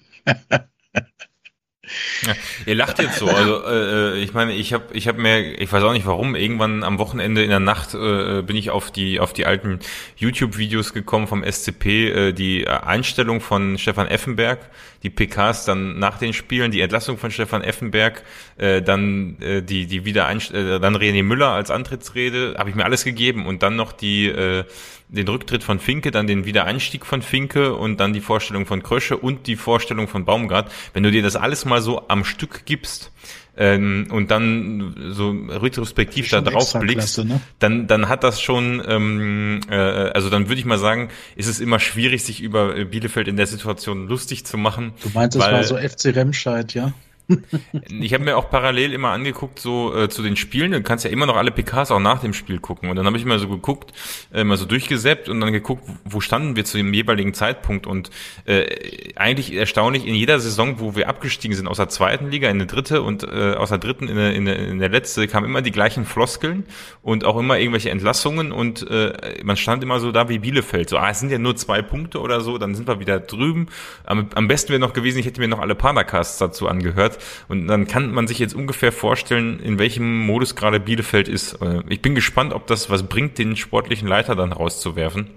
Ja, 2.25 2.33
ihr 2.65 2.75
lacht 2.75 2.99
jetzt 2.99 3.17
so. 3.17 3.27
Also 3.27 3.65
äh, 3.65 4.19
ich 4.19 4.33
meine, 4.33 4.53
ich 4.53 4.73
habe 4.73 4.85
ich 4.93 5.07
hab 5.07 5.17
mir, 5.17 5.59
ich 5.59 5.71
weiß 5.71 5.83
auch 5.83 5.93
nicht 5.93 6.05
warum, 6.05 6.35
irgendwann 6.35 6.83
am 6.83 6.99
Wochenende 6.99 7.43
in 7.43 7.49
der 7.49 7.59
Nacht 7.59 7.93
äh, 7.93 8.41
bin 8.41 8.55
ich 8.55 8.69
auf 8.69 8.91
die 8.91 9.19
auf 9.19 9.33
die 9.33 9.45
alten 9.45 9.79
YouTube-Videos 10.17 10.93
gekommen 10.93 11.27
vom 11.27 11.43
SCP, 11.43 12.09
äh, 12.09 12.33
die 12.33 12.67
Einstellung 12.67 13.41
von 13.41 13.77
Stefan 13.77 14.07
Effenberg, 14.07 14.59
die 15.03 15.09
PKs 15.09 15.65
dann 15.65 15.99
nach 15.99 16.17
den 16.17 16.33
Spielen, 16.33 16.71
die 16.71 16.81
Entlassung 16.81 17.17
von 17.17 17.31
Stefan 17.31 17.63
Effenberg, 17.63 18.23
äh, 18.57 18.81
dann 18.81 19.37
äh, 19.41 19.61
die 19.61 19.87
die 19.87 20.05
wieder 20.05 20.29
äh, 20.29 20.79
dann 20.79 20.95
René 20.95 21.23
Müller 21.23 21.49
als 21.49 21.71
Antrittsrede, 21.71 22.55
habe 22.57 22.69
ich 22.69 22.75
mir 22.75 22.85
alles 22.85 23.03
gegeben 23.03 23.45
und 23.45 23.63
dann 23.63 23.75
noch 23.75 23.91
die 23.91 24.27
äh, 24.27 24.63
den 25.11 25.27
Rücktritt 25.27 25.63
von 25.63 25.79
Finke, 25.79 26.11
dann 26.11 26.25
den 26.25 26.45
Wiedereinstieg 26.45 27.05
von 27.05 27.21
Finke 27.21 27.75
und 27.75 27.99
dann 27.99 28.13
die 28.13 28.21
Vorstellung 28.21 28.65
von 28.65 28.81
Krösche 28.81 29.17
und 29.17 29.45
die 29.45 29.57
Vorstellung 29.57 30.07
von 30.07 30.25
Baumgart. 30.25 30.71
Wenn 30.93 31.03
du 31.03 31.11
dir 31.11 31.21
das 31.21 31.35
alles 31.35 31.65
mal 31.65 31.81
so 31.81 32.07
am 32.07 32.23
Stück 32.23 32.65
gibst 32.65 33.11
ähm, 33.57 34.07
und 34.09 34.31
dann 34.31 35.11
so 35.11 35.31
retrospektiv 35.31 36.29
da 36.29 36.39
drauf 36.39 36.73
blickst, 36.73 37.25
ne? 37.25 37.41
dann, 37.59 37.87
dann 37.87 38.07
hat 38.07 38.23
das 38.23 38.41
schon, 38.41 38.81
ähm, 38.87 39.59
äh, 39.69 39.75
also 39.75 40.29
dann 40.29 40.47
würde 40.47 40.59
ich 40.59 40.65
mal 40.65 40.79
sagen, 40.79 41.09
ist 41.35 41.47
es 41.47 41.59
immer 41.59 41.79
schwierig, 41.79 42.23
sich 42.23 42.41
über 42.41 42.85
Bielefeld 42.85 43.27
in 43.27 43.35
der 43.35 43.47
Situation 43.47 44.07
lustig 44.07 44.45
zu 44.45 44.57
machen. 44.57 44.93
Du 45.03 45.09
meinst, 45.13 45.35
es 45.35 45.43
war 45.43 45.63
so 45.65 45.75
FC 45.75 46.15
Remscheid, 46.15 46.73
ja? 46.73 46.93
ich 48.01 48.13
habe 48.13 48.23
mir 48.23 48.37
auch 48.37 48.49
parallel 48.49 48.93
immer 48.93 49.09
angeguckt, 49.09 49.59
so 49.59 49.95
äh, 49.95 50.09
zu 50.09 50.21
den 50.23 50.35
Spielen. 50.35 50.71
Du 50.71 50.81
kannst 50.81 51.05
ja 51.05 51.11
immer 51.11 51.25
noch 51.25 51.35
alle 51.35 51.51
PKs 51.51 51.91
auch 51.91 51.99
nach 51.99 52.19
dem 52.19 52.33
Spiel 52.33 52.59
gucken. 52.59 52.89
Und 52.89 52.95
dann 52.95 53.05
habe 53.05 53.17
ich 53.17 53.25
mal 53.25 53.39
so 53.39 53.47
geguckt, 53.47 53.93
äh, 54.33 54.43
mal 54.43 54.57
so 54.57 54.65
durchgesäppt 54.65 55.29
und 55.29 55.41
dann 55.41 55.51
geguckt, 55.51 55.83
wo 56.05 56.19
standen 56.19 56.55
wir 56.55 56.65
zu 56.65 56.77
dem 56.77 56.93
jeweiligen 56.93 57.33
Zeitpunkt. 57.33 57.87
Und 57.87 58.09
äh, 58.45 59.13
eigentlich 59.15 59.53
erstaunlich, 59.53 60.05
in 60.05 60.15
jeder 60.15 60.39
Saison, 60.39 60.79
wo 60.79 60.95
wir 60.95 61.09
abgestiegen 61.09 61.55
sind 61.55 61.67
aus 61.67 61.77
der 61.77 61.89
zweiten 61.89 62.29
Liga 62.29 62.49
in 62.49 62.59
der 62.59 62.67
dritte 62.67 63.01
und 63.01 63.23
äh, 63.23 63.53
aus 63.53 63.69
der 63.69 63.77
dritten 63.77 64.07
in 64.07 64.15
der, 64.15 64.33
in, 64.33 64.45
der, 64.45 64.59
in 64.59 64.79
der 64.79 64.89
letzte, 64.89 65.27
kamen 65.27 65.45
immer 65.45 65.61
die 65.61 65.71
gleichen 65.71 66.05
Floskeln 66.05 66.65
und 67.01 67.25
auch 67.25 67.37
immer 67.37 67.57
irgendwelche 67.57 67.89
Entlassungen. 67.89 68.51
Und 68.51 68.89
äh, 68.89 69.39
man 69.43 69.57
stand 69.57 69.83
immer 69.83 69.99
so 69.99 70.11
da 70.11 70.29
wie 70.29 70.39
Bielefeld. 70.39 70.89
So, 70.89 70.97
ah, 70.97 71.09
es 71.09 71.19
sind 71.19 71.31
ja 71.31 71.37
nur 71.37 71.55
zwei 71.55 71.81
Punkte 71.81 72.19
oder 72.19 72.41
so, 72.41 72.57
dann 72.57 72.75
sind 72.75 72.87
wir 72.87 72.99
wieder 72.99 73.19
drüben. 73.19 73.67
Am, 74.05 74.29
am 74.35 74.47
besten 74.47 74.69
wäre 74.69 74.79
noch 74.79 74.93
gewesen, 74.93 75.19
ich 75.19 75.25
hätte 75.25 75.39
mir 75.39 75.47
noch 75.47 75.59
alle 75.59 75.75
Padercasts 75.75 76.37
dazu 76.37 76.67
angehört 76.67 77.10
und 77.47 77.67
dann 77.67 77.87
kann 77.87 78.11
man 78.11 78.27
sich 78.27 78.39
jetzt 78.39 78.53
ungefähr 78.53 78.91
vorstellen, 78.91 79.59
in 79.59 79.79
welchem 79.79 80.19
Modus 80.25 80.55
gerade 80.55 80.79
Bielefeld 80.79 81.27
ist. 81.27 81.61
Äh, 81.61 81.81
ich 81.89 82.01
bin 82.01 82.15
gespannt, 82.15 82.53
ob 82.53 82.67
das 82.67 82.89
was 82.89 83.03
bringt, 83.03 83.37
den 83.37 83.55
sportlichen 83.55 84.07
Leiter 84.07 84.35
dann 84.35 84.51
rauszuwerfen 84.51 85.27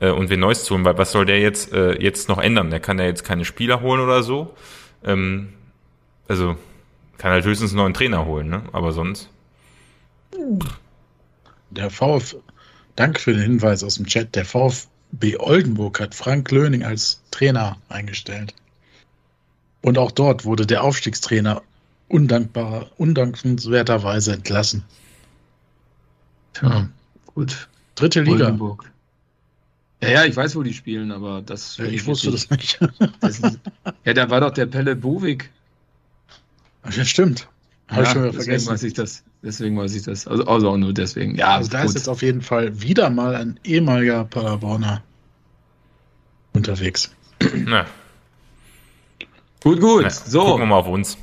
äh, 0.00 0.10
und 0.10 0.30
wen 0.30 0.40
Neues 0.40 0.64
zu 0.64 0.74
holen, 0.74 0.84
weil 0.84 0.98
was 0.98 1.12
soll 1.12 1.26
der 1.26 1.40
jetzt, 1.40 1.72
äh, 1.72 2.00
jetzt 2.00 2.28
noch 2.28 2.38
ändern? 2.38 2.70
Der 2.70 2.80
kann 2.80 2.98
ja 2.98 3.04
jetzt 3.04 3.24
keine 3.24 3.44
Spieler 3.44 3.80
holen 3.80 4.00
oder 4.00 4.22
so. 4.22 4.54
Ähm, 5.04 5.50
also 6.28 6.56
kann 7.18 7.32
halt 7.32 7.44
höchstens 7.44 7.72
einen 7.72 7.78
neuen 7.78 7.94
Trainer 7.94 8.26
holen, 8.26 8.48
ne? 8.48 8.62
aber 8.72 8.92
sonst. 8.92 9.30
Der 11.70 11.90
VfB, 11.90 12.38
danke 12.96 13.20
für 13.20 13.32
den 13.32 13.42
Hinweis 13.42 13.82
aus 13.82 13.96
dem 13.96 14.06
Chat, 14.06 14.34
der 14.34 14.44
VfB 14.44 15.36
Oldenburg 15.38 16.00
hat 16.00 16.14
Frank 16.14 16.50
Löning 16.50 16.82
als 16.82 17.22
Trainer 17.30 17.78
eingestellt. 17.88 18.54
Und 19.84 19.98
auch 19.98 20.12
dort 20.12 20.46
wurde 20.46 20.64
der 20.64 20.82
Aufstiegstrainer 20.82 21.60
undankbar, 22.08 22.90
undankenswerterweise 22.96 24.32
entlassen. 24.32 24.82
Tja, 26.54 26.88
gut. 27.26 27.68
Dritte 27.94 28.22
Liga. 28.22 28.46
Oldenburg. 28.46 28.90
Ja, 30.02 30.08
ja, 30.08 30.24
ich 30.24 30.34
weiß, 30.34 30.56
wo 30.56 30.62
die 30.62 30.72
spielen, 30.72 31.12
aber 31.12 31.42
das. 31.42 31.76
Ja, 31.76 31.84
ich 31.84 32.06
wusste 32.06 32.30
das 32.30 32.48
nicht. 32.48 32.80
Das 33.20 33.40
ist, 33.40 33.58
ja, 34.06 34.14
da 34.14 34.30
war 34.30 34.40
doch 34.40 34.52
der 34.52 34.64
Pelle 34.64 34.96
Bovik. 34.96 35.50
Ach, 36.82 36.92
ja, 36.94 37.04
stimmt. 37.04 37.46
Habe 37.88 38.04
ja, 38.04 38.06
ich 38.06 38.12
schon 38.12 38.22
wieder 38.22 38.32
deswegen 38.32 38.44
vergessen. 38.44 38.68
Weiß 38.70 38.82
ich 38.84 38.94
das. 38.94 39.22
Deswegen 39.42 39.76
weiß 39.76 39.94
ich 39.94 40.04
das. 40.04 40.26
Also, 40.26 40.46
also 40.46 40.70
auch 40.70 40.78
nur 40.78 40.94
deswegen. 40.94 41.34
Ja, 41.34 41.56
also 41.56 41.70
da 41.70 41.80
gut. 41.80 41.90
ist 41.90 41.94
jetzt 41.96 42.08
auf 42.08 42.22
jeden 42.22 42.40
Fall 42.40 42.80
wieder 42.80 43.10
mal 43.10 43.36
ein 43.36 43.60
ehemaliger 43.64 44.24
Paderborner 44.24 45.02
unterwegs. 46.54 47.10
Na, 47.54 47.84
Gut, 49.64 49.80
gut. 49.80 50.02
Ja, 50.02 50.10
so. 50.10 50.40
Gucken 50.44 50.60
wir 50.60 50.66
mal 50.66 50.76
auf 50.76 50.88
uns. 50.88 51.16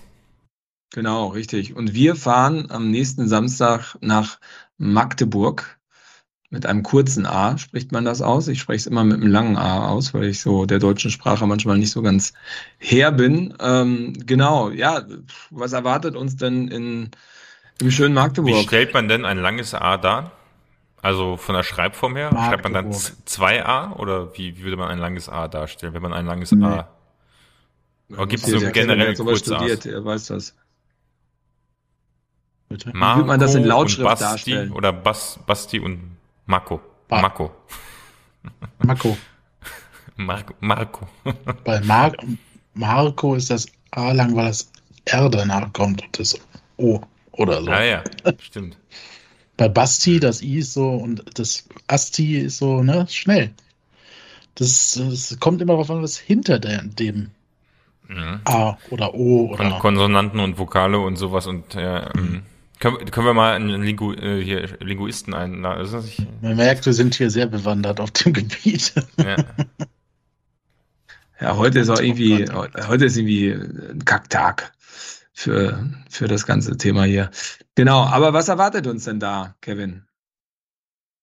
Genau, 0.93 1.27
richtig. 1.27 1.75
Und 1.75 1.93
wir 1.93 2.15
fahren 2.15 2.71
am 2.71 2.89
nächsten 2.89 3.27
Samstag 3.27 3.95
nach 4.01 4.39
Magdeburg 4.79 5.77
mit 6.49 6.65
einem 6.65 6.81
kurzen 6.81 7.27
A, 7.27 7.57
spricht 7.59 7.91
man 7.91 8.03
das 8.03 8.21
aus. 8.21 8.47
Ich 8.47 8.59
spreche 8.59 8.79
es 8.79 8.87
immer 8.87 9.03
mit 9.03 9.21
einem 9.21 9.31
langen 9.31 9.57
A 9.57 9.89
aus, 9.89 10.13
weil 10.15 10.25
ich 10.25 10.41
so 10.41 10.65
der 10.65 10.79
deutschen 10.79 11.11
Sprache 11.11 11.45
manchmal 11.45 11.77
nicht 11.77 11.91
so 11.91 12.01
ganz 12.01 12.33
her 12.79 13.11
bin. 13.11 13.53
Ähm, 13.61 14.13
genau, 14.25 14.71
ja, 14.71 15.03
was 15.51 15.71
erwartet 15.71 16.15
uns 16.15 16.35
denn 16.35 16.67
in, 16.67 17.11
im 17.79 17.91
schönen 17.91 18.15
Magdeburg? 18.15 18.53
Wie 18.53 18.63
stellt 18.63 18.93
man 18.93 19.07
denn 19.07 19.23
ein 19.23 19.37
langes 19.37 19.75
A 19.75 19.97
dar? 19.97 20.31
Also 21.03 21.37
von 21.37 21.53
der 21.55 21.63
Schreibform 21.63 22.15
her, 22.15 22.33
Magdeburg. 22.33 22.49
schreibt 22.49 22.63
man 22.63 22.73
dann 22.73 22.93
zwei 23.25 23.63
A 23.63 23.93
oder 23.93 24.35
wie, 24.35 24.57
wie 24.57 24.63
würde 24.63 24.77
man 24.77 24.89
ein 24.89 24.99
langes 24.99 25.29
A 25.29 25.47
darstellen, 25.47 25.93
wenn 25.93 26.01
man 26.01 26.11
ein 26.11 26.25
langes 26.25 26.51
nee. 26.51 26.65
A 26.65 26.89
aber 28.13 28.27
gibt 28.27 28.43
es 28.43 28.49
so 28.49 28.71
generell 28.71 29.15
kurz 29.15 29.39
studiert, 29.39 29.85
er 29.85 30.03
weiß 30.03 30.27
das. 30.27 30.55
Bitte? 32.69 32.91
Marco 32.93 33.15
Wie 33.15 33.17
würde 33.19 33.27
man 33.27 33.39
das 33.39 33.55
in 33.55 33.63
Lautschrift 33.65 34.07
Basti 34.07 34.23
darstellen? 34.23 34.71
Oder 34.71 34.93
Bas, 34.93 35.39
Basti 35.45 35.79
und 35.79 36.17
Marco. 36.45 36.79
Ba 37.07 37.21
Marco. 37.21 37.51
Marco. 38.79 39.17
Marco. 40.15 40.53
Marco. 40.61 41.09
Bei 41.65 41.81
Mar 41.81 42.13
Marco 42.73 43.35
ist 43.35 43.49
das 43.49 43.67
A 43.91 44.13
lang, 44.13 44.35
weil 44.35 44.47
das 44.47 44.71
R 45.05 45.29
danach 45.29 45.73
kommt 45.73 46.01
und 46.01 46.19
das 46.19 46.39
O 46.77 47.01
oder 47.33 47.61
so. 47.61 47.71
Ah 47.71 47.83
ja, 47.83 48.03
stimmt. 48.39 48.77
Bei 49.57 49.67
Basti, 49.67 50.19
das 50.19 50.41
I 50.41 50.59
ist 50.59 50.73
so 50.73 50.89
und 50.89 51.23
das 51.37 51.67
Asti 51.87 52.37
ist 52.37 52.57
so, 52.57 52.81
ne, 52.81 53.05
schnell. 53.09 53.51
Das, 54.55 54.99
das 54.99 55.37
kommt 55.39 55.61
immer 55.61 55.73
darauf 55.73 55.91
an, 55.91 56.01
was 56.01 56.17
hinter 56.17 56.59
dem 56.59 57.31
Mhm. 58.11 58.41
A 58.43 58.77
oder 58.89 59.13
O 59.13 59.51
oder. 59.51 59.69
Kon 59.69 59.79
Konsonanten 59.79 60.39
und 60.39 60.57
Vokale 60.59 60.99
und 60.99 61.15
sowas 61.15 61.47
und 61.47 61.73
ja, 61.75 62.09
mhm. 62.13 62.41
können, 62.79 63.09
können 63.09 63.25
wir 63.25 63.33
mal 63.33 63.53
einen 63.53 63.81
Lingu 63.81 64.13
äh, 64.13 64.43
hier, 64.43 64.77
Linguisten 64.81 65.33
ein. 65.33 65.61
Na, 65.61 65.79
ist 65.79 65.93
das 65.93 66.05
nicht? 66.05 66.27
Man 66.41 66.57
merkt, 66.57 66.85
wir 66.85 66.93
sind 66.93 67.15
hier 67.15 67.29
sehr 67.29 67.47
bewandert 67.47 67.99
auf 68.01 68.11
dem 68.11 68.33
Gebiet. 68.33 68.93
Ja. 69.17 69.35
ja, 71.39 71.57
heute 71.57 71.79
ist 71.79 71.89
auch 71.89 72.01
irgendwie, 72.01 72.45
heute 72.87 73.05
ist 73.05 73.15
irgendwie 73.15 73.51
ein 73.51 74.03
Kacktag 74.03 74.73
für, 75.31 75.89
für 76.09 76.27
das 76.27 76.45
ganze 76.45 76.77
Thema 76.77 77.05
hier. 77.05 77.31
Genau, 77.75 78.03
aber 78.03 78.33
was 78.33 78.49
erwartet 78.49 78.87
uns 78.87 79.05
denn 79.05 79.21
da, 79.21 79.55
Kevin? 79.61 80.03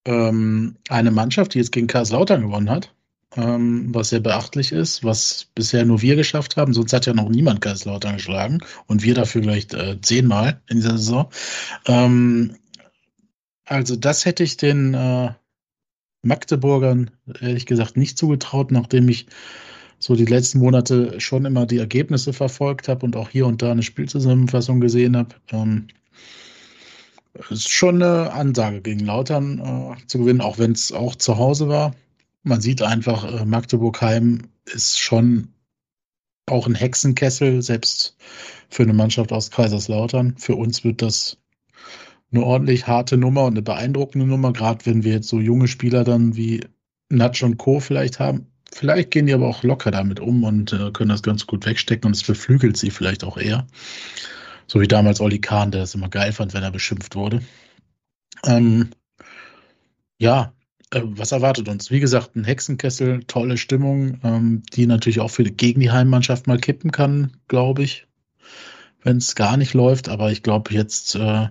Ähm, 0.06 0.78
eine 0.88 1.10
Mannschaft, 1.10 1.52
die 1.52 1.58
jetzt 1.58 1.72
gegen 1.72 1.86
Karlslautern 1.86 2.40
gewonnen 2.40 2.70
hat 2.70 2.94
ähm, 3.36 3.94
was 3.94 4.10
sehr 4.10 4.20
beachtlich 4.20 4.72
ist, 4.72 5.04
was 5.04 5.48
bisher 5.54 5.84
nur 5.84 6.00
wir 6.02 6.16
geschafft 6.16 6.56
haben. 6.56 6.72
Sonst 6.72 6.92
hat 6.92 7.06
ja 7.06 7.14
noch 7.14 7.28
niemand 7.28 7.60
Kaiserslautern 7.60 8.16
geschlagen 8.16 8.60
und 8.86 9.02
wir 9.02 9.14
dafür 9.14 9.42
vielleicht 9.42 9.74
äh, 9.74 10.00
zehnmal 10.00 10.60
in 10.68 10.78
dieser 10.78 10.96
Saison. 10.96 11.28
Ähm, 11.86 12.56
also 13.64 13.96
das 13.96 14.24
hätte 14.24 14.42
ich 14.42 14.56
den 14.56 14.94
äh, 14.94 15.30
Magdeburgern 16.22 17.10
ehrlich 17.40 17.66
gesagt 17.66 17.96
nicht 17.96 18.16
zugetraut, 18.16 18.72
nachdem 18.72 19.08
ich 19.08 19.26
so 19.98 20.14
die 20.14 20.24
letzten 20.24 20.58
Monate 20.60 21.20
schon 21.20 21.44
immer 21.44 21.66
die 21.66 21.78
Ergebnisse 21.78 22.32
verfolgt 22.32 22.88
habe 22.88 23.04
und 23.04 23.16
auch 23.16 23.28
hier 23.28 23.46
und 23.46 23.62
da 23.62 23.72
eine 23.72 23.82
Spielzusammenfassung 23.82 24.80
gesehen 24.80 25.16
habe. 25.16 25.34
Ähm, 25.50 25.88
ist 27.50 27.70
schon 27.70 28.02
eine 28.02 28.32
Ansage 28.32 28.80
gegen 28.80 29.00
Lautern 29.00 29.58
äh, 29.58 30.06
zu 30.06 30.18
gewinnen, 30.18 30.40
auch 30.40 30.58
wenn 30.58 30.72
es 30.72 30.92
auch 30.92 31.14
zu 31.14 31.36
Hause 31.36 31.68
war 31.68 31.94
man 32.48 32.60
sieht 32.60 32.82
einfach, 32.82 33.24
äh, 33.24 33.44
Magdeburg-Heim 33.44 34.48
ist 34.64 34.98
schon 34.98 35.48
auch 36.46 36.66
ein 36.66 36.74
Hexenkessel, 36.74 37.62
selbst 37.62 38.16
für 38.70 38.82
eine 38.82 38.94
Mannschaft 38.94 39.32
aus 39.32 39.50
Kaiserslautern. 39.50 40.36
Für 40.38 40.56
uns 40.56 40.82
wird 40.82 41.02
das 41.02 41.36
eine 42.32 42.42
ordentlich 42.42 42.86
harte 42.86 43.16
Nummer 43.16 43.44
und 43.44 43.52
eine 43.52 43.62
beeindruckende 43.62 44.26
Nummer, 44.26 44.52
gerade 44.52 44.84
wenn 44.86 45.04
wir 45.04 45.12
jetzt 45.12 45.28
so 45.28 45.40
junge 45.40 45.68
Spieler 45.68 46.04
dann 46.04 46.36
wie 46.36 46.64
Natsch 47.10 47.42
und 47.42 47.58
Co. 47.58 47.80
vielleicht 47.80 48.18
haben. 48.18 48.46
Vielleicht 48.72 49.10
gehen 49.10 49.26
die 49.26 49.32
aber 49.32 49.48
auch 49.48 49.62
locker 49.62 49.90
damit 49.90 50.20
um 50.20 50.44
und 50.44 50.72
äh, 50.72 50.90
können 50.90 51.08
das 51.08 51.22
ganz 51.22 51.46
gut 51.46 51.64
wegstecken 51.64 52.06
und 52.06 52.16
es 52.16 52.22
beflügelt 52.22 52.76
sie 52.76 52.90
vielleicht 52.90 53.24
auch 53.24 53.38
eher. 53.38 53.66
So 54.66 54.80
wie 54.80 54.88
damals 54.88 55.20
Olli 55.20 55.38
Kahn, 55.38 55.70
der 55.70 55.84
es 55.84 55.94
immer 55.94 56.10
geil 56.10 56.32
fand, 56.32 56.52
wenn 56.52 56.62
er 56.62 56.70
beschimpft 56.70 57.14
wurde. 57.14 57.40
Ähm, 58.44 58.90
ja, 60.18 60.52
äh, 60.90 61.02
was 61.04 61.32
erwartet 61.32 61.68
uns? 61.68 61.90
Wie 61.90 62.00
gesagt, 62.00 62.36
ein 62.36 62.44
Hexenkessel, 62.44 63.24
tolle 63.24 63.56
Stimmung, 63.56 64.20
ähm, 64.24 64.62
die 64.72 64.86
natürlich 64.86 65.20
auch 65.20 65.30
für, 65.30 65.44
gegen 65.44 65.80
die 65.80 65.90
Heimmannschaft 65.90 66.46
mal 66.46 66.58
kippen 66.58 66.92
kann, 66.92 67.36
glaube 67.48 67.82
ich, 67.82 68.06
wenn 69.02 69.18
es 69.18 69.34
gar 69.34 69.56
nicht 69.56 69.74
läuft. 69.74 70.08
Aber 70.08 70.30
ich 70.32 70.42
glaube, 70.42 70.72
jetzt 70.72 71.14
äh, 71.14 71.48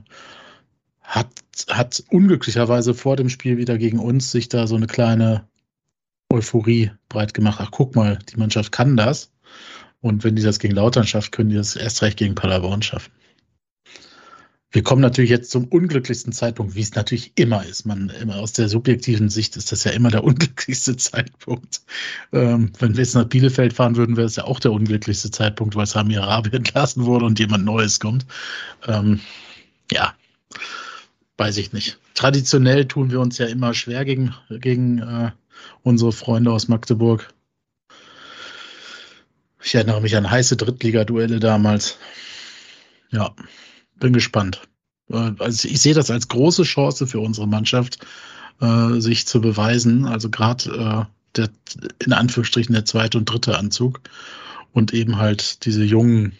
hat, 1.01 1.29
hat 1.69 2.03
unglücklicherweise 2.09 2.93
vor 2.93 3.15
dem 3.15 3.29
Spiel 3.29 3.57
wieder 3.57 3.77
gegen 3.77 3.99
uns 3.99 4.31
sich 4.31 4.49
da 4.49 4.67
so 4.67 4.75
eine 4.75 4.87
kleine 4.87 5.47
Euphorie 6.29 6.91
breit 7.09 7.33
gemacht. 7.33 7.59
Ach, 7.61 7.71
guck 7.71 7.95
mal, 7.95 8.19
die 8.29 8.37
Mannschaft 8.37 8.71
kann 8.71 8.97
das. 8.97 9.31
Und 10.01 10.23
wenn 10.23 10.35
die 10.35 10.43
das 10.43 10.59
gegen 10.59 10.75
Lautern 10.75 11.07
schafft, 11.07 11.31
können 11.31 11.49
die 11.49 11.55
das 11.55 11.75
erst 11.75 12.01
recht 12.01 12.17
gegen 12.17 12.35
Paderborn 12.35 12.81
schaffen. 12.81 13.11
Wir 14.77 14.83
kommen 14.83 15.01
natürlich 15.01 15.31
jetzt 15.31 15.49
zum 15.49 15.65
unglücklichsten 15.65 16.33
Zeitpunkt, 16.33 16.75
wie 16.75 16.81
es 16.81 16.93
natürlich 16.93 17.31
immer 17.33 17.65
ist. 17.65 17.87
Man 17.87 18.09
immer 18.21 18.35
aus 18.35 18.53
der 18.53 18.69
subjektiven 18.69 19.27
Sicht 19.27 19.57
ist 19.57 19.71
das 19.71 19.83
ja 19.85 19.89
immer 19.89 20.11
der 20.11 20.23
unglücklichste 20.23 20.95
Zeitpunkt. 20.95 21.81
Ähm, 22.31 22.71
wenn 22.77 22.93
wir 22.93 22.99
jetzt 23.03 23.15
nach 23.15 23.23
Bielefeld 23.25 23.73
fahren 23.73 23.95
würden, 23.95 24.17
wäre 24.17 24.27
es 24.27 24.35
ja 24.35 24.43
auch 24.43 24.59
der 24.59 24.71
unglücklichste 24.71 25.31
Zeitpunkt, 25.31 25.75
weil 25.75 25.87
Sami 25.87 26.15
Arabi 26.17 26.51
entlassen 26.55 27.05
wurde 27.05 27.25
und 27.25 27.39
jemand 27.39 27.65
Neues 27.65 27.99
kommt. 27.99 28.27
Ähm, 28.87 29.19
ja, 29.91 30.13
weiß 31.37 31.57
ich 31.57 31.73
nicht. 31.73 31.97
Traditionell 32.13 32.85
tun 32.85 33.09
wir 33.09 33.19
uns 33.19 33.39
ja 33.39 33.47
immer 33.47 33.73
schwer 33.73 34.05
gegen, 34.05 34.35
gegen 34.47 34.99
äh, 34.99 35.31
unsere 35.81 36.11
Freunde 36.11 36.51
aus 36.51 36.67
Magdeburg. 36.67 37.33
Ich 39.63 39.73
erinnere 39.73 40.01
mich 40.01 40.15
an 40.15 40.29
heiße 40.29 40.55
Drittliga-Duelle 40.55 41.39
damals. 41.39 41.97
Ja, 43.09 43.33
bin 43.99 44.13
gespannt. 44.13 44.61
Äh, 45.09 45.31
also 45.39 45.67
ich 45.67 45.81
sehe 45.81 45.93
das 45.93 46.11
als 46.11 46.27
große 46.27 46.63
Chance 46.63 47.07
für 47.07 47.19
unsere 47.19 47.47
Mannschaft, 47.47 48.05
äh, 48.61 48.99
sich 48.99 49.27
zu 49.27 49.41
beweisen. 49.41 50.05
Also 50.05 50.29
gerade 50.29 51.07
äh, 51.07 51.13
der 51.35 51.49
in 52.03 52.13
Anführungsstrichen 52.13 52.73
der 52.73 52.85
zweite 52.85 53.17
und 53.17 53.25
dritte 53.25 53.57
Anzug 53.57 54.01
und 54.73 54.93
eben 54.93 55.17
halt 55.17 55.65
diese 55.65 55.83
jungen 55.83 56.33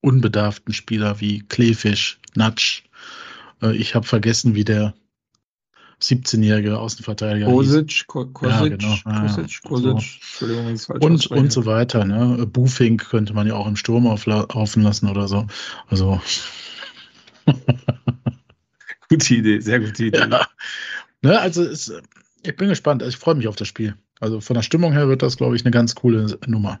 unbedarften 0.00 0.74
Spieler 0.74 1.20
wie 1.20 1.40
Kleefisch, 1.40 2.20
Natsch. 2.34 2.82
Ich 3.72 3.94
habe 3.94 4.06
vergessen, 4.06 4.54
wie 4.54 4.64
der 4.64 4.94
17-jährige 6.00 6.78
Außenverteidiger. 6.78 7.46
Kosic, 7.46 8.06
Kosic, 8.06 8.42
ja, 8.42 8.68
genau. 8.68 8.96
Kosic, 9.04 9.62
Kosic, 9.62 9.90
Entschuldigung, 9.90 10.74
ich 10.74 10.82
falsch 10.82 11.04
und, 11.04 11.26
und 11.26 11.52
so 11.52 11.66
weiter. 11.66 12.04
Ne? 12.04 12.46
Bufink 12.46 13.08
könnte 13.08 13.34
man 13.34 13.46
ja 13.46 13.54
auch 13.54 13.66
im 13.66 13.76
Sturm 13.76 14.06
auflaufen 14.06 14.82
lassen 14.82 15.08
oder 15.08 15.26
so. 15.26 15.46
Also. 15.88 16.20
gute 19.08 19.34
Idee, 19.34 19.60
sehr 19.60 19.80
gute 19.80 20.04
Idee. 20.04 20.18
Ja. 20.18 20.46
Ne, 21.22 21.38
also 21.38 21.64
es, 21.64 21.92
ich 22.44 22.56
bin 22.56 22.68
gespannt. 22.68 23.02
Ich 23.02 23.16
freue 23.16 23.34
mich 23.34 23.48
auf 23.48 23.56
das 23.56 23.66
Spiel. 23.66 23.96
Also 24.20 24.40
von 24.40 24.54
der 24.54 24.62
Stimmung 24.62 24.92
her 24.92 25.08
wird 25.08 25.22
das, 25.22 25.36
glaube 25.36 25.56
ich, 25.56 25.64
eine 25.64 25.70
ganz 25.70 25.94
coole 25.94 26.38
Nummer. 26.46 26.80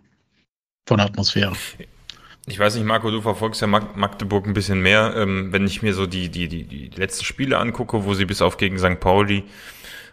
Von 0.86 0.98
der 0.98 1.06
Atmosphäre. 1.06 1.54
Ich 2.48 2.58
weiß 2.58 2.74
nicht, 2.74 2.84
Marco, 2.84 3.10
du 3.10 3.20
verfolgst 3.20 3.60
ja 3.60 3.66
Magdeburg 3.66 4.46
ein 4.46 4.54
bisschen 4.54 4.80
mehr. 4.80 5.14
Ähm, 5.16 5.52
wenn 5.52 5.66
ich 5.66 5.82
mir 5.82 5.94
so 5.94 6.06
die, 6.06 6.28
die, 6.28 6.48
die, 6.48 6.64
die 6.64 6.90
letzten 6.96 7.24
Spiele 7.24 7.58
angucke, 7.58 8.04
wo 8.04 8.14
sie 8.14 8.24
bis 8.24 8.42
auf 8.42 8.56
gegen 8.56 8.78
St. 8.78 9.00
Pauli 9.00 9.44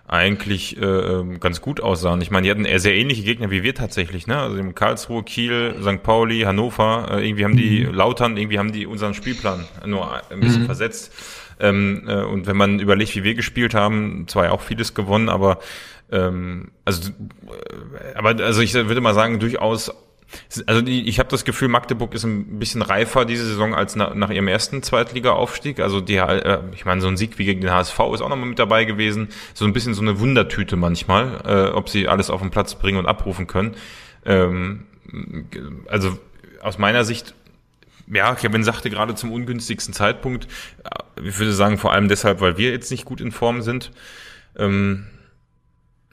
eigentlich 0.07 0.77
äh, 0.77 0.85
ähm, 0.85 1.39
ganz 1.39 1.61
gut 1.61 1.81
aussahen. 1.81 2.21
Ich 2.21 2.29
meine, 2.29 2.45
die 2.45 2.51
hatten 2.51 2.65
eher 2.65 2.79
sehr 2.79 2.93
ähnliche 2.93 3.23
Gegner 3.23 3.49
wie 3.49 3.63
wir 3.63 3.73
tatsächlich, 3.73 4.27
ne? 4.27 4.37
Also 4.37 4.57
im 4.57 4.75
Karlsruhe, 4.75 5.23
Kiel, 5.23 5.75
St. 5.81 6.03
Pauli, 6.03 6.41
Hannover, 6.41 7.07
äh, 7.09 7.27
irgendwie 7.27 7.43
haben 7.43 7.57
die 7.57 7.85
mhm. 7.85 7.93
Lautern, 7.93 8.37
irgendwie 8.37 8.59
haben 8.59 8.71
die 8.71 8.85
unseren 8.85 9.15
Spielplan 9.15 9.65
nur 9.85 10.21
ein 10.29 10.39
bisschen 10.39 10.63
mhm. 10.63 10.65
versetzt. 10.67 11.11
Ähm, 11.59 12.03
äh, 12.07 12.21
und 12.21 12.45
wenn 12.45 12.57
man 12.57 12.79
überlegt, 12.79 13.15
wie 13.15 13.23
wir 13.23 13.33
gespielt 13.33 13.73
haben, 13.73 14.27
zwar 14.27 14.45
ja 14.45 14.51
auch 14.51 14.61
vieles 14.61 14.93
gewonnen, 14.93 15.29
aber 15.29 15.59
ähm, 16.11 16.71
also, 16.83 17.09
äh, 17.09 18.15
aber 18.15 18.35
also 18.43 18.61
ich 18.61 18.73
würde 18.75 19.01
mal 19.01 19.15
sagen, 19.15 19.39
durchaus 19.39 19.91
also 20.65 20.85
ich 20.85 21.19
habe 21.19 21.29
das 21.29 21.45
Gefühl, 21.45 21.67
Magdeburg 21.67 22.13
ist 22.13 22.23
ein 22.23 22.59
bisschen 22.59 22.81
reifer 22.81 23.25
diese 23.25 23.45
Saison 23.45 23.73
als 23.73 23.95
nach, 23.95 24.29
ihrem 24.29 24.47
ersten 24.47 24.83
Zweitliga-Aufstieg. 24.83 25.79
Also 25.79 26.01
die, 26.01 26.17
äh, 26.17 26.59
ich 26.73 26.85
meine, 26.85 27.01
so 27.01 27.07
ein 27.07 27.17
Sieg 27.17 27.37
wie 27.37 27.45
gegen 27.45 27.61
den 27.61 27.71
HSV 27.71 27.99
ist 28.13 28.21
auch 28.21 28.29
nochmal 28.29 28.47
mit 28.47 28.59
dabei 28.59 28.85
gewesen. 28.85 29.29
So 29.53 29.65
ein 29.65 29.73
bisschen 29.73 29.93
so 29.93 30.01
eine 30.01 30.19
Wundertüte 30.19 30.75
manchmal, 30.75 31.41
äh, 31.45 31.71
ob 31.71 31.89
sie 31.89 32.07
alles 32.07 32.29
auf 32.29 32.41
den 32.41 32.51
Platz 32.51 32.75
bringen 32.75 32.97
und 32.97 33.05
abrufen 33.05 33.47
können. 33.47 33.75
Ähm, 34.25 34.85
also 35.87 36.17
aus 36.61 36.77
meiner 36.77 37.03
Sicht 37.03 37.35
ja, 38.07 38.35
Kevin 38.35 38.63
sagte 38.63 38.89
gerade 38.89 39.15
zum 39.15 39.31
ungünstigsten 39.31 39.93
Zeitpunkt. 39.93 40.47
Ich 41.23 41.39
würde 41.39 41.53
sagen, 41.53 41.77
vor 41.77 41.91
allem 41.91 42.07
deshalb, 42.07 42.39
weil 42.39 42.57
wir 42.57 42.71
jetzt 42.71 42.91
nicht 42.91 43.05
gut 43.05 43.19
in 43.19 43.31
Form 43.31 43.61
sind. 43.61 43.91
Ähm, 44.57 45.07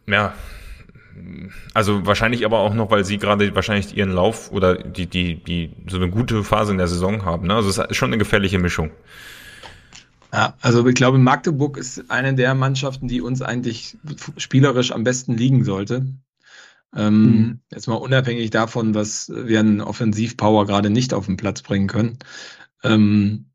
ja, 0.06 0.34
also 1.74 2.06
wahrscheinlich 2.06 2.44
aber 2.44 2.58
auch 2.58 2.74
noch, 2.74 2.90
weil 2.90 3.04
sie 3.04 3.18
gerade 3.18 3.54
wahrscheinlich 3.54 3.96
ihren 3.96 4.12
Lauf 4.12 4.50
oder 4.52 4.76
die, 4.76 5.06
die, 5.06 5.42
die 5.42 5.74
so 5.88 5.96
eine 5.96 6.10
gute 6.10 6.44
Phase 6.44 6.72
in 6.72 6.78
der 6.78 6.88
Saison 6.88 7.24
haben. 7.24 7.46
Ne? 7.46 7.54
Also 7.54 7.68
es 7.68 7.78
ist 7.78 7.96
schon 7.96 8.10
eine 8.10 8.18
gefährliche 8.18 8.58
Mischung. 8.58 8.90
Ja, 10.32 10.54
also 10.60 10.86
ich 10.86 10.94
glaube, 10.94 11.18
Magdeburg 11.18 11.76
ist 11.76 12.10
eine 12.10 12.34
der 12.34 12.54
Mannschaften, 12.54 13.06
die 13.06 13.20
uns 13.20 13.42
eigentlich 13.42 13.98
spielerisch 14.38 14.92
am 14.92 15.04
besten 15.04 15.36
liegen 15.36 15.64
sollte. 15.64 16.06
Ähm, 16.94 17.22
mhm. 17.22 17.60
Jetzt 17.70 17.86
mal 17.86 17.94
unabhängig 17.94 18.50
davon, 18.50 18.94
was 18.94 19.30
wir 19.34 19.60
an 19.60 19.80
Offensivpower 19.80 20.66
gerade 20.66 20.90
nicht 20.90 21.12
auf 21.12 21.26
den 21.26 21.36
Platz 21.36 21.62
bringen 21.62 21.86
können. 21.86 22.18
Ähm, 22.82 23.46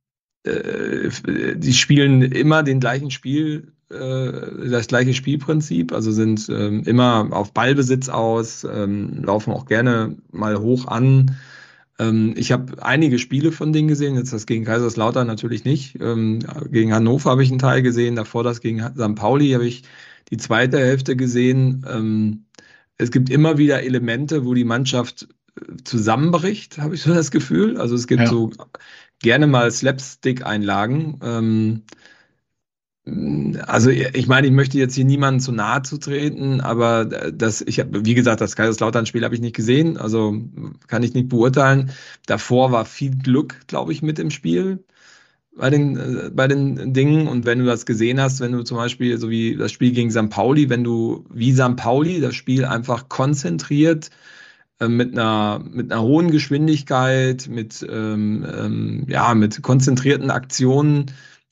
äh, 0.44 1.10
die 1.56 1.74
spielen 1.74 2.22
immer 2.22 2.64
den 2.64 2.80
gleichen 2.80 3.12
Spiel, 3.12 3.74
äh, 3.90 4.70
das 4.70 4.88
gleiche 4.88 5.14
Spielprinzip, 5.14 5.94
also 5.94 6.12
sind 6.12 6.50
ähm, 6.50 6.84
immer 6.84 7.30
auf 7.32 7.54
Ballbesitz 7.54 8.10
aus, 8.10 8.66
ähm, 8.66 9.24
laufen 9.24 9.54
auch 9.54 9.66
gerne 9.66 10.18
mal 10.32 10.60
hoch 10.60 10.88
an. 10.88 11.38
Ähm, 12.00 12.34
ich 12.36 12.52
habe 12.52 12.84
einige 12.84 13.20
Spiele 13.20 13.52
von 13.52 13.74
denen 13.74 13.88
gesehen, 13.88 14.16
jetzt 14.16 14.34
das 14.34 14.46
gegen 14.46 14.66
Kaiserslautern 14.66 15.26
natürlich 15.26 15.64
nicht. 15.64 16.00
Ähm, 16.02 16.40
gegen 16.70 16.94
Hannover 16.94 17.32
habe 17.32 17.44
ich 17.44 17.50
einen 17.50 17.60
Teil 17.60 17.82
gesehen, 17.82 18.16
davor 18.16 18.44
das 18.44 18.62
gegen 18.62 18.82
St. 18.82 19.16
Pauli 19.16 19.52
habe 19.52 19.66
ich 19.66 19.84
die 20.30 20.38
zweite 20.38 20.80
Hälfte 20.80 21.16
gesehen. 21.16 21.86
Ähm, 21.90 22.46
es 22.98 23.12
gibt 23.12 23.30
immer 23.30 23.58
wieder 23.58 23.84
Elemente, 23.84 24.46
wo 24.46 24.54
die 24.54 24.66
Mannschaft 24.66 25.28
äh, 25.56 25.78
zusammenbricht, 25.84 26.78
habe 26.78 26.96
ich 26.96 27.04
so 27.04 27.14
das 27.14 27.32
Gefühl. 27.32 27.78
Also 27.78 27.96
es 27.96 28.08
gibt 28.08 28.24
ja. 28.24 28.28
so 28.28 28.52
gerne 29.20 29.48
mal 29.48 29.72
Slapstick-Einlagen. 29.72 31.20
Ähm, 31.24 31.84
also 33.66 33.90
ich 33.90 34.28
meine, 34.28 34.48
ich 34.48 34.54
möchte 34.54 34.78
jetzt 34.78 34.96
hier 34.96 35.06
niemanden 35.06 35.40
zu 35.40 35.54
nahe 35.54 35.82
zu 35.82 35.98
treten, 35.98 36.60
aber 36.60 37.06
das, 37.06 37.62
ich 37.62 37.80
habe, 37.80 38.06
wie 38.06 38.16
gesagt, 38.16 38.42
das 38.42 38.56
Kaiserslautern-Spiel 38.58 39.24
habe 39.24 39.34
ich 39.34 39.40
nicht 39.42 39.56
gesehen, 39.56 39.98
also 39.98 40.36
kann 40.88 41.04
ich 41.04 41.14
nicht 41.14 41.30
beurteilen. 41.30 41.92
Davor 42.26 42.72
war 42.72 42.84
viel 42.86 43.16
Glück, 43.16 43.62
glaube 43.68 43.94
ich, 43.94 44.02
mit 44.02 44.20
im 44.20 44.30
Spiel 44.30 44.84
bei 45.56 45.70
den, 45.70 45.98
äh, 45.98 46.30
bei 46.34 46.48
den 46.48 46.94
Dingen. 46.94 47.28
Und 47.28 47.46
wenn 47.46 47.60
du 47.60 47.66
das 47.66 47.86
gesehen 47.86 48.20
hast, 48.20 48.42
wenn 48.42 48.52
du 48.52 48.64
zum 48.64 48.78
Beispiel, 48.78 49.18
so 49.18 49.30
wie 49.30 49.56
das 49.56 49.72
Spiel 49.72 49.92
gegen 49.92 50.12
St. 50.12 50.30
Pauli, 50.30 50.70
wenn 50.70 50.84
du 50.84 51.26
wie 51.34 51.54
St. 51.54 51.78
Pauli 51.78 52.20
das 52.20 52.36
Spiel 52.36 52.66
einfach 52.66 53.08
konzentriert 53.10 54.10
äh, 54.80 54.90
mit 54.90 55.14
einer 55.14 55.64
mit 55.64 55.92
einer 55.92 56.02
hohen 56.02 56.32
Geschwindigkeit, 56.32 57.48
mit 57.50 57.86
ähm, 57.90 58.46
ähm, 58.46 59.06
ja 59.08 59.34
mit 59.34 59.62
konzentrierten 59.62 60.30
Aktionen 60.30 61.08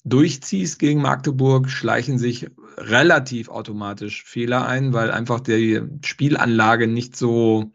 durchziehst 0.05 0.79
gegen 0.79 1.01
Magdeburg, 1.01 1.69
schleichen 1.69 2.17
sich 2.17 2.47
relativ 2.77 3.49
automatisch 3.49 4.23
Fehler 4.23 4.67
ein, 4.67 4.93
weil 4.93 5.11
einfach 5.11 5.39
die 5.39 5.81
Spielanlage 6.03 6.87
nicht 6.87 7.17
so, 7.17 7.71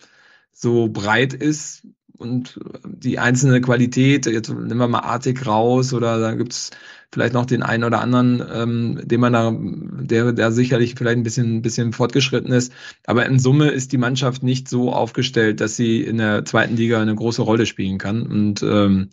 so 0.52 0.88
breit 0.88 1.34
ist 1.34 1.86
und 2.16 2.60
die 2.84 3.18
einzelne 3.18 3.60
Qualität, 3.60 4.26
jetzt 4.26 4.50
nehmen 4.50 4.76
wir 4.76 4.88
mal 4.88 5.00
Artig 5.00 5.44
raus 5.46 5.92
oder 5.92 6.20
da 6.20 6.34
gibt's 6.34 6.70
vielleicht 7.12 7.32
noch 7.32 7.46
den 7.46 7.62
einen 7.64 7.82
oder 7.82 8.00
anderen, 8.00 8.42
ähm, 8.52 9.00
den 9.02 9.20
man 9.20 9.32
da, 9.32 9.52
der, 9.52 10.32
der 10.32 10.52
sicherlich 10.52 10.94
vielleicht 10.96 11.16
ein 11.16 11.24
bisschen, 11.24 11.56
ein 11.56 11.62
bisschen 11.62 11.92
fortgeschritten 11.92 12.52
ist. 12.52 12.72
Aber 13.06 13.26
in 13.26 13.40
Summe 13.40 13.70
ist 13.70 13.92
die 13.92 13.98
Mannschaft 13.98 14.44
nicht 14.44 14.68
so 14.68 14.92
aufgestellt, 14.92 15.60
dass 15.60 15.76
sie 15.76 16.02
in 16.02 16.18
der 16.18 16.44
zweiten 16.44 16.76
Liga 16.76 17.00
eine 17.00 17.14
große 17.14 17.42
Rolle 17.42 17.66
spielen 17.66 17.98
kann. 17.98 18.22
Und 18.22 18.62
ähm, 18.62 19.10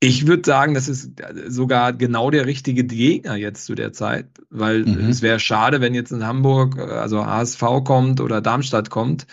ich 0.00 0.26
würde 0.26 0.42
sagen, 0.44 0.74
das 0.74 0.88
ist 0.88 1.20
sogar 1.48 1.92
genau 1.92 2.30
der 2.30 2.46
richtige 2.46 2.84
Gegner 2.84 3.34
jetzt 3.34 3.66
zu 3.66 3.74
der 3.74 3.92
Zeit, 3.92 4.26
weil 4.48 4.84
mhm. 4.84 5.08
es 5.08 5.22
wäre 5.22 5.40
schade, 5.40 5.80
wenn 5.80 5.94
jetzt 5.94 6.12
in 6.12 6.24
Hamburg, 6.24 6.78
also 6.78 7.26
HSV 7.26 7.62
kommt 7.84 8.20
oder 8.20 8.40
Darmstadt 8.40 8.90
kommt, 8.90 9.26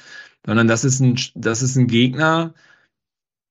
sondern 0.46 0.68
das 0.68 0.84
ist 0.84 1.00
ein, 1.00 1.20
das 1.36 1.62
ist 1.62 1.76
ein 1.76 1.88
Gegner, 1.88 2.54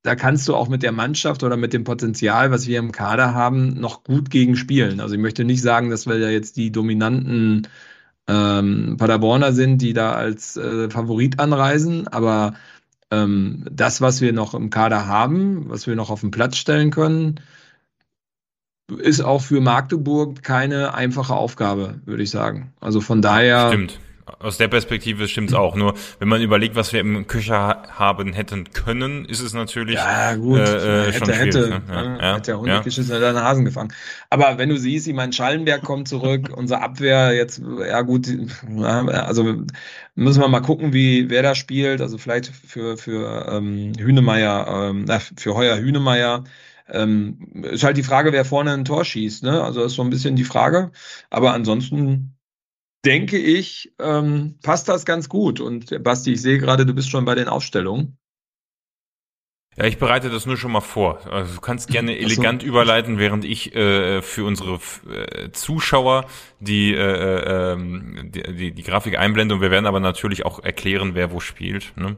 da 0.03 0.17
kannst 0.17 0.47
du 0.49 0.55
auch 0.55 0.69
mit 0.69 0.83
der 0.83 0.93
Mannschaft 0.93 1.43
oder 1.45 1.57
mit 1.57 1.73
dem 1.73 1.85
Potenzial, 1.85 2.51
was 2.51 2.67
wir 2.67 2.79
im 2.79 2.93
Kader 2.93 3.33
haben, 3.33 3.81
noch 3.81 4.05
gut 4.05 4.29
gegen 4.29 4.55
spielen. 4.55 5.01
Also 5.01 5.15
ich 5.15 5.21
möchte 5.21 5.45
nicht 5.45 5.63
sagen, 5.63 5.89
dass 5.91 6.07
wir 6.07 6.19
ja 6.19 6.29
jetzt 6.29 6.59
die 6.59 6.71
dominanten 6.71 7.69
ähm, 8.29 8.97
Paderborner 8.99 9.53
sind, 9.55 9.79
die 9.81 9.95
da 9.95 10.13
als 10.13 10.59
äh, 10.59 10.91
Favorit 10.91 11.39
anreisen. 11.41 12.07
Aber 12.09 12.55
ähm, 13.11 13.65
das, 13.71 14.01
was 14.01 14.21
wir 14.21 14.33
noch 14.33 14.55
im 14.55 14.71
Kader 14.71 15.07
haben, 15.07 15.69
was 15.69 15.87
wir 15.87 15.97
noch 15.97 16.11
auf 16.11 16.21
den 16.21 16.31
Platz 16.31 16.57
stellen 16.57 16.91
können, 16.91 17.41
ist 18.99 19.23
auch 19.23 19.41
für 19.41 19.61
Magdeburg 19.61 20.43
keine 20.43 20.95
einfache 20.95 21.35
Aufgabe, 21.35 22.01
würde 22.05 22.23
ich 22.23 22.31
sagen. 22.31 22.73
Also 22.81 23.01
von 23.01 23.23
daher. 23.23 23.69
Stimmt. 23.69 23.99
Aus 24.27 24.57
der 24.57 24.69
Perspektive 24.69 25.29
stimmt's 25.29 25.53
auch. 25.53 25.77
Nur 25.77 25.95
wenn 26.19 26.29
man 26.29 26.41
überlegt, 26.41 26.77
was 26.77 26.95
wir 26.95 27.01
im 27.01 27.27
Köcher 27.27 27.83
haben 27.91 28.33
hätten 28.33 28.73
können, 28.73 29.27
ist 29.27 29.41
es 29.41 29.53
natürlich 29.53 29.97
ja, 29.97 30.35
gut. 30.37 30.61
Äh, 30.61 31.09
äh 31.09 31.13
hätte, 31.13 31.19
schon 31.19 31.35
hätte, 31.35 31.69
ne? 31.69 31.83
ja, 31.89 32.05
ja, 32.05 32.35
hätte 32.35 32.43
der 32.47 32.59
Hund 32.59 32.69
ja. 32.69 32.81
geschissen, 32.81 33.13
hätte 33.13 33.33
den 33.33 33.43
Hasen 33.43 33.67
gefangen. 33.67 33.93
Aber 34.31 34.57
wenn 34.57 34.71
du 34.71 34.79
siehst, 34.79 35.07
ich 35.07 35.15
meine, 35.15 35.33
Schallenberg 35.35 35.83
kommt 35.83 36.09
zurück, 36.09 36.49
unsere 36.57 36.81
Abwehr 36.81 37.35
jetzt, 37.35 37.61
ja 37.87 38.01
gut, 38.01 38.29
also 39.13 39.57
müssen 40.15 40.41
wir 40.41 40.49
mal 40.49 40.61
gucken, 40.61 40.95
wie 40.95 41.29
wer 41.29 41.43
da 41.43 41.55
spielt. 41.55 42.01
Also 42.01 42.17
vielleicht 42.17 42.47
für 42.47 42.97
für 42.97 43.47
ähm, 43.51 43.93
Hünemeyer, 43.99 44.91
ähm, 44.91 45.07
für 45.37 45.55
Heuer 45.55 45.77
Hünemeyer. 45.77 46.45
Ähm, 46.87 47.63
ist 47.63 47.83
halt 47.83 47.97
die 47.97 48.03
Frage, 48.03 48.33
wer 48.33 48.45
vorne 48.45 48.73
ein 48.73 48.85
Tor 48.85 49.05
schießt. 49.05 49.43
Ne? 49.43 49.63
Also 49.63 49.81
das 49.81 49.93
ist 49.93 49.97
so 49.97 50.03
ein 50.03 50.11
bisschen 50.11 50.37
die 50.37 50.45
Frage. 50.45 50.91
Aber 51.31 51.55
ansonsten 51.55 52.34
denke 53.05 53.39
ich, 53.39 53.93
ähm, 53.99 54.59
passt 54.63 54.89
das 54.89 55.05
ganz 55.05 55.29
gut. 55.29 55.61
Und 55.61 56.03
Basti, 56.03 56.33
ich 56.33 56.43
sehe 56.43 56.59
gerade, 56.59 56.87
du 56.87 56.95
bist 56.95 57.11
schon 57.11 57.25
bei 57.25 57.35
den 57.35 57.49
Aufstellungen. 57.49 58.19
Ja, 59.77 59.87
ich 59.87 59.99
bereite 59.99 60.31
das 60.31 60.47
nur 60.47 60.57
schon 60.57 60.71
mal 60.71 60.81
vor. 60.81 61.27
Also 61.33 61.55
du 61.57 61.61
kannst 61.61 61.89
gerne 61.89 62.17
elegant 62.17 62.63
so. 62.63 62.69
überleiten, 62.69 63.19
während 63.19 63.45
ich 63.45 63.75
äh, 63.75 64.23
für 64.23 64.45
unsere 64.45 64.79
äh, 65.11 65.51
Zuschauer 65.51 66.27
die, 66.61 66.95
äh, 66.95 67.73
äh, 67.73 67.77
die, 67.77 68.43
die, 68.55 68.73
die 68.73 68.83
Grafik 68.85 69.19
einblende 69.19 69.57
und 69.57 69.61
wir 69.61 69.73
werden 69.73 69.87
aber 69.87 69.99
natürlich 69.99 70.47
auch 70.47 70.63
erklären, 70.63 71.17
wer 71.17 71.33
wo 71.33 71.41
spielt. 71.41 71.93
Ne? 71.97 72.17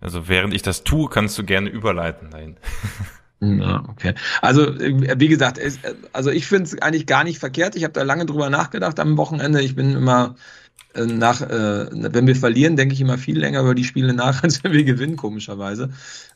Also 0.00 0.28
während 0.28 0.54
ich 0.54 0.62
das 0.62 0.84
tue, 0.84 1.08
kannst 1.08 1.36
du 1.36 1.44
gerne 1.44 1.68
überleiten 1.68 2.30
dahin. 2.30 2.58
Ja, 3.40 3.84
okay. 3.88 4.14
Also, 4.40 4.66
äh, 4.78 5.18
wie 5.18 5.28
gesagt, 5.28 5.58
es, 5.58 5.78
also 6.12 6.30
ich 6.30 6.46
finde 6.46 6.64
es 6.64 6.80
eigentlich 6.80 7.06
gar 7.06 7.24
nicht 7.24 7.38
verkehrt. 7.38 7.76
Ich 7.76 7.84
habe 7.84 7.92
da 7.92 8.02
lange 8.02 8.26
drüber 8.26 8.50
nachgedacht 8.50 8.98
am 9.00 9.16
Wochenende. 9.16 9.60
Ich 9.60 9.74
bin 9.74 9.94
immer 9.94 10.36
äh, 10.94 11.04
nach, 11.04 11.42
äh, 11.42 11.86
wenn 11.90 12.26
wir 12.26 12.36
verlieren, 12.36 12.76
denke 12.76 12.94
ich 12.94 13.00
immer 13.00 13.18
viel 13.18 13.38
länger 13.38 13.60
über 13.60 13.74
die 13.74 13.84
Spiele 13.84 14.14
nach, 14.14 14.42
als 14.42 14.64
wenn 14.64 14.72
wir 14.72 14.84
gewinnen, 14.84 15.16
komischerweise. 15.16 15.90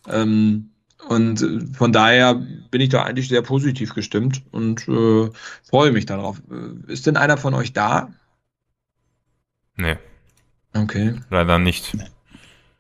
Ähm, 0.09 0.71
und 1.09 1.75
von 1.75 1.93
daher 1.93 2.35
bin 2.35 2.81
ich 2.81 2.89
da 2.89 3.05
eigentlich 3.05 3.29
sehr 3.29 3.43
positiv 3.43 3.95
gestimmt 3.95 4.43
und 4.51 4.87
äh, 4.89 5.31
freue 5.63 5.93
mich 5.93 6.07
darauf. 6.07 6.43
Ist 6.89 7.07
denn 7.07 7.17
einer 7.17 7.37
von 7.37 7.55
euch 7.55 7.73
da? 7.73 8.11
Nee. 9.77 9.97
Okay. 10.75 11.15
Leider 11.31 11.59
nicht. 11.59 11.97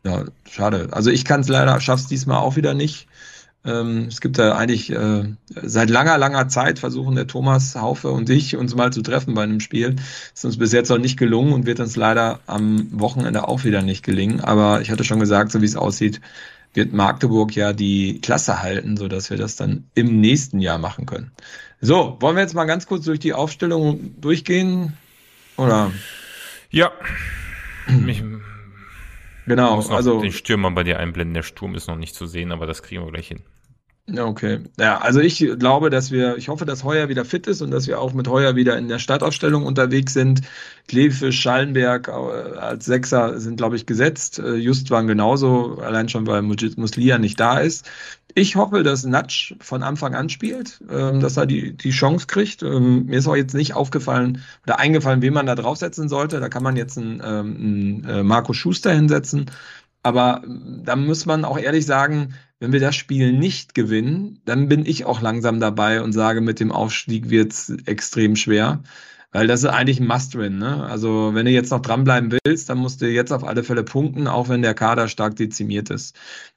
Ja, 0.04 0.24
schade. 0.50 0.88
Also 0.90 1.10
ich 1.10 1.24
kann 1.24 1.40
es 1.40 1.48
leider, 1.48 1.80
schaff's 1.80 2.06
diesmal 2.06 2.38
auch 2.38 2.56
wieder 2.56 2.74
nicht. 2.74 3.07
Ähm, 3.68 4.06
es 4.08 4.20
gibt 4.20 4.38
da 4.38 4.56
eigentlich 4.56 4.90
äh, 4.90 5.24
seit 5.62 5.90
langer, 5.90 6.16
langer 6.16 6.48
Zeit 6.48 6.78
versuchen 6.78 7.16
der 7.16 7.26
Thomas 7.26 7.74
Haufe 7.74 8.10
und 8.10 8.30
ich 8.30 8.56
uns 8.56 8.74
mal 8.74 8.92
zu 8.92 9.02
treffen 9.02 9.34
bei 9.34 9.42
einem 9.42 9.60
Spiel. 9.60 9.96
Ist 10.34 10.44
uns 10.44 10.56
bis 10.56 10.72
jetzt 10.72 10.88
noch 10.88 10.98
nicht 10.98 11.18
gelungen 11.18 11.52
und 11.52 11.66
wird 11.66 11.80
uns 11.80 11.94
leider 11.94 12.40
am 12.46 12.88
Wochenende 12.92 13.46
auch 13.46 13.64
wieder 13.64 13.82
nicht 13.82 14.02
gelingen. 14.04 14.40
Aber 14.40 14.80
ich 14.80 14.90
hatte 14.90 15.04
schon 15.04 15.20
gesagt, 15.20 15.52
so 15.52 15.60
wie 15.60 15.66
es 15.66 15.76
aussieht, 15.76 16.20
wird 16.72 16.92
Magdeburg 16.92 17.54
ja 17.54 17.72
die 17.72 18.20
Klasse 18.20 18.62
halten, 18.62 18.96
so 18.96 19.08
dass 19.08 19.28
wir 19.28 19.36
das 19.36 19.56
dann 19.56 19.84
im 19.94 20.20
nächsten 20.20 20.60
Jahr 20.60 20.78
machen 20.78 21.04
können. 21.04 21.32
So, 21.80 22.16
wollen 22.20 22.36
wir 22.36 22.42
jetzt 22.42 22.54
mal 22.54 22.64
ganz 22.64 22.86
kurz 22.86 23.04
durch 23.04 23.20
die 23.20 23.34
Aufstellung 23.34 24.20
durchgehen? 24.20 24.94
Oder? 25.56 25.92
Ja. 26.70 26.90
Ich 28.06 28.22
genau, 29.46 29.80
also 29.88 30.20
den 30.20 30.30
Stürmer 30.30 30.70
bei 30.72 30.84
dir 30.84 30.98
einblenden. 30.98 31.32
Der 31.32 31.42
Sturm 31.42 31.74
ist 31.74 31.88
noch 31.88 31.96
nicht 31.96 32.14
zu 32.14 32.26
sehen, 32.26 32.52
aber 32.52 32.66
das 32.66 32.82
kriegen 32.82 33.02
wir 33.02 33.10
gleich 33.10 33.28
hin. 33.28 33.40
Okay. 34.16 34.60
Ja, 34.78 34.98
also 34.98 35.20
ich 35.20 35.46
glaube, 35.58 35.90
dass 35.90 36.10
wir, 36.10 36.38
ich 36.38 36.48
hoffe, 36.48 36.64
dass 36.64 36.82
Heuer 36.82 37.10
wieder 37.10 37.26
fit 37.26 37.46
ist 37.46 37.60
und 37.60 37.70
dass 37.70 37.86
wir 37.86 38.00
auch 38.00 38.14
mit 38.14 38.26
Heuer 38.26 38.56
wieder 38.56 38.78
in 38.78 38.88
der 38.88 38.98
Startaufstellung 38.98 39.66
unterwegs 39.66 40.14
sind. 40.14 40.40
Kleefisch, 40.86 41.38
Schallenberg 41.38 42.08
äh, 42.08 42.56
als 42.58 42.86
Sechser 42.86 43.38
sind, 43.38 43.58
glaube 43.58 43.76
ich, 43.76 43.84
gesetzt. 43.84 44.38
Äh, 44.38 44.54
Justwan 44.54 45.08
genauso, 45.08 45.78
allein 45.82 46.08
schon, 46.08 46.26
weil 46.26 46.40
Muslia 46.40 47.18
nicht 47.18 47.38
da 47.38 47.58
ist. 47.58 47.86
Ich 48.34 48.56
hoffe, 48.56 48.82
dass 48.82 49.04
Natsch 49.04 49.54
von 49.60 49.82
Anfang 49.82 50.14
an 50.14 50.30
spielt, 50.30 50.82
ähm, 50.90 51.20
dass 51.20 51.36
er 51.36 51.44
die, 51.46 51.76
die 51.76 51.90
Chance 51.90 52.26
kriegt. 52.26 52.62
Ähm, 52.62 53.06
mir 53.06 53.18
ist 53.18 53.26
auch 53.26 53.36
jetzt 53.36 53.54
nicht 53.54 53.74
aufgefallen 53.74 54.42
oder 54.64 54.78
eingefallen, 54.78 55.20
wen 55.20 55.34
man 55.34 55.46
da 55.46 55.54
draufsetzen 55.54 56.08
sollte. 56.08 56.40
Da 56.40 56.48
kann 56.48 56.62
man 56.62 56.76
jetzt 56.76 56.96
einen, 56.96 57.20
ähm, 57.24 57.56
einen 57.56 58.04
äh, 58.04 58.22
Marco 58.22 58.54
Schuster 58.54 58.92
hinsetzen. 58.92 59.50
Aber 60.02 60.42
da 60.46 60.96
muss 60.96 61.26
man 61.26 61.44
auch 61.44 61.58
ehrlich 61.58 61.86
sagen, 61.86 62.34
wenn 62.60 62.72
wir 62.72 62.80
das 62.80 62.96
Spiel 62.96 63.32
nicht 63.32 63.74
gewinnen, 63.74 64.40
dann 64.44 64.68
bin 64.68 64.84
ich 64.86 65.04
auch 65.04 65.20
langsam 65.20 65.60
dabei 65.60 66.02
und 66.02 66.12
sage, 66.12 66.40
mit 66.40 66.60
dem 66.60 66.72
Aufstieg 66.72 67.30
wird's 67.30 67.70
extrem 67.86 68.36
schwer. 68.36 68.82
Weil 69.30 69.46
das 69.46 69.60
ist 69.62 69.66
eigentlich 69.66 70.00
ein 70.00 70.06
Must-Win. 70.06 70.58
Ne? 70.58 70.84
Also 70.84 71.34
wenn 71.34 71.44
du 71.44 71.52
jetzt 71.52 71.70
noch 71.70 71.82
dranbleiben 71.82 72.32
willst, 72.44 72.70
dann 72.70 72.78
musst 72.78 73.02
du 73.02 73.08
jetzt 73.08 73.32
auf 73.32 73.44
alle 73.44 73.62
Fälle 73.62 73.84
punkten, 73.84 74.26
auch 74.26 74.48
wenn 74.48 74.62
der 74.62 74.74
Kader 74.74 75.06
stark 75.08 75.36
dezimiert 75.36 75.90
ist. 75.90 76.16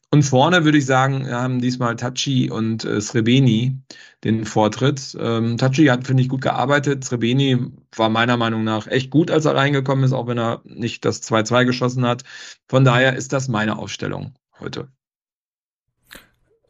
Und 0.09 0.23
vorne 0.23 0.65
würde 0.65 0.77
ich 0.77 0.85
sagen, 0.85 1.29
haben 1.29 1.61
diesmal 1.61 1.95
Tachi 1.95 2.49
und 2.49 2.83
äh, 2.85 2.99
Srebeni 3.01 3.77
den 4.23 4.45
Vortritt. 4.45 5.17
Ähm, 5.19 5.57
Tachi 5.57 5.85
hat, 5.85 6.05
finde 6.07 6.23
ich, 6.23 6.29
gut 6.29 6.41
gearbeitet. 6.41 7.03
Srebeni 7.03 7.71
war 7.95 8.09
meiner 8.09 8.37
Meinung 8.37 8.63
nach 8.63 8.87
echt 8.87 9.09
gut, 9.09 9.31
als 9.31 9.45
er 9.45 9.55
reingekommen 9.55 10.03
ist, 10.03 10.13
auch 10.13 10.27
wenn 10.27 10.39
er 10.39 10.61
nicht 10.63 11.05
das 11.05 11.21
2-2 11.21 11.65
geschossen 11.65 12.05
hat. 12.05 12.23
Von 12.67 12.85
daher 12.85 13.15
ist 13.15 13.33
das 13.33 13.47
meine 13.47 13.77
Aufstellung 13.77 14.33
heute. 14.59 14.87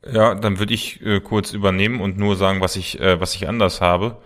Ja, 0.09 0.34
dann 0.34 0.57
würde 0.57 0.74
ich 0.74 1.01
äh, 1.01 1.19
kurz 1.19 1.53
übernehmen 1.53 2.01
und 2.01 2.17
nur 2.17 2.36
sagen, 2.36 2.59
was 2.59 2.76
ich, 2.76 2.99
äh, 2.99 3.19
was 3.19 3.36
ich 3.36 3.47
anders 3.47 3.82
habe. 3.82 4.17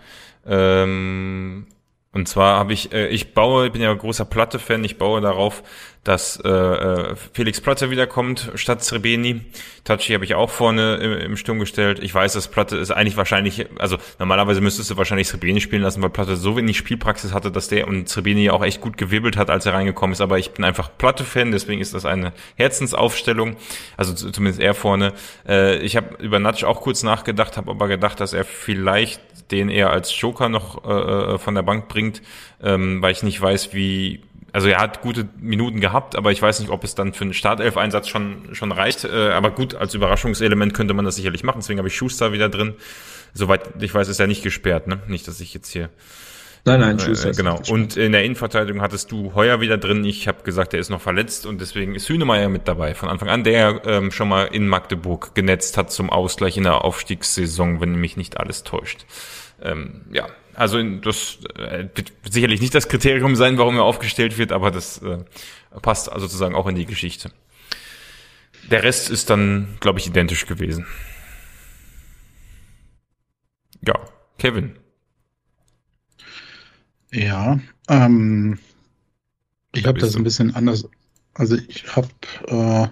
Ähm, 0.46 1.66
und 2.12 2.28
zwar 2.28 2.58
habe 2.58 2.72
ich, 2.72 2.92
äh, 2.92 3.08
ich 3.08 3.34
baue, 3.34 3.66
ich 3.66 3.72
bin 3.72 3.82
ja 3.82 3.92
großer 3.92 4.24
Platte-Fan, 4.24 4.84
ich 4.84 4.96
baue 4.96 5.20
darauf, 5.20 5.62
dass 6.06 6.40
äh, 6.44 6.48
äh, 6.48 7.16
Felix 7.32 7.60
Platte 7.60 7.90
wiederkommt 7.90 8.52
statt 8.54 8.84
Srebeni. 8.84 9.40
Tachi 9.82 10.12
habe 10.12 10.24
ich 10.24 10.36
auch 10.36 10.50
vorne 10.50 10.96
im, 10.96 11.12
im 11.12 11.36
Sturm 11.36 11.58
gestellt. 11.58 11.98
Ich 12.00 12.14
weiß, 12.14 12.34
dass 12.34 12.46
Platte 12.46 12.76
ist 12.76 12.92
eigentlich 12.92 13.16
wahrscheinlich, 13.16 13.66
also 13.78 13.98
normalerweise 14.20 14.60
müsstest 14.60 14.90
du 14.90 14.96
wahrscheinlich 14.96 15.26
Srebeni 15.26 15.60
spielen 15.60 15.82
lassen, 15.82 16.02
weil 16.02 16.10
Platte 16.10 16.36
so 16.36 16.56
wenig 16.56 16.76
Spielpraxis 16.78 17.34
hatte, 17.34 17.50
dass 17.50 17.68
der 17.68 17.88
und 17.88 18.08
Srebeni 18.08 18.50
auch 18.50 18.62
echt 18.62 18.80
gut 18.80 18.96
gewirbelt 18.96 19.36
hat, 19.36 19.50
als 19.50 19.66
er 19.66 19.74
reingekommen 19.74 20.12
ist. 20.12 20.20
Aber 20.20 20.38
ich 20.38 20.52
bin 20.52 20.64
einfach 20.64 20.90
Platte-Fan, 20.96 21.50
deswegen 21.50 21.80
ist 21.80 21.92
das 21.92 22.04
eine 22.04 22.32
Herzensaufstellung. 22.54 23.56
Also 23.96 24.14
zumindest 24.14 24.60
er 24.60 24.74
vorne. 24.74 25.12
Äh, 25.48 25.78
ich 25.78 25.96
habe 25.96 26.22
über 26.22 26.38
Natsch 26.38 26.62
auch 26.62 26.82
kurz 26.82 27.02
nachgedacht, 27.02 27.56
habe 27.56 27.72
aber 27.72 27.88
gedacht, 27.88 28.20
dass 28.20 28.32
er 28.32 28.44
vielleicht 28.44 29.20
den 29.50 29.68
eher 29.68 29.90
als 29.90 30.18
Joker 30.20 30.48
noch 30.48 30.84
äh, 30.84 31.34
äh 31.34 31.38
von 31.38 31.54
der 31.54 31.62
Bank 31.62 31.88
bringt, 31.88 32.22
ähm, 32.62 33.02
weil 33.02 33.12
ich 33.12 33.22
nicht 33.22 33.40
weiß, 33.40 33.74
wie 33.74 34.20
also 34.56 34.68
er 34.68 34.78
hat 34.78 35.02
gute 35.02 35.28
Minuten 35.38 35.82
gehabt, 35.82 36.16
aber 36.16 36.32
ich 36.32 36.40
weiß 36.40 36.60
nicht, 36.60 36.70
ob 36.70 36.82
es 36.82 36.94
dann 36.94 37.12
für 37.12 37.24
einen 37.24 37.34
Startelf-Einsatz 37.34 38.08
schon, 38.08 38.54
schon 38.54 38.72
reicht. 38.72 39.04
Äh, 39.04 39.28
aber 39.32 39.50
gut, 39.50 39.74
als 39.74 39.92
Überraschungselement 39.92 40.72
könnte 40.72 40.94
man 40.94 41.04
das 41.04 41.16
sicherlich 41.16 41.44
machen. 41.44 41.58
Deswegen 41.60 41.78
habe 41.78 41.88
ich 41.88 41.94
Schuster 41.94 42.32
wieder 42.32 42.48
drin. 42.48 42.72
Soweit 43.34 43.82
ich 43.82 43.94
weiß, 43.94 44.08
ist 44.08 44.18
er 44.18 44.26
nicht 44.26 44.42
gesperrt, 44.42 44.86
ne? 44.86 45.00
Nicht, 45.08 45.28
dass 45.28 45.40
ich 45.40 45.52
jetzt 45.52 45.68
hier. 45.68 45.90
Nein, 46.64 46.80
nein, 46.80 46.98
Schuster. 46.98 47.28
Äh, 47.28 47.32
genau. 47.32 47.60
Und 47.68 47.98
in 47.98 48.12
der 48.12 48.24
Innenverteidigung 48.24 48.80
hattest 48.80 49.12
du 49.12 49.34
Heuer 49.34 49.60
wieder 49.60 49.76
drin. 49.76 50.02
Ich 50.06 50.26
habe 50.26 50.42
gesagt, 50.42 50.72
er 50.72 50.80
ist 50.80 50.88
noch 50.88 51.02
verletzt 51.02 51.44
und 51.44 51.60
deswegen 51.60 51.94
ist 51.94 52.08
Hünemeyer 52.08 52.48
mit 52.48 52.66
dabei 52.66 52.94
von 52.94 53.10
Anfang 53.10 53.28
an, 53.28 53.44
der 53.44 53.82
ähm, 53.84 54.10
schon 54.10 54.30
mal 54.30 54.44
in 54.44 54.68
Magdeburg 54.68 55.34
genetzt 55.34 55.76
hat 55.76 55.92
zum 55.92 56.08
Ausgleich 56.08 56.56
in 56.56 56.62
der 56.62 56.82
Aufstiegssaison, 56.82 57.82
wenn 57.82 57.94
mich 57.96 58.16
nicht 58.16 58.40
alles 58.40 58.62
täuscht. 58.62 59.04
Ähm, 59.62 60.06
ja, 60.10 60.28
also 60.56 60.82
das 60.82 61.38
äh, 61.56 61.88
wird 61.94 62.12
sicherlich 62.28 62.60
nicht 62.60 62.74
das 62.74 62.88
Kriterium 62.88 63.36
sein, 63.36 63.58
warum 63.58 63.76
er 63.76 63.84
aufgestellt 63.84 64.38
wird, 64.38 64.52
aber 64.52 64.70
das 64.70 64.98
äh, 65.02 65.24
passt 65.82 66.06
sozusagen 66.06 66.54
auch 66.54 66.66
in 66.66 66.74
die 66.74 66.86
Geschichte. 66.86 67.30
Der 68.70 68.82
Rest 68.82 69.10
ist 69.10 69.30
dann, 69.30 69.76
glaube 69.80 69.98
ich, 69.98 70.06
identisch 70.06 70.46
gewesen. 70.46 70.86
Ja, 73.86 73.94
Kevin. 74.38 74.76
Ja, 77.12 77.60
ähm, 77.88 78.58
ich 79.72 79.86
habe 79.86 80.00
das 80.00 80.16
ein 80.16 80.24
bisschen 80.24 80.54
anders. 80.54 80.88
Also 81.34 81.56
ich 81.56 81.84
habe 81.94 82.08
äh, 82.48 82.88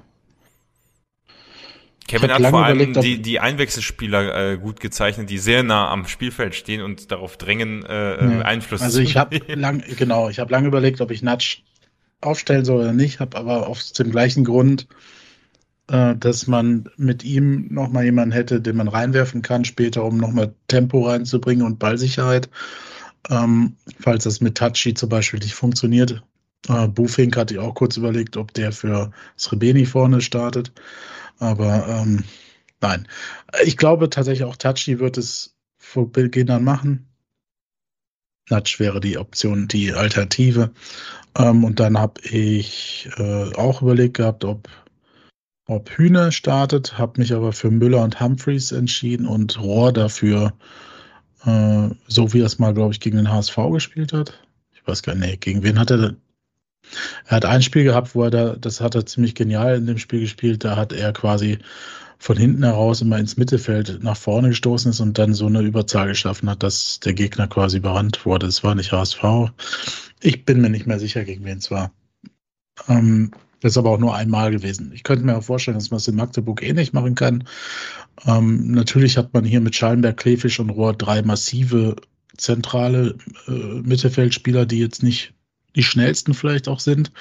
Kevin 2.06 2.30
hat 2.30 2.46
vor 2.46 2.64
allem 2.64 2.80
überlegt, 2.80 3.04
die, 3.04 3.22
die 3.22 3.40
Einwechselspieler 3.40 4.52
äh, 4.52 4.58
gut 4.58 4.80
gezeichnet, 4.80 5.30
die 5.30 5.38
sehr 5.38 5.62
nah 5.62 5.90
am 5.90 6.06
Spielfeld 6.06 6.54
stehen 6.54 6.82
und 6.82 7.10
darauf 7.10 7.36
drängen, 7.36 7.84
äh, 7.84 8.38
ja. 8.38 8.40
Einfluss 8.42 8.82
also 8.82 8.96
zu 8.96 9.00
Also 9.00 9.10
ich 9.10 9.16
habe 9.16 9.40
lang, 9.54 9.82
genau, 9.96 10.28
ich 10.28 10.38
habe 10.38 10.52
lange 10.52 10.68
überlegt, 10.68 11.00
ob 11.00 11.10
ich 11.10 11.22
Natsch 11.22 11.62
aufstellen 12.20 12.64
soll 12.64 12.80
oder 12.80 12.92
nicht, 12.92 13.20
habe 13.20 13.36
aber 13.36 13.66
aus 13.68 13.92
dem 13.92 14.10
gleichen 14.10 14.44
Grund, 14.44 14.86
äh, 15.88 16.14
dass 16.16 16.46
man 16.46 16.88
mit 16.96 17.24
ihm 17.24 17.68
nochmal 17.70 18.04
jemanden 18.04 18.32
hätte, 18.32 18.60
den 18.60 18.76
man 18.76 18.88
reinwerfen 18.88 19.42
kann 19.42 19.64
später, 19.64 20.04
um 20.04 20.16
nochmal 20.18 20.54
Tempo 20.68 21.06
reinzubringen 21.06 21.64
und 21.64 21.78
Ballsicherheit. 21.78 22.48
ähm, 23.30 23.76
falls 24.00 24.24
das 24.24 24.40
mit 24.40 24.56
Tachi 24.56 24.94
zum 24.94 25.08
Beispiel 25.08 25.40
nicht 25.40 25.54
funktioniert. 25.54 26.22
Äh, 26.68 26.88
Bufink 26.88 27.36
hatte 27.36 27.54
ich 27.54 27.60
auch 27.60 27.74
kurz 27.74 27.96
überlegt, 27.96 28.36
ob 28.36 28.52
der 28.54 28.72
für 28.72 29.12
Srebeni 29.38 29.86
vorne 29.86 30.20
startet. 30.20 30.72
Aber 31.38 31.86
ähm, 31.88 32.24
nein. 32.80 33.08
Ich 33.64 33.76
glaube 33.76 34.10
tatsächlich 34.10 34.44
auch 34.44 34.56
Tachi 34.56 34.98
wird 34.98 35.18
es 35.18 35.56
vor 35.76 36.10
Beginn 36.10 36.46
dann 36.46 36.64
machen. 36.64 37.08
Natsch 38.50 38.78
wäre 38.78 39.00
die 39.00 39.18
Option, 39.18 39.68
die 39.68 39.92
Alternative. 39.92 40.72
Ähm, 41.36 41.64
und 41.64 41.80
dann 41.80 41.98
habe 41.98 42.20
ich 42.22 43.08
äh, 43.16 43.54
auch 43.54 43.82
überlegt 43.82 44.18
gehabt, 44.18 44.44
ob, 44.44 44.68
ob 45.66 45.90
Hühner 45.90 46.30
startet, 46.30 46.98
habe 46.98 47.20
mich 47.20 47.32
aber 47.32 47.52
für 47.52 47.70
Müller 47.70 48.02
und 48.02 48.20
Humphreys 48.20 48.72
entschieden 48.72 49.26
und 49.26 49.60
Rohr 49.60 49.92
dafür, 49.92 50.52
äh, 51.44 51.88
so 52.06 52.32
wie 52.32 52.40
er 52.40 52.46
es 52.46 52.58
mal, 52.58 52.74
glaube 52.74 52.92
ich, 52.92 53.00
gegen 53.00 53.16
den 53.16 53.30
HSV 53.30 53.56
gespielt 53.72 54.12
hat. 54.12 54.38
Ich 54.72 54.86
weiß 54.86 55.02
gar 55.02 55.14
nicht, 55.14 55.40
gegen 55.40 55.62
wen 55.62 55.78
hat 55.78 55.90
er? 55.90 56.16
Er 57.26 57.36
hat 57.36 57.44
ein 57.44 57.62
Spiel 57.62 57.84
gehabt, 57.84 58.14
wo 58.14 58.24
er 58.24 58.30
da, 58.30 58.56
das 58.56 58.80
hat 58.80 58.94
er 58.94 59.06
ziemlich 59.06 59.34
genial 59.34 59.76
in 59.76 59.86
dem 59.86 59.98
Spiel 59.98 60.20
gespielt, 60.20 60.64
da 60.64 60.76
hat 60.76 60.92
er 60.92 61.12
quasi 61.12 61.58
von 62.18 62.36
hinten 62.36 62.64
heraus 62.64 63.02
immer 63.02 63.18
ins 63.18 63.36
Mittelfeld 63.36 64.02
nach 64.02 64.16
vorne 64.16 64.48
gestoßen 64.48 64.90
ist 64.90 65.00
und 65.00 65.18
dann 65.18 65.34
so 65.34 65.46
eine 65.46 65.60
Überzahl 65.60 66.08
geschaffen 66.08 66.48
hat, 66.48 66.62
dass 66.62 67.00
der 67.00 67.12
Gegner 67.12 67.48
quasi 67.48 67.78
überrannt 67.78 68.24
wurde. 68.24 68.46
Es 68.46 68.64
war 68.64 68.74
nicht 68.74 68.92
HSV. 68.92 69.22
Ich 70.20 70.44
bin 70.44 70.60
mir 70.60 70.70
nicht 70.70 70.86
mehr 70.86 70.98
sicher, 70.98 71.24
gegen 71.24 71.44
wen 71.44 71.58
es 71.58 71.70
war. 71.70 71.92
Ähm, 72.88 73.32
das 73.60 73.72
ist 73.72 73.78
aber 73.78 73.90
auch 73.90 73.98
nur 73.98 74.14
einmal 74.14 74.50
gewesen. 74.50 74.92
Ich 74.94 75.02
könnte 75.02 75.24
mir 75.24 75.36
auch 75.36 75.42
vorstellen, 75.42 75.76
dass 75.76 75.90
man 75.90 75.98
es 75.98 76.08
in 76.08 76.16
Magdeburg 76.16 76.62
ähnlich 76.62 76.92
machen 76.92 77.14
kann. 77.14 77.44
Ähm, 78.26 78.70
natürlich 78.72 79.16
hat 79.16 79.34
man 79.34 79.44
hier 79.44 79.60
mit 79.60 79.74
Schallenberg, 79.74 80.16
Klefisch 80.16 80.60
und 80.60 80.70
Rohr 80.70 80.94
drei 80.94 81.22
massive 81.22 81.96
zentrale 82.36 83.16
äh, 83.46 83.50
Mittelfeldspieler, 83.50 84.66
die 84.66 84.78
jetzt 84.78 85.02
nicht 85.02 85.34
die 85.76 85.82
schnellsten 85.82 86.34
vielleicht 86.34 86.68
auch 86.68 86.80
sind. 86.80 87.12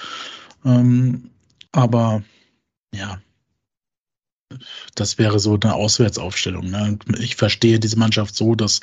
Ähm, 0.65 1.29
aber 1.71 2.23
ja, 2.93 3.19
das 4.95 5.17
wäre 5.17 5.39
so 5.39 5.57
eine 5.61 5.73
Auswärtsaufstellung. 5.73 6.69
Ne? 6.69 6.99
Ich 7.19 7.35
verstehe 7.35 7.79
diese 7.79 7.97
Mannschaft 7.97 8.35
so, 8.35 8.55
dass 8.55 8.81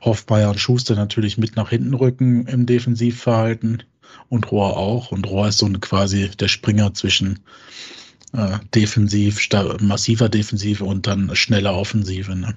Hoffmeier 0.00 0.50
und 0.50 0.60
Schuster 0.60 0.94
natürlich 0.94 1.38
mit 1.38 1.56
nach 1.56 1.70
hinten 1.70 1.94
rücken 1.94 2.46
im 2.46 2.66
Defensivverhalten 2.66 3.82
und 4.28 4.50
Rohr 4.50 4.76
auch. 4.76 5.10
Und 5.10 5.26
Rohr 5.26 5.48
ist 5.48 5.58
so 5.58 5.66
eine, 5.66 5.78
quasi 5.80 6.30
der 6.30 6.48
Springer 6.48 6.94
zwischen 6.94 7.40
äh, 8.32 8.58
defensiv, 8.74 9.40
massiver 9.80 10.28
Defensive 10.28 10.84
und 10.84 11.06
dann 11.06 11.34
schneller 11.34 11.74
Offensive, 11.74 12.34
ne? 12.34 12.54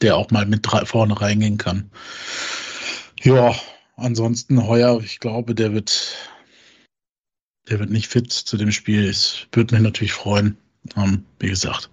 der 0.00 0.16
auch 0.16 0.30
mal 0.30 0.46
mit 0.46 0.66
vorne 0.84 1.20
reingehen 1.20 1.58
kann. 1.58 1.90
Ja, 3.22 3.54
ansonsten 3.98 4.66
Heuer, 4.66 5.00
ich 5.00 5.20
glaube, 5.20 5.54
der 5.54 5.72
wird, 5.72 6.16
der 7.68 7.78
wird 7.80 7.90
nicht 7.90 8.08
fit 8.08 8.32
zu 8.32 8.56
dem 8.56 8.72
Spiel. 8.72 9.06
Es 9.08 9.46
würde 9.52 9.74
mich 9.74 9.82
natürlich 9.82 10.12
freuen. 10.12 10.56
Ähm, 10.96 11.24
wie 11.40 11.48
gesagt, 11.48 11.90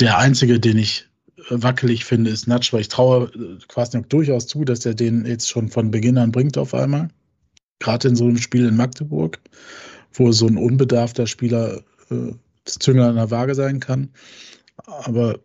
der 0.00 0.18
einzige, 0.18 0.60
den 0.60 0.78
ich 0.78 1.06
wackelig 1.50 2.04
finde, 2.04 2.30
ist 2.30 2.46
Natsch, 2.46 2.72
weil 2.72 2.82
ich 2.82 2.88
traue 2.88 3.26
äh, 3.34 3.58
quasi 3.68 4.00
durchaus 4.02 4.46
zu, 4.46 4.64
dass 4.64 4.86
er 4.86 4.94
den 4.94 5.26
jetzt 5.26 5.48
schon 5.48 5.68
von 5.68 5.90
Beginn 5.90 6.18
an 6.18 6.32
bringt 6.32 6.56
auf 6.56 6.74
einmal. 6.74 7.08
Gerade 7.80 8.08
in 8.08 8.16
so 8.16 8.24
einem 8.24 8.38
Spiel 8.38 8.66
in 8.66 8.76
Magdeburg, 8.76 9.40
wo 10.12 10.32
so 10.32 10.46
ein 10.46 10.56
unbedarfter 10.56 11.26
Spieler 11.26 11.82
äh, 12.10 12.32
das 12.64 12.78
Züngel 12.78 13.04
an 13.04 13.16
der 13.16 13.30
Waage 13.30 13.54
sein 13.54 13.80
kann. 13.80 14.10
Aber 14.86 15.40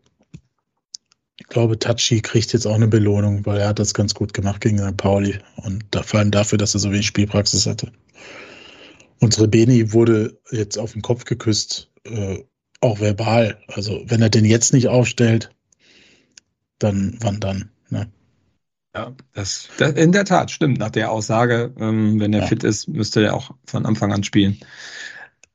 ich 1.43 1.49
glaube, 1.49 1.77
Tachi 1.77 2.21
kriegt 2.21 2.53
jetzt 2.53 2.65
auch 2.65 2.75
eine 2.75 2.87
Belohnung, 2.87 3.45
weil 3.45 3.59
er 3.59 3.67
hat 3.67 3.79
das 3.79 3.93
ganz 3.93 4.13
gut 4.13 4.33
gemacht 4.33 4.61
gegen 4.61 4.79
St. 4.79 4.95
Pauli 4.95 5.39
und 5.57 5.83
da, 5.91 6.01
vor 6.01 6.21
allem 6.21 6.31
dafür, 6.31 6.57
dass 6.57 6.73
er 6.73 6.79
so 6.79 6.89
wenig 6.89 7.05
Spielpraxis 7.05 7.67
hatte. 7.67 7.91
Unsere 9.19 9.49
Beni 9.49 9.91
wurde 9.91 10.39
jetzt 10.51 10.79
auf 10.79 10.93
den 10.93 11.01
Kopf 11.01 11.25
geküsst 11.25 11.91
äh, 12.05 12.39
auch 12.79 13.01
verbal. 13.01 13.57
Also 13.67 14.03
wenn 14.05 14.21
er 14.21 14.29
den 14.29 14.45
jetzt 14.45 14.71
nicht 14.71 14.87
aufstellt, 14.87 15.49
dann 16.79 17.17
wann 17.19 17.41
dann? 17.41 17.71
Ne? 17.89 18.09
Ja, 18.95 19.13
das, 19.33 19.67
das, 19.77 19.91
in 19.93 20.13
der 20.13 20.23
Tat 20.23 20.49
stimmt. 20.49 20.79
Nach 20.79 20.91
der 20.91 21.11
Aussage, 21.11 21.73
ähm, 21.77 22.21
wenn 22.21 22.31
er 22.31 22.41
ja. 22.41 22.47
fit 22.47 22.63
ist, 22.63 22.87
müsste 22.87 23.21
er 23.21 23.35
auch 23.35 23.51
von 23.65 23.85
Anfang 23.85 24.13
an 24.13 24.23
spielen. 24.23 24.59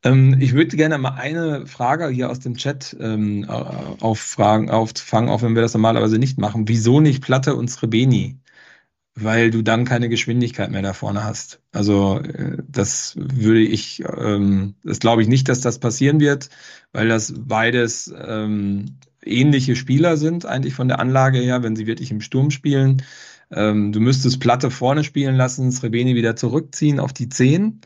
Ähm, 0.04 0.36
ich 0.40 0.54
würde 0.54 0.76
gerne 0.76 0.98
mal 0.98 1.14
eine 1.14 1.66
Frage 1.66 2.08
hier 2.08 2.30
aus 2.30 2.40
dem 2.40 2.56
Chat 2.56 2.96
ähm, 3.00 3.44
auffragen, 3.48 4.70
auffangen, 4.70 5.28
auch 5.30 5.42
wenn 5.42 5.54
wir 5.54 5.62
das 5.62 5.74
normalerweise 5.74 6.18
nicht 6.18 6.38
machen. 6.38 6.68
Wieso 6.68 7.00
nicht 7.00 7.22
Platte 7.22 7.56
und 7.56 7.68
Srebeni? 7.68 8.38
weil 9.22 9.50
du 9.50 9.62
dann 9.62 9.84
keine 9.84 10.08
Geschwindigkeit 10.08 10.70
mehr 10.70 10.82
da 10.82 10.92
vorne 10.92 11.24
hast. 11.24 11.60
Also 11.72 12.20
äh, 12.20 12.58
das 12.68 13.14
würde 13.16 13.60
ich, 13.62 14.02
ähm, 14.04 14.74
das 14.84 15.00
glaube 15.00 15.22
ich 15.22 15.28
nicht, 15.28 15.48
dass 15.48 15.60
das 15.60 15.78
passieren 15.78 16.20
wird, 16.20 16.50
weil 16.92 17.08
das 17.08 17.34
beides 17.36 18.12
ähm, 18.16 18.98
ähnliche 19.24 19.76
Spieler 19.76 20.16
sind, 20.16 20.46
eigentlich 20.46 20.74
von 20.74 20.88
der 20.88 21.00
Anlage 21.00 21.38
her, 21.38 21.62
wenn 21.62 21.76
sie 21.76 21.86
wirklich 21.86 22.10
im 22.10 22.20
Sturm 22.20 22.50
spielen. 22.50 23.02
Ähm, 23.50 23.92
du 23.92 24.00
müsstest 24.00 24.40
Platte 24.40 24.70
vorne 24.70 25.04
spielen 25.04 25.36
lassen, 25.36 25.72
Srebeni 25.72 26.14
wieder 26.14 26.36
zurückziehen 26.36 27.00
auf 27.00 27.12
die 27.12 27.28
10. 27.28 27.80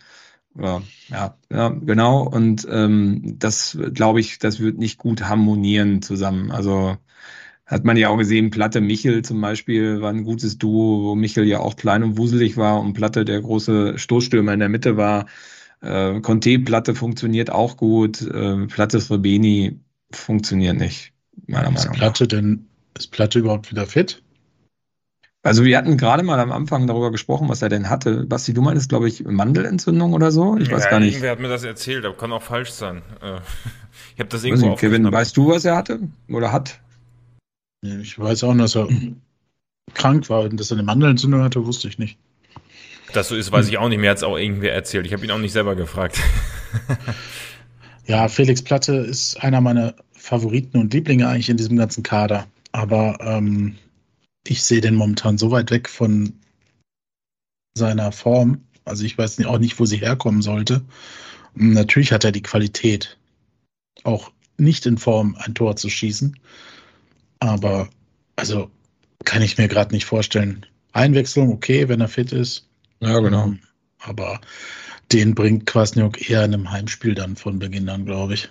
Ja, 0.59 0.83
ja, 1.09 1.37
ja 1.51 1.69
genau. 1.69 2.23
Und 2.23 2.67
ähm, 2.71 3.37
das 3.39 3.79
glaube 3.95 4.21
ich, 4.21 4.39
das 4.39 4.61
wird 4.61 4.79
nicht 4.79 4.99
gut 4.99 5.23
harmonieren 5.23 6.03
zusammen. 6.03 6.51
Also 6.51 6.97
hat 7.67 7.85
man 7.85 7.97
ja 7.97 8.09
auch 8.09 8.19
gesehen, 8.19 8.51
Platte 8.51 8.81
Michel 8.81 9.23
zum 9.23 9.41
Beispiel 9.41 10.03
war 10.03 10.11
ein 10.11 10.25
gutes 10.25 10.59
Duo, 10.59 11.05
wo 11.05 11.15
Michel 11.15 11.47
ja 11.47 11.61
auch 11.61 11.77
klein 11.77 12.03
und 12.03 12.19
wuselig 12.19 12.57
war 12.57 12.81
und 12.81 12.93
Platte 12.93 13.25
der 13.25 13.41
große 13.41 13.99
Stoßstürmer 13.99 14.53
in 14.53 14.61
der 14.61 14.69
Mitte 14.69 14.97
war. 14.97 15.27
Äh, 15.81 16.21
Conte 16.21 16.59
Platte 16.59 16.95
funktioniert 16.95 17.51
auch 17.51 17.77
gut, 17.77 18.21
äh, 18.21 18.67
Platte 18.67 19.01
Srebeni 19.01 19.81
funktioniert 20.13 20.77
nicht, 20.77 21.13
meiner 21.47 21.69
ist 21.69 21.75
Meinung 21.75 21.93
nach. 21.93 21.99
Platte 21.99 22.29
denn, 22.29 22.67
ist 22.99 23.11
Platte 23.11 23.39
überhaupt 23.39 23.71
wieder 23.71 23.87
fit? 23.87 24.23
Also 25.45 25.65
wir 25.65 25.77
hatten 25.77 25.97
gerade 25.97 26.23
mal 26.23 26.39
am 26.39 26.53
Anfang 26.53 26.87
darüber 26.87 27.11
gesprochen, 27.11 27.49
was 27.49 27.63
er 27.63 27.69
denn 27.69 27.91
hatte. 27.91 28.25
Basti, 28.25 28.55
du 28.55 28.63
meinst, 28.63 28.89
glaube 28.89 29.09
ich, 29.09 29.25
Mandelentzündung 29.25 30.13
oder 30.13 30.31
so? 30.31 30.57
Ich 30.57 30.71
weiß 30.71 30.85
ja, 30.85 30.91
gar 30.91 31.01
nicht. 31.01 31.15
Irgendwer 31.15 31.33
hat 31.33 31.41
mir 31.41 31.49
das 31.49 31.65
erzählt, 31.65 32.05
aber 32.05 32.17
kann 32.17 32.33
auch 32.33 32.43
falsch 32.43 32.71
sein. 32.71 33.03
Äh, 33.21 33.39
ich 34.15 34.21
habe 34.21 34.29
das 34.29 34.45
irgendwo 34.45 34.77
Kevin, 34.77 35.11
weißt 35.11 35.37
du, 35.37 35.49
was 35.49 35.65
er 35.65 35.77
hatte 35.77 35.99
oder 36.29 36.53
hat? 36.53 36.81
Ich 37.83 38.17
weiß 38.17 38.45
auch, 38.45 38.57
dass 38.57 38.77
er 38.77 38.89
krank 39.95 40.31
war 40.31 40.43
und 40.43 40.61
dass 40.61 40.71
er 40.71 40.77
eine 40.77 40.85
Mandelentzündung 40.85 41.43
hatte, 41.43 41.67
wusste 41.67 41.89
ich 41.89 41.99
nicht. 41.99 42.19
Das 43.13 43.29
so 43.29 43.35
ist, 43.35 43.51
weiß 43.51 43.69
ich 43.69 43.79
auch 43.79 43.89
nicht. 43.89 43.99
Mir 43.99 44.11
hat 44.11 44.19
es 44.19 44.23
auch 44.23 44.39
irgendwer 44.39 44.73
erzählt. 44.73 45.07
Ich 45.07 45.13
habe 45.13 45.25
ihn 45.25 45.31
auch 45.33 45.39
nicht 45.39 45.53
selber 45.53 45.75
gefragt. 45.75 46.19
ja, 48.07 48.29
Felix 48.29 48.63
Platte 48.63 48.95
ist 48.95 49.43
einer 49.43 49.61
meiner 49.61 49.95
Favoriten 50.13 50.79
und 50.79 50.95
Lieblinge 50.95 51.29
eigentlich 51.29 51.51
in 51.51 51.57
diesem 51.57 51.77
ganzen 51.77 52.05
Kader. 52.05 52.47
Aber 52.71 53.19
ähm, 53.21 53.77
ich 54.47 54.63
sehe 54.63 54.81
den 54.81 54.95
momentan 54.95 55.39
so 55.39 55.51
weit 55.51 55.71
weg 55.71 55.89
von 55.89 56.41
seiner 57.75 58.13
Form. 58.13 58.65
Also 58.85 59.05
ich 59.05 59.17
weiß 59.17 59.45
auch 59.47 59.59
nicht, 59.59 59.79
wo 59.79 59.87
sie 59.87 59.99
herkommen 59.99 60.43
sollte. 60.43 60.83
Natürlich 61.55 62.13
hat 62.13 62.25
er 62.25 62.33
die 62.33 62.43
Qualität, 62.43 63.19
auch 64.05 64.33
nicht 64.57 64.87
in 64.87 64.99
Form 64.99 65.37
ein 65.39 65.55
Tor 65.55 65.77
zu 65.77 65.89
schießen. 65.89 66.39
Aber 67.41 67.89
also 68.37 68.71
kann 69.25 69.43
ich 69.43 69.59
mir 69.59 69.69
gerade 69.69 69.95
nicht 69.95 70.05
vorstellen. 70.05 70.67
Einwechslung, 70.93 71.53
okay, 71.53 71.89
wenn 71.89 72.01
er 72.01 72.09
fit 72.09 72.33
ist. 72.33 72.69
Ja, 73.01 73.19
genau. 73.21 73.47
Ähm, 73.47 73.61
aber 73.99 74.41
den 75.13 75.35
bringt 75.35 75.67
Kwasniok 75.67 76.29
eher 76.29 76.45
in 76.45 76.55
einem 76.55 76.71
Heimspiel 76.71 77.15
dann 77.15 77.37
von 77.37 77.59
Beginn 77.59 77.89
an, 77.89 78.05
glaube 78.05 78.35
ich. 78.35 78.51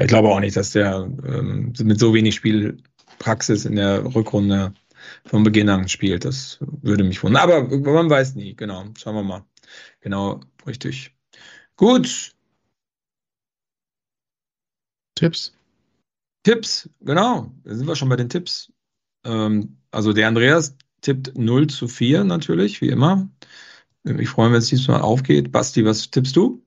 Ich 0.00 0.06
glaube 0.06 0.28
auch 0.28 0.40
nicht, 0.40 0.56
dass 0.56 0.70
der 0.70 1.10
ähm, 1.26 1.72
mit 1.82 1.98
so 1.98 2.14
wenig 2.14 2.36
Spielpraxis 3.20 3.66
in 3.66 3.76
der 3.76 4.04
Rückrunde 4.14 4.72
von 5.26 5.44
Beginn 5.44 5.68
an 5.68 5.88
spielt. 5.88 6.24
Das 6.24 6.58
würde 6.60 7.04
mich 7.04 7.22
wundern. 7.22 7.42
Aber 7.42 7.68
man 7.78 8.10
weiß 8.10 8.34
nie. 8.34 8.54
Genau. 8.56 8.86
Schauen 8.98 9.14
wir 9.14 9.22
mal. 9.22 9.44
Genau, 10.00 10.40
richtig. 10.66 11.14
Gut. 11.76 12.34
Tipps? 15.14 15.52
Tipps, 16.42 16.88
genau. 17.00 17.52
Da 17.64 17.74
sind 17.74 17.86
wir 17.86 17.96
schon 17.96 18.08
bei 18.08 18.16
den 18.16 18.30
Tipps. 18.30 18.72
Ähm, 19.24 19.76
also 19.90 20.14
der 20.14 20.28
Andreas 20.28 20.76
tippt 21.02 21.36
0 21.36 21.66
zu 21.66 21.88
4 21.88 22.24
natürlich, 22.24 22.80
wie 22.80 22.88
immer. 22.88 23.28
Ich 24.04 24.30
freue 24.30 24.48
mich, 24.48 24.54
wenn 24.54 24.62
es 24.62 24.68
diesmal 24.68 25.02
aufgeht. 25.02 25.52
Basti, 25.52 25.84
was 25.84 26.10
tippst 26.10 26.36
du? 26.36 26.64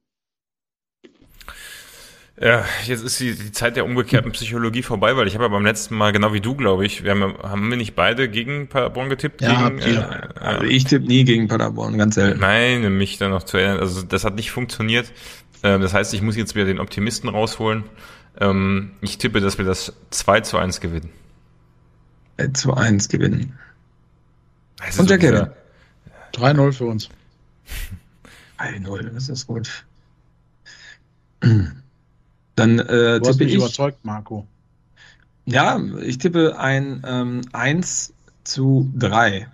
Ja, 2.43 2.65
jetzt 2.85 3.03
ist 3.03 3.19
die, 3.21 3.35
die 3.35 3.51
Zeit 3.53 3.77
der 3.77 3.85
umgekehrten 3.85 4.31
Psychologie 4.33 4.83
vorbei, 4.83 5.15
weil 5.15 5.27
ich 5.27 5.35
habe 5.35 5.45
ja 5.45 5.47
beim 5.47 5.63
letzten 5.65 5.95
Mal, 5.95 6.11
genau 6.11 6.33
wie 6.33 6.41
du, 6.41 6.55
glaube 6.55 6.85
ich, 6.85 7.03
wir 7.05 7.11
haben, 7.11 7.35
haben 7.41 7.69
wir 7.69 7.77
nicht 7.77 7.95
beide 7.95 8.27
gegen 8.27 8.67
Paderborn 8.67 9.07
getippt? 9.09 9.41
Ja, 9.41 9.69
gegen, 9.69 9.97
äh, 9.97 10.27
also 10.35 10.65
ich 10.65 10.83
tippe 10.83 11.05
nie 11.07 11.23
gegen 11.23 11.47
Paderborn, 11.47 11.97
ganz 11.97 12.15
selten. 12.15 12.41
Nein, 12.41 12.97
mich 12.97 13.17
dann 13.17 13.31
noch 13.31 13.43
zu 13.43 13.57
erinnern. 13.57 13.79
Also 13.79 14.01
das 14.01 14.25
hat 14.25 14.35
nicht 14.35 14.51
funktioniert. 14.51 15.13
Äh, 15.61 15.79
das 15.79 15.93
heißt, 15.93 16.13
ich 16.13 16.21
muss 16.21 16.35
jetzt 16.35 16.53
wieder 16.55 16.65
den 16.65 16.79
Optimisten 16.79 17.29
rausholen 17.29 17.85
ähm, 18.39 18.93
ich 19.01 19.19
tippe, 19.19 19.41
dass 19.41 19.57
wir 19.57 19.65
das 19.65 19.93
2 20.09 20.41
zu 20.41 20.57
1 20.57 20.81
gewinnen. 20.81 21.11
2 22.37 22.47
zu 22.53 22.73
1 22.73 23.07
gewinnen. 23.09 23.57
Also 24.81 25.01
Und 25.01 25.09
der 25.09 25.17
so 25.21 25.27
Kevin. 25.27 25.49
dieser- 26.33 26.53
3-0 26.53 26.73
für 26.73 26.85
uns. 26.85 27.09
1-0, 28.57 29.11
das 29.13 29.29
ist 29.29 29.45
gut. 29.47 29.85
Dann 32.55 32.79
äh, 32.79 33.19
Du 33.19 33.27
hast 33.27 33.33
tippe 33.33 33.45
mich 33.45 33.53
ich. 33.53 33.59
überzeugt, 33.59 34.03
Marco. 34.03 34.47
Ja, 35.45 35.79
ich 36.01 36.17
tippe 36.19 36.57
ein 36.57 37.03
ähm, 37.05 37.41
1 37.51 38.13
zu 38.43 38.91
3. 38.95 39.47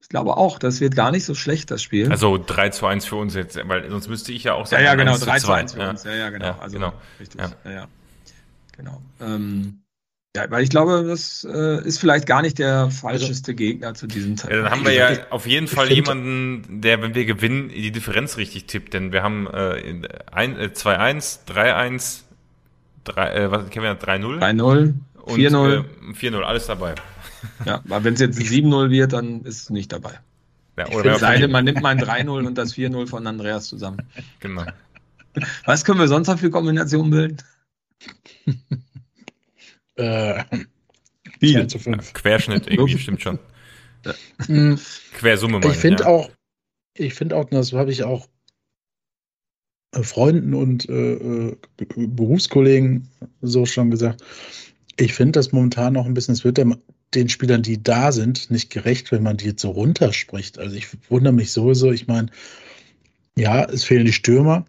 Ich 0.00 0.08
glaube 0.08 0.36
auch, 0.36 0.58
das 0.58 0.80
wird 0.80 0.96
gar 0.96 1.10
nicht 1.10 1.24
so 1.24 1.34
schlecht, 1.34 1.70
das 1.70 1.82
Spiel. 1.82 2.10
Also 2.10 2.38
3 2.38 2.70
zu 2.70 2.86
1 2.86 3.06
für 3.06 3.16
uns 3.16 3.34
jetzt, 3.34 3.58
weil 3.68 3.90
sonst 3.90 4.08
müsste 4.08 4.32
ich 4.32 4.44
ja 4.44 4.54
auch 4.54 4.60
ja, 4.60 4.66
sagen. 4.66 4.84
ja, 4.84 4.94
genau, 4.94 5.12
1 5.12 5.20
3 5.20 5.38
zu 5.38 5.46
2. 5.46 5.54
1 5.54 5.72
für 5.74 5.88
uns. 5.88 6.04
Ja, 6.04 6.14
ja, 6.14 6.30
genau. 6.30 6.46
Ja, 6.46 6.58
also, 6.58 6.74
genau. 6.74 6.92
Richtig. 7.20 7.40
Ja. 7.40 7.50
Ja, 7.64 7.70
ja. 7.70 7.88
Genau. 8.76 9.02
Ähm, 9.20 9.83
ja, 10.36 10.50
weil 10.50 10.64
ich 10.64 10.70
glaube, 10.70 11.04
das 11.06 11.44
äh, 11.48 11.84
ist 11.86 11.98
vielleicht 11.98 12.26
gar 12.26 12.42
nicht 12.42 12.58
der 12.58 12.90
falscheste 12.90 13.54
Gegner 13.54 13.94
zu 13.94 14.06
diesem 14.08 14.32
Ja, 14.32 14.36
Zeitpunkt. 14.36 14.64
dann 14.64 14.72
haben 14.72 14.84
wir 14.84 14.92
ja 14.92 15.10
Ich- 15.12 15.30
auf 15.32 15.46
jeden 15.46 15.68
Fall 15.68 15.86
find- 15.86 15.96
jemanden, 15.96 16.80
der, 16.80 17.00
wenn 17.02 17.14
wir 17.14 17.24
gewinnen, 17.24 17.68
die 17.68 17.92
Differenz 17.92 18.36
richtig 18.36 18.66
tippt. 18.66 18.94
Denn 18.94 19.12
wir 19.12 19.22
haben 19.22 19.46
äh, 19.46 20.02
ein- 20.32 20.58
äh, 20.58 20.70
2-1, 20.74 21.40
3-1, 21.46 22.24
3, 23.04 23.32
äh, 23.34 23.50
was, 23.50 23.70
Kevin 23.70 23.90
hat 23.90 24.02
3-0 24.06 24.38
3-0, 24.40 24.94
und 25.22 25.36
4-0. 25.36 25.84
äh, 26.10 26.14
4-0, 26.14 26.42
alles 26.42 26.66
dabei. 26.66 26.94
Ja, 27.64 27.76
aber 27.88 28.02
wenn 28.02 28.14
es 28.14 28.20
jetzt 28.20 28.38
7-0 28.40 28.90
wird, 28.90 29.12
dann 29.12 29.42
ist 29.42 29.62
es 29.62 29.70
nicht 29.70 29.92
dabei. 29.92 30.18
Ja, 30.76 30.86
oder 30.86 30.94
find 30.94 31.04
wir 31.04 31.12
Es 31.12 31.20
sei 31.20 31.26
denn, 31.38 31.50
verlieren. 31.50 31.50
man 31.52 31.64
nimmt 31.64 31.80
mal 31.82 31.90
ein 31.90 32.00
3-0 32.00 32.44
und 32.46 32.58
das 32.58 32.74
4-0 32.74 33.06
von 33.06 33.24
Andreas 33.28 33.68
zusammen. 33.68 33.98
Genau. 34.40 34.64
Was 35.64 35.84
können 35.84 36.00
wir 36.00 36.08
sonst 36.08 36.26
noch 36.26 36.38
für 36.40 36.50
Kombinationen 36.50 37.10
bilden? 37.12 37.36
Äh, 39.96 40.44
Viel. 41.40 41.60
2 41.60 41.66
zu 41.66 41.78
5. 41.78 42.12
Querschnitt 42.12 42.66
irgendwie, 42.66 42.98
stimmt 42.98 43.22
schon. 43.22 43.38
Mhm. 44.48 44.78
Quersumme 45.14 45.58
mal. 45.60 45.70
Ich 45.70 45.78
finde 45.78 46.04
ja. 46.04 46.08
auch, 46.08 46.30
ich 46.96 47.14
finde 47.14 47.36
auch, 47.36 47.44
das 47.48 47.72
habe 47.72 47.90
ich 47.90 48.04
auch 48.04 48.28
äh, 49.94 50.02
Freunden 50.02 50.54
und 50.54 50.88
äh, 50.88 51.14
äh, 51.14 51.56
Be- 51.76 52.08
Berufskollegen 52.08 53.08
so 53.40 53.66
schon 53.66 53.90
gesagt. 53.90 54.22
Ich 54.96 55.14
finde 55.14 55.32
das 55.32 55.52
momentan 55.52 55.94
noch 55.94 56.06
ein 56.06 56.14
bisschen, 56.14 56.34
es 56.34 56.44
wird 56.44 56.58
dem, 56.58 56.76
den 57.14 57.28
Spielern, 57.28 57.62
die 57.62 57.82
da 57.82 58.12
sind, 58.12 58.50
nicht 58.50 58.70
gerecht, 58.70 59.10
wenn 59.10 59.22
man 59.22 59.36
die 59.36 59.46
jetzt 59.46 59.62
so 59.62 59.70
runterspricht. 59.70 60.58
Also 60.58 60.76
ich 60.76 60.88
wundere 61.08 61.32
mich 61.32 61.52
sowieso, 61.52 61.90
ich 61.90 62.06
meine, 62.06 62.28
ja, 63.36 63.64
es 63.64 63.84
fehlen 63.84 64.04
die 64.04 64.12
Stürmer. 64.12 64.66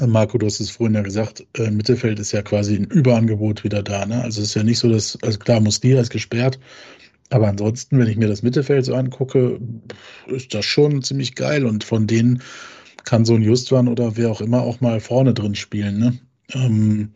Marco, 0.00 0.38
du 0.38 0.46
hast 0.46 0.60
es 0.60 0.70
vorhin 0.70 0.94
ja 0.94 1.02
gesagt, 1.02 1.46
äh, 1.54 1.70
Mittelfeld 1.70 2.18
ist 2.18 2.32
ja 2.32 2.42
quasi 2.42 2.76
ein 2.76 2.84
Überangebot 2.84 3.62
wieder 3.62 3.82
da. 3.82 4.06
Ne? 4.06 4.22
Also 4.22 4.40
es 4.40 4.48
ist 4.48 4.54
ja 4.54 4.62
nicht 4.62 4.78
so, 4.78 4.88
dass, 4.88 5.18
also 5.22 5.38
klar, 5.38 5.60
Muslia 5.60 6.00
ist 6.00 6.10
gesperrt, 6.10 6.58
aber 7.30 7.48
ansonsten, 7.48 7.98
wenn 7.98 8.08
ich 8.08 8.16
mir 8.16 8.28
das 8.28 8.42
Mittelfeld 8.42 8.84
so 8.84 8.94
angucke, 8.94 9.58
ist 10.26 10.54
das 10.54 10.64
schon 10.64 11.02
ziemlich 11.02 11.34
geil. 11.34 11.64
Und 11.64 11.84
von 11.84 12.06
denen 12.06 12.42
kann 13.04 13.24
so 13.24 13.34
ein 13.34 13.42
Justwan 13.42 13.88
oder 13.88 14.16
wer 14.16 14.30
auch 14.30 14.40
immer 14.40 14.62
auch 14.62 14.80
mal 14.80 15.00
vorne 15.00 15.34
drin 15.34 15.54
spielen. 15.54 15.98
Ne? 15.98 16.18
Ähm, 16.52 17.12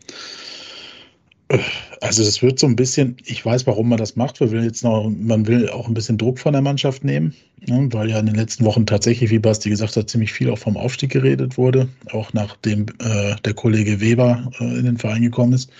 also 2.00 2.24
das 2.24 2.42
wird 2.42 2.58
so 2.58 2.66
ein 2.66 2.76
bisschen, 2.76 3.16
ich 3.24 3.44
weiß, 3.44 3.66
warum 3.66 3.88
man 3.88 3.98
das 3.98 4.16
macht. 4.16 4.40
Wir 4.40 4.50
will 4.50 4.64
jetzt 4.64 4.82
noch, 4.82 5.08
man 5.08 5.46
will 5.46 5.70
auch 5.70 5.86
ein 5.86 5.94
bisschen 5.94 6.18
Druck 6.18 6.38
von 6.38 6.52
der 6.52 6.62
Mannschaft 6.62 7.04
nehmen, 7.04 7.34
ne? 7.60 7.88
weil 7.92 8.10
ja 8.10 8.18
in 8.18 8.26
den 8.26 8.34
letzten 8.34 8.64
Wochen 8.64 8.86
tatsächlich, 8.86 9.30
wie 9.30 9.38
Basti 9.38 9.70
gesagt 9.70 9.96
hat, 9.96 10.10
ziemlich 10.10 10.32
viel 10.32 10.50
auch 10.50 10.58
vom 10.58 10.76
Aufstieg 10.76 11.12
geredet 11.12 11.56
wurde, 11.56 11.88
auch 12.10 12.32
nachdem 12.32 12.86
äh, 13.00 13.36
der 13.44 13.54
Kollege 13.54 14.00
Weber 14.00 14.50
äh, 14.58 14.64
in 14.64 14.84
den 14.84 14.98
Verein 14.98 15.22
gekommen 15.22 15.52
ist. 15.52 15.70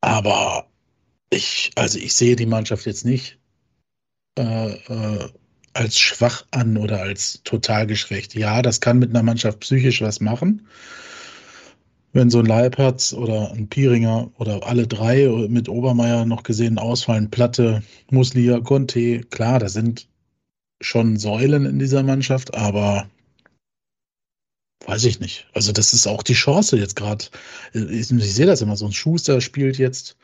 Aber 0.00 0.66
ich, 1.30 1.72
also 1.74 1.98
ich 1.98 2.14
sehe 2.14 2.36
die 2.36 2.46
Mannschaft 2.46 2.86
jetzt 2.86 3.04
nicht 3.04 3.38
äh, 4.38 4.72
äh, 4.72 5.28
als 5.74 5.98
schwach 5.98 6.46
an 6.50 6.76
oder 6.76 7.02
als 7.02 7.42
total 7.44 7.86
geschwächt. 7.86 8.34
Ja, 8.34 8.62
das 8.62 8.80
kann 8.80 8.98
mit 8.98 9.10
einer 9.10 9.22
Mannschaft 9.22 9.60
psychisch 9.60 10.00
was 10.00 10.20
machen. 10.20 10.66
Wenn 12.12 12.30
so 12.30 12.38
ein 12.38 12.46
Leibherz 12.46 13.12
oder 13.12 13.52
ein 13.52 13.68
Pieringer 13.68 14.30
oder 14.38 14.66
alle 14.66 14.86
drei 14.86 15.28
mit 15.48 15.68
Obermeier 15.68 16.24
noch 16.24 16.42
gesehen 16.42 16.78
ausfallen, 16.78 17.30
Platte, 17.30 17.82
Muslia, 18.10 18.60
Conte, 18.60 19.20
klar, 19.24 19.58
das 19.58 19.74
sind 19.74 20.08
schon 20.80 21.16
Säulen 21.16 21.66
in 21.66 21.78
dieser 21.78 22.02
Mannschaft, 22.02 22.54
aber 22.54 23.08
weiß 24.86 25.04
ich 25.04 25.20
nicht. 25.20 25.46
Also 25.52 25.72
das 25.72 25.92
ist 25.92 26.06
auch 26.06 26.22
die 26.22 26.34
Chance 26.34 26.78
jetzt 26.78 26.96
gerade. 26.96 27.26
Ich, 27.72 28.10
ich 28.10 28.34
sehe 28.34 28.46
das 28.46 28.62
immer 28.62 28.76
so. 28.76 28.86
Ein 28.86 28.92
Schuster 28.92 29.40
spielt 29.40 29.76
jetzt 29.76 30.16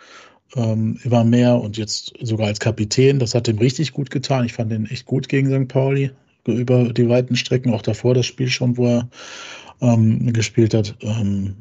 ähm, 0.54 0.98
immer 1.04 1.24
mehr 1.24 1.60
und 1.60 1.76
jetzt 1.76 2.14
sogar 2.20 2.46
als 2.46 2.60
Kapitän. 2.60 3.18
Das 3.18 3.34
hat 3.34 3.48
ihm 3.48 3.58
richtig 3.58 3.92
gut 3.92 4.10
getan. 4.10 4.44
Ich 4.44 4.54
fand 4.54 4.72
den 4.72 4.86
echt 4.86 5.06
gut 5.06 5.28
gegen 5.28 5.50
St. 5.50 5.68
Pauli 5.68 6.10
über 6.46 6.92
die 6.92 7.08
weiten 7.08 7.36
Strecken, 7.36 7.72
auch 7.72 7.82
davor 7.82 8.14
das 8.14 8.26
Spiel 8.26 8.48
schon, 8.48 8.76
wo 8.76 8.86
er 8.86 9.08
ähm, 9.80 10.32
gespielt 10.32 10.74
hat. 10.74 10.96
Ähm, 11.00 11.56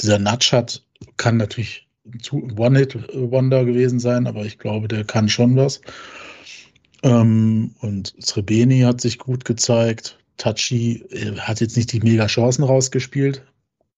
dieser 0.00 0.18
Natschat 0.18 0.82
kann 1.16 1.36
natürlich 1.36 1.86
ein 2.06 2.58
One-Hit-Wonder 2.58 3.64
gewesen 3.64 3.98
sein, 3.98 4.26
aber 4.26 4.44
ich 4.44 4.58
glaube, 4.58 4.88
der 4.88 5.04
kann 5.04 5.28
schon 5.28 5.56
was. 5.56 5.80
Ähm, 7.02 7.74
und 7.80 8.14
Srebeni 8.20 8.80
hat 8.80 9.00
sich 9.00 9.18
gut 9.18 9.44
gezeigt. 9.44 10.18
Tachi 10.36 11.04
äh, 11.10 11.36
hat 11.38 11.60
jetzt 11.60 11.76
nicht 11.76 11.92
die 11.92 12.00
mega 12.00 12.26
Chancen 12.26 12.62
rausgespielt, 12.62 13.42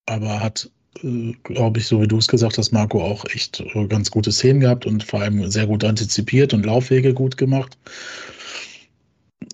aber 0.06 0.40
hat, 0.40 0.70
äh, 1.02 1.32
glaube 1.42 1.80
ich, 1.80 1.86
so 1.86 2.00
wie 2.00 2.08
du 2.08 2.18
es 2.18 2.28
gesagt 2.28 2.58
hast, 2.58 2.72
Marco, 2.72 3.02
auch 3.02 3.24
echt 3.26 3.60
äh, 3.60 3.86
ganz 3.86 4.10
gute 4.10 4.32
Szenen 4.32 4.60
gehabt 4.60 4.86
und 4.86 5.04
vor 5.04 5.20
allem 5.20 5.50
sehr 5.50 5.66
gut 5.66 5.84
antizipiert 5.84 6.54
und 6.54 6.64
Laufwege 6.64 7.14
gut 7.14 7.36
gemacht. 7.36 7.76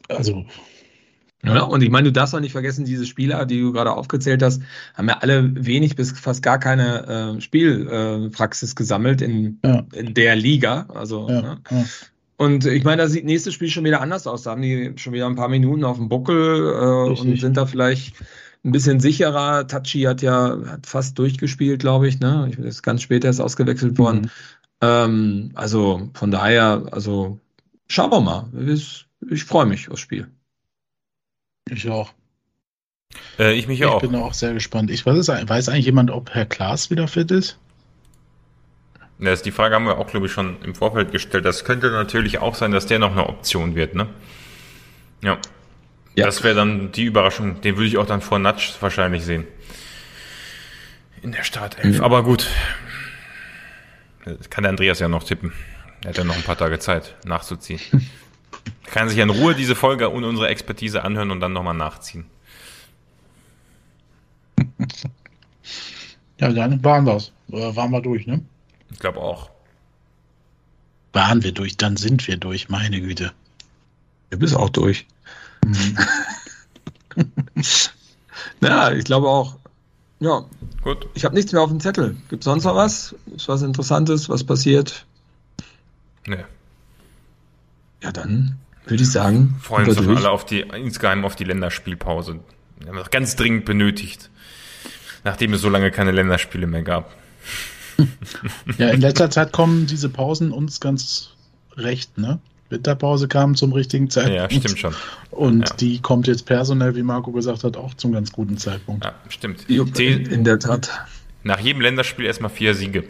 Also, 0.09 0.45
Ja, 1.45 1.63
und 1.63 1.83
ich 1.83 1.91
meine, 1.91 2.07
du 2.07 2.13
darfst 2.13 2.35
auch 2.35 2.41
nicht 2.41 2.53
vergessen, 2.53 2.85
diese 2.85 3.07
Spieler, 3.07 3.45
die 3.47 3.61
du 3.61 3.73
gerade 3.73 3.93
aufgezählt 3.93 4.43
hast, 4.43 4.63
haben 4.95 5.09
ja 5.09 5.19
alle 5.19 5.67
wenig 5.67 5.97
bis 5.97 6.13
fast 6.13 6.43
gar 6.43 6.59
keine 6.59 7.37
äh, 7.37 7.41
Spielpraxis 7.41 8.73
äh, 8.73 8.75
gesammelt 8.75 9.21
in, 9.21 9.59
ja, 9.65 9.85
in 9.93 10.15
der 10.15 10.37
Liga. 10.37 10.87
Also, 10.95 11.29
ja, 11.29 11.43
ne? 11.43 11.59
ja. 11.71 11.85
Und 12.37 12.67
ich 12.67 12.83
meine, 12.85 13.03
da 13.03 13.09
sieht 13.09 13.25
nächstes 13.25 13.55
Spiel 13.55 13.69
schon 13.69 13.85
wieder 13.85 14.01
anders 14.01 14.27
aus. 14.27 14.43
Da 14.43 14.51
haben 14.51 14.63
die 14.63 14.93
schon 14.97 15.13
wieder 15.13 15.27
ein 15.27 15.37
paar 15.37 15.49
Minuten 15.49 15.85
auf 15.85 15.99
dem 15.99 16.09
Buckel 16.09 16.37
äh, 16.37 17.11
Richtig. 17.11 17.31
und 17.31 17.41
sind 17.41 17.57
da 17.57 17.67
vielleicht 17.67 18.17
ein 18.65 18.73
bisschen 18.73 18.99
sicherer. 18.99 19.67
Tachi 19.67 20.03
hat 20.03 20.23
ja 20.23 20.59
hat 20.67 20.87
fast 20.87 21.19
durchgespielt, 21.19 21.81
glaube 21.81 22.09
ich. 22.09 22.19
Ne? 22.19 22.49
Ich 22.51 22.59
ist 22.59 22.83
ganz 22.83 23.03
spät 23.03 23.25
erst 23.25 23.41
ausgewechselt 23.41 23.99
worden. 23.99 24.23
Mhm. 24.23 24.31
Ähm, 24.81 25.51
also 25.55 26.11
von 26.15 26.31
daher, 26.31 26.85
also 26.91 27.39
schauen 27.87 28.11
wir 28.11 28.21
mal. 28.21 28.47
Ich, 28.67 29.07
ich 29.31 29.45
freue 29.45 29.67
mich 29.67 29.91
aufs 29.91 30.01
Spiel. 30.01 30.29
Ich 31.71 31.89
auch. 31.89 32.13
Äh, 33.39 33.55
ich 33.55 33.67
mich 33.67 33.81
Ich 33.81 33.87
auch. 33.87 34.01
bin 34.01 34.15
auch 34.15 34.35
sehr 34.35 34.53
gespannt. 34.53 34.91
Ich 34.91 35.05
weiß, 35.07 35.29
weiß 35.29 35.69
eigentlich 35.69 35.87
jemand, 35.87 36.11
ob 36.11 36.31
Herr 36.31 36.47
Klaas 36.47 36.91
wieder 36.91 37.09
fit 37.09 37.31
ist? 37.31 37.59
Ja, 39.19 39.31
das, 39.31 39.43
die 39.43 39.53
Frage 39.53 39.75
haben 39.75 39.87
wir 39.87 39.99
auch, 39.99 40.09
glaube 40.09 40.27
ich, 40.27 40.33
schon 40.33 40.61
im 40.63 40.75
Vorfeld 40.75 41.13
gestellt. 41.13 41.45
Das 41.45 41.65
könnte 41.65 41.91
natürlich 41.91 42.39
auch 42.39 42.55
sein, 42.55 42.73
dass 42.73 42.87
der 42.87 42.99
noch 42.99 43.13
eine 43.13 43.29
Option 43.29 43.75
wird, 43.75 43.95
ne? 43.95 44.09
Ja. 45.23 45.39
Ja. 46.17 46.27
Das 46.27 46.43
wäre 46.45 46.55
dann 46.55 46.93
die 46.93 47.05
Überraschung. 47.05 47.61
Den 47.61 47.77
würde 47.77 47.89
ich 47.89 47.99
auch 47.99 48.07
dann 48.07 48.21
vor 48.21 48.39
Natsch 48.39 48.75
wahrscheinlich 48.81 49.25
sehen. 49.25 49.47
In 51.23 51.33
der 51.33 51.43
Startelf. 51.45 51.99
Mhm. 51.99 52.05
Aber 52.05 52.23
gut. 52.23 52.47
Das 54.25 54.51
kann 54.51 54.63
der 54.63 54.71
Andreas 54.71 54.99
ja 55.01 55.09
noch 55.09 55.25
tippen. 55.25 55.53
Er 56.03 56.11
hat 56.11 56.19
ja 56.19 56.25
noch 56.25 56.37
ein 56.37 56.43
paar 56.43 56.59
Tage 56.59 56.79
Zeit, 56.79 57.15
nachzuziehen. 57.25 57.81
kann 58.87 59.09
sich 59.09 59.19
in 59.19 59.31
Ruhe 59.31 59.55
diese 59.55 59.75
Folge 59.75 60.09
und 60.09 60.25
unsere 60.25 60.49
Expertise 60.49 61.03
anhören 61.03 61.31
und 61.31 61.41
dann 61.41 61.53
nochmal 61.53 61.75
nachziehen. 61.75 62.27
Ja, 66.41 66.53
dann 66.53 66.83
waren 66.83 67.07
wir's. 67.07 67.31
Äh, 67.53 67.77
Waren 67.77 67.93
wir 67.93 68.01
durch, 68.03 68.27
ne? 68.27 68.45
Ich 68.91 68.99
glaube 68.99 69.21
auch. 69.21 69.51
Waren 71.13 71.45
wir 71.45 71.53
durch, 71.53 71.77
dann 71.77 71.97
sind 71.97 72.27
wir 72.27 72.37
durch, 72.37 72.69
meine 72.69 73.01
Güte. 73.01 73.33
Du 74.31 74.39
bist 74.39 74.57
auch 74.57 74.69
durch. 74.69 75.07
Ja, 78.61 78.91
ich 78.93 79.05
glaube 79.05 79.29
auch. 79.29 79.57
Ja, 80.21 80.45
Gut. 80.83 81.07
ich 81.15 81.25
habe 81.25 81.35
nichts 81.35 81.53
mehr 81.53 81.63
auf 81.63 81.71
dem 81.71 81.81
Zettel. 81.81 82.17
Gibt 82.29 82.45
sonst 82.45 82.65
noch 82.65 82.75
was? 82.75 83.15
Ist 83.35 83.49
was 83.49 83.63
Interessantes, 83.63 84.29
was 84.29 84.45
passiert? 84.45 85.05
Ne. 86.27 86.45
Ja, 88.05 88.13
dann 88.13 88.57
würde 88.87 89.03
ich 89.03 89.11
sagen, 89.11 89.57
Freuen 89.61 89.89
uns 89.89 89.99
wir 89.99 90.07
doch 90.07 90.17
alle 90.17 90.31
auf 90.31 90.45
die, 90.47 90.61
insgeheim 90.61 91.25
auf 91.25 91.35
die 91.37 91.45
Länderspielpause. 91.45 92.39
Wir 92.79 92.89
haben 92.89 92.97
das 92.99 93.11
ganz 93.11 93.35
dringend 93.35 93.65
benötigt. 93.65 94.31
Nachdem 95.25 95.55
es 95.55 95.63
so 95.63 95.71
lange 95.71 95.91
keine 95.91 96.13
Länderspiele 96.13 96.67
mehr 96.69 96.83
gab. 96.83 97.13
Ja, 98.79 98.89
in 98.89 99.01
letzter 99.01 99.31
Zeit 99.31 99.53
kommen 99.53 99.87
diese 99.87 100.09
Pausen 100.09 100.51
uns 100.51 100.81
ganz 100.81 101.31
recht, 101.77 102.19
ne? 102.19 102.41
Winterpause 102.71 103.29
kam 103.29 103.55
zum 103.55 103.73
richtigen 103.73 104.11
Zeitpunkt. 104.11 104.53
Ja, 104.53 104.61
stimmt 104.61 104.79
schon. 104.79 104.95
Und 105.31 105.69
Ja. 105.69 105.77
die 105.77 106.01
kommt 106.01 106.27
jetzt 106.27 106.45
personell, 106.45 106.97
wie 106.97 107.03
Marco 107.05 107.31
gesagt 107.31 107.63
hat, 107.63 107.77
auch 107.77 107.95
zum 107.95 108.13
ganz 108.13 108.33
guten 108.33 108.57
Zeitpunkt. 108.59 109.05
Ja, 109.05 109.15
stimmt. 109.29 109.65
Zehn- 109.95 110.27
In 110.27 110.45
der 110.45 110.59
Tat. 110.59 110.91
Nach 111.45 111.61
jedem 111.61 111.83
Länderspiel 111.83 112.25
erstmal 112.25 112.51
vier 112.51 112.75
Siege 112.75 113.05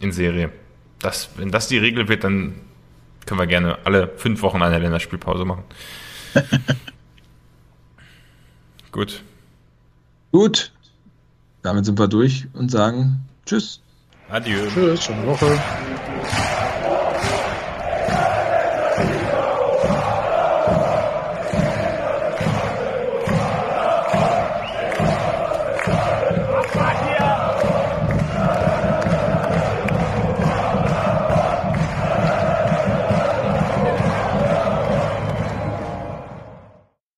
in 0.00 0.12
Serie. 0.12 0.50
Das, 0.98 1.30
wenn 1.36 1.50
das 1.50 1.68
die 1.68 1.78
Regel 1.78 2.08
wird, 2.08 2.24
dann 2.24 2.54
Können 3.26 3.40
wir 3.40 3.46
gerne 3.46 3.78
alle 3.84 4.08
fünf 4.16 4.42
Wochen 4.42 4.62
eine 4.62 4.78
Länderspielpause 4.78 5.44
machen. 5.44 5.64
Gut. 8.92 9.22
Gut. 10.32 10.72
Damit 11.62 11.84
sind 11.84 11.98
wir 11.98 12.08
durch 12.08 12.46
und 12.54 12.70
sagen 12.70 13.26
Tschüss. 13.44 13.80
Adieu. 14.28 14.66
Tschüss, 14.68 15.04
schöne 15.04 15.26
Woche. 15.26 15.60